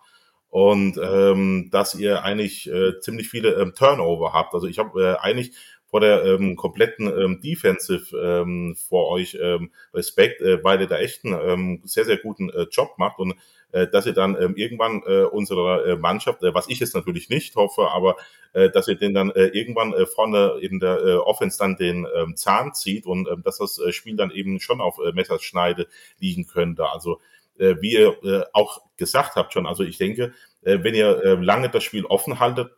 und 0.50 1.00
ähm, 1.02 1.70
dass 1.72 1.96
ihr 1.96 2.24
eigentlich 2.24 2.72
äh, 2.72 3.00
ziemlich 3.00 3.30
viele 3.30 3.54
ähm, 3.56 3.74
Turnover 3.76 4.34
habt. 4.34 4.54
Also 4.54 4.68
ich 4.68 4.78
habe 4.78 5.02
äh, 5.02 5.16
eigentlich 5.18 5.54
vor 5.88 6.02
der 6.02 6.24
ähm, 6.26 6.56
kompletten 6.56 7.08
ähm, 7.08 7.42
Defensive 7.42 8.16
ähm, 8.18 8.76
vor 8.88 9.10
euch 9.10 9.38
ähm, 9.42 9.72
Respekt, 9.94 10.42
äh, 10.42 10.64
weil 10.64 10.82
ihr 10.82 10.88
da 10.88 11.00
echt 11.00 11.26
einen 11.26 11.40
ähm, 11.42 11.82
sehr, 11.86 12.06
sehr 12.06 12.18
guten 12.18 12.50
äh, 12.50 12.68
Job 12.72 12.96
macht 12.98 13.20
und 13.20 13.34
äh, 13.72 13.88
dass 13.88 14.06
ihr 14.06 14.14
dann 14.14 14.36
ähm, 14.40 14.56
irgendwann 14.56 15.04
äh, 15.06 15.24
unserer 15.24 15.86
äh, 15.86 15.96
Mannschaft, 15.98 16.44
äh, 16.44 16.54
was 16.54 16.70
ich 16.70 16.80
jetzt 16.80 16.96
natürlich 16.96 17.30
nicht 17.30 17.56
hoffe, 17.56 17.90
aber 17.90 18.16
äh, 18.54 18.70
dass 18.70 18.88
ihr 18.88 18.96
den 18.96 19.14
dann 19.14 19.32
äh, 19.32 19.48
irgendwann 19.48 19.94
äh, 19.94 20.06
vorne 20.06 20.58
in 20.62 20.80
der 20.80 21.00
äh, 21.04 21.16
Offense 21.16 21.58
dann 21.58 21.76
den 21.76 22.08
ähm, 22.16 22.36
Zahn 22.36 22.74
zieht 22.74 23.06
und 23.06 23.28
äh, 23.28 23.36
dass 23.44 23.58
das 23.58 23.80
äh, 23.80 23.92
Spiel 23.92 24.16
dann 24.16 24.32
eben 24.32 24.60
schon 24.60 24.82
auf 24.82 25.00
äh, 25.00 25.12
Messerschneide 25.12 25.88
liegen 26.20 26.48
könnte. 26.48 26.90
Also 26.90 27.20
äh, 27.60 27.76
wie 27.82 27.94
ihr 27.94 28.24
äh, 28.24 28.46
auch 28.54 28.82
gesagt 28.98 29.36
habt 29.36 29.54
schon, 29.54 29.68
also 29.68 29.84
ich 29.84 29.98
denke, 29.98 30.34
äh, 30.62 30.80
wenn 30.82 30.96
ihr 30.96 31.24
äh, 31.24 31.34
lange 31.36 31.70
das 31.70 31.84
Spiel 31.84 32.06
offen 32.06 32.40
haltet, 32.40 32.72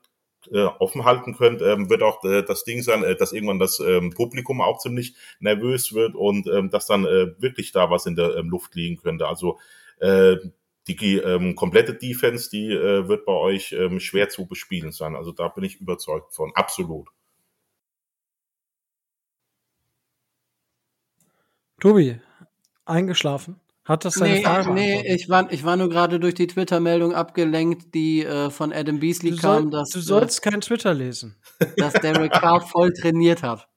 äh, 0.51 0.63
offen 0.63 1.05
halten 1.05 1.35
könnt, 1.35 1.61
ähm, 1.61 1.89
wird 1.89 2.01
auch 2.01 2.21
das 2.21 2.63
Ding 2.63 2.81
sein, 2.81 3.03
dass 3.19 3.33
irgendwann 3.33 3.59
das 3.59 3.79
ähm, 3.79 4.11
Publikum 4.11 4.61
auch 4.61 4.79
ziemlich 4.79 5.13
nervös 5.39 5.93
wird 5.93 6.15
und 6.15 6.47
ähm, 6.47 6.69
dass 6.69 6.87
dann 6.87 7.03
wirklich 7.03 7.73
da 7.73 7.91
was 7.91 8.05
in 8.05 8.15
der 8.15 8.35
ähm, 8.37 8.49
Luft 8.49 8.73
liegen 8.73 8.97
könnte. 8.97 9.27
Also 9.27 9.59
die 10.95 11.17
ähm, 11.17 11.55
komplette 11.55 11.93
Defense, 11.93 12.49
die 12.49 12.71
äh, 12.71 13.07
wird 13.07 13.25
bei 13.25 13.33
euch 13.33 13.71
ähm, 13.73 13.99
schwer 13.99 14.29
zu 14.29 14.45
bespielen 14.45 14.91
sein. 14.91 15.15
Also 15.15 15.31
da 15.31 15.47
bin 15.47 15.63
ich 15.63 15.79
überzeugt 15.79 16.33
von, 16.33 16.51
absolut. 16.55 17.09
Tobi, 21.79 22.19
eingeschlafen? 22.85 23.59
Hat 23.85 24.05
das 24.05 24.15
seine 24.15 24.35
Nee, 24.35 24.43
Frage 24.43 24.71
nee 24.71 25.15
ich, 25.15 25.29
war, 25.29 25.51
ich 25.51 25.63
war 25.63 25.75
nur 25.75 25.89
gerade 25.89 26.19
durch 26.19 26.35
die 26.35 26.45
Twitter-Meldung 26.45 27.15
abgelenkt, 27.15 27.95
die 27.95 28.23
äh, 28.23 28.51
von 28.51 28.71
Adam 28.71 28.99
Beasley 28.99 29.31
du, 29.31 29.37
soll, 29.37 29.61
kam, 29.61 29.71
dass, 29.71 29.89
du 29.89 29.99
sollst 29.99 30.43
kein 30.43 30.61
Twitter 30.61 30.93
lesen. 30.93 31.37
äh, 31.59 31.65
dass 31.75 31.93
Derek 31.93 32.31
Carr 32.31 32.61
voll 32.61 32.93
trainiert 32.93 33.41
hat. 33.41 33.67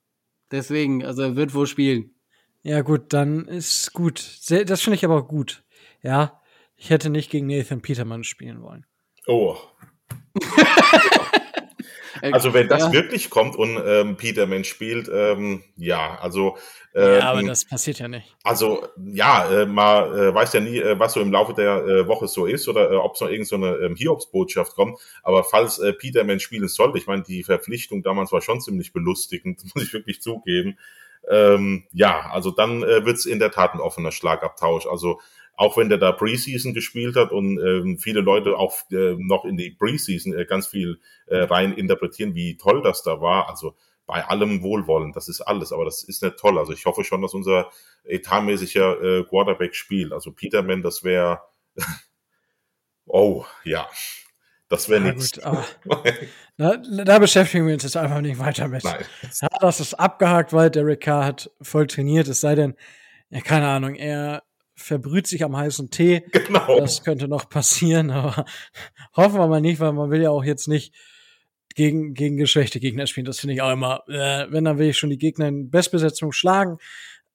Deswegen, 0.50 1.02
also 1.02 1.22
er 1.22 1.36
wird 1.36 1.54
wohl 1.54 1.66
spielen. 1.66 2.14
Ja, 2.62 2.82
gut, 2.82 3.14
dann 3.14 3.48
ist 3.48 3.94
gut. 3.94 4.18
Sehr, 4.18 4.66
das 4.66 4.82
finde 4.82 4.96
ich 4.96 5.04
aber 5.06 5.26
gut. 5.26 5.64
Ja, 6.02 6.41
ich 6.82 6.90
hätte 6.90 7.10
nicht 7.10 7.30
gegen 7.30 7.46
Nathan 7.46 7.80
Peterman 7.80 8.24
spielen 8.24 8.60
wollen. 8.60 8.84
Oh, 9.28 9.56
also 12.22 12.52
wenn 12.54 12.66
das 12.66 12.82
ja, 12.82 12.92
wirklich 12.92 13.30
kommt 13.30 13.54
und 13.54 13.80
ähm, 13.86 14.16
Peterman 14.16 14.64
spielt, 14.64 15.08
ähm, 15.12 15.62
ja, 15.76 16.18
also 16.20 16.56
ähm, 16.92 17.18
ja, 17.20 17.30
aber 17.30 17.42
das 17.44 17.64
passiert 17.66 18.00
ja 18.00 18.08
nicht. 18.08 18.34
Also 18.42 18.84
ja, 18.96 19.62
äh, 19.62 19.66
man 19.66 20.12
äh, 20.12 20.34
weiß 20.34 20.54
ja 20.54 20.60
nie, 20.60 20.78
äh, 20.78 20.98
was 20.98 21.12
so 21.12 21.20
im 21.20 21.30
Laufe 21.30 21.54
der 21.54 21.86
äh, 21.86 22.08
Woche 22.08 22.26
so 22.26 22.46
ist 22.46 22.66
oder 22.66 22.90
äh, 22.90 22.96
ob 22.96 23.16
so 23.16 23.28
irgend 23.28 23.46
so 23.46 23.54
eine 23.54 23.76
ähm, 23.76 23.94
Hiobsbotschaft 23.94 24.74
kommt. 24.74 24.98
Aber 25.22 25.44
falls 25.44 25.78
äh, 25.78 25.92
Peterman 25.92 26.40
spielen 26.40 26.66
sollte, 26.66 26.98
ich 26.98 27.06
meine, 27.06 27.22
die 27.22 27.44
Verpflichtung 27.44 28.02
damals 28.02 28.32
war 28.32 28.40
schon 28.40 28.60
ziemlich 28.60 28.92
belustigend, 28.92 29.62
muss 29.74 29.84
ich 29.84 29.92
wirklich 29.92 30.20
zugeben. 30.20 30.78
Ähm, 31.30 31.84
ja, 31.92 32.30
also 32.32 32.50
dann 32.50 32.82
äh, 32.82 33.06
wird's 33.06 33.24
in 33.24 33.38
der 33.38 33.52
Tat 33.52 33.74
ein 33.74 33.80
offener 33.80 34.10
Schlagabtausch. 34.10 34.86
Also 34.86 35.20
auch 35.54 35.76
wenn 35.76 35.88
der 35.88 35.98
da 35.98 36.12
Preseason 36.12 36.74
gespielt 36.74 37.16
hat 37.16 37.30
und 37.30 37.58
ähm, 37.58 37.98
viele 37.98 38.20
Leute 38.20 38.56
auch 38.56 38.74
äh, 38.90 39.14
noch 39.18 39.44
in 39.44 39.56
die 39.56 39.70
Preseason 39.70 40.32
äh, 40.36 40.44
ganz 40.44 40.66
viel 40.66 40.98
äh, 41.26 41.38
rein 41.38 41.72
interpretieren, 41.72 42.34
wie 42.34 42.56
toll 42.56 42.82
das 42.82 43.02
da 43.02 43.20
war. 43.20 43.48
Also 43.48 43.76
bei 44.06 44.24
allem 44.24 44.62
Wohlwollen, 44.62 45.12
das 45.12 45.28
ist 45.28 45.40
alles, 45.42 45.72
aber 45.72 45.84
das 45.84 46.02
ist 46.02 46.22
nicht 46.22 46.36
toll. 46.36 46.58
Also 46.58 46.72
ich 46.72 46.84
hoffe 46.86 47.04
schon, 47.04 47.22
dass 47.22 47.34
unser 47.34 47.70
etatmäßiger 48.04 49.02
äh, 49.02 49.24
Quarterback 49.24 49.74
spielt. 49.74 50.12
Also 50.12 50.32
Peterman, 50.32 50.82
das 50.82 51.04
wäre, 51.04 51.40
oh 53.06 53.44
ja, 53.64 53.88
das 54.68 54.88
wäre 54.88 55.06
Ja, 55.06 55.12
nichts. 55.12 55.32
da, 56.56 56.76
da 56.76 57.18
beschäftigen 57.18 57.66
wir 57.66 57.74
uns 57.74 57.82
jetzt 57.82 57.96
einfach 57.96 58.20
nicht 58.22 58.38
weiter 58.38 58.68
mit. 58.68 58.82
Nein. 58.84 59.04
Ja, 59.40 59.48
das 59.60 59.80
ist 59.80 59.94
abgehakt, 59.94 60.52
weil 60.52 60.70
Derek 60.70 61.00
Carr 61.02 61.24
hat 61.26 61.50
voll 61.60 61.86
trainiert, 61.86 62.26
es 62.26 62.40
sei 62.40 62.54
denn, 62.54 62.74
ja, 63.30 63.40
keine 63.40 63.68
Ahnung, 63.68 63.94
er 63.94 64.42
verbrüht 64.74 65.26
sich 65.26 65.44
am 65.44 65.56
heißen 65.56 65.90
Tee. 65.90 66.24
Genau. 66.32 66.78
Das 66.78 67.02
könnte 67.04 67.28
noch 67.28 67.48
passieren, 67.48 68.10
aber 68.10 68.44
hoffen 69.16 69.38
wir 69.38 69.46
mal 69.46 69.60
nicht, 69.60 69.80
weil 69.80 69.92
man 69.92 70.10
will 70.10 70.22
ja 70.22 70.30
auch 70.30 70.44
jetzt 70.44 70.68
nicht 70.68 70.94
gegen, 71.74 72.14
gegen 72.14 72.36
geschwächte 72.36 72.80
Gegner 72.80 73.06
spielen. 73.06 73.26
Das 73.26 73.40
finde 73.40 73.54
ich 73.54 73.62
auch 73.62 73.72
immer, 73.72 74.02
äh, 74.08 74.46
wenn, 74.50 74.64
dann 74.64 74.78
will 74.78 74.88
ich 74.88 74.98
schon 74.98 75.10
die 75.10 75.18
Gegner 75.18 75.48
in 75.48 75.70
Bestbesetzung 75.70 76.32
schlagen. 76.32 76.78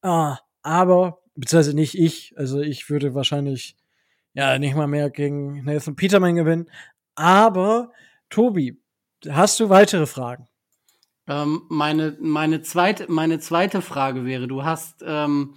Ah, 0.02 0.40
aber, 0.62 1.20
beziehungsweise 1.36 1.76
nicht 1.76 1.98
ich, 1.98 2.34
also 2.38 2.60
ich 2.62 2.90
würde 2.90 3.16
wahrscheinlich 3.16 3.76
ja 4.34 4.60
nicht 4.60 4.76
mal 4.76 4.88
mehr 4.88 5.10
gegen 5.10 5.64
Nathan 5.64 5.96
Peterman 5.96 6.36
gewinnen. 6.36 6.70
Aber, 7.16 7.92
Tobi, 8.30 8.80
hast 9.28 9.60
du 9.60 9.70
weitere 9.70 10.06
Fragen? 10.06 10.48
Ähm, 11.28 11.64
meine, 11.68 12.18
meine, 12.22 12.62
zweite, 12.62 13.12
meine 13.12 13.40
zweite 13.40 13.82
Frage 13.82 14.24
wäre, 14.24 14.48
du 14.48 14.64
hast, 14.64 15.04
ähm, 15.06 15.56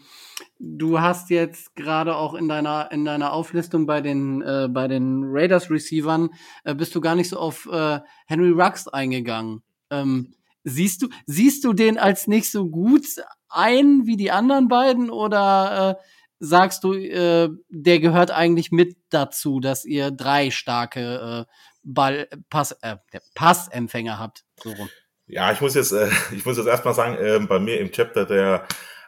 du 0.59 1.01
hast 1.01 1.31
jetzt 1.31 1.77
gerade 1.77 2.17
auch 2.17 2.35
in 2.35 2.49
deiner, 2.49 2.91
in 2.91 3.05
deiner 3.05 3.33
Auflistung 3.33 3.87
bei 3.87 4.01
den, 4.01 4.43
äh, 4.43 4.69
bei 4.69 4.89
den 4.89 5.23
Raiders-Receivern, 5.25 6.31
äh, 6.65 6.75
bist 6.75 6.95
du 6.95 7.01
gar 7.01 7.15
nicht 7.15 7.29
so 7.29 7.39
auf 7.39 7.69
äh, 7.71 8.01
Henry 8.27 8.51
Rux 8.51 8.89
eingegangen. 8.89 9.63
Ähm, 9.91 10.35
siehst 10.65 11.03
du, 11.03 11.09
siehst 11.27 11.65
du 11.65 11.73
den 11.73 11.99
als 11.99 12.27
nicht 12.27 12.51
so 12.51 12.69
gut 12.69 13.07
ein 13.49 14.07
wie 14.07 14.17
die 14.17 14.33
anderen 14.33 14.67
beiden 14.67 15.09
oder 15.09 15.99
äh, 16.01 16.05
sagst 16.41 16.83
du, 16.83 16.95
äh, 16.95 17.49
der 17.69 18.01
gehört 18.01 18.33
eigentlich 18.33 18.73
mit 18.73 18.97
dazu, 19.11 19.61
dass 19.61 19.85
ihr 19.85 20.11
drei 20.11 20.51
starke 20.51 21.47
äh, 21.47 21.53
Ball, 21.83 22.29
Pass, 22.49 22.77
Passempfänger 23.35 24.19
habt? 24.19 24.45
So 24.63 24.71
rum. 24.71 24.89
Ja, 25.31 25.53
ich 25.53 25.61
muss 25.61 25.75
jetzt, 25.75 25.93
äh, 25.93 26.09
ich 26.33 26.45
muss 26.45 26.57
jetzt 26.57 26.67
erstmal 26.67 26.95
sagen, 26.95 27.17
äh, 27.17 27.39
bei 27.47 27.59
mir 27.59 27.79
im 27.81 27.91
Chapter 27.93 28.27
der 28.27 28.67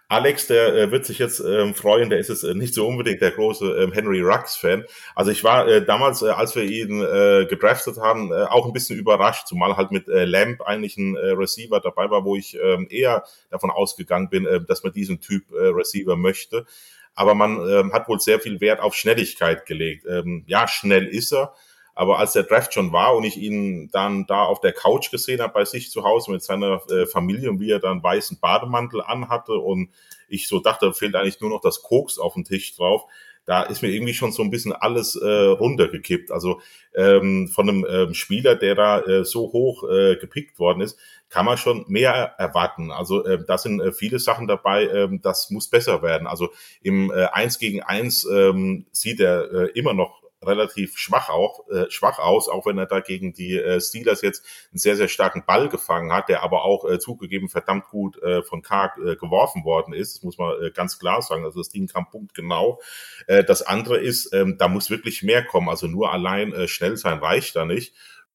Alex, 0.09 0.47
der 0.47 0.75
äh, 0.75 0.91
wird 0.91 1.07
sich 1.07 1.19
jetzt 1.19 1.41
ähm, 1.41 1.75
freuen, 1.75 2.11
der 2.11 2.19
ist 2.19 2.29
jetzt 2.29 2.45
äh, 2.45 2.55
nicht 2.55 2.75
so 2.75 2.87
unbedingt 2.87 3.23
der 3.23 3.31
große 3.31 3.65
ähm, 3.65 3.93
Henry 3.93 4.21
Rux-Fan. 4.21 4.85
Also 5.15 5.31
ich 5.31 5.43
war 5.43 5.67
äh, 5.67 5.85
damals, 5.85 6.21
äh, 6.23 6.29
als 6.29 6.55
wir 6.55 6.65
ihn 6.65 7.01
äh, 7.01 7.47
gedraftet 7.47 7.97
haben, 7.97 8.31
äh, 8.31 8.45
auch 8.45 8.67
ein 8.67 8.75
bisschen 8.75 8.99
überrascht, 8.99 9.49
zumal 9.49 9.77
halt 9.77 9.91
mit 9.91 10.09
äh, 10.09 10.25
Lamb 10.27 10.61
eigentlich 10.61 10.97
ein 10.99 11.17
äh, 11.17 11.31
Receiver 11.31 11.81
dabei 11.81 12.11
war, 12.11 12.25
wo 12.25 12.37
ich 12.37 12.57
ähm, 12.63 12.87
eher 12.91 13.25
davon 13.51 13.71
ausgegangen 13.71 14.29
bin, 14.29 14.47
äh, 14.47 14.61
dass 14.63 14.83
man 14.85 14.93
diesen 14.93 15.21
Typ 15.21 15.51
äh, 15.51 15.69
Receiver 15.69 16.15
möchte. 16.15 16.67
Aber 17.15 17.35
man 17.35 17.59
ähm, 17.69 17.93
hat 17.93 18.07
wohl 18.09 18.21
sehr 18.21 18.39
viel 18.39 18.61
Wert 18.61 18.81
auf 18.81 18.95
Schnelligkeit 18.95 19.65
gelegt. 19.67 20.05
Ähm, 20.09 20.45
ja, 20.47 20.69
schnell 20.69 21.07
ist 21.07 21.33
er. 21.33 21.55
Aber 21.95 22.19
als 22.19 22.33
der 22.33 22.45
Draft 22.45 22.73
schon 22.73 22.93
war 22.93 23.15
und 23.17 23.25
ich 23.25 23.37
ihn 23.37 23.91
dann 23.93 24.27
da 24.27 24.45
auf 24.45 24.61
der 24.61 24.73
Couch 24.73 25.11
gesehen 25.11 25.41
habe 25.41 25.53
bei 25.53 25.65
sich 25.65 25.91
zu 25.91 26.05
Hause 26.05 26.31
mit 26.31 26.43
seiner 26.43 26.81
äh, 26.91 27.07
Familie 27.07 27.51
und 27.51 27.61
wie 27.61 27.71
er 27.71 27.81
dann 27.81 28.03
weißen 28.03 28.41
Bademantel 28.41 29.03
anhatte 29.03 29.53
und 29.53 29.91
ich 30.29 30.49
so 30.49 30.61
dachte, 30.61 30.87
da 30.87 30.93
fehlt 30.93 31.15
eigentlich 31.15 31.41
nur 31.41 31.51
noch 31.51 31.61
das 31.61 31.83
Koks 31.83 32.19
auf 32.19 32.35
dem 32.35 32.45
Tisch 32.45 32.75
drauf, 32.75 33.05
da 33.45 33.63
ist 33.63 33.83
mir 33.83 33.89
irgendwie 33.89 34.15
schon 34.15 34.33
so 34.33 34.43
ein 34.43 34.51
bisschen 34.51 34.73
alles 34.73 35.17
äh, 35.17 35.27
runtergekippt. 35.27 36.31
Also 36.31 36.61
ähm, 36.95 37.49
von 37.49 37.69
einem 37.69 37.87
ähm, 37.89 38.15
Spieler, 38.15 38.55
der 38.55 38.75
da 38.75 39.01
äh, 39.01 39.25
so 39.25 39.53
hoch 39.53 39.83
äh, 39.89 40.17
gepickt 40.17 40.59
worden 40.59 40.81
ist, 40.81 40.97
kann 41.29 41.47
man 41.47 41.59
schon 41.59 41.85
mehr 41.89 42.35
erwarten. 42.39 42.93
Also 42.93 43.25
äh, 43.25 43.45
da 43.45 43.59
sind 43.59 43.81
äh, 43.81 43.93
viele 43.93 44.21
Sachen 44.21 44.47
dabei, 44.47 44.85
äh, 44.85 45.09
das 45.21 45.51
muss 45.51 45.69
besser 45.69 46.03
werden. 46.03 46.27
Also 46.29 46.51
im 46.83 47.11
äh, 47.11 47.25
1 47.33 47.59
gegen 47.59 47.83
1 47.83 48.29
ähm, 48.31 48.87
sieht 48.93 49.19
er 49.19 49.51
äh, 49.51 49.71
immer 49.75 49.95
noch 49.95 50.22
relativ 50.43 50.99
schwach 50.99 51.29
auch 51.29 51.69
äh, 51.69 51.91
schwach 51.91 52.19
aus, 52.19 52.49
auch 52.49 52.67
wenn 52.67 52.79
er 52.79 52.87
da 52.87 53.01
gegen 53.01 53.33
die 53.33 53.57
äh, 53.57 53.81
Steelers 53.81 54.23
jetzt 54.23 54.45
einen 54.71 54.79
sehr 54.79 54.97
sehr 54.97 55.09
starken 55.09 55.45
Ball 55.47 55.69
gefangen 55.69 56.13
hat, 56.13 56.29
der 56.29 56.43
aber 56.43 56.65
auch 56.65 56.89
äh, 56.89 56.99
zugegeben 56.99 57.49
verdammt 57.49 57.89
gut 57.89 58.21
äh, 58.23 58.43
von 58.43 58.63
Karg 58.63 58.99
äh, 58.99 59.17
geworfen 59.17 59.65
worden 59.65 59.95
ist. 59.95 60.17
Das 60.17 60.23
muss 60.23 60.39
man 60.39 60.55
äh, 60.63 60.71
ganz 60.71 60.99
klar 60.99 61.23
sagen. 61.23 61.45
Also 61.45 61.61
das 61.61 61.69
Ding 61.69 61.87
kam 61.87 62.09
punktgenau. 62.11 62.81
Äh, 63.27 63.45
das 63.45 63.63
andere 63.63 63.99
ist, 63.99 64.33
ähm, 64.33 64.57
da 64.59 64.69
muss 64.69 64.91
wirklich 64.91 65.23
mehr 65.23 65.45
kommen. 65.45 65.69
Also 65.69 65.87
nur 65.87 66.13
allein 66.13 66.53
äh, 66.53 66.69
schnell 66.69 66.97
sein 66.97 67.19
reicht 67.19 67.57
da 67.57 67.65
nicht. 67.65 67.95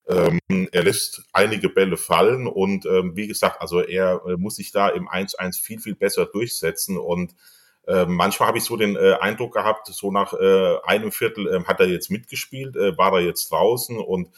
Ähm, 0.09 0.39
er 0.71 0.83
lässt 0.83 1.23
einige 1.33 1.67
Bälle 1.69 1.97
fallen 1.97 2.47
und 2.47 2.85
ähm, 2.85 3.15
wie 3.15 3.27
gesagt, 3.27 3.61
also 3.61 3.81
er 3.81 4.21
äh, 4.25 4.37
muss 4.37 4.55
sich 4.55 4.71
da 4.71 4.87
im 4.87 5.09
1-1 5.09 5.61
viel, 5.61 5.79
viel 5.79 5.95
besser 5.95 6.25
durchsetzen 6.25 6.97
und 6.97 7.35
manchmal 8.05 8.49
habe 8.49 8.57
ich 8.57 8.65
so 8.65 8.75
den 8.75 8.95
äh, 8.95 9.13
Eindruck 9.19 9.53
gehabt, 9.53 9.87
so 9.87 10.11
nach 10.11 10.33
äh, 10.33 10.77
einem 10.83 11.11
Viertel 11.11 11.47
äh, 11.47 11.63
hat 11.65 11.79
er 11.79 11.87
jetzt 11.87 12.11
mitgespielt, 12.11 12.75
äh, 12.75 12.97
war 12.97 13.13
er 13.13 13.21
jetzt 13.21 13.51
draußen 13.51 13.97
und 13.97 14.29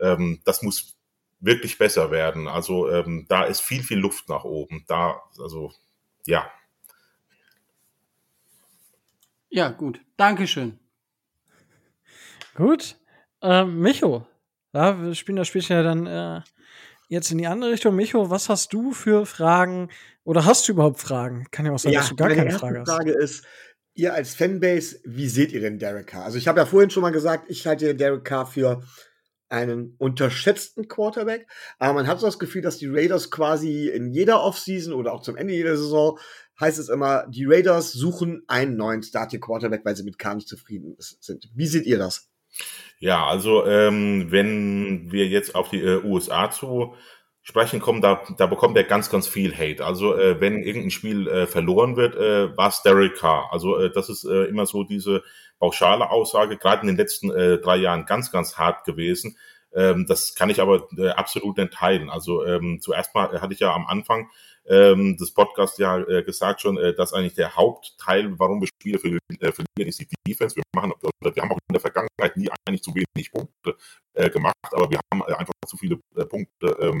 ähm, 0.00 0.40
das 0.44 0.62
muss 0.62 0.96
wirklich 1.40 1.78
besser 1.78 2.10
werden. 2.10 2.48
Also 2.48 2.90
ähm, 2.90 3.26
da 3.28 3.44
ist 3.44 3.60
viel, 3.60 3.82
viel 3.82 3.98
Luft 3.98 4.28
nach 4.28 4.44
oben. 4.44 4.84
Da, 4.86 5.22
also 5.38 5.72
ja. 6.26 6.50
Ja, 9.50 9.68
gut. 9.68 10.00
Dankeschön. 10.16 10.78
Gut. 12.54 12.96
Ähm, 13.42 13.80
Micho, 13.80 14.26
ja, 14.72 15.00
wir 15.00 15.14
spielen 15.14 15.36
das 15.36 15.48
Spiel 15.48 15.62
ja 15.62 15.82
dann 15.82 16.06
äh, 16.06 16.40
jetzt 17.08 17.30
in 17.30 17.38
die 17.38 17.46
andere 17.46 17.72
Richtung. 17.72 17.94
Micho, 17.94 18.30
was 18.30 18.48
hast 18.48 18.72
du 18.72 18.92
für 18.92 19.26
Fragen 19.26 19.90
oder 20.24 20.44
hast 20.44 20.66
du 20.66 20.72
überhaupt 20.72 21.00
Fragen? 21.00 21.46
Kann 21.50 21.66
ja 21.66 21.72
auch 21.72 21.78
sein, 21.78 21.92
dass 21.92 22.08
du 22.08 22.16
gar 22.16 22.28
keine 22.28 22.46
erste 22.46 22.60
Frage 22.60 22.80
hast. 22.80 22.90
Frage 22.90 23.12
ist, 23.12 23.44
ihr 23.94 24.14
als 24.14 24.34
Fanbase, 24.34 25.00
wie 25.04 25.28
seht 25.28 25.52
ihr 25.52 25.60
denn 25.60 25.78
Derek 25.78 26.08
Carr? 26.08 26.24
Also 26.24 26.38
ich 26.38 26.48
habe 26.48 26.60
ja 26.60 26.66
vorhin 26.66 26.90
schon 26.90 27.02
mal 27.02 27.10
gesagt, 27.10 27.44
ich 27.48 27.66
halte 27.66 27.94
Derek 27.94 28.24
Carr 28.24 28.46
für 28.46 28.82
einen 29.48 29.94
unterschätzten 29.98 30.88
Quarterback, 30.88 31.46
aber 31.78 31.92
man 31.92 32.06
hat 32.06 32.18
so 32.18 32.26
das 32.26 32.38
Gefühl, 32.38 32.62
dass 32.62 32.78
die 32.78 32.88
Raiders 32.88 33.30
quasi 33.30 33.88
in 33.88 34.12
jeder 34.12 34.42
Offseason 34.42 34.94
oder 34.94 35.12
auch 35.12 35.22
zum 35.22 35.36
Ende 35.36 35.54
jeder 35.54 35.76
Saison 35.76 36.18
heißt 36.58 36.78
es 36.78 36.88
immer, 36.88 37.26
die 37.28 37.44
Raiders 37.46 37.92
suchen 37.92 38.42
einen 38.46 38.76
neuen 38.76 39.02
Starting 39.02 39.40
Quarterback, 39.40 39.84
weil 39.84 39.96
sie 39.96 40.04
mit 40.04 40.18
Carr 40.18 40.36
nicht 40.36 40.48
zufrieden 40.48 40.96
sind. 40.98 41.50
Wie 41.54 41.66
seht 41.66 41.86
ihr 41.86 41.98
das? 41.98 42.30
Ja, 42.98 43.26
also 43.26 43.66
ähm, 43.66 44.30
wenn 44.30 45.10
wir 45.10 45.26
jetzt 45.26 45.54
auf 45.54 45.70
die 45.70 45.80
äh, 45.80 46.02
USA 46.04 46.50
zu 46.50 46.94
sprechen 47.44 47.78
kommen, 47.78 48.00
da, 48.00 48.22
da 48.38 48.46
bekommt 48.46 48.76
er 48.76 48.84
ganz, 48.84 49.10
ganz 49.10 49.28
viel 49.28 49.54
Hate. 49.54 49.84
Also 49.84 50.16
äh, 50.16 50.40
wenn 50.40 50.62
irgendein 50.62 50.90
Spiel 50.90 51.28
äh, 51.28 51.46
verloren 51.46 51.94
wird, 51.94 52.16
äh, 52.16 52.56
war 52.56 52.70
es 52.70 52.82
Derek 52.82 53.16
Carr. 53.16 53.50
Also 53.52 53.78
äh, 53.78 53.90
das 53.90 54.08
ist 54.08 54.24
äh, 54.24 54.44
immer 54.44 54.64
so 54.64 54.82
diese 54.82 55.22
pauschale 55.58 56.10
Aussage, 56.10 56.56
gerade 56.56 56.80
in 56.80 56.88
den 56.88 56.96
letzten 56.96 57.30
äh, 57.30 57.58
drei 57.58 57.76
Jahren 57.76 58.06
ganz, 58.06 58.32
ganz 58.32 58.56
hart 58.56 58.84
gewesen. 58.84 59.36
Ähm, 59.74 60.06
das 60.08 60.34
kann 60.34 60.48
ich 60.48 60.62
aber 60.62 60.88
äh, 60.96 61.10
absolut 61.10 61.58
nicht 61.58 61.74
teilen. 61.74 62.08
Also 62.08 62.46
ähm, 62.46 62.78
zuerst 62.80 63.14
mal 63.14 63.38
hatte 63.42 63.52
ich 63.52 63.60
ja 63.60 63.74
am 63.74 63.86
Anfang 63.86 64.30
ähm, 64.66 65.16
des 65.16 65.32
Podcasts 65.32 65.78
ja 65.78 65.98
äh, 65.98 66.22
gesagt 66.22 66.60
schon, 66.60 66.78
äh, 66.78 66.94
dass 66.94 67.12
eigentlich 67.12 67.34
der 67.34 67.54
Hauptteil, 67.54 68.38
warum 68.38 68.60
wir 68.60 68.68
Spiele 68.68 68.98
verlieren, 68.98 69.20
äh, 69.40 69.52
ist 69.82 70.00
die 70.00 70.08
Defense. 70.26 70.56
Wir 70.56 70.62
machen, 70.74 70.92
wir 71.00 71.42
haben 71.42 71.52
auch 71.52 71.58
in 71.68 71.72
der 71.72 71.80
Vergangenheit 71.80 72.36
nie 72.36 72.48
eigentlich 72.66 72.82
zu 72.82 72.94
wenig 72.94 73.30
Punkte 73.30 73.76
äh, 74.14 74.30
gemacht, 74.30 74.54
aber 74.72 74.90
wir 74.90 75.00
haben 75.12 75.22
äh, 75.26 75.34
einfach 75.34 75.54
zu 75.66 75.76
viele 75.76 75.98
äh, 76.16 76.24
Punkte 76.24 76.76
ähm, 76.80 77.00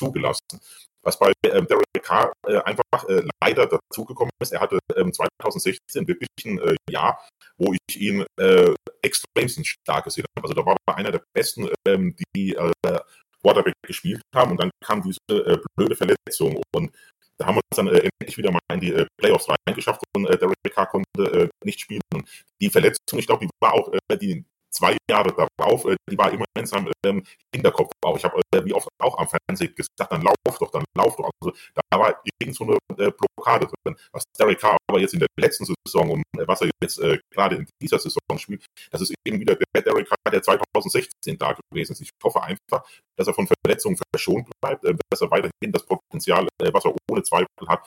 zugelassen. 0.00 0.60
Was 1.02 1.18
bei 1.18 1.32
ähm, 1.44 1.66
Derek 1.66 1.84
Carr 2.02 2.32
äh, 2.46 2.56
einfach 2.58 3.06
äh, 3.08 3.22
leider 3.42 3.66
dazugekommen 3.66 4.30
ist, 4.40 4.52
er 4.52 4.60
hatte 4.60 4.78
ähm, 4.96 5.12
2016 5.12 6.08
wirklich 6.08 6.28
ein 6.46 6.58
äh, 6.58 6.76
Jahr, 6.88 7.20
wo 7.58 7.74
ich 7.88 8.00
ihn 8.00 8.24
äh, 8.40 8.72
extremst 9.02 9.66
stark 9.66 10.04
gesehen 10.04 10.24
habe. 10.36 10.48
Also 10.48 10.54
da 10.54 10.64
war 10.64 10.76
er 10.86 10.96
einer 10.96 11.12
der 11.12 11.22
besten, 11.34 11.68
ähm, 11.86 12.16
die 12.34 12.54
äh, 12.54 13.00
Quarterback 13.44 13.74
gespielt 13.86 14.22
haben 14.34 14.52
und 14.52 14.60
dann 14.60 14.70
kam 14.82 15.02
diese 15.02 15.18
äh, 15.28 15.58
blöde 15.76 15.96
Verletzung 15.96 16.60
und 16.74 16.90
da 17.36 17.46
haben 17.46 17.56
wir 17.56 17.60
uns 17.70 17.76
dann 17.76 17.88
äh, 17.88 18.08
endlich 18.20 18.38
wieder 18.38 18.52
mal 18.52 18.60
in 18.72 18.80
die 18.80 18.92
äh, 18.92 19.06
Playoffs 19.18 19.48
reingeschafft 19.66 20.02
und 20.16 20.26
äh, 20.26 20.38
Derek 20.38 20.56
Carr 20.72 20.86
konnte 20.86 21.06
äh, 21.18 21.48
nicht 21.64 21.80
spielen. 21.80 22.00
Und 22.12 22.28
die 22.60 22.70
Verletzung, 22.70 23.18
ich 23.18 23.26
glaube, 23.26 23.44
die 23.44 23.50
war 23.60 23.74
auch 23.74 23.92
äh, 23.92 24.16
die 24.16 24.44
zwei 24.74 24.96
Jahre 25.08 25.34
darauf, 25.58 25.84
äh, 25.86 25.96
die 26.10 26.18
war 26.18 26.32
immer 26.32 26.44
in 26.58 26.66
seinem 26.66 26.92
ähm, 27.06 27.22
Hinterkopf 27.54 27.92
auch. 28.04 28.16
Ich 28.16 28.24
habe 28.24 28.40
äh, 28.54 28.64
wie 28.64 28.74
oft 28.74 28.88
auch 28.98 29.18
am 29.18 29.28
Fernsehen 29.28 29.74
gesagt, 29.74 30.10
dann 30.10 30.22
lauf 30.22 30.58
doch, 30.58 30.70
dann 30.70 30.84
lauf 30.96 31.16
doch. 31.16 31.30
Also 31.40 31.56
da 31.74 31.98
war 31.98 32.20
irgend 32.40 32.56
so 32.56 32.64
eine 32.64 32.78
äh, 32.98 33.10
Blockade 33.10 33.66
drin. 33.66 33.96
Was 34.12 34.24
Derek 34.38 34.60
Carr 34.60 34.76
aber 34.88 35.00
jetzt 35.00 35.14
in 35.14 35.20
der 35.20 35.28
letzten 35.38 35.64
Saison 35.64 36.10
und 36.10 36.22
äh, 36.38 36.46
was 36.46 36.60
er 36.60 36.70
jetzt 36.82 36.98
äh, 36.98 37.18
gerade 37.30 37.56
in 37.56 37.66
dieser 37.80 37.98
Saison 37.98 38.20
spielt, 38.36 38.64
das 38.90 39.00
ist 39.00 39.14
eben 39.26 39.40
wieder 39.40 39.56
der 39.56 39.82
Derek 39.82 40.08
Carr, 40.08 40.32
der 40.32 40.42
2016 40.42 41.38
da 41.38 41.56
gewesen 41.70 41.92
ist. 41.92 42.00
Ich 42.00 42.10
hoffe 42.22 42.42
einfach, 42.42 42.84
dass 43.16 43.28
er 43.28 43.34
von 43.34 43.46
Verletzungen 43.46 43.98
verschont 44.12 44.48
bleibt, 44.60 44.84
äh, 44.84 44.94
dass 45.10 45.20
er 45.20 45.30
weiterhin 45.30 45.72
das 45.72 45.84
Potenzial, 45.86 46.48
was 46.72 46.84
er 46.84 46.94
ohne 47.10 47.22
Zweifel 47.22 47.46
hat, 47.68 47.86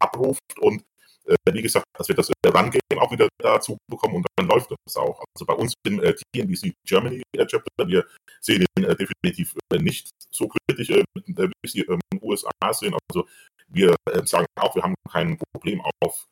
abruft 0.00 0.58
und 0.60 0.82
äh, 1.30 1.52
wie 1.52 1.62
gesagt, 1.62 1.86
dass 1.96 2.08
wir 2.08 2.14
das 2.16 2.28
äh, 2.30 2.48
Run-Game 2.48 2.80
auch 2.98 3.10
wieder 3.12 3.28
dazu 3.38 3.76
bekommen 3.90 4.16
und 4.16 4.26
dann 4.36 4.48
läuft 4.48 4.70
das 4.70 4.96
auch. 4.96 5.22
Also 5.34 5.46
bei 5.46 5.54
uns 5.54 5.74
im 5.86 6.02
äh, 6.02 6.14
TNBC 6.34 6.72
Germany 6.86 7.22
Chapter, 7.36 7.86
wir 7.86 8.04
sehen 8.40 8.64
ihn 8.78 8.84
äh, 8.84 8.96
definitiv 8.96 9.54
äh, 9.72 9.78
nicht 9.78 10.08
so 10.30 10.48
kritisch, 10.48 10.88
wie 10.88 11.68
sie 11.68 11.80
ähm, 11.82 12.00
USA 12.22 12.50
sehen. 12.72 12.94
Also 13.10 13.26
wir 13.68 13.94
sagen 14.24 14.46
auch, 14.58 14.74
wir 14.74 14.82
haben 14.82 14.94
kein 15.10 15.38
Problem 15.52 15.80
auf 16.02 16.26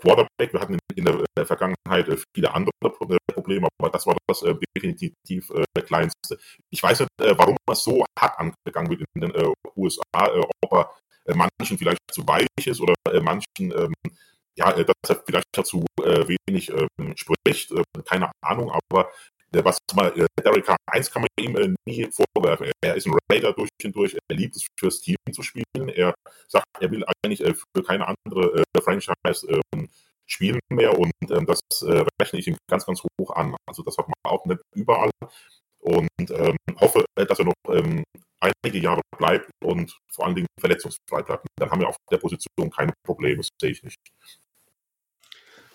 Quarterback. 0.00 0.52
Wir 0.52 0.60
hatten 0.60 0.74
in, 0.74 0.78
in 0.96 1.04
der, 1.04 1.24
der 1.36 1.46
Vergangenheit 1.46 2.06
viele 2.34 2.52
andere 2.54 2.72
Pro- 2.80 3.16
Probleme, 3.32 3.68
aber 3.80 3.90
das 3.90 4.06
war 4.06 4.16
das 4.28 4.44
definitiv 4.76 5.50
äh, 5.50 5.82
kleinste. 5.82 6.38
Ich 6.70 6.82
weiß 6.82 7.00
nicht, 7.00 7.10
warum 7.18 7.56
das 7.66 7.82
so 7.84 8.04
hart 8.18 8.38
angegangen 8.38 8.90
wird 8.90 9.04
in 9.14 9.20
den 9.22 9.52
USA, 9.76 10.28
ob 10.62 10.72
er 10.72 10.90
manchen 11.26 11.78
vielleicht 11.78 12.00
zu 12.10 12.26
weich 12.26 12.46
ist 12.64 12.80
oder 12.80 12.94
äh, 13.10 13.20
manchen, 13.20 13.44
ähm, 13.60 13.92
ja, 14.56 14.70
äh, 14.72 14.84
dass 14.84 15.10
er 15.10 15.22
vielleicht 15.24 15.46
dazu 15.52 15.84
äh, 16.02 16.26
wenig 16.46 16.70
ähm, 16.70 17.14
spricht, 17.16 17.72
äh, 17.72 17.82
keine 18.04 18.30
Ahnung, 18.42 18.70
aber 18.70 19.10
äh, 19.52 19.64
was 19.64 19.78
mal, 19.94 20.12
äh, 20.18 20.26
Derek 20.42 20.68
1 20.86 21.10
kann 21.10 21.22
man 21.22 21.28
ihm 21.38 21.56
äh, 21.56 21.74
nie 21.86 22.08
vorwerfen. 22.10 22.70
Er 22.82 22.94
ist 22.94 23.06
ein 23.06 23.16
Raider 23.30 23.52
durch 23.52 23.68
und 23.84 23.96
durch, 23.96 24.14
er 24.14 24.36
liebt 24.36 24.56
es 24.56 24.66
fürs 24.78 25.00
Team 25.00 25.16
zu 25.32 25.42
spielen, 25.42 25.88
er 25.88 26.14
sagt, 26.48 26.66
er 26.80 26.90
will 26.90 27.04
eigentlich 27.22 27.42
äh, 27.42 27.54
für 27.54 27.82
keine 27.82 28.06
andere 28.08 28.62
äh, 28.74 28.80
Franchise 28.80 29.46
ähm, 29.74 29.88
spielen 30.26 30.60
mehr 30.70 30.98
und 30.98 31.12
das 31.28 31.60
äh, 31.82 32.04
rechne 32.20 32.38
ich 32.38 32.48
ihm 32.48 32.56
ganz, 32.70 32.86
ganz 32.86 33.02
hoch 33.20 33.30
an. 33.34 33.54
Also 33.66 33.82
das 33.82 33.98
hat 33.98 34.06
man 34.08 34.14
auch 34.24 34.44
nicht 34.46 34.60
überall 34.74 35.10
und 35.80 36.08
hoffe, 36.80 37.04
äh, 37.16 37.26
dass 37.26 37.38
er 37.38 37.46
noch 37.46 37.54
einige 38.42 38.78
Jahre 38.78 39.02
bleibt 39.16 39.50
und 39.62 39.96
vor 40.08 40.26
allen 40.26 40.34
Dingen 40.34 40.48
verletzungsfrei 40.58 41.22
bleibt. 41.22 41.46
Dann 41.56 41.70
haben 41.70 41.80
wir 41.80 41.88
auf 41.88 41.96
der 42.10 42.18
Position 42.18 42.70
keine 42.70 42.92
Probleme, 43.04 43.38
das 43.38 43.48
sehe 43.60 43.70
ich 43.70 43.82
nicht. 43.82 43.98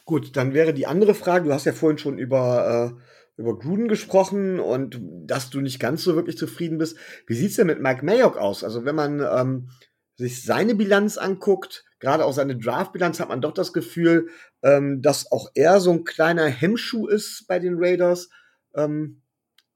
Gut, 0.05 0.35
dann 0.37 0.53
wäre 0.53 0.73
die 0.73 0.87
andere 0.87 1.13
Frage, 1.13 1.45
du 1.45 1.53
hast 1.53 1.65
ja 1.65 1.73
vorhin 1.73 1.97
schon 1.97 2.17
über, 2.17 2.95
äh, 2.95 3.41
über 3.41 3.57
Gruden 3.57 3.87
gesprochen 3.87 4.59
und 4.59 4.99
dass 5.01 5.49
du 5.49 5.59
nicht 5.59 5.79
ganz 5.79 6.03
so 6.03 6.15
wirklich 6.15 6.37
zufrieden 6.37 6.77
bist. 6.77 6.97
Wie 7.27 7.35
sieht's 7.35 7.55
denn 7.55 7.67
mit 7.67 7.81
Mike 7.81 8.05
Mayock 8.05 8.37
aus? 8.37 8.63
Also 8.63 8.85
wenn 8.85 8.95
man 8.95 9.19
ähm, 9.19 9.69
sich 10.15 10.43
seine 10.43 10.75
Bilanz 10.75 11.17
anguckt, 11.17 11.85
gerade 11.99 12.25
auch 12.25 12.33
seine 12.33 12.57
Draft-Bilanz, 12.57 13.19
hat 13.19 13.29
man 13.29 13.41
doch 13.41 13.53
das 13.53 13.73
Gefühl, 13.73 14.29
ähm, 14.63 15.01
dass 15.01 15.31
auch 15.31 15.49
er 15.55 15.79
so 15.79 15.91
ein 15.91 16.03
kleiner 16.03 16.47
Hemmschuh 16.47 17.07
ist 17.07 17.45
bei 17.47 17.59
den 17.59 17.75
Raiders. 17.77 18.29
Ähm, 18.75 19.21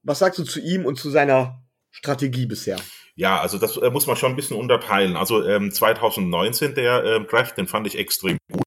was 0.02 0.18
sagst 0.18 0.38
du 0.38 0.44
zu 0.44 0.60
ihm 0.60 0.84
und 0.84 0.98
zu 0.98 1.10
seiner 1.10 1.61
Strategie 1.92 2.46
bisher? 2.46 2.78
Ja, 3.14 3.40
also 3.40 3.58
das 3.58 3.76
äh, 3.76 3.90
muss 3.90 4.06
man 4.06 4.16
schon 4.16 4.32
ein 4.32 4.36
bisschen 4.36 4.56
unterteilen. 4.56 5.16
Also 5.16 5.46
ähm, 5.46 5.70
2019 5.70 6.74
der 6.74 7.04
ähm, 7.04 7.26
Draft, 7.26 7.58
den 7.58 7.66
fand 7.66 7.86
ich 7.86 7.98
extrem 7.98 8.38
gut. 8.50 8.62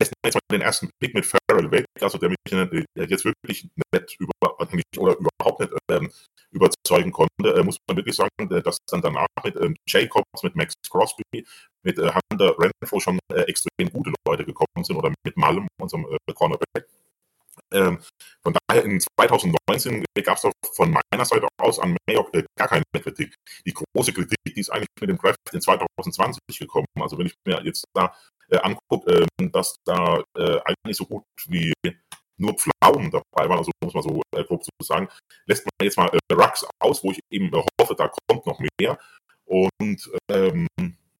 Jetzt 0.00 0.12
mal 0.22 0.32
den 0.50 0.60
ersten 0.60 0.90
Pick 1.00 1.14
mit 1.14 1.24
Farrell 1.24 1.70
weg, 1.70 1.86
also 2.00 2.18
der 2.18 2.30
mich 2.30 2.36
äh, 2.52 2.84
jetzt 2.94 3.24
wirklich 3.24 3.68
nicht 3.92 4.16
über, 4.18 4.60
eigentlich, 4.60 4.84
oder 4.98 5.16
überhaupt 5.16 5.60
nicht 5.60 5.72
ähm, 5.90 6.10
überzeugen 6.50 7.12
konnte, 7.12 7.54
äh, 7.54 7.62
muss 7.62 7.78
man 7.86 7.96
wirklich 7.96 8.16
sagen, 8.16 8.30
äh, 8.50 8.62
dass 8.62 8.78
dann 8.90 9.02
danach 9.02 9.26
mit 9.44 9.56
ähm, 9.56 9.76
Jacobs, 9.88 10.42
mit 10.42 10.56
Max 10.56 10.74
Crosby, 10.90 11.46
mit 11.82 11.98
äh, 11.98 12.10
Hunter 12.30 12.56
Renfro 12.58 13.00
schon 13.00 13.18
äh, 13.32 13.42
extrem 13.42 13.90
gute 13.92 14.12
Leute 14.26 14.44
gekommen 14.44 14.82
sind 14.82 14.96
oder 14.96 15.12
mit 15.24 15.36
Malum, 15.36 15.68
unserem 15.80 16.06
äh, 16.06 16.32
Cornerback. 16.32 16.88
Ähm, 17.72 17.98
von 18.42 18.52
in 18.84 19.00
2019 19.00 20.04
gab 20.24 20.36
es 20.36 20.50
von 20.74 20.90
meiner 20.90 21.24
Seite 21.24 21.46
aus 21.58 21.78
an 21.78 21.96
Mayock 22.08 22.34
äh, 22.34 22.44
gar 22.56 22.68
keine 22.68 22.82
Kritik. 23.00 23.34
Die 23.66 23.74
große 23.74 24.12
Kritik, 24.12 24.38
die 24.46 24.60
ist 24.60 24.70
eigentlich 24.70 24.88
mit 25.00 25.10
dem 25.10 25.18
Draft 25.18 25.38
in 25.52 25.60
2020 25.60 26.40
gekommen. 26.58 26.86
Also 27.00 27.18
wenn 27.18 27.26
ich 27.26 27.34
mir 27.46 27.62
jetzt 27.64 27.84
da 27.94 28.14
äh, 28.50 28.58
angucke, 28.58 29.26
äh, 29.40 29.48
dass 29.50 29.76
da 29.84 30.22
äh, 30.36 30.58
eigentlich 30.64 30.96
so 30.96 31.06
gut 31.06 31.24
wie 31.48 31.72
nur 32.38 32.54
Pflaumen 32.54 33.10
dabei 33.10 33.48
waren, 33.48 33.58
also 33.58 33.70
muss 33.82 33.94
man 33.94 34.02
so 34.02 34.20
äh, 34.34 34.44
grob 34.44 34.62
so 34.62 34.70
sagen, 34.82 35.08
lässt 35.46 35.64
man 35.64 35.86
jetzt 35.86 35.96
mal 35.96 36.10
äh, 36.12 36.34
Rux 36.34 36.66
aus, 36.80 37.02
wo 37.02 37.10
ich 37.10 37.20
eben 37.30 37.50
hoffe, 37.80 37.94
da 37.94 38.10
kommt 38.28 38.46
noch 38.46 38.60
mehr. 38.80 38.98
Und 39.44 40.10
ähm, 40.30 40.66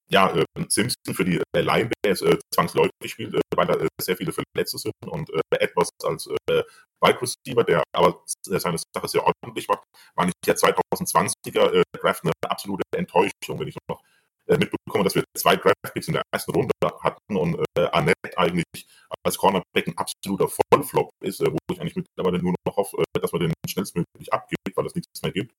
ja, 0.09 0.31
äh, 0.35 0.45
Simpson 0.69 1.15
für 1.15 1.25
die 1.25 1.41
äh, 1.55 1.61
Line, 1.61 1.91
der 2.05 2.13
jetzt 2.13 2.23
äh, 2.23 2.39
zwangsläufig 2.53 2.91
spielt, 3.07 3.35
äh, 3.35 3.41
weil 3.57 3.67
da 3.67 3.75
äh, 3.75 3.89
sehr 4.01 4.17
viele 4.17 4.33
Verletzte 4.33 4.79
sind 4.79 4.95
und 5.07 5.31
äh, 5.31 5.57
Edwards 5.59 5.91
als 6.05 6.29
äh, 6.49 6.63
Wide 7.01 7.21
Receiver, 7.21 7.65
der 7.65 7.83
aber 7.93 8.23
äh, 8.49 8.59
seine 8.59 8.79
Sache 8.79 9.09
sehr 9.09 9.25
ordentlich 9.25 9.69
macht, 9.69 9.83
war 10.15 10.27
nicht 10.27 10.37
der 10.47 10.57
2020er 10.57 11.73
äh, 11.73 11.83
Draft 12.01 12.25
eine 12.25 12.33
absolute 12.49 12.83
Enttäuschung, 12.97 13.59
wenn 13.59 13.69
ich 13.69 13.77
noch 13.89 14.01
mitbekomme, 14.49 15.03
dass 15.03 15.17
wir 15.17 15.25
zwei 15.37 15.57
Draftpicks 15.57 16.07
in 16.07 16.15
der 16.15 16.23
ersten 16.33 16.53
Runde 16.53 16.73
hatten 17.03 17.37
und 17.37 17.57
äh, 17.77 17.87
Annette 17.91 18.17
eigentlich 18.37 18.87
als 19.25 19.39
Cornerback 19.39 19.89
ein 19.89 19.99
absoluter 19.99 20.49
Vollflop 20.49 21.11
ist, 21.21 21.41
wo 21.41 21.57
ich 21.73 21.81
eigentlich 21.81 21.97
mittlerweile 21.97 22.39
nur 22.41 22.55
noch 22.65 22.77
hoffe, 22.77 23.03
dass 23.21 23.33
man 23.33 23.41
den 23.41 23.53
schnellstmöglich 23.69 24.33
abgibt, 24.33 24.77
weil 24.77 24.87
es 24.87 24.95
nichts 24.95 25.21
mehr 25.23 25.33
gibt. 25.33 25.53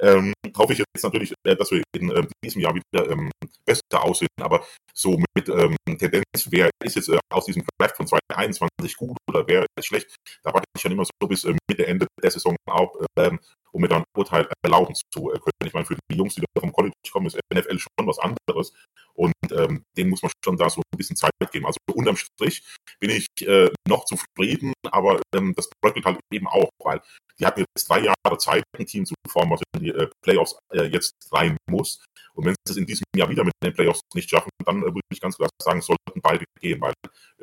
Ähm, 0.00 0.32
hoffe 0.56 0.72
ich 0.72 0.78
jetzt 0.78 1.02
natürlich, 1.02 1.34
äh, 1.44 1.56
dass 1.56 1.70
wir 1.70 1.82
in 1.96 2.10
äh, 2.10 2.26
diesem 2.44 2.62
Jahr 2.62 2.74
wieder 2.74 3.10
ähm, 3.10 3.30
besser 3.64 3.82
aussehen, 4.02 4.28
aber 4.40 4.64
so 4.94 5.20
mit 5.36 5.48
ähm, 5.48 5.76
Tendenz, 5.86 6.24
wer 6.50 6.70
ist 6.84 6.96
jetzt 6.96 7.08
äh, 7.08 7.18
aus 7.32 7.46
diesem 7.46 7.64
Draft 7.78 7.96
von 7.96 8.06
2021 8.06 8.96
gut 8.96 9.16
oder 9.28 9.46
wer 9.46 9.66
ist 9.78 9.86
schlecht, 9.86 10.14
da 10.42 10.52
warte 10.52 10.64
ich 10.74 10.82
schon 10.82 10.92
immer 10.92 11.04
so 11.04 11.28
bis 11.28 11.44
äh, 11.44 11.54
Mitte, 11.68 11.86
Ende 11.86 12.06
der 12.22 12.30
Saison 12.30 12.56
ähm, 13.18 13.38
um 13.78 13.82
mir 13.82 13.88
dann 13.88 14.04
Urteil 14.16 14.48
erlauben 14.62 14.94
zu 14.94 15.22
können. 15.26 15.64
Ich 15.64 15.72
meine, 15.72 15.86
für 15.86 15.96
die 16.10 16.16
Jungs, 16.16 16.34
die 16.34 16.40
da 16.40 16.60
vom 16.60 16.72
College 16.72 16.94
kommen, 17.12 17.26
ist 17.26 17.38
NFL 17.54 17.78
schon 17.78 18.06
was 18.06 18.18
anderes. 18.18 18.72
Und 19.14 19.32
ähm, 19.52 19.84
denen 19.96 20.10
muss 20.10 20.22
man 20.22 20.32
schon 20.44 20.56
da 20.56 20.68
so 20.68 20.80
ein 20.80 20.98
bisschen 20.98 21.16
Zeit 21.16 21.30
geben. 21.52 21.66
Also 21.66 21.78
unterm 21.92 22.16
Strich 22.16 22.62
bin 23.00 23.10
ich 23.10 23.26
äh, 23.46 23.70
noch 23.86 24.04
zufrieden, 24.04 24.72
aber 24.90 25.20
ähm, 25.34 25.54
das 25.56 25.68
bröckelt 25.80 26.04
halt 26.04 26.18
eben 26.32 26.48
auch, 26.48 26.68
weil 26.82 27.00
die 27.38 27.46
hatten 27.46 27.60
jetzt 27.60 27.88
drei 27.88 28.00
Jahre 28.00 28.38
Zeit, 28.38 28.64
ein 28.76 28.86
Team 28.86 29.06
zu 29.06 29.14
formen, 29.28 29.52
was 29.52 29.62
in 29.74 29.80
die 29.84 29.90
äh, 29.90 30.08
Playoffs 30.22 30.58
äh, 30.72 30.84
jetzt 30.84 31.14
rein 31.32 31.56
muss. 31.70 32.04
Und 32.34 32.46
wenn 32.46 32.54
sie 32.64 32.72
es 32.72 32.76
in 32.76 32.86
diesem 32.86 33.04
Jahr 33.14 33.28
wieder 33.28 33.44
mit 33.44 33.54
den 33.62 33.74
Playoffs 33.74 34.00
nicht 34.14 34.28
schaffen, 34.28 34.50
dann 34.64 34.82
äh, 34.82 34.86
würde 34.86 35.00
ich 35.12 35.20
ganz 35.20 35.36
klar 35.36 35.48
sagen, 35.62 35.80
sollten 35.80 36.20
beide 36.20 36.44
gehen, 36.60 36.80
weil 36.80 36.94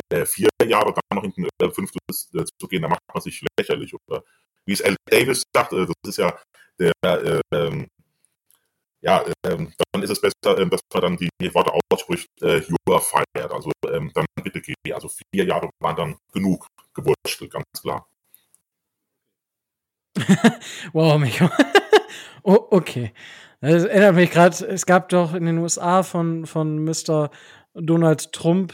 äh, 0.10 0.26
vier 0.26 0.50
Jahre 0.66 0.94
dann 0.94 1.18
noch 1.18 1.24
in 1.24 1.32
den 1.32 1.48
äh, 1.62 1.70
fünftes 1.72 2.30
zu 2.30 2.68
gehen, 2.68 2.82
da 2.82 2.90
macht 2.90 3.02
man 3.14 3.22
sich 3.22 3.42
lächerlich. 3.58 3.94
Oder 4.08 4.24
wie 4.66 4.74
es 4.74 4.82
L. 4.82 4.96
Davis 5.10 5.44
sagt, 5.54 5.74
äh, 5.74 5.86
das 5.86 5.96
ist 6.10 6.18
ja 6.18 6.38
der, 6.80 6.92
äh, 7.04 7.42
ähm, 7.54 7.88
ja, 9.02 9.24
ähm, 9.46 9.72
dann 9.92 10.02
ist 10.02 10.10
es 10.10 10.20
besser, 10.20 10.58
ähm, 10.58 10.70
dass 10.70 10.82
man 10.92 11.02
dann 11.02 11.18
die 11.18 11.54
Worte 11.54 11.72
ausspricht, 11.92 12.28
äh, 12.42 12.58
you 12.58 12.76
are 12.90 13.02
fired. 13.02 13.52
Also 13.52 13.72
ähm, 13.88 14.12
dann 14.14 14.26
bitte 14.44 14.62
geh. 14.62 14.74
Also 14.92 15.10
vier 15.10 15.46
Jahre 15.46 15.70
waren 15.80 15.96
dann 15.96 16.18
genug 16.34 16.68
gewurschtelt, 16.94 17.52
ganz 17.52 17.66
klar. 17.82 18.08
wow, 20.94 21.20
Micho. 21.20 21.50
oh, 22.44 22.68
okay. 22.72 23.14
Das 23.62 23.84
erinnert 23.84 24.16
mich 24.16 24.32
gerade, 24.32 24.66
es 24.66 24.86
gab 24.86 25.10
doch 25.10 25.34
in 25.34 25.46
den 25.46 25.60
USA 25.60 26.04
von, 26.04 26.46
von 26.46 26.84
Mr. 26.84 27.30
Donald 27.74 28.32
Trump, 28.32 28.74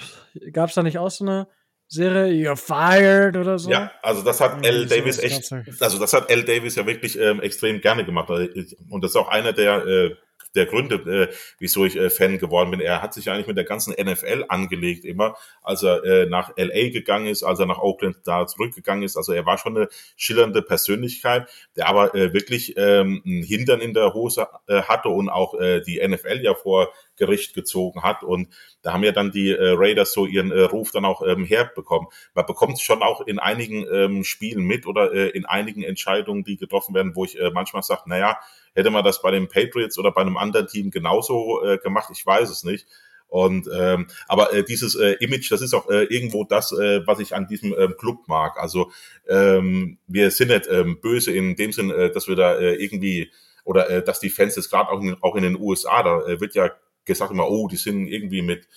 gab 0.53 0.69
es 0.69 0.75
da 0.75 0.83
nicht 0.83 0.97
auch 0.97 1.11
so 1.11 1.25
eine 1.25 1.47
Serie, 1.91 2.31
You're 2.31 2.55
Fired 2.55 3.35
oder 3.35 3.59
so? 3.59 3.69
Ja, 3.69 3.91
also 4.01 4.21
das 4.21 4.39
hat 4.39 4.65
L. 4.65 4.85
Davis 4.85 5.19
echt, 5.19 5.51
also 5.81 5.99
das 5.99 6.13
hat 6.13 6.31
L. 6.31 6.45
Davis 6.45 6.75
ja 6.75 6.85
wirklich 6.85 7.19
ähm, 7.19 7.41
extrem 7.41 7.81
gerne 7.81 8.05
gemacht. 8.05 8.29
Und 8.29 9.03
das 9.03 9.11
ist 9.11 9.17
auch 9.17 9.27
einer 9.27 9.51
der 9.51 9.85
äh, 9.85 10.15
der 10.55 10.65
Gründe, 10.65 10.95
äh, 10.95 11.33
wieso 11.59 11.85
ich 11.85 11.95
äh, 11.95 12.09
Fan 12.09 12.37
geworden 12.37 12.71
bin. 12.71 12.79
Er 12.79 13.01
hat 13.01 13.13
sich 13.13 13.29
eigentlich 13.29 13.47
mit 13.47 13.57
der 13.57 13.63
ganzen 13.63 13.93
NFL 13.93 14.45
angelegt 14.49 15.05
immer, 15.05 15.35
als 15.61 15.83
er 15.83 16.03
äh, 16.03 16.25
nach 16.25 16.51
LA 16.57 16.89
gegangen 16.89 17.27
ist, 17.27 17.43
als 17.43 17.59
er 17.59 17.65
nach 17.65 17.79
Oakland 17.79 18.17
da 18.25 18.47
zurückgegangen 18.47 19.03
ist. 19.03 19.17
Also 19.17 19.33
er 19.33 19.45
war 19.45 19.57
schon 19.57 19.77
eine 19.77 19.87
schillernde 20.15 20.61
Persönlichkeit, 20.61 21.49
der 21.75 21.87
aber 21.87 22.13
äh, 22.15 22.33
wirklich 22.33 22.75
ähm, 22.77 23.21
ein 23.25 23.43
Hintern 23.43 23.81
in 23.81 23.93
der 23.93 24.13
Hose 24.13 24.47
äh, 24.67 24.83
hatte 24.83 25.09
und 25.09 25.29
auch 25.29 25.53
äh, 25.59 25.81
die 25.81 26.05
NFL 26.05 26.41
ja 26.41 26.53
vor 26.53 26.91
Gericht 27.17 27.53
gezogen 27.53 28.03
hat. 28.03 28.23
Und 28.23 28.49
da 28.81 28.93
haben 28.93 29.03
ja 29.03 29.11
dann 29.11 29.31
die 29.31 29.51
äh, 29.51 29.73
Raiders 29.75 30.13
so 30.13 30.25
ihren 30.25 30.51
äh, 30.51 30.61
Ruf 30.61 30.91
dann 30.91 31.05
auch 31.05 31.21
ähm, 31.25 31.45
herbekommen. 31.45 32.07
Man 32.33 32.45
bekommt 32.45 32.73
es 32.73 32.81
schon 32.81 33.01
auch 33.01 33.21
in 33.21 33.39
einigen 33.39 33.85
ähm, 33.91 34.23
Spielen 34.23 34.63
mit 34.63 34.85
oder 34.85 35.13
äh, 35.13 35.29
in 35.29 35.45
einigen 35.45 35.83
Entscheidungen, 35.83 36.43
die 36.43 36.57
getroffen 36.57 36.95
werden, 36.95 37.15
wo 37.15 37.25
ich 37.25 37.39
äh, 37.39 37.51
manchmal 37.51 37.83
sage, 37.83 38.03
naja, 38.07 38.39
hätte 38.73 38.89
man 38.89 39.03
das 39.03 39.21
bei 39.21 39.31
den 39.31 39.47
Patriots 39.47 39.97
oder 39.97 40.11
bei 40.11 40.21
einem 40.21 40.37
anderen 40.37 40.67
Team 40.67 40.91
genauso 40.91 41.63
äh, 41.63 41.77
gemacht, 41.77 42.09
ich 42.11 42.25
weiß 42.25 42.49
es 42.49 42.63
nicht. 42.63 42.87
Und 43.31 43.69
ähm, 43.73 44.07
aber 44.27 44.51
äh, 44.53 44.61
dieses 44.61 44.93
äh, 44.95 45.13
Image, 45.21 45.49
das 45.49 45.61
ist 45.61 45.73
auch 45.73 45.89
äh, 45.89 46.03
irgendwo 46.03 46.43
das, 46.43 46.73
äh, 46.73 47.07
was 47.07 47.19
ich 47.19 47.33
an 47.33 47.47
diesem 47.47 47.73
ähm, 47.77 47.95
Club 47.97 48.27
mag. 48.27 48.57
Also 48.57 48.91
ähm, 49.25 49.99
wir 50.05 50.31
sind 50.31 50.49
nicht 50.49 50.67
ähm, 50.69 50.99
böse 50.99 51.31
in 51.31 51.55
dem 51.55 51.71
Sinn, 51.71 51.91
äh, 51.91 52.11
dass 52.11 52.27
wir 52.27 52.35
da 52.35 52.55
äh, 52.55 52.73
irgendwie 52.73 53.31
oder 53.63 53.89
äh, 53.89 54.03
dass 54.03 54.19
die 54.19 54.29
Fans 54.29 54.57
jetzt 54.57 54.69
gerade 54.69 54.89
auch 54.89 55.01
in, 55.01 55.15
auch 55.21 55.35
in 55.37 55.43
den 55.43 55.57
USA, 55.57 56.03
da 56.03 56.21
äh, 56.25 56.41
wird 56.41 56.55
ja 56.55 56.71
gesagt 57.05 57.31
immer, 57.31 57.49
oh, 57.49 57.67
die 57.67 57.77
sind 57.77 58.07
irgendwie 58.07 58.41
mit 58.41 58.67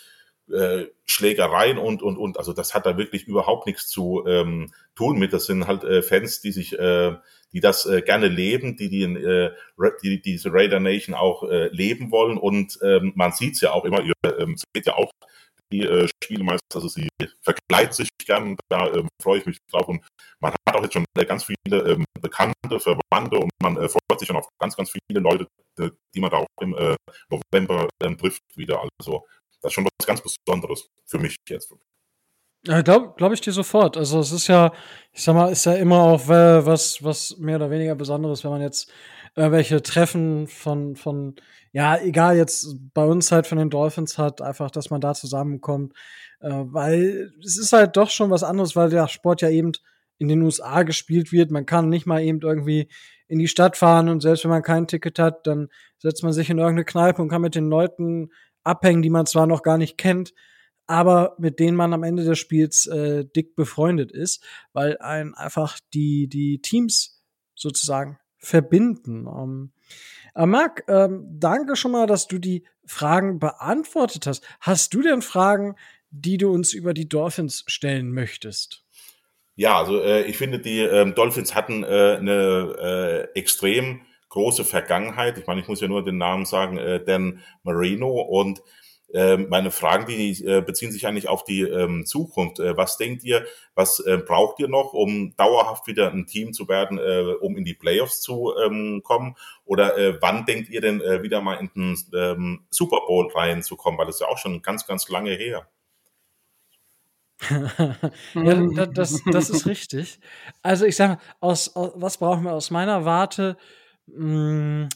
äh, 0.51 0.86
Schlägereien 1.06 1.78
und 1.78 2.02
und 2.02 2.18
und. 2.18 2.38
Also 2.38 2.52
das 2.52 2.74
hat 2.74 2.86
da 2.86 2.98
wirklich 2.98 3.26
überhaupt 3.26 3.66
nichts 3.66 3.88
zu 3.88 4.24
ähm, 4.26 4.72
tun 4.94 5.18
mit. 5.18 5.32
Das 5.32 5.46
sind 5.46 5.66
halt 5.66 5.84
äh, 5.84 6.02
Fans 6.02 6.40
die 6.40 6.52
sich 6.52 6.78
äh, 6.78 7.14
die 7.52 7.60
das 7.60 7.86
äh, 7.86 8.02
gerne 8.02 8.28
leben 8.28 8.76
die 8.76 8.88
die, 8.88 9.05
äh, 9.05 9.52
die 10.02 10.20
diese 10.20 10.52
Raider 10.52 10.80
Nation 10.80 11.14
auch 11.14 11.44
äh, 11.44 11.68
leben 11.68 12.10
wollen. 12.10 12.36
Und 12.36 12.78
ähm, 12.82 13.12
man 13.14 13.32
sieht's 13.32 13.60
ja 13.60 13.72
auch 13.72 13.84
immer 13.84 14.02
ihr 14.02 14.14
ähm, 14.38 14.56
seht 14.74 14.86
ja 14.86 14.94
auch 14.96 15.10
die 15.72 15.82
äh, 15.82 16.08
Spielemeister 16.08 16.62
also 16.74 16.88
sie 16.88 17.08
verkleidet 17.42 17.94
sich 17.94 18.08
gern 18.18 18.56
da 18.68 18.92
ähm, 18.92 19.08
freue 19.20 19.38
ich 19.38 19.46
mich 19.46 19.58
drauf 19.70 19.88
und 19.88 20.04
man 20.40 20.52
hat 20.52 20.76
auch 20.76 20.82
jetzt 20.82 20.94
schon 20.94 21.04
ganz 21.26 21.44
viele 21.44 21.92
ähm, 21.92 22.04
bekannte 22.20 22.80
Verwandte 22.80 23.38
und 23.38 23.50
man 23.62 23.76
äh, 23.76 23.88
freut 23.88 24.18
sich 24.18 24.28
schon 24.28 24.36
auf 24.36 24.48
ganz 24.58 24.76
ganz 24.76 24.90
viele 24.90 25.20
Leute 25.20 25.46
äh, 25.78 25.90
die 26.14 26.20
man 26.20 26.30
da 26.30 26.38
auch 26.38 26.46
im 26.60 26.74
äh, 26.76 26.96
November 27.30 27.88
trifft 28.18 28.42
wieder 28.56 28.82
also 28.98 29.24
das 29.64 29.70
ist 29.70 29.74
schon 29.74 29.84
was 29.84 30.06
ganz 30.06 30.20
Besonderes 30.20 30.90
für 31.06 31.18
mich 31.18 31.36
jetzt. 31.48 31.74
Ja, 32.66 32.82
glaube 32.82 33.14
glaub 33.16 33.32
ich 33.32 33.40
dir 33.40 33.52
sofort. 33.52 33.96
Also 33.96 34.20
es 34.20 34.32
ist 34.32 34.46
ja, 34.46 34.72
ich 35.12 35.22
sag 35.22 35.34
mal, 35.34 35.50
ist 35.50 35.66
ja 35.66 35.74
immer 35.74 36.02
auch 36.02 36.28
äh, 36.28 36.64
was, 36.64 37.02
was 37.02 37.36
mehr 37.38 37.56
oder 37.56 37.70
weniger 37.70 37.94
Besonderes, 37.94 38.44
wenn 38.44 38.50
man 38.52 38.62
jetzt 38.62 38.90
irgendwelche 39.34 39.82
Treffen 39.82 40.46
von, 40.48 40.96
von, 40.96 41.36
ja, 41.74 41.98
egal 42.01 42.36
jetzt 42.36 42.76
bei 42.94 43.05
uns 43.05 43.32
halt 43.32 43.48
von 43.48 43.59
den 43.59 43.68
Dolphins 43.68 44.16
hat, 44.16 44.40
einfach, 44.40 44.70
dass 44.70 44.90
man 44.90 45.01
da 45.01 45.12
zusammenkommt. 45.12 45.92
Äh, 46.38 46.51
weil 46.66 47.32
es 47.44 47.59
ist 47.59 47.72
halt 47.72 47.96
doch 47.96 48.10
schon 48.10 48.30
was 48.30 48.44
anderes, 48.44 48.76
weil 48.76 48.90
der 48.90 49.09
Sport 49.09 49.42
ja 49.42 49.51
eben 49.51 49.72
in 50.18 50.28
den 50.28 50.42
USA 50.42 50.84
gespielt 50.84 51.32
wird. 51.32 51.51
Man 51.51 51.66
kann 51.66 51.88
nicht 51.88 52.06
mal 52.06 52.22
eben 52.22 52.40
irgendwie 52.40 52.88
in 53.26 53.40
die 53.40 53.48
Stadt 53.48 53.76
fahren 53.76 54.09
und 54.09 54.20
selbst 54.20 54.44
wenn 54.44 54.52
man 54.52 54.62
kein 54.62 54.86
Ticket 54.86 55.18
hat, 55.18 55.48
dann 55.48 55.68
setzt 55.98 56.22
man 56.22 56.32
sich 56.32 56.48
in 56.48 56.59
irgendeine 56.59 56.84
Kneipe 56.84 57.20
und 57.20 57.28
kann 57.28 57.42
mit 57.42 57.56
den 57.56 57.68
Leuten 57.68 58.30
abhängen, 58.62 59.02
die 59.02 59.10
man 59.10 59.26
zwar 59.26 59.48
noch 59.48 59.64
gar 59.64 59.76
nicht 59.76 59.98
kennt, 59.98 60.32
aber 60.86 61.34
mit 61.38 61.59
denen 61.59 61.76
man 61.76 61.92
am 61.92 62.05
Ende 62.05 62.22
des 62.22 62.38
Spiels 62.38 62.86
äh, 62.86 63.24
dick 63.24 63.56
befreundet 63.56 64.12
ist, 64.12 64.44
weil 64.72 64.96
ein 64.98 65.34
einfach 65.34 65.80
die, 65.92 66.28
die 66.28 66.60
Teams 66.62 67.24
sozusagen 67.56 68.18
verbinden. 68.38 69.26
Ähm, 69.26 69.72
äh, 70.35 70.47
Marc, 70.47 70.85
ähm, 70.89 71.24
danke 71.28 71.77
schon 71.77 71.93
mal, 71.93 72.06
dass 72.06 72.27
du 72.27 72.39
die 72.39 72.65
Fragen 72.86 73.39
beantwortet 73.39 74.27
hast. 74.27 74.47
Hast 74.61 74.94
du 74.94 75.02
denn 75.02 75.23
Fragen, 75.23 75.77
die 76.11 76.36
du 76.36 76.51
uns 76.52 76.73
über 76.73 76.94
die 76.94 77.09
Dolphins 77.09 77.65
stellen 77.66 78.12
möchtest? 78.12 78.85
Ja, 79.56 79.78
also 79.78 80.01
äh, 80.01 80.23
ich 80.23 80.36
finde, 80.36 80.59
die 80.59 80.81
ähm, 80.81 81.15
Dolphins 81.15 81.55
hatten 81.55 81.85
äh, 81.85 82.16
eine 82.19 83.28
äh, 83.35 83.39
extrem 83.39 84.02
große 84.28 84.65
Vergangenheit. 84.65 85.39
Ich 85.39 85.47
meine, 85.47 85.61
ich 85.61 85.69
muss 85.69 85.81
ja 85.81 85.86
nur 85.86 86.05
den 86.05 86.19
Namen 86.19 86.44
sagen, 86.44 86.77
äh, 86.77 87.02
Dan 87.05 87.40
Marino. 87.62 88.11
Und 88.20 88.62
meine 89.48 89.70
Fragen, 89.70 90.06
die 90.06 90.44
äh, 90.44 90.60
beziehen 90.60 90.92
sich 90.92 91.06
eigentlich 91.06 91.28
auf 91.28 91.44
die 91.44 91.62
ähm, 91.62 92.04
Zukunft. 92.04 92.58
Äh, 92.58 92.76
was 92.76 92.96
denkt 92.96 93.24
ihr, 93.24 93.44
was 93.74 94.00
äh, 94.00 94.18
braucht 94.18 94.58
ihr 94.60 94.68
noch, 94.68 94.92
um 94.92 95.34
dauerhaft 95.36 95.86
wieder 95.86 96.10
ein 96.10 96.26
Team 96.26 96.52
zu 96.52 96.68
werden, 96.68 96.98
äh, 96.98 97.34
um 97.40 97.56
in 97.56 97.64
die 97.64 97.74
Playoffs 97.74 98.20
zu 98.20 98.52
ähm, 98.64 99.02
kommen? 99.04 99.36
Oder 99.64 99.96
äh, 99.96 100.18
wann 100.20 100.46
denkt 100.46 100.68
ihr 100.70 100.80
denn 100.80 101.00
äh, 101.00 101.22
wieder 101.22 101.40
mal 101.40 101.54
in 101.54 101.70
den 101.74 101.98
ähm, 102.14 102.66
Super 102.70 103.00
Bowl 103.06 103.30
reinzukommen? 103.32 103.98
Weil 103.98 104.06
das 104.06 104.16
ist 104.16 104.20
ja 104.22 104.28
auch 104.28 104.38
schon 104.38 104.62
ganz, 104.62 104.86
ganz 104.86 105.08
lange 105.08 105.32
her. 105.32 105.68
ja, 108.34 108.86
das, 108.86 109.20
das 109.30 109.50
ist 109.50 109.66
richtig. 109.66 110.20
Also 110.62 110.86
ich 110.86 110.96
sage, 110.96 111.18
aus, 111.40 111.74
aus, 111.76 111.92
was 111.96 112.18
brauchen 112.18 112.44
wir 112.44 112.52
aus 112.52 112.70
meiner 112.70 113.04
Warte? 113.04 113.56
mh, 114.06 114.84
mm, 114.84 114.88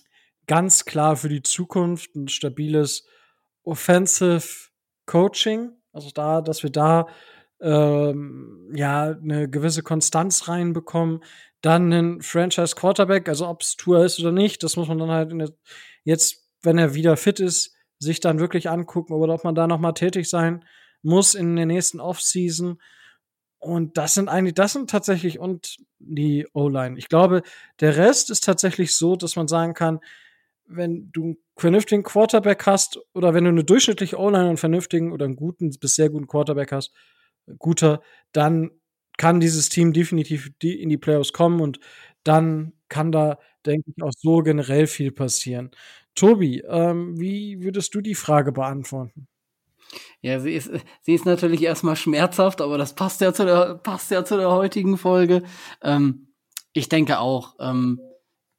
ganz 0.47 0.85
klar 0.85 1.17
für 1.17 1.29
die 1.29 1.43
Zukunft 1.43 2.15
ein 2.17 2.29
stabiles 2.29 3.07
Offensive 3.69 4.71
Coaching. 5.07 5.71
Also 5.93 6.11
da, 6.15 6.41
dass 6.41 6.63
wir 6.63 6.71
da 6.71 7.07
ähm, 7.61 8.71
ja 8.75 9.11
eine 9.11 9.49
gewisse 9.49 9.83
Konstanz 9.83 10.49
reinbekommen. 10.49 11.23
Dann 11.61 11.93
einen 11.93 12.23
Franchise 12.23 12.77
Quarterback, 12.77 13.29
also 13.29 13.49
ob 13.49 13.63
es 13.63 13.77
Tour 13.77 14.05
ist 14.05 14.21
oder 14.21 14.31
nicht, 14.31 14.63
das 14.63 14.77
muss 14.77 14.87
man 14.87 14.99
dann 14.99 15.11
halt 15.11 15.33
der, 15.33 15.51
jetzt, 16.05 16.49
wenn 16.63 16.79
er 16.79 16.95
wieder 16.95 17.17
fit 17.17 17.41
ist, 17.41 17.75
sich 17.99 18.21
dann 18.21 18.39
wirklich 18.39 18.71
angucken 18.71 19.13
oder 19.13 19.35
ob 19.35 19.43
man 19.43 19.57
da 19.57 19.67
noch 19.67 19.81
mal 19.81 19.93
tätig 19.93 20.31
sein 20.31 20.65
muss 21.03 21.35
in 21.35 21.57
der 21.57 21.67
nächsten 21.67 21.99
Offseason. 21.99 22.81
Und 23.59 23.99
das 23.99 24.15
sind 24.15 24.29
eigentlich, 24.29 24.55
das 24.55 24.73
sind 24.73 24.89
tatsächlich 24.89 25.41
und 25.41 25.79
die 25.99 26.47
O-Line. 26.53 26.97
Ich 26.97 27.09
glaube, 27.09 27.43
der 27.81 27.97
Rest 27.97 28.31
ist 28.31 28.45
tatsächlich 28.45 28.95
so, 28.95 29.17
dass 29.17 29.35
man 29.35 29.49
sagen 29.49 29.75
kann, 29.75 29.99
wenn 30.65 31.11
du 31.11 31.37
vernünftigen 31.59 32.03
Quarterback 32.03 32.67
hast 32.67 32.99
oder 33.15 33.35
wenn 33.35 33.45
du 33.45 33.51
eine 33.51 33.65
durchschnittliche 33.65 34.17
O-Line 34.17 34.45
und 34.45 34.49
einen 34.49 34.57
vernünftigen 34.57 35.13
oder 35.13 35.25
einen 35.25 35.37
guten 35.37 35.71
bis 35.79 35.95
sehr 35.95 36.11
guten 36.11 36.27
Quarterback 36.27 36.73
hast, 36.73 36.93
guter, 37.59 38.01
dann 38.33 38.71
kann 39.17 39.41
dieses 39.41 39.69
Team 39.69 39.93
definitiv 39.93 40.51
in 40.63 40.89
die 40.89 40.99
Playoffs 40.99 41.33
kommen 41.33 41.61
und 41.61 41.81
dann 42.25 42.73
kann 42.89 43.13
da, 43.13 43.39
denke 43.67 43.91
ich, 43.95 44.03
auch 44.03 44.13
so 44.17 44.39
generell 44.43 44.87
viel 44.87 45.13
passieren. 45.13 45.71
Tobi, 46.15 46.63
ähm, 46.69 47.19
wie 47.19 47.63
würdest 47.63 47.95
du 47.95 48.01
die 48.01 48.15
Frage 48.15 48.53
beantworten? 48.53 49.29
Ja, 50.21 50.41
sie 50.41 50.53
ist, 50.53 50.71
sie 51.03 51.15
ist 51.15 51.25
natürlich 51.25 51.63
erstmal 51.63 51.97
schmerzhaft, 51.97 52.61
aber 52.61 52.79
das 52.79 52.95
passt 52.95 53.21
ja 53.21 53.33
zu 53.33 53.45
der, 53.45 53.77
passt 53.77 54.11
ja 54.11 54.25
zu 54.25 54.37
der 54.37 54.51
heutigen 54.51 54.99
Folge. 54.99 55.43
Ähm, 55.83 56.29
ich 56.73 56.89
denke 56.89 57.19
auch, 57.19 57.57
ähm, 57.61 58.01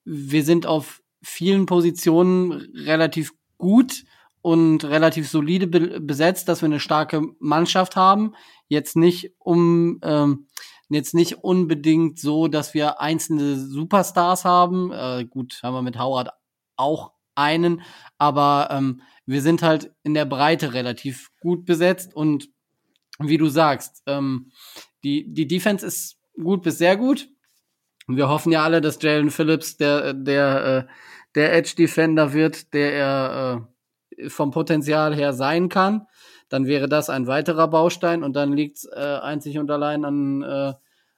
wir 0.03 0.43
sind 0.43 0.65
auf 0.65 1.01
vielen 1.21 1.65
Positionen 1.65 2.51
relativ 2.73 3.33
gut 3.57 4.05
und 4.41 4.85
relativ 4.85 5.29
solide 5.29 5.67
be 5.67 5.99
besetzt, 5.99 6.47
dass 6.47 6.61
wir 6.61 6.67
eine 6.67 6.79
starke 6.79 7.21
Mannschaft 7.39 7.95
haben. 7.95 8.33
Jetzt 8.67 8.95
nicht, 8.95 9.33
um 9.39 9.99
ähm, 10.03 10.47
jetzt 10.89 11.13
nicht 11.13 11.43
unbedingt 11.43 12.19
so, 12.19 12.47
dass 12.47 12.73
wir 12.73 13.01
einzelne 13.01 13.57
Superstars 13.57 14.45
haben. 14.45 14.91
Äh, 14.91 15.25
gut, 15.25 15.59
haben 15.63 15.73
wir 15.73 15.81
mit 15.81 15.99
Howard 15.99 16.29
auch 16.75 17.11
einen, 17.35 17.81
aber 18.17 18.69
ähm, 18.71 19.01
wir 19.25 19.41
sind 19.41 19.61
halt 19.61 19.93
in 20.03 20.13
der 20.13 20.25
Breite 20.25 20.73
relativ 20.73 21.31
gut 21.39 21.65
besetzt 21.65 22.15
und 22.15 22.49
wie 23.19 23.37
du 23.37 23.47
sagst, 23.47 24.01
ähm, 24.07 24.51
die, 25.03 25.31
die 25.33 25.47
Defense 25.47 25.85
ist 25.85 26.17
gut 26.41 26.63
bis 26.63 26.77
sehr 26.77 26.97
gut. 26.97 27.29
Wir 28.15 28.27
hoffen 28.27 28.51
ja 28.51 28.63
alle, 28.63 28.81
dass 28.81 29.01
Jalen 29.01 29.29
Phillips 29.29 29.77
der, 29.77 30.13
der, 30.13 30.65
äh, 30.65 30.93
der 31.35 31.53
Edge 31.53 31.75
Defender 31.77 32.33
wird, 32.33 32.73
der 32.73 32.93
er 32.93 33.67
äh, 34.17 34.29
vom 34.29 34.51
Potenzial 34.51 35.15
her 35.15 35.33
sein 35.33 35.69
kann. 35.69 36.07
Dann 36.49 36.65
wäre 36.65 36.89
das 36.89 37.09
ein 37.09 37.27
weiterer 37.27 37.67
Baustein 37.67 38.23
und 38.23 38.35
dann 38.35 38.53
liegt 38.53 38.77
es 38.77 38.85
äh, 38.85 39.19
einzig 39.21 39.59
und 39.59 39.69
allein 39.69 40.03
an, 40.05 40.41
äh, 40.41 40.73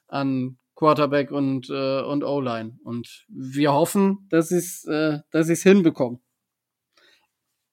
an 0.08 0.58
Quarterback 0.74 1.30
und, 1.30 1.70
äh, 1.70 2.02
und 2.02 2.24
O-Line. 2.24 2.78
Und 2.84 3.24
wir 3.28 3.72
hoffen, 3.72 4.26
dass 4.30 4.50
sie 4.50 4.58
es 4.58 4.84
äh, 4.84 5.20
dass 5.30 5.46
sie's 5.46 5.62
hinbekommen. 5.62 6.20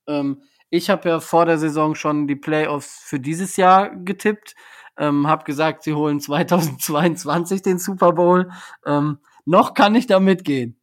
Ähm, 0.07 0.41
ich 0.69 0.89
habe 0.89 1.09
ja 1.09 1.19
vor 1.19 1.45
der 1.45 1.57
Saison 1.57 1.95
schon 1.95 2.27
die 2.27 2.35
Playoffs 2.35 3.01
für 3.03 3.19
dieses 3.19 3.57
Jahr 3.57 3.95
getippt. 3.95 4.55
Ähm, 4.99 5.27
habe 5.27 5.45
gesagt, 5.45 5.83
sie 5.83 5.93
holen 5.93 6.19
2022 6.19 7.61
den 7.61 7.79
Super 7.79 8.11
Bowl. 8.11 8.51
Ähm, 8.85 9.19
noch 9.45 9.73
kann 9.73 9.95
ich 9.95 10.05
da 10.05 10.19
mitgehen. 10.19 10.79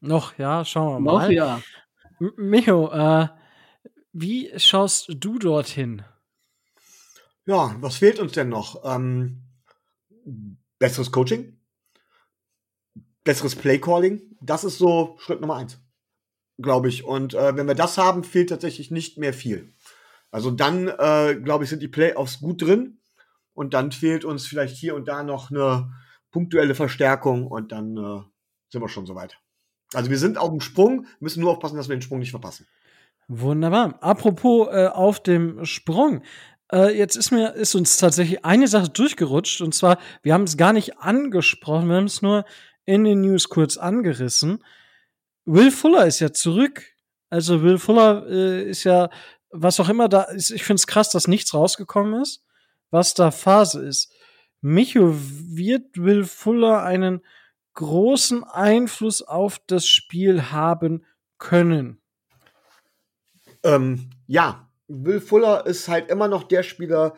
Noch, 0.00 0.38
ja, 0.38 0.64
schauen 0.64 0.94
wir 0.94 1.00
mal. 1.00 1.24
Noch 1.24 1.30
ja. 1.30 1.60
M 2.20 2.32
Micho, 2.36 2.90
äh, 2.92 3.28
wie 4.12 4.50
schaust 4.58 5.08
du 5.08 5.38
dorthin? 5.38 6.02
Ja, 7.46 7.74
was 7.80 7.96
fehlt 7.96 8.18
uns 8.18 8.32
denn 8.32 8.50
noch? 8.50 8.84
Ähm, 8.84 9.42
besseres 10.78 11.10
Coaching, 11.10 11.58
besseres 13.24 13.56
Playcalling. 13.56 14.20
Das 14.42 14.64
ist 14.64 14.78
so 14.78 15.16
Schritt 15.18 15.40
Nummer 15.40 15.56
eins, 15.56 15.80
glaube 16.58 16.88
ich. 16.88 17.04
Und 17.04 17.34
äh, 17.34 17.56
wenn 17.56 17.66
wir 17.66 17.74
das 17.74 17.96
haben, 17.96 18.22
fehlt 18.22 18.50
tatsächlich 18.50 18.90
nicht 18.90 19.18
mehr 19.18 19.32
viel. 19.32 19.72
Also 20.30 20.50
dann, 20.50 20.88
äh, 20.88 21.36
glaube 21.42 21.64
ich, 21.64 21.70
sind 21.70 21.82
die 21.82 21.88
Playoffs 21.88 22.40
gut 22.40 22.62
drin. 22.62 23.00
Und 23.54 23.74
dann 23.74 23.90
fehlt 23.90 24.24
uns 24.24 24.46
vielleicht 24.46 24.76
hier 24.76 24.94
und 24.94 25.08
da 25.08 25.24
noch 25.24 25.50
eine 25.50 25.90
punktuelle 26.30 26.74
Verstärkung 26.74 27.46
und 27.46 27.72
dann 27.72 27.96
äh, 27.96 28.20
sind 28.68 28.80
wir 28.80 28.88
schon 28.88 29.06
soweit. 29.06 29.38
Also 29.94 30.10
wir 30.10 30.18
sind 30.18 30.38
auf 30.38 30.50
dem 30.50 30.60
Sprung, 30.60 31.06
müssen 31.18 31.40
nur 31.40 31.50
aufpassen, 31.50 31.76
dass 31.76 31.88
wir 31.88 31.96
den 31.96 32.02
Sprung 32.02 32.18
nicht 32.20 32.30
verpassen. 32.30 32.66
Wunderbar. 33.26 33.98
Apropos 34.00 34.68
äh, 34.70 34.86
auf 34.86 35.20
dem 35.20 35.64
Sprung. 35.64 36.22
Äh, 36.72 36.96
jetzt 36.96 37.16
ist 37.16 37.30
mir 37.30 37.54
ist 37.54 37.74
uns 37.74 37.96
tatsächlich 37.96 38.44
eine 38.44 38.68
Sache 38.68 38.90
durchgerutscht 38.90 39.60
und 39.60 39.74
zwar 39.74 39.98
wir 40.22 40.34
haben 40.34 40.44
es 40.44 40.56
gar 40.56 40.72
nicht 40.72 40.98
angesprochen, 40.98 41.88
wir 41.88 41.96
haben 41.96 42.04
es 42.04 42.22
nur 42.22 42.44
in 42.84 43.04
den 43.04 43.22
News 43.22 43.48
kurz 43.48 43.76
angerissen. 43.76 44.62
Will 45.44 45.70
Fuller 45.70 46.06
ist 46.06 46.20
ja 46.20 46.32
zurück. 46.32 46.84
Also 47.30 47.62
Will 47.62 47.78
Fuller 47.78 48.26
äh, 48.28 48.70
ist 48.70 48.84
ja 48.84 49.10
was 49.50 49.80
auch 49.80 49.88
immer 49.88 50.08
da 50.08 50.22
ist. 50.22 50.50
Ich 50.50 50.64
finde 50.64 50.80
es 50.80 50.86
krass, 50.86 51.10
dass 51.10 51.28
nichts 51.28 51.54
rausgekommen 51.54 52.20
ist, 52.20 52.44
was 52.90 53.14
da 53.14 53.30
Phase 53.30 53.84
ist. 53.84 54.12
Micho, 54.60 55.14
wird 55.14 55.96
Will 55.96 56.24
Fuller 56.24 56.82
einen 56.82 57.22
großen 57.74 58.44
Einfluss 58.44 59.22
auf 59.22 59.60
das 59.66 59.86
Spiel 59.86 60.50
haben 60.50 61.04
können? 61.38 62.00
Ähm, 63.62 64.10
ja, 64.26 64.68
Will 64.88 65.20
Fuller 65.20 65.66
ist 65.66 65.88
halt 65.88 66.10
immer 66.10 66.28
noch 66.28 66.42
der 66.42 66.62
Spieler, 66.62 67.14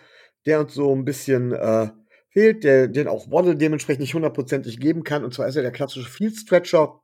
der 0.47 0.61
uns 0.61 0.74
so 0.74 0.94
ein 0.94 1.05
bisschen 1.05 1.52
äh, 1.52 1.90
fehlt, 2.31 2.65
der 2.65 2.89
den 2.89 3.09
auch 3.09 3.31
Waddle 3.31 3.57
dementsprechend 3.57 4.01
nicht 4.01 4.15
hundertprozentig 4.15 4.81
geben 4.81 5.05
kann. 5.05 5.24
Und 5.24 5.35
zwar 5.35 5.48
ist 5.48 5.57
er 5.57 5.62
der 5.62 5.73
klassische 5.73 6.09
Field 6.09 6.36
Stretcher. 6.36 7.01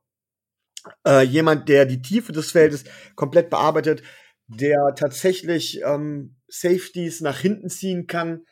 Äh, 1.05 1.23
jemand, 1.23 1.67
der 1.67 1.85
die 1.85 2.01
Tiefe 2.01 2.31
des 2.31 2.51
Feldes 2.51 2.85
komplett 3.15 3.49
bearbeitet, 3.49 4.03
der 4.47 4.93
tatsächlich 4.95 5.81
ähm, 5.83 6.35
Safeties 6.47 7.21
nach 7.21 7.39
hinten 7.39 7.69
ziehen 7.69 8.07
kann 8.07 8.45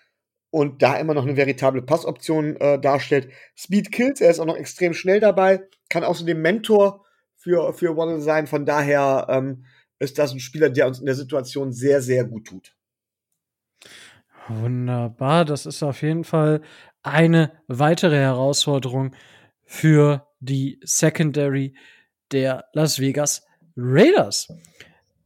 und 0.50 0.82
da 0.82 0.98
immer 0.98 1.14
noch 1.14 1.24
eine 1.24 1.38
veritable 1.38 1.82
Passoption 1.82 2.56
äh, 2.58 2.80
darstellt. 2.80 3.30
Speed 3.58 3.92
kills, 3.92 4.22
er 4.22 4.32
ist 4.32 4.40
auch 4.40 4.46
noch 4.46 4.58
extrem 4.58 4.94
schnell 4.94 5.20
dabei, 5.20 5.68
kann 5.90 6.04
außerdem 6.04 6.42
Mentor 6.42 7.06
für, 7.36 7.74
für 7.74 7.96
Waddle 7.98 8.22
sein. 8.22 8.48
Von 8.48 8.66
daher 8.66 9.28
ähm, 9.30 9.66
ist 10.00 10.18
das 10.18 10.34
ein 10.34 10.40
Spieler, 10.40 10.70
der 10.70 10.88
uns 10.88 11.00
in 11.00 11.06
der 11.06 11.16
Situation 11.16 11.72
sehr, 11.72 12.02
sehr 12.02 12.26
gut 12.26 12.48
tut. 12.48 12.76
Wunderbar, 14.48 15.46
das 15.46 15.66
ist 15.66 15.82
auf 15.82 16.02
jeden 16.02 16.24
Fall 16.24 16.62
eine 17.02 17.52
weitere 17.68 18.18
Herausforderung 18.18 19.16
für 19.64 20.28
die 20.40 20.80
Secondary 20.84 21.76
der 22.32 22.66
Las 22.74 23.00
Vegas 23.00 23.46
Raiders. 23.76 24.48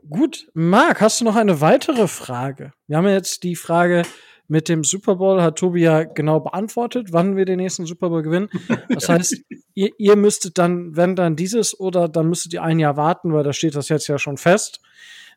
Gut, 0.08 0.48
Marc, 0.54 1.02
hast 1.02 1.22
du 1.22 1.26
noch 1.26 1.36
eine 1.36 1.62
weitere 1.62 2.08
Frage? 2.08 2.74
Wir 2.88 2.98
haben 2.98 3.08
jetzt 3.08 3.44
die 3.44 3.56
Frage 3.56 4.04
mit 4.48 4.68
dem 4.68 4.84
Super 4.84 5.16
Bowl, 5.18 5.42
hat 5.42 5.60
Tobi 5.60 5.82
ja 5.82 6.04
genau 6.04 6.40
beantwortet, 6.40 7.10
wann 7.12 7.36
wir 7.36 7.46
den 7.46 7.58
nächsten 7.58 7.86
Super 7.86 8.10
Bowl 8.10 8.24
gewinnen. 8.24 8.50
Das 8.90 9.08
heißt, 9.10 9.38
ihr, 9.76 9.92
ihr 9.98 10.16
müsstet 10.16 10.58
dann, 10.58 10.96
wenn 10.96 11.16
dann 11.16 11.36
dieses 11.36 11.80
oder 11.80 12.10
dann 12.10 12.30
müsstet 12.30 12.54
ihr 12.54 12.64
ein 12.64 12.80
Jahr 12.80 12.98
warten, 12.98 13.34
weil 13.34 13.44
da 13.44 13.54
steht 13.54 13.76
das 13.76 13.90
jetzt 13.90 14.08
ja 14.08 14.18
schon 14.18 14.38
fest. 14.38 14.82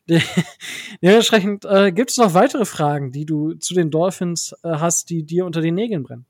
Dementsprechend 1.03 1.65
äh, 1.65 1.93
gibt 1.93 2.11
es 2.11 2.16
noch 2.16 2.35
weitere 2.35 2.65
Fragen, 2.65 3.12
die 3.12 3.24
du 3.24 3.55
zu 3.55 3.73
den 3.74 3.91
Dolphins 3.91 4.55
äh, 4.62 4.70
hast, 4.70 5.11
die 5.11 5.24
dir 5.24 5.47
unter 5.47 5.61
den 5.61 5.74
Nägeln 5.74 6.03
brennen. 6.03 6.27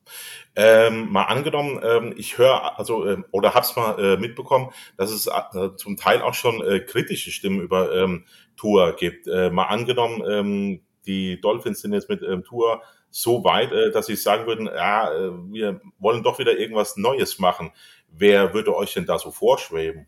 Ähm, 0.55 1.11
mal 1.11 1.25
angenommen, 1.25 1.81
ähm, 1.83 2.15
ich 2.17 2.37
höre, 2.37 2.79
also 2.79 3.07
ähm, 3.07 3.25
oder 3.31 3.55
hab's 3.55 3.75
mal 3.75 3.99
äh, 3.99 4.17
mitbekommen, 4.19 4.71
dass 4.99 5.11
es 5.11 5.27
äh, 5.27 5.75
zum 5.77 5.97
Teil 5.97 6.21
auch 6.21 6.35
schon 6.35 6.63
äh, 6.63 6.81
kritische 6.81 7.31
Stimmen 7.31 7.61
über 7.61 7.95
ähm, 7.95 8.27
Tour 8.57 8.95
gibt. 8.97 9.27
Äh, 9.27 9.51
mal 9.51 9.67
angenommen, 9.67 10.23
ähm, 10.29 10.81
die 11.07 11.41
Dolphins 11.41 11.81
sind 11.81 11.95
jetzt 11.95 12.09
mit 12.09 12.23
ähm, 12.23 12.45
Tour 12.45 12.83
so 13.11 13.45
weit, 13.45 13.73
äh, 13.73 13.91
dass 13.91 14.07
sie 14.07 14.17
sagen 14.17 14.47
würden, 14.47 14.67
ja, 14.67 15.13
äh, 15.13 15.31
wir 15.51 15.81
wollen 15.99 16.23
doch 16.23 16.39
wieder 16.39 16.59
irgendwas 16.59 16.97
Neues 16.97 17.39
machen. 17.39 17.73
Wer 18.09 18.53
würde 18.55 18.77
euch 18.77 18.95
denn 18.95 19.07
da 19.07 19.19
so 19.19 19.31
vorschweben? 19.31 20.07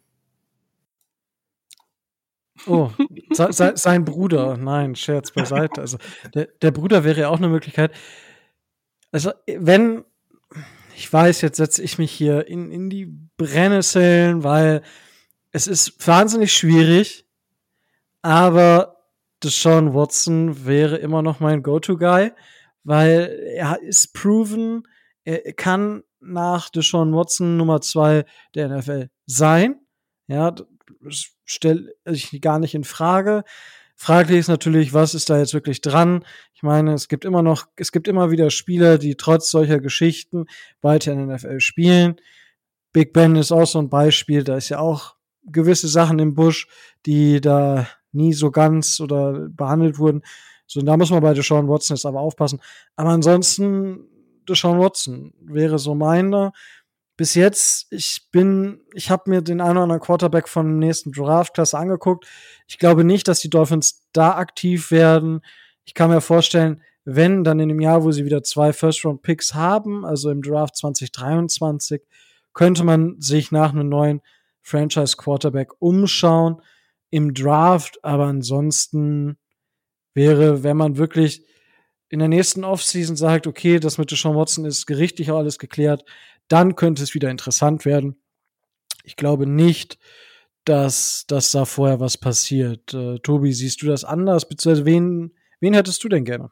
Oh, 2.66 2.90
se, 3.32 3.52
se, 3.52 3.72
sein 3.76 4.04
Bruder. 4.04 4.56
Nein, 4.56 4.94
Scherz 4.94 5.32
beiseite. 5.32 5.80
Also 5.80 5.98
der, 6.34 6.46
der 6.62 6.70
Bruder 6.70 7.04
wäre 7.04 7.20
ja 7.20 7.28
auch 7.28 7.38
eine 7.38 7.48
Möglichkeit. 7.48 7.92
Also 9.12 9.32
wenn, 9.46 10.04
ich 10.96 11.12
weiß, 11.12 11.40
jetzt 11.40 11.56
setze 11.56 11.82
ich 11.82 11.98
mich 11.98 12.12
hier 12.12 12.46
in, 12.48 12.70
in 12.70 12.90
die 12.90 13.06
Brennnesseln, 13.36 14.44
weil 14.44 14.82
es 15.52 15.66
ist 15.66 16.06
wahnsinnig 16.06 16.52
schwierig, 16.52 17.26
aber 18.22 19.04
Deshaun 19.42 19.94
Watson 19.94 20.64
wäre 20.64 20.96
immer 20.96 21.22
noch 21.22 21.38
mein 21.40 21.62
Go-To-Guy, 21.62 22.32
weil 22.82 23.52
er 23.54 23.80
ist 23.82 24.14
proven, 24.14 24.84
er 25.24 25.52
kann 25.52 26.02
nach 26.20 26.70
Deshaun 26.70 27.14
Watson 27.14 27.56
Nummer 27.56 27.80
zwei 27.80 28.24
der 28.54 28.68
NFL 28.68 29.10
sein. 29.26 29.80
Ja, 30.26 30.54
stelle 31.44 31.94
ich 32.04 32.40
gar 32.40 32.58
nicht 32.58 32.74
in 32.74 32.84
Frage. 32.84 33.44
Fraglich 33.96 34.38
ist 34.38 34.48
natürlich, 34.48 34.92
was 34.92 35.14
ist 35.14 35.30
da 35.30 35.38
jetzt 35.38 35.54
wirklich 35.54 35.80
dran? 35.80 36.24
Ich 36.54 36.62
meine, 36.62 36.94
es 36.94 37.08
gibt 37.08 37.24
immer 37.24 37.42
noch, 37.42 37.66
es 37.76 37.92
gibt 37.92 38.08
immer 38.08 38.30
wieder 38.30 38.50
Spieler, 38.50 38.98
die 38.98 39.16
trotz 39.16 39.50
solcher 39.50 39.80
Geschichten 39.80 40.46
weiter 40.82 41.12
in 41.12 41.28
der 41.28 41.36
NFL 41.36 41.60
spielen. 41.60 42.16
Big 42.92 43.12
Ben 43.12 43.36
ist 43.36 43.52
auch 43.52 43.66
so 43.66 43.78
ein 43.78 43.88
Beispiel, 43.88 44.42
da 44.44 44.56
ist 44.56 44.68
ja 44.68 44.78
auch 44.78 45.16
gewisse 45.44 45.88
Sachen 45.88 46.18
im 46.18 46.34
Busch, 46.34 46.66
die 47.06 47.40
da 47.40 47.86
nie 48.12 48.32
so 48.32 48.50
ganz 48.50 49.00
oder 49.00 49.48
behandelt 49.50 49.98
wurden. 49.98 50.22
So, 50.66 50.80
da 50.80 50.96
muss 50.96 51.10
man 51.10 51.22
bei 51.22 51.34
Deshaun 51.34 51.68
Watson 51.68 51.96
jetzt 51.96 52.06
aber 52.06 52.20
aufpassen. 52.20 52.60
Aber 52.96 53.10
ansonsten, 53.10 54.08
Deshaun 54.48 54.78
Watson 54.78 55.34
wäre 55.40 55.78
so 55.78 55.94
meiner. 55.94 56.52
Bis 57.16 57.34
jetzt, 57.34 57.86
ich 57.90 58.26
bin, 58.32 58.80
ich 58.92 59.08
habe 59.10 59.30
mir 59.30 59.40
den 59.40 59.60
einen 59.60 59.72
oder 59.72 59.82
anderen 59.82 60.00
Quarterback 60.00 60.48
vom 60.48 60.78
nächsten 60.78 61.12
Draft-Klasse 61.12 61.78
angeguckt. 61.78 62.26
Ich 62.66 62.78
glaube 62.78 63.04
nicht, 63.04 63.28
dass 63.28 63.40
die 63.40 63.50
Dolphins 63.50 64.04
da 64.12 64.36
aktiv 64.36 64.90
werden. 64.90 65.40
Ich 65.84 65.94
kann 65.94 66.10
mir 66.10 66.20
vorstellen, 66.20 66.82
wenn, 67.04 67.44
dann 67.44 67.60
in 67.60 67.68
dem 67.68 67.80
Jahr, 67.80 68.02
wo 68.02 68.10
sie 68.10 68.24
wieder 68.24 68.42
zwei 68.42 68.72
First-Round-Picks 68.72 69.54
haben, 69.54 70.04
also 70.04 70.30
im 70.30 70.42
Draft 70.42 70.76
2023, 70.76 72.02
könnte 72.52 72.82
man 72.82 73.20
sich 73.20 73.52
nach 73.52 73.72
einem 73.72 73.88
neuen 73.88 74.20
Franchise-Quarterback 74.62 75.70
umschauen 75.80 76.62
im 77.10 77.34
Draft, 77.34 78.02
aber 78.02 78.24
ansonsten 78.24 79.36
wäre, 80.14 80.62
wenn 80.64 80.76
man 80.76 80.96
wirklich 80.96 81.44
in 82.08 82.20
der 82.20 82.28
nächsten 82.28 82.64
Offseason 82.64 83.16
sagt, 83.16 83.46
okay, 83.46 83.78
das 83.78 83.98
mit 83.98 84.10
Deshaun 84.10 84.36
Watson 84.36 84.64
ist 84.64 84.86
gerichtlich 84.86 85.30
auch 85.30 85.38
alles 85.38 85.58
geklärt, 85.58 86.04
dann 86.48 86.76
könnte 86.76 87.02
es 87.02 87.14
wieder 87.14 87.30
interessant 87.30 87.84
werden. 87.84 88.16
Ich 89.04 89.16
glaube 89.16 89.46
nicht, 89.46 89.98
dass, 90.64 91.24
dass 91.26 91.52
da 91.52 91.64
vorher 91.64 92.00
was 92.00 92.16
passiert. 92.16 92.94
Äh, 92.94 93.18
Tobi, 93.18 93.52
siehst 93.52 93.82
du 93.82 93.86
das 93.86 94.04
anders? 94.04 94.48
Beziehungsweise 94.48 94.86
wen, 94.86 95.34
wen 95.60 95.74
hättest 95.74 96.02
du 96.04 96.08
denn 96.08 96.24
gerne? 96.24 96.50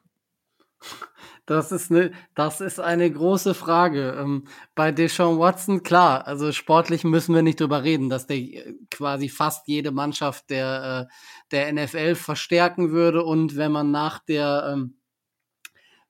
Das 1.45 1.73
ist 1.73 1.91
eine, 1.91 2.11
das 2.35 2.61
ist 2.61 2.79
eine 2.79 3.11
große 3.11 3.53
Frage. 3.53 4.15
Ähm, 4.17 4.47
bei 4.75 4.91
Deshaun 4.93 5.39
Watson, 5.39 5.83
klar, 5.83 6.25
also 6.25 6.53
sportlich 6.53 7.03
müssen 7.03 7.35
wir 7.35 7.41
nicht 7.41 7.59
drüber 7.59 7.83
reden, 7.83 8.09
dass 8.09 8.27
der 8.27 8.37
äh, 8.37 8.73
quasi 8.89 9.27
fast 9.27 9.67
jede 9.67 9.91
Mannschaft 9.91 10.49
der, 10.49 11.09
äh, 11.09 11.13
der 11.51 11.73
NFL 11.73 12.15
verstärken 12.15 12.91
würde 12.91 13.23
und 13.23 13.57
wenn 13.57 13.73
man 13.73 13.91
nach 13.91 14.19
der, 14.23 14.71
ähm, 14.73 14.95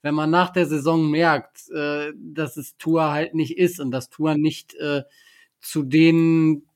wenn 0.04 0.14
man 0.14 0.30
nach 0.30 0.52
der 0.52 0.68
Saison 0.68 1.10
merkt, 1.10 1.70
äh, 1.72 2.12
dass 2.16 2.58
es 2.58 2.78
Tour 2.78 3.10
halt 3.10 3.34
nicht 3.34 3.58
ist 3.58 3.80
und 3.80 3.90
dass 3.90 4.10
Tour 4.10 4.36
nicht 4.36 4.76
äh, 4.76 5.04
zu 5.60 5.82
den 5.82 6.68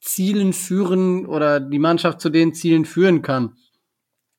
Zielen 0.00 0.52
führen 0.52 1.26
oder 1.26 1.58
die 1.58 1.78
Mannschaft 1.78 2.20
zu 2.20 2.28
den 2.28 2.54
Zielen 2.54 2.84
führen 2.84 3.22
kann, 3.22 3.56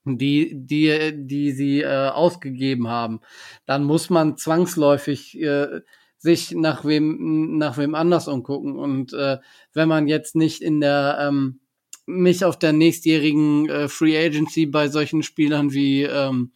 die, 0.05 0.51
die, 0.53 1.11
die 1.15 1.51
sie 1.51 1.81
äh, 1.81 2.09
ausgegeben 2.09 2.88
haben, 2.88 3.19
dann 3.65 3.84
muss 3.84 4.09
man 4.09 4.38
zwangsläufig 4.38 5.38
äh, 5.41 5.81
sich 6.18 6.51
nach 6.51 6.85
wem, 6.85 7.57
nach 7.57 7.77
wem 7.77 7.95
anders 7.95 8.27
umgucken. 8.27 8.77
Und 8.77 9.14
äh, 9.14 9.38
wenn 9.73 9.89
man 9.89 10.07
jetzt 10.07 10.35
nicht 10.35 10.61
in 10.61 10.80
der, 10.80 11.18
ähm, 11.22 11.59
mich 12.05 12.45
auf 12.45 12.57
der 12.57 12.72
nächstjährigen 12.72 13.68
äh, 13.68 13.88
Free 13.89 14.18
Agency 14.18 14.68
bei 14.68 14.88
solchen 14.88 15.23
Spielern 15.23 15.73
wie, 15.73 16.03
ähm, 16.03 16.51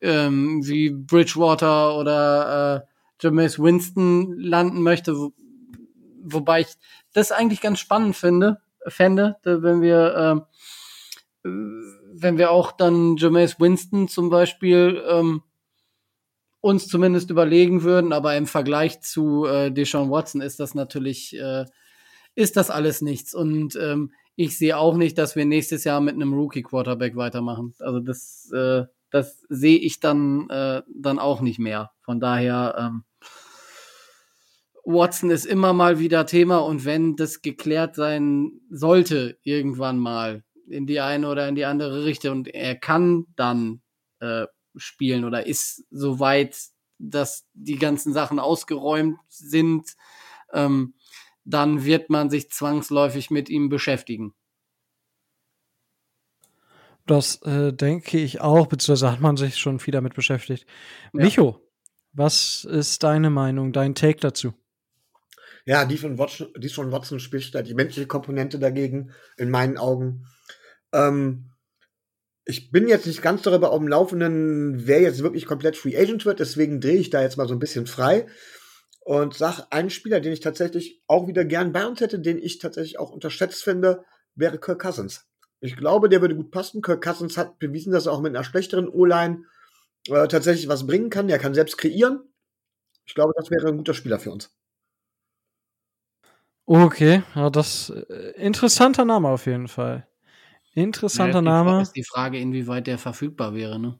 ähm, 0.00 0.66
wie 0.66 0.90
Bridgewater 0.90 1.96
oder 1.96 2.84
äh, 2.84 2.86
Jameis 3.20 3.58
Winston 3.58 4.38
landen 4.38 4.82
möchte, 4.82 5.16
wo, 5.16 5.32
wobei 6.22 6.60
ich 6.60 6.68
das 7.12 7.32
eigentlich 7.32 7.60
ganz 7.60 7.80
spannend 7.80 8.16
finde, 8.16 8.60
fände, 8.86 9.36
wenn 9.42 9.82
wir 9.82 10.44
äh, 10.44 11.48
wenn 12.20 12.38
wir 12.38 12.50
auch 12.50 12.72
dann 12.72 13.16
Jameis 13.16 13.60
Winston 13.60 14.08
zum 14.08 14.30
Beispiel 14.30 15.02
ähm, 15.08 15.42
uns 16.60 16.88
zumindest 16.88 17.30
überlegen 17.30 17.82
würden, 17.82 18.12
aber 18.12 18.36
im 18.36 18.46
Vergleich 18.46 19.00
zu 19.00 19.46
äh, 19.46 19.70
Deshaun 19.70 20.10
Watson 20.10 20.40
ist 20.40 20.58
das 20.58 20.74
natürlich, 20.74 21.38
äh, 21.38 21.64
ist 22.34 22.56
das 22.56 22.70
alles 22.70 23.00
nichts. 23.00 23.34
Und 23.34 23.76
ähm, 23.76 24.12
ich 24.34 24.58
sehe 24.58 24.76
auch 24.76 24.96
nicht, 24.96 25.18
dass 25.18 25.36
wir 25.36 25.44
nächstes 25.44 25.84
Jahr 25.84 26.00
mit 26.00 26.14
einem 26.14 26.34
Rookie-Quarterback 26.34 27.16
weitermachen. 27.16 27.74
Also 27.78 28.00
das, 28.00 28.50
äh, 28.52 28.84
das 29.10 29.44
sehe 29.48 29.78
ich 29.78 30.00
dann, 30.00 30.48
äh, 30.50 30.82
dann 30.92 31.18
auch 31.18 31.40
nicht 31.40 31.58
mehr. 31.58 31.92
Von 32.02 32.20
daher, 32.20 32.74
ähm, 32.78 33.04
Watson 34.84 35.30
ist 35.30 35.44
immer 35.44 35.74
mal 35.74 35.98
wieder 35.98 36.24
Thema 36.24 36.58
und 36.58 36.86
wenn 36.86 37.14
das 37.14 37.42
geklärt 37.42 37.94
sein 37.94 38.52
sollte, 38.70 39.38
irgendwann 39.42 39.98
mal, 39.98 40.44
in 40.66 40.86
die 40.86 41.00
eine 41.00 41.28
oder 41.28 41.48
in 41.48 41.54
die 41.54 41.64
andere 41.64 42.04
Richtung 42.04 42.38
und 42.38 42.48
er 42.48 42.74
kann 42.74 43.26
dann 43.36 43.82
äh, 44.20 44.46
spielen 44.76 45.24
oder 45.24 45.46
ist 45.46 45.84
so 45.90 46.20
weit, 46.20 46.56
dass 46.98 47.46
die 47.52 47.76
ganzen 47.76 48.12
Sachen 48.12 48.38
ausgeräumt 48.38 49.18
sind, 49.28 49.94
ähm, 50.52 50.94
dann 51.44 51.84
wird 51.84 52.10
man 52.10 52.30
sich 52.30 52.50
zwangsläufig 52.50 53.30
mit 53.30 53.48
ihm 53.48 53.68
beschäftigen. 53.68 54.34
Das 57.08 57.40
äh, 57.42 57.72
denke 57.72 58.18
ich 58.18 58.42
auch, 58.42 58.66
beziehungsweise 58.66 59.10
hat 59.10 59.20
man 59.20 59.38
sich 59.38 59.56
schon 59.56 59.80
viel 59.80 59.92
damit 59.92 60.14
beschäftigt. 60.14 60.66
Ja. 61.14 61.24
Micho, 61.24 61.66
was 62.12 62.64
ist 62.64 63.02
deine 63.02 63.30
Meinung, 63.30 63.72
dein 63.72 63.94
Take 63.94 64.20
dazu? 64.20 64.52
Ja, 65.64 65.86
die 65.86 65.96
von 65.96 66.18
Watson, 66.18 66.48
die 66.58 66.68
von 66.68 66.92
Watson 66.92 67.18
spricht 67.18 67.54
da 67.54 67.62
die 67.62 67.74
menschliche 67.74 68.06
Komponente 68.06 68.58
dagegen, 68.58 69.12
in 69.38 69.50
meinen 69.50 69.78
Augen. 69.78 70.26
Ähm, 70.92 71.50
ich 72.44 72.70
bin 72.70 72.88
jetzt 72.88 73.06
nicht 73.06 73.22
ganz 73.22 73.42
darüber 73.42 73.72
auf 73.72 73.78
dem 73.78 73.88
Laufenden, 73.88 74.86
wer 74.86 75.00
jetzt 75.00 75.22
wirklich 75.22 75.46
komplett 75.46 75.76
Free 75.76 75.96
Agent 75.96 76.26
wird, 76.26 76.40
deswegen 76.40 76.80
drehe 76.80 76.96
ich 76.96 77.10
da 77.10 77.22
jetzt 77.22 77.36
mal 77.36 77.48
so 77.48 77.54
ein 77.54 77.58
bisschen 77.58 77.86
frei 77.86 78.26
und 79.00 79.32
sage, 79.34 79.70
einen 79.70 79.90
Spieler, 79.90 80.20
den 80.20 80.32
ich 80.32 80.40
tatsächlich 80.40 81.02
auch 81.06 81.26
wieder 81.26 81.46
gern 81.46 81.72
bei 81.72 81.86
uns 81.86 82.00
hätte, 82.00 82.18
den 82.18 82.38
ich 82.38 82.58
tatsächlich 82.58 82.98
auch 82.98 83.10
unterschätzt 83.10 83.64
finde, 83.64 84.04
wäre 84.34 84.58
Kirk 84.58 84.82
Cousins. 84.82 85.27
Ich 85.60 85.76
glaube, 85.76 86.08
der 86.08 86.20
würde 86.20 86.36
gut 86.36 86.50
passen. 86.50 86.82
Kirk 86.82 87.02
Cousins 87.02 87.36
hat 87.36 87.58
bewiesen, 87.58 87.92
dass 87.92 88.06
er 88.06 88.12
auch 88.12 88.20
mit 88.20 88.34
einer 88.34 88.44
schlechteren 88.44 88.88
O-Line 88.88 89.44
äh, 90.08 90.28
tatsächlich 90.28 90.68
was 90.68 90.86
bringen 90.86 91.10
kann. 91.10 91.28
Er 91.28 91.38
kann 91.38 91.54
selbst 91.54 91.78
kreieren. 91.78 92.20
Ich 93.04 93.14
glaube, 93.14 93.32
das 93.36 93.50
wäre 93.50 93.68
ein 93.68 93.76
guter 93.76 93.94
Spieler 93.94 94.20
für 94.20 94.30
uns. 94.30 94.54
Okay, 96.66 97.22
ja, 97.34 97.48
das 97.48 97.90
äh, 97.90 98.32
interessanter 98.36 99.04
Name 99.04 99.28
auf 99.28 99.46
jeden 99.46 99.68
Fall. 99.68 100.06
Interessanter 100.74 101.38
ja, 101.38 101.42
Name. 101.42 101.82
Ist 101.82 101.96
die 101.96 102.04
Frage, 102.04 102.38
inwieweit 102.38 102.86
der 102.86 102.98
verfügbar 102.98 103.54
wäre, 103.54 103.78
ne? 103.78 103.98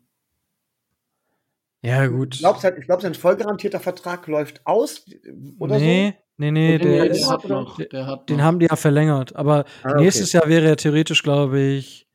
Ja, 1.80 2.06
gut. 2.06 2.34
Ich 2.34 2.40
glaube, 2.40 2.80
glaub, 2.82 3.00
sein 3.00 3.14
vollgarantierter 3.14 3.80
Vertrag 3.80 4.26
läuft 4.26 4.66
aus, 4.66 5.06
oder 5.58 5.78
nee, 5.78 6.14
so? 6.16 6.27
Nee, 6.40 6.52
nee, 6.52 6.78
der, 6.78 7.04
der, 7.04 7.10
ist, 7.10 7.28
hat 7.28 7.48
noch, 7.48 7.78
der 7.78 8.06
hat 8.06 8.28
den 8.28 8.36
noch. 8.36 8.44
haben 8.44 8.60
die 8.60 8.66
ja 8.66 8.76
verlängert. 8.76 9.34
Aber 9.34 9.64
ah, 9.82 9.90
okay. 9.90 10.04
nächstes 10.04 10.32
Jahr 10.32 10.48
wäre 10.48 10.68
er 10.68 10.76
theoretisch, 10.76 11.24
glaube 11.24 11.58
ich, 11.58 12.06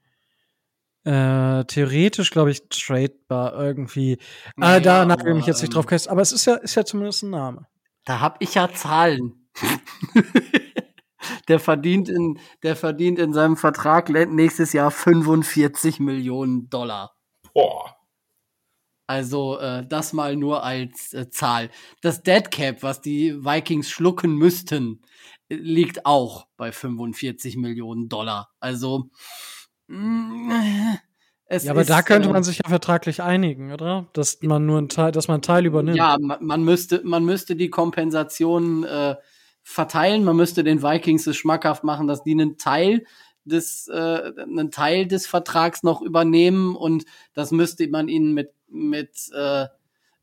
äh, 1.03 1.65
theoretisch, 1.65 2.31
glaube 2.31 2.51
ich, 2.51 2.69
tradebar 2.69 3.53
irgendwie. 3.53 4.17
Naja, 4.55 4.77
äh, 4.77 4.81
da 4.81 5.05
nagel 5.05 5.31
ich 5.31 5.35
mich 5.35 5.45
jetzt 5.45 5.61
nicht 5.61 5.75
drauf 5.75 5.83
ähm, 5.85 5.89
fest. 5.89 6.07
Aber 6.07 6.21
es 6.21 6.31
ist 6.31 6.45
ja, 6.45 6.55
ist 6.55 6.75
ja 6.75 6.85
zumindest 6.85 7.23
ein 7.23 7.31
Name. 7.31 7.67
Da 8.05 8.21
habe 8.21 8.37
ich 8.39 8.55
ja 8.55 8.71
Zahlen. 8.73 9.49
der 11.49 11.59
verdient 11.59 12.07
in, 12.07 12.39
der 12.63 12.77
verdient 12.77 13.19
in 13.19 13.33
seinem 13.33 13.57
Vertrag 13.57 14.09
nächstes 14.09 14.71
Jahr 14.71 14.89
45 14.89 15.99
Millionen 15.99 16.69
Dollar. 16.69 17.13
Boah. 17.53 17.97
Also 19.14 19.60
äh, 19.60 19.85
das 19.88 20.11
mal 20.11 20.35
nur 20.35 20.64
als 20.64 21.14
äh, 21.14 21.30
Zahl. 21.30 21.69
Das 22.02 22.23
Dead 22.23 22.49
Cap, 22.49 22.81
was 22.81 22.99
die 22.99 23.45
Vikings 23.45 23.88
schlucken 23.88 24.35
müssten, 24.35 25.03
liegt 25.49 26.07
auch 26.07 26.48
bei 26.57 26.72
45 26.72 27.56
Millionen 27.57 28.10
Dollar. 28.10 28.49
Also 28.60 29.11
mh, 29.85 29.99
mm, 29.99 30.98
ja, 31.61 31.69
aber 31.69 31.81
ist, 31.81 31.91
da 31.91 32.02
könnte 32.02 32.30
äh, 32.30 32.31
man 32.31 32.44
sich 32.44 32.57
ja 32.57 32.68
vertraglich 32.68 33.22
einigen, 33.22 33.72
oder? 33.72 34.07
Dass 34.14 34.41
man 34.41 34.65
nur 34.65 34.80
ein 34.80 34.90
Teil, 34.90 35.11
dass 35.11 35.27
man 35.27 35.35
einen 35.35 35.41
Teil 35.44 35.68
übernimmt. 35.68 35.95
Ja, 35.95 36.18
man, 36.19 36.44
man 36.44 36.64
müsste, 36.64 37.03
man 37.03 37.23
müsste 37.23 37.56
die 37.56 37.69
Kompensation 37.69 38.84
äh, 38.84 39.15
verteilen. 39.61 40.23
Man 40.23 40.38
müsste 40.38 40.64
den 40.64 40.81
Vikings 40.81 41.27
es 41.27 41.38
schmackhaft 41.38 41.84
machen, 41.84 42.07
dass 42.07 42.23
die 42.23 42.31
einen 42.31 42.57
Teil 42.57 43.06
des, 43.45 43.88
äh, 43.88 44.32
einen 44.38 44.72
Teil 44.72 45.07
des 45.07 45.28
Vertrags 45.28 45.84
noch 45.84 46.02
übernehmen 46.02 46.76
und 46.76 47.06
das 47.34 47.52
müsste 47.52 47.88
man 47.88 48.07
ihnen 48.07 48.34
mit, 48.34 48.52
mit, 48.68 49.30
äh, 49.34 49.68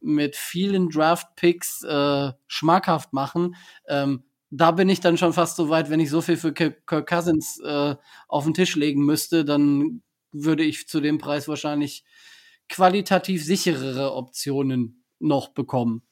mit 0.01 0.37
vielen 0.37 0.89
Draft-Picks 0.89 1.85
äh, 1.85 2.33
schmackhaft 2.47 3.13
machen. 3.13 3.57
Ähm, 3.87 4.25
da 4.51 4.73
bin 4.73 4.89
ich 4.89 5.01
dann 5.01 5.17
schon 5.17 5.33
fast 5.33 5.57
so 5.57 5.69
weit, 5.69 5.91
wenn 5.91 6.01
ich 6.01 6.11
so 6.11 6.21
viel 6.21 6.37
für 6.37 6.53
Kirk 6.53 7.07
Cousins 7.07 7.61
äh, 7.61 7.95
auf 8.29 8.45
den 8.45 8.55
Tisch 8.55 8.75
legen 8.77 9.05
müsste, 9.05 9.45
dann 9.45 10.03
würde 10.33 10.65
ich 10.65 10.89
zu 10.89 11.01
dem 11.01 11.19
Preis 11.19 11.49
wahrscheinlich 11.49 12.05
qualitativ 12.69 13.45
sicherere 13.45 14.15
Optionen 14.15 15.05
noch 15.19 15.49
bekommen, 15.49 16.03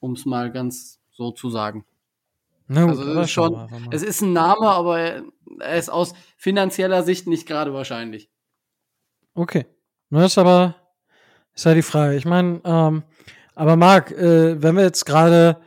um 0.00 0.12
es 0.12 0.24
mal 0.26 0.52
ganz 0.52 1.00
so 1.10 1.30
zu 1.32 1.50
sagen. 1.50 1.84
Na 2.72 2.84
gut, 2.84 2.98
also 2.98 3.20
ist 3.20 3.30
schon, 3.32 3.88
es 3.90 4.04
ist 4.04 4.20
ein 4.20 4.32
Name, 4.32 4.68
aber 4.68 5.00
er 5.00 5.76
ist 5.76 5.90
aus 5.90 6.14
finanzieller 6.36 7.02
Sicht 7.02 7.26
nicht 7.26 7.48
gerade 7.48 7.74
wahrscheinlich. 7.74 8.30
Okay. 9.34 9.66
Das 10.10 10.32
ist 10.32 10.38
aber, 10.38 10.76
ist 11.52 11.64
ja 11.64 11.74
die 11.74 11.82
Frage. 11.82 12.14
Ich 12.14 12.26
meine, 12.26 12.60
ähm, 12.64 13.02
aber 13.56 13.74
Marc, 13.74 14.12
äh, 14.12 14.62
wenn 14.62 14.76
wir 14.76 14.84
jetzt 14.84 15.04
gerade, 15.04 15.60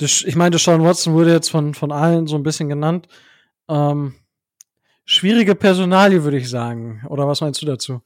ich 0.00 0.36
meine, 0.36 0.56
Sean 0.58 0.84
Watson 0.84 1.14
wurde 1.14 1.32
jetzt 1.32 1.50
von, 1.50 1.74
von 1.74 1.90
allen 1.90 2.28
so 2.28 2.36
ein 2.36 2.44
bisschen 2.44 2.68
genannt. 2.68 3.08
Ähm, 3.68 4.14
schwierige 5.04 5.56
Personalie, 5.56 6.22
würde 6.22 6.36
ich 6.36 6.48
sagen. 6.48 7.04
Oder 7.08 7.26
was 7.26 7.40
meinst 7.40 7.62
du 7.62 7.66
dazu? 7.66 8.00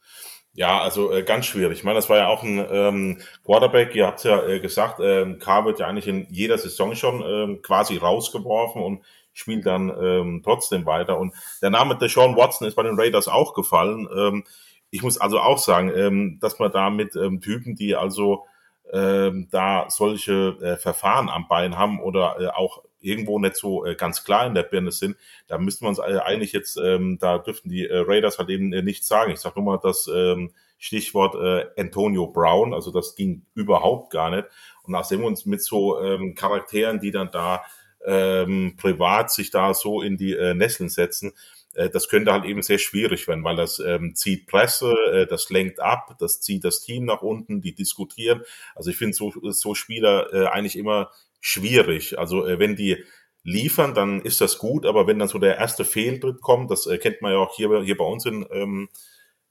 Ja, 0.58 0.80
also 0.80 1.12
äh, 1.12 1.22
ganz 1.22 1.46
schwierig. 1.46 1.78
Ich 1.78 1.84
meine, 1.84 1.94
das 1.98 2.08
war 2.10 2.16
ja 2.16 2.26
auch 2.26 2.42
ein 2.42 2.66
ähm, 2.68 3.18
Quarterback, 3.44 3.94
ihr 3.94 4.08
habt 4.08 4.24
ja 4.24 4.42
äh, 4.44 4.58
gesagt, 4.58 4.98
ähm, 5.00 5.38
K 5.38 5.64
wird 5.64 5.78
ja 5.78 5.86
eigentlich 5.86 6.08
in 6.08 6.26
jeder 6.30 6.58
Saison 6.58 6.96
schon 6.96 7.22
ähm, 7.24 7.62
quasi 7.62 7.96
rausgeworfen 7.96 8.82
und 8.82 9.04
spielt 9.32 9.66
dann 9.66 9.88
ähm, 9.88 10.42
trotzdem 10.44 10.84
weiter. 10.84 11.16
Und 11.16 11.32
der 11.62 11.70
Name 11.70 11.96
Deshaun 11.96 12.34
Watson 12.34 12.66
ist 12.66 12.74
bei 12.74 12.82
den 12.82 12.98
Raiders 12.98 13.28
auch 13.28 13.54
gefallen. 13.54 14.08
Ähm, 14.12 14.42
ich 14.90 15.02
muss 15.04 15.16
also 15.16 15.38
auch 15.38 15.58
sagen, 15.58 15.92
ähm, 15.94 16.38
dass 16.40 16.58
man 16.58 16.72
da 16.72 16.90
mit 16.90 17.14
ähm, 17.14 17.40
Typen, 17.40 17.76
die 17.76 17.94
also 17.94 18.44
ähm, 18.92 19.46
da 19.52 19.86
solche 19.90 20.56
äh, 20.60 20.76
Verfahren 20.76 21.28
am 21.28 21.46
Bein 21.46 21.78
haben 21.78 22.00
oder 22.00 22.34
äh, 22.40 22.48
auch 22.48 22.82
irgendwo 23.00 23.38
nicht 23.38 23.56
so 23.56 23.84
äh, 23.84 23.94
ganz 23.94 24.24
klar 24.24 24.46
in 24.46 24.54
der 24.54 24.62
Birne 24.62 24.92
sind, 24.92 25.16
da 25.46 25.58
müssten 25.58 25.84
wir 25.84 25.88
uns 25.88 26.00
eigentlich 26.00 26.52
jetzt, 26.52 26.76
ähm, 26.76 27.18
da 27.20 27.38
dürften 27.38 27.68
die 27.68 27.86
äh, 27.86 28.04
Raiders 28.06 28.38
halt 28.38 28.50
eben 28.50 28.72
äh, 28.72 28.82
nichts 28.82 29.08
sagen. 29.08 29.32
Ich 29.32 29.40
sag 29.40 29.56
nur 29.56 29.64
mal 29.64 29.80
das 29.82 30.08
ähm, 30.12 30.52
Stichwort 30.78 31.34
äh, 31.34 31.80
Antonio 31.80 32.26
Brown, 32.28 32.72
also 32.72 32.90
das 32.90 33.14
ging 33.14 33.42
überhaupt 33.54 34.12
gar 34.12 34.30
nicht. 34.30 34.48
Und 34.84 34.92
nachdem 34.92 35.20
wir 35.20 35.26
uns 35.26 35.46
mit 35.46 35.62
so 35.62 36.00
ähm, 36.00 36.34
Charakteren, 36.34 37.00
die 37.00 37.10
dann 37.10 37.30
da 37.30 37.62
ähm, 38.04 38.74
privat 38.76 39.30
sich 39.32 39.50
da 39.50 39.74
so 39.74 40.02
in 40.02 40.16
die 40.16 40.34
äh, 40.34 40.54
Nesseln 40.54 40.88
setzen, 40.88 41.32
äh, 41.74 41.90
das 41.90 42.08
könnte 42.08 42.32
halt 42.32 42.44
eben 42.44 42.62
sehr 42.62 42.78
schwierig 42.78 43.26
werden, 43.28 43.44
weil 43.44 43.56
das 43.56 43.78
ähm, 43.78 44.14
zieht 44.14 44.46
Presse, 44.46 44.92
äh, 45.12 45.26
das 45.26 45.50
lenkt 45.50 45.80
ab, 45.80 46.16
das 46.18 46.40
zieht 46.40 46.64
das 46.64 46.80
Team 46.80 47.04
nach 47.04 47.22
unten, 47.22 47.60
die 47.60 47.74
diskutieren. 47.74 48.42
Also 48.74 48.90
ich 48.90 48.96
finde 48.96 49.14
so, 49.14 49.32
so 49.50 49.74
Spieler 49.74 50.32
äh, 50.32 50.46
eigentlich 50.46 50.76
immer 50.76 51.10
schwierig. 51.40 52.18
Also 52.18 52.46
äh, 52.46 52.58
wenn 52.58 52.76
die 52.76 53.04
liefern, 53.42 53.94
dann 53.94 54.20
ist 54.20 54.40
das 54.40 54.58
gut, 54.58 54.84
aber 54.86 55.06
wenn 55.06 55.18
dann 55.18 55.28
so 55.28 55.38
der 55.38 55.56
erste 55.56 55.84
Fehltritt 55.84 56.40
kommt, 56.40 56.70
das 56.70 56.86
äh, 56.86 56.98
kennt 56.98 57.22
man 57.22 57.32
ja 57.32 57.38
auch 57.38 57.54
hier, 57.54 57.82
hier 57.82 57.96
bei 57.96 58.04
uns 58.04 58.26
in 58.26 58.46
ähm, 58.50 58.88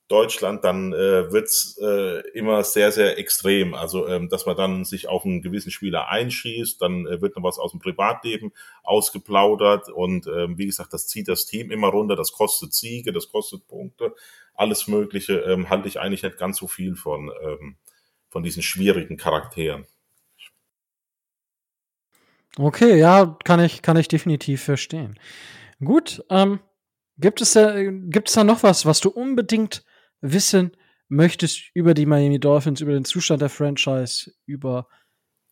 Deutschland, 0.07 0.63
dann 0.63 0.93
äh, 0.93 1.31
wird's 1.31 1.77
äh, 1.81 2.21
immer 2.29 2.63
sehr, 2.63 2.93
sehr 2.93 3.17
extrem. 3.17 3.73
Also, 3.73 4.07
ähm, 4.07 4.29
dass 4.29 4.45
man 4.45 4.55
dann 4.55 4.85
sich 4.85 5.09
auf 5.09 5.25
einen 5.25 5.41
gewissen 5.41 5.69
Spieler 5.69 6.07
einschießt, 6.07 6.81
dann 6.81 7.05
äh, 7.07 7.21
wird 7.21 7.35
noch 7.35 7.43
was 7.43 7.59
aus 7.59 7.71
dem 7.71 7.81
Privatleben 7.81 8.53
ausgeplaudert 8.83 9.89
und 9.89 10.27
ähm, 10.27 10.57
wie 10.57 10.65
gesagt, 10.65 10.93
das 10.93 11.07
zieht 11.07 11.27
das 11.27 11.45
Team 11.45 11.71
immer 11.71 11.89
runter, 11.89 12.15
das 12.15 12.31
kostet 12.31 12.73
Siege, 12.73 13.11
das 13.11 13.27
kostet 13.27 13.67
Punkte, 13.67 14.15
alles 14.53 14.87
Mögliche, 14.87 15.39
ähm, 15.39 15.69
halte 15.69 15.89
ich 15.89 15.99
eigentlich 15.99 16.23
nicht 16.23 16.37
ganz 16.37 16.57
so 16.57 16.67
viel 16.67 16.95
von, 16.95 17.31
ähm, 17.43 17.75
von 18.29 18.43
diesen 18.43 18.63
schwierigen 18.63 19.17
Charakteren. 19.17 19.87
Okay, 22.57 22.97
ja, 22.97 23.37
kann 23.43 23.59
ich, 23.59 23.81
kann 23.81 23.97
ich 23.97 24.07
definitiv 24.07 24.63
verstehen. 24.63 25.19
Gut, 25.83 26.23
ähm, 26.29 26.59
gibt 27.17 27.41
es 27.41 27.53
da, 27.53 27.83
gibt 27.83 28.29
es 28.29 28.35
da 28.35 28.43
noch 28.43 28.63
was, 28.63 28.85
was 28.85 28.99
du 28.99 29.09
unbedingt 29.09 29.83
wissen 30.21 30.75
möchtest 31.07 31.61
über 31.73 31.93
die 31.93 32.05
Miami 32.05 32.39
Dolphins, 32.39 32.81
über 32.81 32.93
den 32.93 33.05
Zustand 33.05 33.41
der 33.41 33.49
Franchise, 33.49 34.31
über 34.45 34.87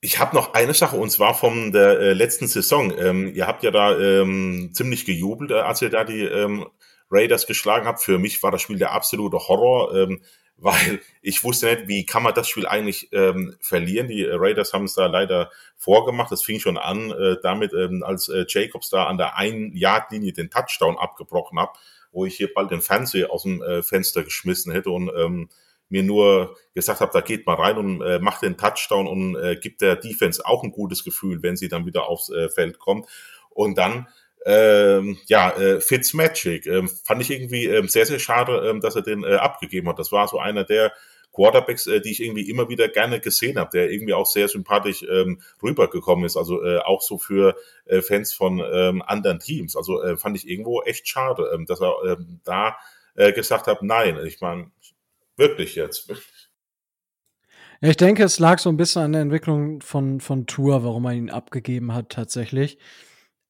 ich 0.05 0.19
habe 0.19 0.35
noch 0.35 0.53
eine 0.53 0.75
Sache 0.75 0.97
und 0.97 1.09
zwar 1.09 1.33
von 1.33 1.71
der 1.71 1.99
äh, 1.99 2.13
letzten 2.13 2.47
Saison. 2.47 2.93
Ähm, 2.95 3.33
ihr 3.33 3.47
habt 3.47 3.63
ja 3.63 3.71
da 3.71 3.97
ähm, 3.97 4.69
ziemlich 4.71 5.03
gejubelt, 5.05 5.49
äh, 5.49 5.55
als 5.55 5.81
ihr 5.81 5.89
da 5.89 6.03
die 6.03 6.21
ähm, 6.21 6.67
Raiders 7.09 7.47
geschlagen 7.47 7.87
habt. 7.87 8.01
Für 8.03 8.19
mich 8.19 8.43
war 8.43 8.51
das 8.51 8.61
Spiel 8.61 8.77
der 8.77 8.91
absolute 8.91 9.37
Horror, 9.37 9.95
ähm, 9.95 10.21
weil 10.57 11.01
ich 11.21 11.43
wusste 11.43 11.67
nicht, 11.67 11.87
wie 11.87 12.05
kann 12.05 12.23
man 12.23 12.33
das 12.33 12.47
Spiel 12.47 12.65
eigentlich 12.65 13.09
ähm, 13.11 13.55
verlieren. 13.59 14.07
Die 14.07 14.23
äh, 14.23 14.33
Raiders 14.33 14.73
haben 14.73 14.85
es 14.85 14.93
da 14.93 15.07
leider 15.07 15.51
vorgemacht. 15.75 16.31
Das 16.31 16.43
fing 16.43 16.59
schon 16.59 16.77
an 16.77 17.11
äh, 17.11 17.37
damit, 17.41 17.73
ähm, 17.73 18.03
als 18.03 18.29
äh, 18.29 18.45
Jacobs 18.47 18.89
da 18.89 19.05
an 19.05 19.17
der 19.17 19.37
einen 19.37 19.75
Yard-Linie 19.75 20.33
den 20.33 20.49
Touchdown 20.49 20.97
abgebrochen 20.97 21.59
hat 21.59 21.77
wo 22.15 22.25
ich 22.25 22.37
hier 22.37 22.51
bald 22.53 22.71
den 22.71 22.81
Fernseher 22.81 23.29
aus 23.29 23.43
dem 23.43 23.61
äh, 23.61 23.83
Fenster 23.83 24.23
geschmissen 24.23 24.71
hätte 24.71 24.89
und 24.89 25.11
ähm, 25.15 25.49
mir 25.89 26.01
nur 26.01 26.57
gesagt 26.73 27.01
habe, 27.01 27.11
da 27.13 27.21
geht 27.21 27.45
mal 27.45 27.55
rein 27.55 27.77
und 27.77 28.01
äh, 28.01 28.19
macht 28.19 28.41
den 28.41 28.57
Touchdown 28.57 29.05
und 29.05 29.35
äh, 29.35 29.57
gibt 29.57 29.81
der 29.81 29.97
Defense 29.97 30.43
auch 30.45 30.63
ein 30.63 30.71
gutes 30.71 31.03
Gefühl, 31.03 31.43
wenn 31.43 31.57
sie 31.57 31.67
dann 31.67 31.85
wieder 31.85 32.07
aufs 32.07 32.29
äh, 32.29 32.49
Feld 32.49 32.79
kommt. 32.79 33.07
Und 33.49 33.77
dann 33.77 34.07
ähm, 34.45 35.17
ja, 35.25 35.49
äh, 35.51 35.81
Fitzmagic. 35.81 36.67
Ähm, 36.67 36.87
fand 36.87 37.21
ich 37.21 37.31
irgendwie 37.31 37.65
ähm, 37.65 37.87
sehr, 37.87 38.05
sehr 38.05 38.19
schade, 38.19 38.69
ähm, 38.69 38.79
dass 38.79 38.95
er 38.95 39.01
den 39.01 39.23
äh, 39.23 39.35
abgegeben 39.35 39.89
hat. 39.89 39.99
Das 39.99 40.11
war 40.11 40.27
so 40.27 40.39
einer 40.39 40.63
der 40.63 40.93
Quarterbacks, 41.33 41.87
äh, 41.87 41.99
die 41.99 42.11
ich 42.11 42.23
irgendwie 42.23 42.49
immer 42.49 42.69
wieder 42.69 42.87
gerne 42.87 43.19
gesehen 43.19 43.57
habe, 43.57 43.71
der 43.73 43.91
irgendwie 43.91 44.13
auch 44.13 44.27
sehr 44.27 44.47
sympathisch 44.47 45.03
ähm, 45.03 45.41
rübergekommen 45.61 46.25
ist, 46.25 46.37
also 46.37 46.63
äh, 46.63 46.77
auch 46.79 47.01
so 47.01 47.17
für 47.17 47.55
äh, 47.85 48.01
Fans 48.01 48.33
von 48.33 48.63
ähm, 48.71 49.01
anderen 49.01 49.39
Teams. 49.39 49.75
Also 49.75 50.01
äh, 50.01 50.15
fand 50.15 50.37
ich 50.37 50.47
irgendwo 50.47 50.81
echt 50.83 51.07
schade, 51.07 51.51
ähm, 51.53 51.65
dass 51.65 51.81
er 51.81 51.93
ähm, 52.07 52.39
da 52.43 52.77
äh, 53.15 53.33
gesagt 53.33 53.67
hat, 53.67 53.81
nein, 53.81 54.17
ich 54.25 54.41
meine, 54.41 54.71
wirklich 55.37 55.75
jetzt. 55.75 56.11
Ich 57.81 57.97
denke, 57.97 58.23
es 58.23 58.39
lag 58.39 58.59
so 58.59 58.69
ein 58.69 58.77
bisschen 58.77 59.01
an 59.01 59.11
der 59.11 59.21
Entwicklung 59.21 59.81
von, 59.81 60.21
von 60.21 60.47
Tour, 60.47 60.83
warum 60.83 61.03
man 61.03 61.15
ihn 61.15 61.29
abgegeben 61.29 61.93
hat, 61.93 62.09
tatsächlich. 62.09 62.77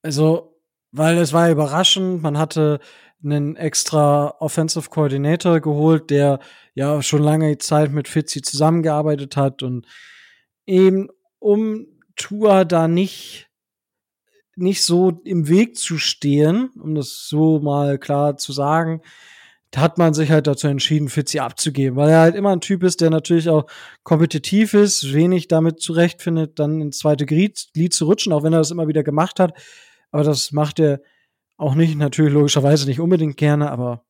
Also, 0.02 0.55
weil 0.98 1.18
es 1.18 1.34
war 1.34 1.50
überraschend, 1.50 2.22
man 2.22 2.38
hatte 2.38 2.80
einen 3.24 3.56
extra 3.56 4.36
Offensive 4.40 4.90
Coordinator 4.90 5.60
geholt, 5.60 6.10
der 6.10 6.40
ja 6.74 7.02
schon 7.02 7.24
lange 7.24 7.58
Zeit 7.58 7.92
mit 7.92 8.08
Fitzy 8.08 8.42
zusammengearbeitet 8.42 9.36
hat 9.36 9.64
und 9.64 9.86
eben 10.66 11.10
um 11.40 11.88
Tour 12.16 12.66
da 12.66 12.88
nicht 12.88 13.50
nicht 14.58 14.84
so 14.86 15.22
im 15.26 15.50
Weg 15.50 15.76
zu 15.76 15.98
stehen, 15.98 16.70
um 16.82 16.96
das 16.96 17.28
so 17.28 17.60
mal 17.60 17.98
klar 17.98 18.38
zu 18.38 18.54
sagen, 18.54 19.02
hat 19.76 19.98
man 19.98 20.14
sich 20.14 20.32
halt 20.32 20.48
dazu 20.48 20.68
entschieden, 20.68 21.10
Fitzy 21.10 21.40
abzugeben, 21.40 21.98
weil 21.98 22.10
er 22.10 22.20
halt 22.20 22.36
immer 22.36 22.52
ein 22.52 22.62
Typ 22.62 22.84
ist, 22.84 23.02
der 23.02 23.10
natürlich 23.10 23.50
auch 23.50 23.66
kompetitiv 24.04 24.74
ist, 24.74 25.14
wenig 25.14 25.50
damit 25.50 25.82
zurechtfindet, 25.82 26.60
dann 26.60 26.80
ins 26.80 27.00
zweite 27.00 27.26
Glied, 27.26 27.68
Glied 27.74 27.94
zu 27.94 28.06
rutschen, 28.06 28.32
auch 28.32 28.44
wenn 28.44 28.54
er 28.54 28.60
das 28.60 28.72
immer 28.72 28.88
wieder 28.88 29.04
gemacht 29.04 29.40
hat. 29.40 29.54
Aber 30.16 30.24
das 30.24 30.54
macht 30.54 30.80
er 30.80 31.02
auch 31.58 31.76
nicht, 31.76 31.98
natürlich 31.98 32.32
logischerweise 32.32 32.88
nicht 32.88 33.02
unbedingt 33.02 33.36
gerne, 33.36 33.70
aber 33.70 34.06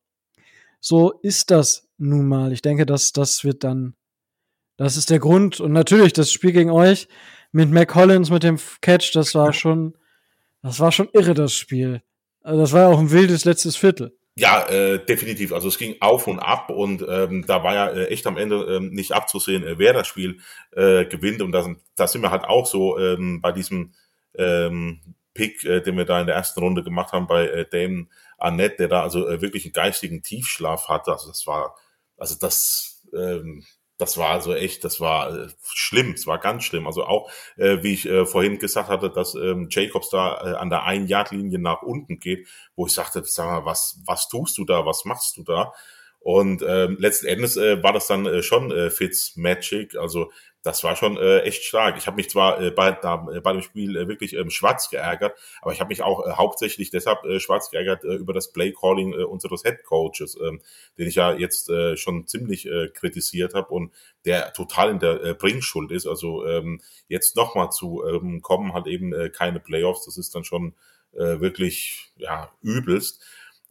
so 0.78 1.10
ist 1.10 1.50
das 1.50 1.88
nun 1.98 2.28
mal. 2.28 2.52
Ich 2.52 2.62
denke, 2.62 2.86
dass 2.86 3.12
das 3.12 3.42
wird 3.42 3.64
dann, 3.64 3.96
das 4.76 4.96
ist 4.96 5.10
der 5.10 5.18
Grund. 5.18 5.58
Und 5.58 5.72
natürlich, 5.72 6.12
das 6.12 6.30
Spiel 6.30 6.52
gegen 6.52 6.70
euch 6.70 7.08
mit 7.50 7.72
Mac 7.72 7.88
Collins, 7.88 8.30
mit 8.30 8.44
dem 8.44 8.56
Catch, 8.82 9.16
das 9.16 9.34
war 9.34 9.52
schon, 9.52 9.98
das 10.62 10.78
war 10.78 10.92
schon 10.92 11.08
irre, 11.12 11.34
das 11.34 11.54
Spiel. 11.54 12.02
Also 12.40 12.60
das 12.60 12.72
war 12.72 12.82
ja 12.82 12.86
auch 12.86 13.00
ein 13.00 13.10
wildes 13.10 13.44
letztes 13.44 13.74
Viertel. 13.74 14.16
Ja, 14.36 14.64
äh, 14.68 15.04
definitiv. 15.04 15.52
Also 15.52 15.66
es 15.66 15.76
ging 15.76 15.96
auf 15.98 16.28
und 16.28 16.38
ab 16.38 16.70
und 16.70 17.04
ähm, 17.08 17.44
da 17.48 17.64
war 17.64 17.74
ja 17.74 17.88
äh, 17.88 18.04
echt 18.10 18.28
am 18.28 18.36
Ende 18.36 18.76
ähm, 18.76 18.90
nicht 18.90 19.10
abzusehen, 19.10 19.64
äh, 19.64 19.80
wer 19.80 19.92
das 19.92 20.06
Spiel 20.06 20.38
äh, 20.70 21.04
gewinnt. 21.04 21.42
Und 21.42 21.50
da, 21.50 22.06
sind 22.06 22.22
wir 22.22 22.30
halt 22.30 22.44
auch 22.44 22.66
so 22.66 22.96
ähm, 22.96 23.40
bei 23.40 23.50
diesem 23.50 23.92
ähm, 24.38 25.00
Pick, 25.36 25.64
äh, 25.64 25.80
den 25.80 25.96
wir 25.96 26.04
da 26.04 26.20
in 26.20 26.26
der 26.26 26.36
ersten 26.36 26.60
Runde 26.60 26.82
gemacht 26.82 27.12
haben 27.12 27.26
bei 27.26 27.46
äh, 27.46 27.66
Dame 27.68 28.08
Annette, 28.38 28.76
der 28.78 28.88
da 28.88 29.02
also 29.02 29.28
äh, 29.28 29.40
wirklich 29.40 29.64
einen 29.64 29.72
geistigen 29.72 30.22
Tiefschlaf 30.22 30.88
hatte. 30.88 31.12
Also 31.12 31.28
das 31.28 31.46
war, 31.46 31.76
also 32.16 32.34
das, 32.40 33.06
ähm, 33.14 33.64
das 33.98 34.18
war 34.18 34.30
also 34.30 34.54
echt, 34.54 34.84
das 34.84 35.00
war 35.00 35.34
äh, 35.34 35.48
schlimm, 35.62 36.12
es 36.12 36.26
war 36.26 36.38
ganz 36.38 36.64
schlimm. 36.64 36.86
Also 36.86 37.04
auch, 37.04 37.30
äh, 37.56 37.82
wie 37.82 37.94
ich 37.94 38.06
äh, 38.06 38.26
vorhin 38.26 38.58
gesagt 38.58 38.88
hatte, 38.88 39.10
dass 39.10 39.34
ähm, 39.34 39.68
Jacobs 39.70 40.10
da 40.10 40.52
äh, 40.52 40.56
an 40.56 40.70
der 40.70 40.84
ein 40.84 41.06
Yard 41.06 41.30
Linie 41.30 41.58
nach 41.58 41.82
unten 41.82 42.18
geht, 42.18 42.48
wo 42.74 42.86
ich 42.86 42.92
sagte, 42.92 43.22
sag 43.24 43.46
mal, 43.46 43.64
was, 43.64 44.00
was 44.06 44.28
tust 44.28 44.58
du 44.58 44.64
da, 44.64 44.84
was 44.84 45.04
machst 45.04 45.36
du 45.36 45.44
da? 45.44 45.72
Und 46.26 46.60
ähm, 46.66 46.96
letzten 46.98 47.26
Endes 47.26 47.56
äh, 47.56 47.80
war 47.84 47.92
das 47.92 48.08
dann 48.08 48.26
äh, 48.26 48.42
schon 48.42 48.72
äh, 48.72 48.90
Fitz 48.90 49.36
Magic. 49.36 49.94
Also 49.94 50.32
das 50.64 50.82
war 50.82 50.96
schon 50.96 51.16
äh, 51.16 51.42
echt 51.42 51.62
stark. 51.62 51.96
Ich 51.96 52.08
habe 52.08 52.16
mich 52.16 52.28
zwar 52.28 52.60
äh, 52.60 52.72
bei, 52.72 52.90
da, 52.90 53.28
äh, 53.32 53.40
bei 53.40 53.52
dem 53.52 53.62
Spiel 53.62 53.96
äh, 53.96 54.08
wirklich 54.08 54.32
ähm, 54.34 54.50
schwarz 54.50 54.90
geärgert, 54.90 55.38
aber 55.62 55.72
ich 55.72 55.78
habe 55.78 55.86
mich 55.86 56.02
auch 56.02 56.26
äh, 56.26 56.32
hauptsächlich 56.32 56.90
deshalb 56.90 57.24
äh, 57.26 57.38
schwarz 57.38 57.70
geärgert 57.70 58.02
äh, 58.02 58.14
über 58.14 58.32
das 58.32 58.50
Play 58.50 58.72
Calling 58.72 59.12
äh, 59.12 59.22
unseres 59.22 59.62
Head 59.62 59.84
Coaches, 59.84 60.34
äh, 60.34 60.58
den 60.98 61.06
ich 61.06 61.14
ja 61.14 61.32
jetzt 61.32 61.70
äh, 61.70 61.96
schon 61.96 62.26
ziemlich 62.26 62.66
äh, 62.66 62.88
kritisiert 62.88 63.54
habe 63.54 63.68
und 63.68 63.92
der 64.24 64.52
total 64.52 64.90
in 64.90 64.98
der 64.98 65.22
äh, 65.22 65.34
Bringschuld 65.34 65.92
ist. 65.92 66.08
Also 66.08 66.44
ähm, 66.44 66.80
jetzt 67.06 67.36
nochmal 67.36 67.70
zu 67.70 68.02
ähm, 68.04 68.42
kommen, 68.42 68.74
hat 68.74 68.88
eben 68.88 69.12
äh, 69.12 69.30
keine 69.30 69.60
Playoffs. 69.60 70.06
Das 70.06 70.18
ist 70.18 70.34
dann 70.34 70.42
schon 70.42 70.74
äh, 71.12 71.38
wirklich 71.38 72.10
ja 72.16 72.50
übelst. 72.62 73.22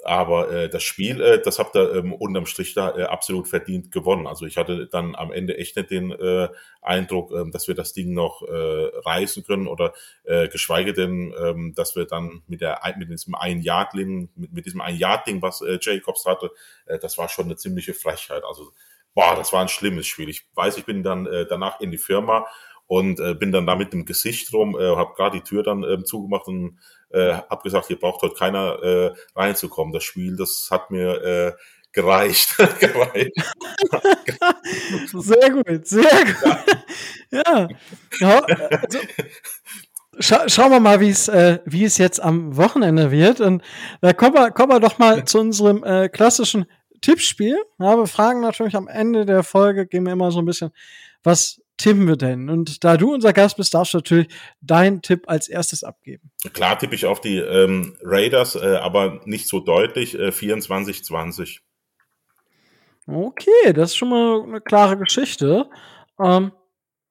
Aber 0.06 0.52
äh, 0.52 0.70
das 0.70 0.84
Spiel, 0.84 1.20
äh, 1.20 1.42
das 1.42 1.58
habt 1.58 1.76
ihr 1.76 1.96
ähm, 1.96 2.14
unterm 2.14 2.46
Strich 2.46 2.76
da 2.76 2.96
äh, 2.96 3.04
absolut 3.06 3.48
verdient 3.48 3.92
gewonnen. 3.92 4.28
Also 4.28 4.46
ich 4.46 4.56
hatte 4.56 4.86
dann 4.86 5.16
am 5.16 5.32
Ende 5.32 5.58
echt 5.58 5.76
nicht 5.78 5.90
den 5.90 6.12
äh, 6.12 6.48
Eindruck, 6.80 7.32
äh, 7.32 7.50
dass 7.50 7.68
wir 7.68 7.74
das 7.74 7.94
Ding 7.94 8.14
noch 8.14 8.44
äh, 8.44 8.92
reißen 9.04 9.44
können 9.44 9.66
oder 9.66 9.94
äh, 10.24 10.48
geschweige 10.48 10.94
denn, 10.94 11.34
äh, 11.34 11.74
dass 11.74 11.96
wir 11.96 12.06
dann 12.06 12.44
mit 12.46 12.62
der 12.62 12.82
mit 12.98 13.10
diesem 13.10 13.34
ein 13.34 13.62
Yard 13.62 13.94
Ding, 13.94 14.30
mit, 14.36 14.54
mit 14.54 14.66
diesem 14.68 14.82
ein 14.82 14.96
Yard 14.96 15.26
Ding, 15.26 15.42
was 15.42 15.62
äh, 15.62 15.80
Jacobs 15.82 16.26
hatte, 16.26 16.52
äh, 16.86 17.00
das 17.00 17.18
war 17.18 17.28
schon 17.28 17.46
eine 17.46 17.56
ziemliche 17.56 17.96
Frechheit. 17.96 18.44
Also 18.48 18.74
boah, 19.16 19.36
das 19.36 19.54
war 19.54 19.62
ein 19.64 19.70
schlimmes 19.70 20.06
Spiel. 20.06 20.30
Ich 20.30 20.48
weiß, 20.54 20.78
ich 20.78 20.86
bin 20.86 21.02
dann 21.02 21.26
äh, 21.26 21.48
danach 21.48 21.80
in 21.82 21.90
die 21.90 21.98
Firma 21.98 22.46
und 22.88 23.20
äh, 23.20 23.34
bin 23.34 23.52
dann 23.52 23.66
da 23.66 23.76
mit 23.76 23.94
dem 23.94 24.06
Gesicht 24.06 24.54
rum, 24.54 24.78
äh, 24.80 24.96
habe 24.96 25.16
gerade 25.16 25.40
die 25.40 25.44
Tür 25.44 25.64
dann 25.64 25.84
äh, 25.84 26.04
zugemacht 26.04 26.48
und 26.48 26.78
äh, 27.16 27.34
habe 27.50 27.64
gesagt, 27.64 27.88
hier 27.88 28.00
braucht 28.00 28.22
heute 28.22 28.36
keiner 28.36 28.84
äh, 28.84 29.12
reinzukommen. 29.36 29.94
Das 29.94 30.04
Spiel, 30.04 30.36
das 30.36 30.68
hat 30.70 30.92
mir 30.92 31.22
äh, 31.24 31.52
gereicht. 31.92 32.58
gereicht. 32.80 33.34
sehr 35.14 35.50
gut, 35.50 35.88
sehr 35.88 36.04
gut. 36.04 36.36
Ja. 37.32 37.68
ja. 38.20 38.40
Also, 38.40 39.00
scha 40.20 40.48
schauen 40.48 40.72
wir 40.72 40.80
mal, 40.80 41.02
wie 41.02 41.10
es 41.10 41.28
äh, 41.28 41.60
wie 41.66 41.84
es 41.84 41.98
jetzt 41.98 42.22
am 42.22 42.56
Wochenende 42.56 43.12
wird. 43.12 43.42
Und 43.42 43.62
da 44.00 44.14
kommen 44.14 44.36
wir, 44.36 44.52
kommen 44.52 44.72
wir 44.72 44.80
doch 44.80 45.00
mal 45.00 45.26
zu 45.26 45.40
unserem 45.40 45.84
äh, 45.84 46.08
klassischen 46.08 46.66
Tippspiel. 47.02 47.58
Ja, 47.80 47.98
wir 47.98 48.08
fragen 48.08 48.42
natürlich 48.42 48.76
am 48.76 48.88
Ende 48.88 49.26
der 49.26 49.44
Folge, 49.44 49.86
gehen 49.86 50.06
wir 50.06 50.14
immer 50.14 50.32
so 50.32 50.40
ein 50.40 50.46
bisschen, 50.46 50.72
was 51.24 51.60
tippen 51.78 52.08
wir 52.08 52.16
denn? 52.16 52.50
Und 52.50 52.84
da 52.84 52.98
du 52.98 53.14
unser 53.14 53.34
Gast 53.34 53.58
bist, 53.58 53.74
darfst 53.74 53.94
du 53.94 53.98
natürlich 53.98 54.28
deinen 54.62 55.02
Tipp 55.02 55.24
als 55.28 55.48
erstes 55.48 55.84
abgeben. 55.84 56.32
Klar 56.54 56.78
tippe 56.80 56.96
ich 56.96 57.06
auf 57.06 57.22
die 57.22 57.38
ähm, 57.38 57.96
Raiders, 58.04 58.56
äh, 58.56 58.78
aber 58.82 59.22
nicht 59.26 59.48
so 59.48 59.60
deutlich, 59.60 60.18
äh, 60.18 60.30
24-20. 60.30 61.60
Okay, 63.08 63.74
das 63.74 63.92
ist 63.92 63.98
schon 63.98 64.10
mal 64.10 64.44
eine 64.44 64.62
klare 64.62 64.98
Geschichte. 64.98 65.70
Ähm, 66.20 66.52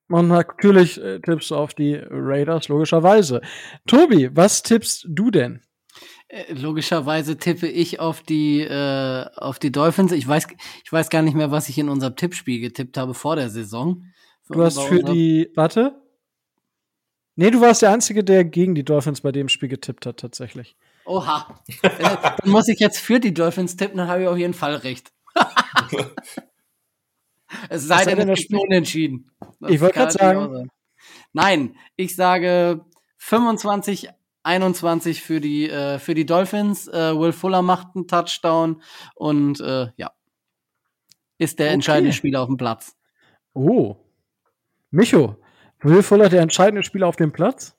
Und 0.09 0.28
natürlich 0.28 1.01
äh, 1.01 1.20
tippst 1.20 1.51
du 1.51 1.57
auf 1.57 1.74
die 1.74 1.95
Raiders, 2.11 2.69
logischerweise. 2.69 3.41
Tobi, 3.86 4.28
was 4.35 4.62
tippst 4.62 5.07
du 5.09 5.31
denn? 5.31 5.62
Äh, 6.28 6.53
Logischerweise 6.55 7.36
tippe 7.39 7.69
ich 7.69 8.01
auf 8.01 8.23
die, 8.23 8.61
äh, 8.62 9.24
auf 9.36 9.59
die 9.59 9.73
Dolphins. 9.73 10.12
Ich 10.12 10.27
weiß, 10.27 10.49
ich 10.85 10.93
weiß 10.93 11.11
gar 11.11 11.23
nicht 11.23 11.35
mehr, 11.35 11.51
was 11.53 11.69
ich 11.69 11.78
in 11.78 11.89
unserem 11.89 12.16
Tippspiel 12.16 12.61
getippt 12.61 12.97
habe 12.97 13.15
vor 13.15 13.36
der 13.36 13.51
Saison. 13.51 14.05
Du 14.49 14.62
hast 14.62 14.81
für 14.81 15.03
die, 15.03 15.51
warte. 15.55 16.01
Nee, 17.37 17.51
du 17.51 17.61
warst 17.61 17.83
der 17.83 17.91
Einzige, 17.91 18.23
der 18.23 18.45
gegen 18.45 18.75
die 18.75 18.85
Dolphins 18.85 19.21
bei 19.23 19.33
dem 19.33 19.49
Spiel 19.49 19.69
getippt 19.69 20.07
hat, 20.07 20.19
tatsächlich. 20.19 20.77
Oha. 21.05 21.61
Dann 21.83 22.51
muss 22.51 22.69
ich 22.69 22.79
jetzt 22.79 22.99
für 22.99 23.21
die 23.21 23.35
Dolphins 23.35 23.77
tippen, 23.77 23.99
dann 23.99 24.09
habe 24.09 24.23
ich 24.23 24.29
auf 24.29 24.39
jeden 24.39 24.55
Fall 24.55 24.77
recht. 24.77 25.12
es 27.69 27.87
sei 27.87 28.05
denn, 28.05 28.19
es 28.21 28.27
das 28.27 28.49
gibt 28.49 28.62
unentschieden. 28.62 29.31
Das 29.61 29.71
Ich 29.71 29.81
wollte 29.81 29.99
natürlich 29.99 30.21
sagen-. 30.21 30.71
Nein, 31.33 31.77
ich 31.97 32.15
sage 32.15 32.85
25, 33.19 34.09
21 34.45 35.23
für 35.23 35.41
die, 35.41 35.69
äh, 35.69 35.99
für 35.99 36.15
die 36.15 36.27
Dolphins. 36.27 36.87
Äh, 36.87 37.19
Will 37.19 37.33
Fuller 37.33 37.62
macht 37.62 37.89
einen 37.97 38.07
Touchdown 38.07 38.83
und 39.15 39.61
äh, 39.61 39.89
ja. 39.97 40.12
Ist 41.39 41.59
der 41.59 41.66
Okay. 41.66 41.75
entscheidende 41.75 42.12
Spieler 42.12 42.43
auf 42.43 42.47
dem 42.47 42.57
Platz. 42.57 42.97
Oh. 43.55 43.97
Micho, 44.95 45.37
Will 45.83 46.05
Fuller 46.05 46.29
der 46.29 46.41
entscheidende 46.41 46.85
Spieler 46.85 47.09
auf 47.09 47.16
dem 47.16 47.33
Platz? 47.33 47.77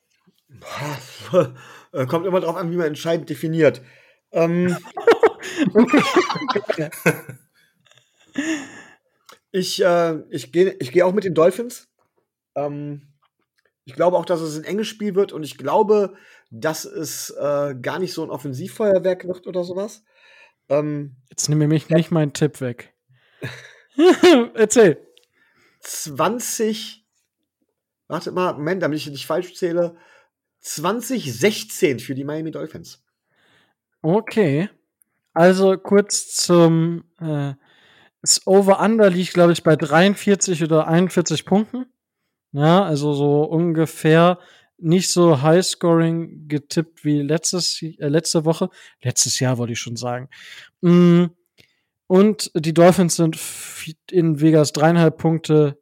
Äh, 1.91 2.07
Kommt 2.07 2.25
immer 2.25 2.41
drauf 2.41 2.57
an, 2.57 2.71
wie 2.71 2.75
man 2.75 2.87
entscheidend 2.87 3.29
definiert. 3.29 3.81
Ähm, 4.33 4.75
ich 9.53 9.81
äh, 9.81 10.19
ich 10.29 10.51
gehe 10.51 10.75
ich 10.81 10.91
geh 10.91 11.03
auch 11.03 11.13
mit 11.13 11.23
den 11.23 11.33
Dolphins. 11.33 11.87
Ähm, 12.53 13.13
ich 13.85 13.93
glaube 13.93 14.17
auch, 14.17 14.25
dass 14.25 14.41
es 14.41 14.57
ein 14.57 14.65
enges 14.65 14.89
Spiel 14.89 15.15
wird 15.15 15.31
und 15.31 15.43
ich 15.43 15.57
glaube, 15.57 16.15
dass 16.51 16.83
es 16.83 17.29
äh, 17.29 17.75
gar 17.81 17.99
nicht 17.99 18.11
so 18.11 18.23
ein 18.23 18.29
Offensivfeuerwerk 18.29 19.25
wird 19.25 19.47
oder 19.47 19.63
sowas. 19.63 20.03
Ähm, 20.67 21.15
Jetzt 21.29 21.47
nimm 21.47 21.59
mir 21.59 21.69
mich 21.69 21.87
nicht 21.89 22.11
meinen 22.11 22.33
Tipp 22.33 22.59
weg. 22.59 22.93
Erzähl. 24.53 24.97
20, 25.79 27.04
warte 28.07 28.31
mal, 28.31 28.53
Moment, 28.53 28.83
damit 28.83 28.99
ich 28.99 29.07
nicht 29.07 29.25
falsch 29.25 29.53
zähle, 29.55 29.95
2016 30.61 31.99
für 31.99 32.15
die 32.15 32.23
Miami 32.23 32.51
Dolphins. 32.51 33.03
Okay. 34.01 34.69
Also 35.33 35.77
kurz 35.77 36.35
zum 36.35 37.03
äh, 37.19 37.53
das 38.21 38.47
Over-Under 38.47 39.09
liegt, 39.11 39.33
glaube 39.33 39.53
ich, 39.53 39.61
bei 39.61 39.75
43 39.75 40.63
oder 40.63 40.87
41 40.87 41.45
Punkten. 41.45 41.85
Ja, 42.53 42.83
also 42.83 43.13
so 43.13 43.43
ungefähr 43.43 44.39
nicht 44.77 45.11
so 45.11 45.41
High-Scoring 45.41 46.47
getippt 46.47 47.05
wie 47.05 47.21
letztes, 47.21 47.81
äh, 47.81 48.07
letzte 48.07 48.45
Woche. 48.45 48.69
Letztes 49.03 49.39
Jahr 49.39 49.57
wollte 49.57 49.73
ich 49.73 49.79
schon 49.79 49.95
sagen. 49.95 50.29
Mm, 50.81 51.25
Und 52.07 52.51
die 52.55 52.73
Dolphins 52.73 53.15
sind 53.15 53.37
in 54.11 54.41
Vegas 54.41 54.73
dreieinhalb 54.73 55.17
Punkte 55.17 55.77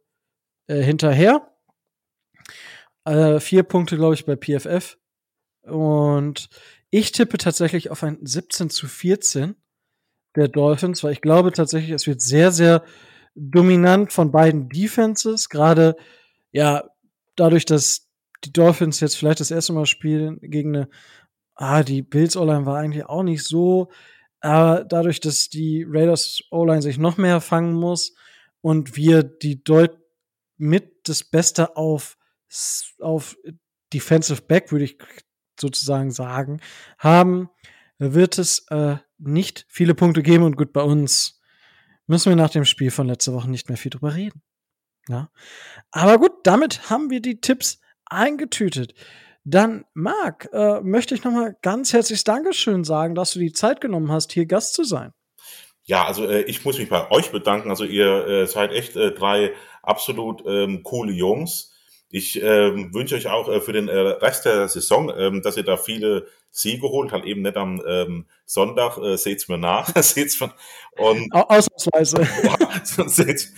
äh, 0.67 0.81
hinterher. 0.81 1.52
Äh, 3.05 3.39
vier 3.39 3.63
Punkte, 3.63 3.97
glaube 3.97 4.15
ich, 4.15 4.25
bei 4.25 4.35
PFF. 4.35 4.97
Und 5.63 6.49
ich 6.89 7.11
tippe 7.11 7.37
tatsächlich 7.37 7.89
auf 7.89 8.03
ein 8.03 8.19
17 8.21 8.69
zu 8.69 8.87
14 8.87 9.55
der 10.35 10.47
Dolphins, 10.47 11.03
weil 11.03 11.13
ich 11.13 11.21
glaube 11.21 11.51
tatsächlich, 11.51 11.91
es 11.91 12.07
wird 12.07 12.21
sehr, 12.21 12.51
sehr 12.51 12.83
dominant 13.35 14.11
von 14.11 14.31
beiden 14.31 14.69
Defenses. 14.69 15.49
Gerade, 15.49 15.95
ja, 16.51 16.83
dadurch, 17.35 17.65
dass 17.65 18.09
die 18.43 18.53
Dolphins 18.53 18.99
jetzt 18.99 19.15
vielleicht 19.15 19.39
das 19.39 19.51
erste 19.51 19.73
Mal 19.73 19.85
spielen 19.85 20.39
gegen 20.41 20.75
eine, 20.75 20.89
ah, 21.55 21.83
die 21.83 22.01
Bills 22.01 22.35
O-Line 22.35 22.65
war 22.65 22.77
eigentlich 22.77 23.05
auch 23.05 23.23
nicht 23.23 23.43
so, 23.43 23.89
aber 24.41 24.83
dadurch, 24.83 25.19
dass 25.19 25.49
die 25.49 25.85
Raiders 25.87 26.41
O-Line 26.51 26.81
sich 26.81 26.97
noch 26.97 27.17
mehr 27.17 27.41
fangen 27.41 27.73
muss 27.73 28.13
und 28.61 28.95
wir 28.97 29.23
die 29.23 29.63
Deut 29.63 29.97
mit 30.57 31.07
das 31.07 31.23
Beste 31.23 31.77
auf, 31.77 32.17
auf 32.99 33.37
Defensive 33.93 34.41
Back, 34.41 34.71
würde 34.71 34.85
ich 34.85 34.97
sozusagen 35.59 36.11
sagen, 36.11 36.61
haben, 36.97 37.49
wird 37.99 38.37
es 38.37 38.65
äh, 38.69 38.97
nicht 39.17 39.65
viele 39.69 39.95
Punkte 39.95 40.23
geben 40.23 40.43
und 40.43 40.57
gut 40.57 40.73
bei 40.73 40.81
uns 40.81 41.39
müssen 42.07 42.29
wir 42.29 42.35
nach 42.35 42.49
dem 42.49 42.65
Spiel 42.65 42.91
von 42.91 43.07
letzter 43.07 43.33
Woche 43.33 43.49
nicht 43.49 43.69
mehr 43.69 43.77
viel 43.77 43.91
drüber 43.91 44.15
reden. 44.15 44.41
Ja. 45.07 45.29
Aber 45.91 46.17
gut, 46.17 46.31
damit 46.43 46.89
haben 46.89 47.09
wir 47.09 47.21
die 47.21 47.39
Tipps 47.39 47.79
eingetütet. 48.05 48.93
Dann, 49.45 49.85
Marc, 49.93 50.49
äh, 50.53 50.81
möchte 50.81 51.15
ich 51.15 51.23
nochmal 51.23 51.57
ganz 51.61 51.91
herzliches 51.91 52.23
Dankeschön 52.23 52.83
sagen, 52.83 53.13
dass 53.13 53.33
du 53.33 53.39
die 53.39 53.51
Zeit 53.51 53.81
genommen 53.81 54.11
hast, 54.11 54.31
hier 54.31 54.45
Gast 54.45 54.73
zu 54.73 54.83
sein. 54.83 55.11
Ja, 55.85 56.05
also 56.05 56.25
äh, 56.25 56.43
ich 56.43 56.63
muss 56.63 56.77
mich 56.77 56.89
bei 56.89 57.11
euch 57.11 57.31
bedanken. 57.31 57.69
Also 57.69 57.83
ihr 57.83 58.25
äh, 58.25 58.47
seid 58.47 58.71
echt 58.71 58.95
äh, 58.95 59.11
drei 59.11 59.53
absolut 59.81 60.43
ähm, 60.45 60.83
coole 60.83 61.11
Jungs. 61.11 61.72
Ich 62.15 62.39
ähm, 62.39 62.93
wünsche 62.93 63.15
euch 63.15 63.27
auch 63.27 63.49
äh, 63.49 63.59
für 63.59 63.73
den 63.73 63.87
äh, 63.87 63.97
Rest 63.97 64.45
der 64.45 64.67
Saison, 64.67 65.11
ähm, 65.17 65.41
dass 65.41 65.57
ihr 65.57 65.63
da 65.63 65.77
viele 65.77 66.27
Siege 66.51 66.87
holt, 66.87 67.11
halt 67.11 67.25
eben 67.25 67.41
nicht 67.41 67.57
am 67.57 67.81
ähm, 67.87 68.27
Sonntag, 68.45 68.99
äh, 68.99 69.17
seht's 69.17 69.47
mir 69.47 69.57
nach, 69.57 69.89
seht's 69.95 70.39
mir, 70.39 70.53
und 70.95 71.33
Au 71.33 71.41
Ausnahmsweise. 71.41 72.21
Seht's- 73.07 73.51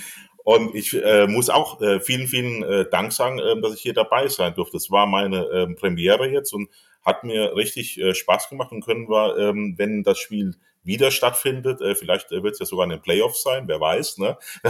und 0.45 0.73
ich 0.73 0.93
äh, 0.93 1.27
muss 1.27 1.49
auch 1.49 1.81
äh, 1.81 1.99
vielen, 1.99 2.27
vielen 2.27 2.63
äh, 2.63 2.89
Dank 2.89 3.11
sagen, 3.11 3.39
ähm, 3.39 3.61
dass 3.61 3.73
ich 3.73 3.81
hier 3.81 3.93
dabei 3.93 4.29
sein 4.29 4.53
durfte. 4.53 4.77
Das 4.77 4.89
war 4.89 5.05
meine 5.05 5.43
ähm, 5.47 5.75
Premiere 5.75 6.29
jetzt 6.29 6.53
und 6.53 6.69
hat 7.03 7.25
mir 7.25 7.57
richtig 7.57 7.99
äh, 7.99 8.13
Spaß 8.13 8.47
gemacht 8.47 8.71
und 8.71 8.85
können 8.85 9.09
wir, 9.09 9.37
ähm, 9.37 9.73
wenn 9.77 10.03
das 10.03 10.17
Spiel 10.17 10.55
wieder 10.85 11.11
stattfindet, 11.11 11.81
äh, 11.81 11.95
vielleicht 11.95 12.31
äh, 12.31 12.43
wird 12.43 12.53
es 12.53 12.59
ja 12.59 12.65
sogar 12.65 12.85
in 12.85 12.91
den 12.91 13.01
Playoffs 13.01 13.43
sein, 13.43 13.67
wer 13.67 13.79
weiß, 13.79 14.19
ne? 14.19 14.37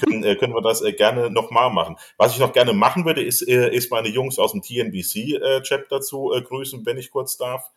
können, 0.00 0.24
äh, 0.24 0.36
können 0.36 0.54
wir 0.54 0.62
das 0.62 0.82
äh, 0.82 0.92
gerne 0.92 1.30
nochmal 1.30 1.70
machen. 1.70 1.96
Was 2.16 2.32
ich 2.32 2.40
noch 2.40 2.52
gerne 2.52 2.72
machen 2.72 3.04
würde, 3.04 3.22
ist, 3.22 3.42
äh, 3.46 3.68
ist 3.74 3.90
meine 3.90 4.08
Jungs 4.08 4.38
aus 4.38 4.52
dem 4.52 4.62
TNBC-Chat 4.62 5.86
dazu 5.90 6.32
äh, 6.32 6.42
grüßen, 6.42 6.84
wenn 6.86 6.98
ich 6.98 7.10
kurz 7.10 7.36
darf. 7.36 7.70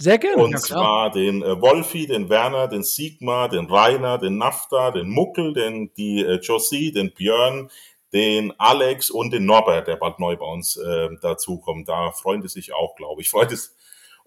Sehr 0.00 0.18
gerne. 0.18 0.44
Und 0.44 0.60
zwar 0.60 1.10
den 1.10 1.42
äh, 1.42 1.60
Wolfi, 1.60 2.06
den 2.06 2.28
Werner, 2.28 2.68
den 2.68 2.84
Sigmar, 2.84 3.48
den 3.48 3.66
Rainer, 3.66 4.18
den 4.18 4.38
Nafta, 4.38 4.92
den 4.92 5.08
Muckel, 5.08 5.52
den 5.52 5.92
die 5.94 6.20
äh, 6.20 6.38
Josie, 6.40 6.92
den 6.92 7.12
Björn, 7.12 7.68
den 8.12 8.52
Alex 8.58 9.10
und 9.10 9.32
den 9.32 9.44
Norbert, 9.44 9.88
der 9.88 9.96
bald 9.96 10.20
neu 10.20 10.36
bei 10.36 10.46
uns 10.46 10.76
äh, 10.76 11.08
dazukommt. 11.20 11.88
Da 11.88 12.12
freuen 12.12 12.42
die 12.42 12.48
sich 12.48 12.72
auch, 12.72 12.94
glaube 12.94 13.22
ich. 13.22 13.30
Freut 13.30 13.50
es. 13.50 13.74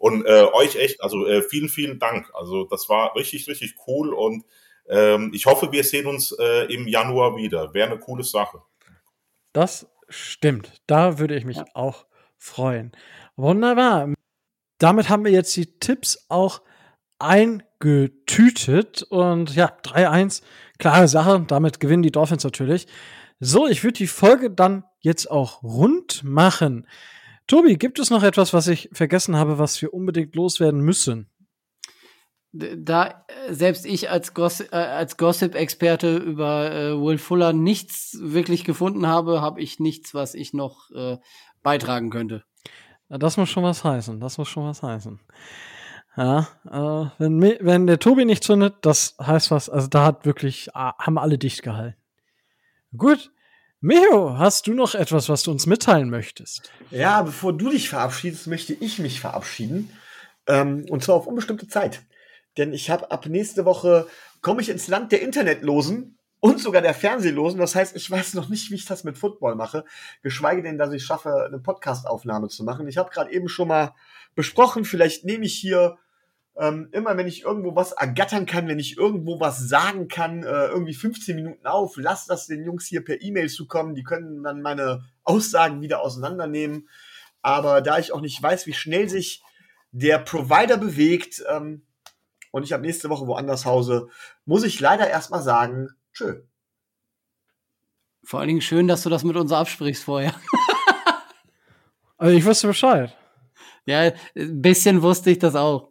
Und 0.02 0.26
äh, 0.26 0.48
euch 0.54 0.78
echt, 0.78 1.04
also 1.04 1.28
äh, 1.28 1.44
vielen, 1.44 1.70
vielen 1.70 2.00
Dank. 2.00 2.32
Also 2.34 2.64
das 2.64 2.90
war 2.90 3.16
richtig, 3.16 3.48
richtig 3.48 3.76
cool 3.86 4.16
und 4.16 4.44
ähm, 4.90 5.30
ich 5.32 5.46
hoffe, 5.46 5.72
wir 5.72 5.84
sehen 5.84 6.08
uns 6.08 6.32
äh, 6.32 6.74
im 6.74 6.88
Januar 6.88 7.36
wieder. 7.36 7.76
Wäre 7.76 7.92
eine 7.92 8.00
coole 8.00 8.24
Sache. 8.24 8.64
Das 9.54 9.88
stimmt. 10.10 10.82
Da 10.88 11.20
würde 11.20 11.36
ich 11.36 11.46
mich 11.46 11.60
auch 11.76 12.08
freuen. 12.40 12.94
Wunderbar. 13.36 14.12
Damit 14.80 15.10
haben 15.10 15.24
wir 15.24 15.32
jetzt 15.32 15.56
die 15.56 15.78
Tipps 15.78 16.26
auch 16.30 16.64
eingetütet. 17.20 19.04
Und 19.04 19.56
ja, 19.56 19.72
3-1, 19.84 20.42
klare 20.80 21.08
Sache. 21.08 21.46
Damit 21.48 21.80
gewinnen 21.80 22.02
die 22.02 22.12
Dolphins 22.12 22.44
natürlich. 22.44 22.88
So, 23.40 23.68
ich 23.68 23.84
würde 23.84 24.00
die 24.00 24.08
Folge 24.08 24.50
dann 24.50 24.84
jetzt 25.00 25.30
auch 25.30 25.62
rund 25.62 26.24
machen. 26.24 26.88
Tobi, 27.52 27.76
gibt 27.76 28.00
es 28.00 28.10
noch 28.10 28.24
etwas, 28.24 28.54
was 28.54 28.70
ich 28.70 28.88
vergessen 28.94 29.36
habe, 29.36 29.60
was 29.60 29.82
wir 29.82 29.94
unbedingt 29.94 30.36
loswerden 30.36 30.80
müssen? 30.80 31.30
Da 32.54 33.26
äh, 33.28 33.54
selbst 33.54 33.86
ich 33.86 34.10
als, 34.10 34.34
Goss 34.34 34.62
äh, 34.62 34.70
als 34.72 35.18
Gossip-Experte 35.18 36.16
über 36.16 36.72
äh, 36.72 36.94
Will 36.94 37.18
Fuller 37.18 37.52
nichts 37.52 38.18
wirklich 38.22 38.64
gefunden 38.64 39.06
habe, 39.06 39.42
habe 39.42 39.60
ich 39.60 39.82
nichts, 39.82 40.14
was 40.14 40.34
ich 40.34 40.54
noch 40.54 40.92
äh, 40.92 41.18
beitragen 41.62 42.10
könnte. 42.10 42.46
Das 43.10 43.36
muss 43.36 43.50
schon 43.50 43.64
was 43.64 43.84
heißen. 43.84 44.22
Das 44.22 44.38
muss 44.38 44.48
schon 44.48 44.64
was 44.64 44.82
heißen. 44.82 45.20
Ja, 46.16 46.48
äh, 46.70 47.10
wenn, 47.18 47.42
wenn 47.42 47.86
der 47.86 48.00
Tobi 48.00 48.24
nicht 48.24 48.46
zündet, 48.46 48.76
das 48.84 49.18
heißt 49.22 49.52
was. 49.52 49.70
Also 49.70 49.90
da 49.90 50.06
hat 50.06 50.26
wirklich, 50.26 50.74
ah, 50.74 50.94
haben 50.98 51.18
alle 51.18 51.38
dicht 51.38 51.64
gehalten. 51.64 51.98
Gut. 52.96 53.30
Micho, 53.84 54.38
hast 54.38 54.68
du 54.68 54.76
noch 54.76 54.94
etwas, 54.94 55.28
was 55.28 55.42
du 55.42 55.50
uns 55.50 55.66
mitteilen 55.66 56.12
möchtest? 56.12 56.72
Ja, 56.92 57.24
bevor 57.24 57.52
du 57.52 57.72
dich 57.72 57.90
verabschiedest, 57.90 58.46
möchte 58.46 58.74
ich 58.74 59.00
mich 59.00 59.20
verabschieden. 59.20 59.92
Ähm, 60.46 60.86
und 60.90 61.04
zwar 61.04 61.16
auf 61.16 61.26
unbestimmte 61.26 61.68
Zeit. 61.68 62.04
Denn 62.58 62.74
ich 62.74 62.92
habe 62.92 63.10
ab 63.10 63.26
nächste 63.26 63.66
Woche, 63.66 64.08
komme 64.42 64.62
ich 64.62 64.70
ins 64.70 64.88
Land 64.88 65.12
der 65.12 65.24
Internetlosen 65.24 66.20
und 66.40 66.60
sogar 66.60 66.84
der 66.84 66.94
Fernsehlosen. 66.94 67.60
Das 67.60 67.74
heißt, 67.74 67.96
ich 67.96 68.10
weiß 68.10 68.36
noch 68.36 68.50
nicht, 68.50 68.70
wie 68.70 68.76
ich 68.76 68.86
das 68.86 69.04
mit 69.04 69.18
Football 69.18 69.56
mache. 69.56 69.84
Geschweige 70.22 70.62
denn, 70.62 70.78
dass 70.78 70.94
ich 70.94 71.04
schaffe, 71.04 71.46
eine 71.48 71.58
Podcastaufnahme 71.58 72.50
zu 72.50 72.64
machen. 72.64 72.88
Ich 72.88 73.00
habe 73.00 73.10
gerade 73.10 73.32
eben 73.32 73.50
schon 73.50 73.68
mal 73.68 73.96
besprochen, 74.36 74.86
vielleicht 74.86 75.26
nehme 75.26 75.46
ich 75.46 75.56
hier 75.56 75.98
Ähm, 76.58 76.90
immer 76.92 77.16
wenn 77.18 77.28
ich 77.28 77.44
irgendwo 77.44 77.76
was 77.76 77.94
ergattern 77.94 78.46
kann, 78.46 78.68
wenn 78.68 78.80
ich 78.80 78.98
irgendwo 78.98 79.40
was 79.40 79.58
sagen 79.58 80.08
kann, 80.08 80.44
äh, 80.44 80.68
irgendwie 80.68 80.94
15 80.94 81.36
Minuten 81.36 81.66
auf, 81.66 81.96
lass 81.96 82.26
das 82.26 82.48
den 82.48 82.66
Jungs 82.66 82.86
hier 82.86 83.04
per 83.04 83.22
E-Mail 83.22 83.50
zukommen. 83.50 83.96
Die 83.96 84.04
können 84.04 84.44
dann 84.44 84.62
meine 84.62 85.06
Aussagen 85.24 85.82
wieder 85.82 86.02
auseinandernehmen. 86.02 86.90
Aber 87.42 87.82
da 87.82 87.98
ich 88.00 88.12
auch 88.12 88.22
nicht 88.22 88.42
weiß, 88.42 88.68
wie 88.68 88.74
schnell 88.74 89.10
sich 89.10 89.42
der 89.92 90.20
Provider 90.20 90.78
bewegt 90.78 91.44
ähm, 91.50 91.84
und 92.52 92.64
ich 92.64 92.74
ab 92.74 92.82
nächste 92.82 93.10
Woche 93.10 93.28
woanders 93.28 93.66
hause, 93.66 94.10
muss 94.46 94.64
ich 94.64 94.80
leider 94.80 95.10
erstmal 95.10 95.42
sagen, 95.42 95.90
tschö. 96.14 96.42
Vor 98.24 98.40
allen 98.40 98.50
Dingen 98.50 98.62
schön, 98.62 98.88
dass 98.88 99.04
du 99.04 99.10
das 99.10 99.24
mit 99.24 99.36
uns 99.36 99.52
absprichst 99.52 100.04
vorher. 100.04 100.34
Also 102.22 102.38
ich 102.38 102.46
wusste 102.46 102.68
Bescheid. 102.68 103.18
ja, 103.86 104.12
ein 104.36 104.62
bisschen 104.62 105.02
wusste 105.02 105.32
ich 105.32 105.40
das 105.40 105.56
auch. 105.56 105.91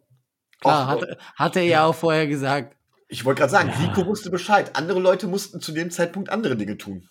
Klar, 0.61 0.85
Och, 0.85 0.91
hatte, 0.91 1.17
hatte 1.35 1.59
er 1.59 1.65
ja 1.65 1.85
auch 1.85 1.95
vorher 1.95 2.27
gesagt. 2.27 2.75
Ich 3.07 3.25
wollte 3.25 3.39
gerade 3.39 3.51
sagen, 3.51 3.73
Rico 3.81 4.05
wusste 4.05 4.29
Bescheid. 4.29 4.75
Andere 4.75 4.99
Leute 4.99 5.27
mussten 5.27 5.59
zu 5.59 5.73
dem 5.73 5.91
Zeitpunkt 5.91 6.29
andere 6.29 6.55
Dinge 6.55 6.77
tun. 6.77 7.09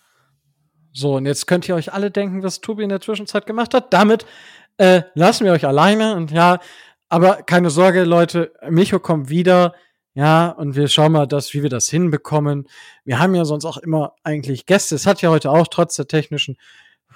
So, 0.92 1.16
und 1.16 1.26
jetzt 1.26 1.46
könnt 1.46 1.68
ihr 1.68 1.74
euch 1.74 1.92
alle 1.92 2.10
denken, 2.10 2.42
was 2.42 2.60
Tobi 2.60 2.84
in 2.84 2.88
der 2.88 3.00
Zwischenzeit 3.00 3.44
gemacht 3.46 3.74
hat. 3.74 3.92
Damit 3.92 4.24
äh, 4.78 5.02
lassen 5.14 5.44
wir 5.44 5.52
euch 5.52 5.66
alleine. 5.66 6.14
Und 6.14 6.30
ja, 6.30 6.58
aber 7.08 7.42
keine 7.42 7.70
Sorge, 7.70 8.04
Leute, 8.04 8.52
Micho 8.70 8.98
kommt 8.98 9.28
wieder. 9.28 9.74
Ja, 10.14 10.48
und 10.48 10.74
wir 10.74 10.88
schauen 10.88 11.12
mal, 11.12 11.26
dass, 11.26 11.54
wie 11.54 11.62
wir 11.62 11.70
das 11.70 11.88
hinbekommen. 11.88 12.66
Wir 13.04 13.18
haben 13.18 13.34
ja 13.34 13.44
sonst 13.44 13.64
auch 13.64 13.76
immer 13.76 14.14
eigentlich 14.24 14.66
Gäste. 14.66 14.94
Es 14.94 15.06
hat 15.06 15.22
ja 15.22 15.30
heute 15.30 15.50
auch 15.50 15.68
trotz 15.68 15.96
der 15.96 16.08
technischen 16.08 16.56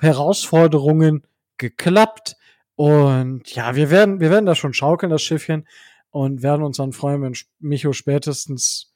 Herausforderungen 0.01 1.27
geklappt. 1.59 2.37
Und 2.77 3.53
ja, 3.55 3.75
wir 3.77 3.91
werden, 3.91 4.21
wir 4.21 4.31
werden 4.31 4.47
das 4.47 4.59
schon 4.59 4.75
schaukeln, 4.75 5.11
das 5.11 5.23
Schiffchen. 5.23 5.67
Und 6.15 6.45
werden 6.45 6.63
uns 6.63 6.77
dann 6.77 6.93
freuen, 6.93 7.23
wenn 7.23 7.35
Micho 7.59 7.93
spätestens, 7.93 8.95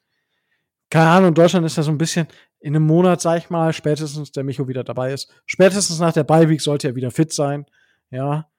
keine 0.89 1.09
Ahnung, 1.09 1.33
Deutschland 1.33 1.65
ist 1.65 1.75
ja 1.75 1.83
so 1.83 1.91
ein 1.91 1.97
bisschen 1.97 2.27
in 2.61 2.73
einem 2.73 2.85
Monat, 2.85 3.19
sag 3.19 3.39
ich 3.39 3.49
mal, 3.49 3.73
spätestens 3.73 4.31
der 4.31 4.45
Micho 4.45 4.69
wieder 4.69 4.85
dabei 4.85 5.11
ist. 5.11 5.29
Spätestens 5.45 5.99
nach 5.99 6.13
der 6.13 6.23
Beiweek 6.23 6.61
sollte 6.61 6.87
er 6.87 6.95
wieder 6.95 7.11
fit 7.11 7.33
sein. 7.33 7.65
Ja. 8.09 8.49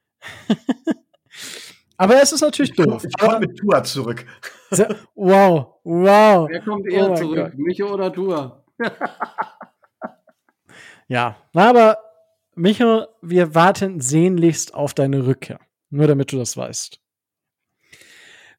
Aber 1.96 2.20
es 2.22 2.32
ist 2.32 2.42
natürlich 2.42 2.74
doof. 2.74 3.02
Ich 3.02 3.16
komme 3.18 3.40
mit 3.40 3.56
Tua 3.56 3.82
zurück. 3.82 4.26
Wow, 5.14 5.76
wow. 5.84 6.46
Wer 6.50 6.60
kommt 6.60 6.84
Oh 6.90 6.94
eher 6.94 7.08
mein 7.08 7.16
zurück? 7.16 7.36
Gott. 7.36 7.54
Micho 7.56 7.94
oder 7.94 8.12
Tua? 8.12 8.62
Ja, 11.08 11.36
na, 11.54 11.70
aber 11.70 11.98
Micho, 12.54 13.06
wir 13.20 13.56
warten 13.56 14.00
sehnlichst 14.00 14.74
auf 14.74 14.94
deine 14.94 15.26
Rückkehr. 15.26 15.58
Nur 15.88 16.06
damit 16.06 16.30
du 16.30 16.36
das 16.36 16.56
weißt. 16.56 17.00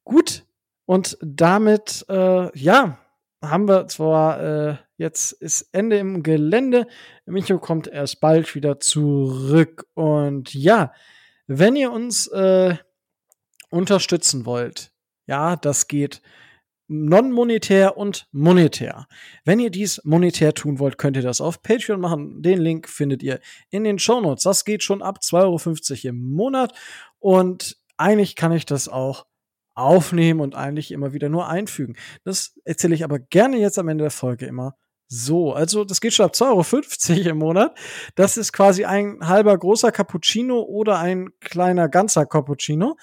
Gut, 0.04 0.46
und 0.86 1.18
damit, 1.22 2.06
äh, 2.10 2.58
ja, 2.58 2.98
haben 3.42 3.68
wir 3.68 3.88
zwar, 3.88 4.42
äh, 4.42 4.78
jetzt 4.98 5.32
ist 5.32 5.70
Ende 5.72 5.98
im 5.98 6.22
Gelände. 6.22 6.86
Micho 7.26 7.60
kommt 7.60 7.88
erst 7.88 8.20
bald 8.20 8.54
wieder 8.56 8.80
zurück. 8.80 9.88
Und 9.94 10.54
ja, 10.54 10.92
wenn 11.48 11.76
ihr 11.76 11.92
uns 11.92 12.28
äh, 12.28 12.76
unterstützen 13.70 14.46
wollt, 14.46 14.92
ja, 15.28 15.56
das 15.56 15.88
geht 15.88 16.22
non-monetär 16.88 17.96
und 17.96 18.28
monetär. 18.34 19.08
Wenn 19.46 19.62
ihr 19.62 19.70
dies 19.70 20.02
monetär 20.04 20.54
tun 20.54 20.78
wollt, 20.78 20.98
könnt 20.98 21.16
ihr 21.16 21.24
das 21.24 21.40
auf 21.40 21.64
Patreon 21.64 22.02
machen. 22.02 22.42
Den 22.42 22.60
Link 22.60 22.90
findet 22.90 23.24
ihr 23.24 23.40
in 23.70 23.86
den 23.86 23.98
Shownotes. 23.98 24.44
Das 24.44 24.66
geht 24.66 24.84
schon 24.84 25.02
ab 25.02 25.20
2,50 25.24 25.92
Euro 26.06 26.10
im 26.10 26.32
Monat. 26.34 26.74
Und 27.20 27.78
eigentlich 27.96 28.36
kann 28.36 28.52
ich 28.52 28.66
das 28.66 28.90
auch 28.90 29.26
aufnehmen 29.82 30.40
und 30.40 30.56
eigentlich 30.56 30.92
immer 30.92 31.14
wieder 31.14 31.30
nur 31.30 31.48
einfügen. 31.48 31.96
Das 32.24 32.60
erzähle 32.64 32.96
ich 32.96 33.04
aber 33.04 33.20
gerne 33.20 33.58
jetzt 33.58 33.80
am 33.80 33.88
Ende 33.88 34.04
der 34.04 34.12
Folge 34.12 34.46
immer 34.46 34.76
so. 35.08 35.54
Also, 35.54 35.84
das 35.84 36.00
geht 36.00 36.14
schon 36.14 36.26
ab 36.28 36.34
2,50 36.34 37.20
Euro 37.20 37.30
im 37.32 37.38
Monat. 37.38 37.78
Das 38.16 38.38
ist 38.38 38.54
quasi 38.54 38.86
ein 38.86 39.20
halber 39.28 39.58
großer 39.58 39.92
Cappuccino 39.92 40.62
oder 40.62 41.00
ein 41.00 41.30
kleiner 41.42 41.90
ganzer 41.90 42.26
Cappuccino. 42.26 42.96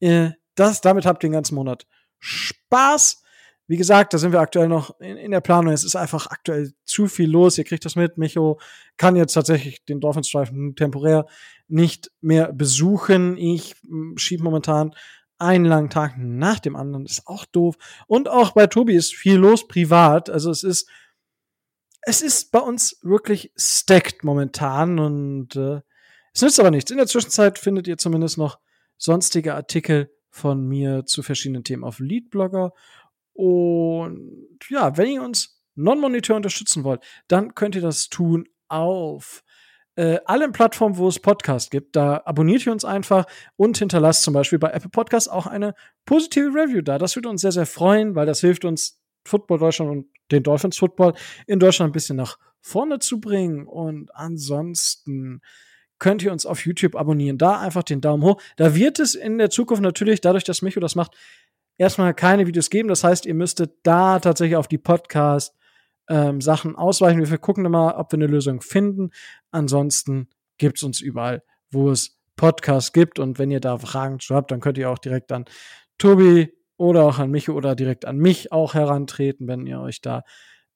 Äh, 0.00 0.30
Das, 0.56 0.80
damit 0.80 1.06
habt 1.06 1.22
ihr 1.22 1.28
den 1.28 1.34
ganzen 1.34 1.54
Monat 1.54 1.86
Spaß. 2.18 3.22
Wie 3.68 3.76
gesagt, 3.76 4.12
da 4.12 4.18
sind 4.18 4.32
wir 4.32 4.40
aktuell 4.40 4.68
noch 4.68 4.98
in, 5.00 5.16
in 5.16 5.30
der 5.30 5.40
Planung. 5.40 5.72
Es 5.72 5.84
ist 5.84 5.96
einfach 5.96 6.26
aktuell 6.26 6.72
zu 6.84 7.06
viel 7.06 7.30
los. 7.30 7.56
Ihr 7.58 7.64
kriegt 7.64 7.84
das 7.84 7.96
mit. 7.96 8.18
Micho 8.18 8.60
kann 8.96 9.16
jetzt 9.16 9.32
tatsächlich 9.32 9.84
den 9.84 10.00
Dolphinstreifen 10.00 10.74
temporär 10.74 11.26
nicht 11.68 12.10
mehr 12.20 12.52
besuchen. 12.52 13.36
Ich 13.38 13.74
schiebe 14.16 14.42
momentan 14.42 14.94
einen 15.42 15.64
langen 15.64 15.90
Tag 15.90 16.14
nach 16.16 16.58
dem 16.60 16.76
anderen. 16.76 17.04
ist 17.04 17.26
auch 17.26 17.44
doof. 17.44 17.76
Und 18.06 18.28
auch 18.28 18.52
bei 18.52 18.66
Tobi 18.66 18.94
ist 18.94 19.14
viel 19.14 19.36
los 19.36 19.66
privat. 19.68 20.30
Also 20.30 20.50
es 20.50 20.62
ist, 20.62 20.88
es 22.02 22.22
ist 22.22 22.50
bei 22.52 22.60
uns 22.60 22.98
wirklich 23.02 23.52
stacked 23.56 24.24
momentan 24.24 24.98
und 24.98 25.56
äh, 25.56 25.80
es 26.32 26.42
nützt 26.42 26.60
aber 26.60 26.70
nichts. 26.70 26.90
In 26.90 26.96
der 26.96 27.06
Zwischenzeit 27.06 27.58
findet 27.58 27.86
ihr 27.86 27.98
zumindest 27.98 28.38
noch 28.38 28.58
sonstige 28.96 29.54
Artikel 29.54 30.10
von 30.30 30.66
mir 30.66 31.04
zu 31.04 31.22
verschiedenen 31.22 31.64
Themen 31.64 31.84
auf 31.84 31.98
Leadblogger. 31.98 32.72
Und 33.34 34.58
ja, 34.70 34.96
wenn 34.96 35.08
ihr 35.08 35.22
uns 35.22 35.62
non-monetär 35.74 36.36
unterstützen 36.36 36.84
wollt, 36.84 37.02
dann 37.28 37.54
könnt 37.54 37.74
ihr 37.74 37.82
das 37.82 38.08
tun 38.08 38.48
auf 38.68 39.44
äh, 39.96 40.18
allen 40.24 40.52
Plattformen, 40.52 40.96
wo 40.96 41.08
es 41.08 41.18
Podcasts 41.18 41.70
gibt. 41.70 41.96
Da 41.96 42.22
abonniert 42.24 42.66
ihr 42.66 42.72
uns 42.72 42.84
einfach 42.84 43.26
und 43.56 43.78
hinterlasst 43.78 44.22
zum 44.22 44.34
Beispiel 44.34 44.58
bei 44.58 44.70
Apple 44.70 44.90
Podcasts 44.90 45.28
auch 45.28 45.46
eine 45.46 45.74
positive 46.06 46.48
Review 46.48 46.82
da. 46.82 46.98
Das 46.98 47.16
würde 47.16 47.28
uns 47.28 47.42
sehr, 47.42 47.52
sehr 47.52 47.66
freuen, 47.66 48.14
weil 48.14 48.26
das 48.26 48.40
hilft 48.40 48.64
uns, 48.64 49.00
Football 49.24 49.58
Deutschland 49.58 49.90
und 49.90 50.06
den 50.30 50.42
Dolphins 50.42 50.78
Football 50.78 51.14
in 51.46 51.60
Deutschland 51.60 51.90
ein 51.90 51.92
bisschen 51.92 52.16
nach 52.16 52.38
vorne 52.60 52.98
zu 52.98 53.20
bringen. 53.20 53.66
Und 53.66 54.14
ansonsten 54.14 55.42
könnt 55.98 56.22
ihr 56.22 56.32
uns 56.32 56.46
auf 56.46 56.64
YouTube 56.66 56.96
abonnieren. 56.96 57.38
Da 57.38 57.60
einfach 57.60 57.84
den 57.84 58.00
Daumen 58.00 58.24
hoch. 58.24 58.40
Da 58.56 58.74
wird 58.74 58.98
es 58.98 59.14
in 59.14 59.38
der 59.38 59.50
Zukunft 59.50 59.82
natürlich, 59.82 60.20
dadurch, 60.20 60.44
dass 60.44 60.62
Micho 60.62 60.80
das 60.80 60.96
macht, 60.96 61.14
erstmal 61.78 62.14
keine 62.14 62.46
Videos 62.46 62.70
geben. 62.70 62.88
Das 62.88 63.04
heißt, 63.04 63.26
ihr 63.26 63.34
müsstet 63.34 63.74
da 63.84 64.18
tatsächlich 64.18 64.56
auf 64.56 64.68
die 64.68 64.78
Podcast 64.78 65.54
ähm, 66.08 66.40
Sachen 66.40 66.76
ausweichen. 66.76 67.28
Wir 67.28 67.38
gucken 67.38 67.70
mal, 67.70 67.94
ob 67.94 68.12
wir 68.12 68.18
eine 68.18 68.26
Lösung 68.26 68.60
finden. 68.60 69.10
Ansonsten 69.50 70.28
gibt 70.58 70.78
es 70.78 70.82
uns 70.82 71.00
überall, 71.00 71.42
wo 71.70 71.90
es 71.90 72.18
Podcasts 72.36 72.92
gibt. 72.92 73.18
Und 73.18 73.38
wenn 73.38 73.50
ihr 73.50 73.60
da 73.60 73.78
Fragen 73.78 74.20
zu 74.20 74.34
habt, 74.34 74.50
dann 74.50 74.60
könnt 74.60 74.78
ihr 74.78 74.90
auch 74.90 74.98
direkt 74.98 75.32
an 75.32 75.44
Tobi 75.98 76.52
oder 76.76 77.04
auch 77.04 77.18
an 77.18 77.30
mich 77.30 77.48
oder 77.48 77.74
direkt 77.74 78.04
an 78.04 78.16
mich 78.18 78.52
auch 78.52 78.74
herantreten, 78.74 79.46
wenn 79.46 79.66
ihr 79.66 79.80
euch 79.80 80.00
da 80.00 80.22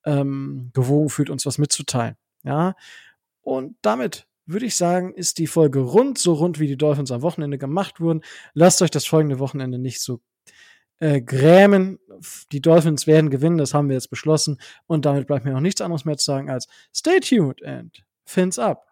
ähm, 0.05 0.71
gewogen 0.73 1.09
fühlt, 1.09 1.31
uns 1.31 1.47
was 1.47 1.59
mitzuteilen. 1.59 2.17
Ja. 2.45 2.75
Und 3.43 3.77
damit 3.83 4.27
würde 4.47 4.67
ich 4.67 4.77
sagen, 4.77 5.13
ist 5.13 5.39
die 5.39 5.49
Folge 5.49 5.81
rund, 5.81 6.19
so 6.19 6.35
rund 6.35 6.61
wie 6.61 6.69
die 6.69 6.77
Dolphins 6.77 7.11
am 7.11 7.23
Wochenende 7.23 7.59
gemacht 7.59 8.01
wurden. 8.01 8.23
Lasst 8.55 8.81
euch 8.83 8.91
das 8.91 9.07
folgende 9.07 9.41
Wochenende 9.41 9.79
nicht 9.79 10.01
so 10.01 10.21
äh, 10.99 11.21
grämen. 11.21 11.99
Die 12.53 12.61
Dolphins 12.61 13.07
werden 13.07 13.31
gewinnen, 13.31 13.59
das 13.59 13.75
haben 13.75 13.89
wir 13.89 13.95
jetzt 13.95 14.11
beschlossen. 14.11 14.59
Und 14.87 15.05
damit 15.05 15.27
bleibt 15.27 15.45
mir 15.45 15.53
noch 15.53 15.61
nichts 15.61 15.81
anderes 15.81 16.05
mehr 16.05 16.17
zu 16.17 16.25
sagen 16.25 16.51
als 16.51 16.67
stay 16.95 17.21
tuned 17.21 17.63
and 17.65 18.05
fins 18.25 18.59
up. 18.59 18.87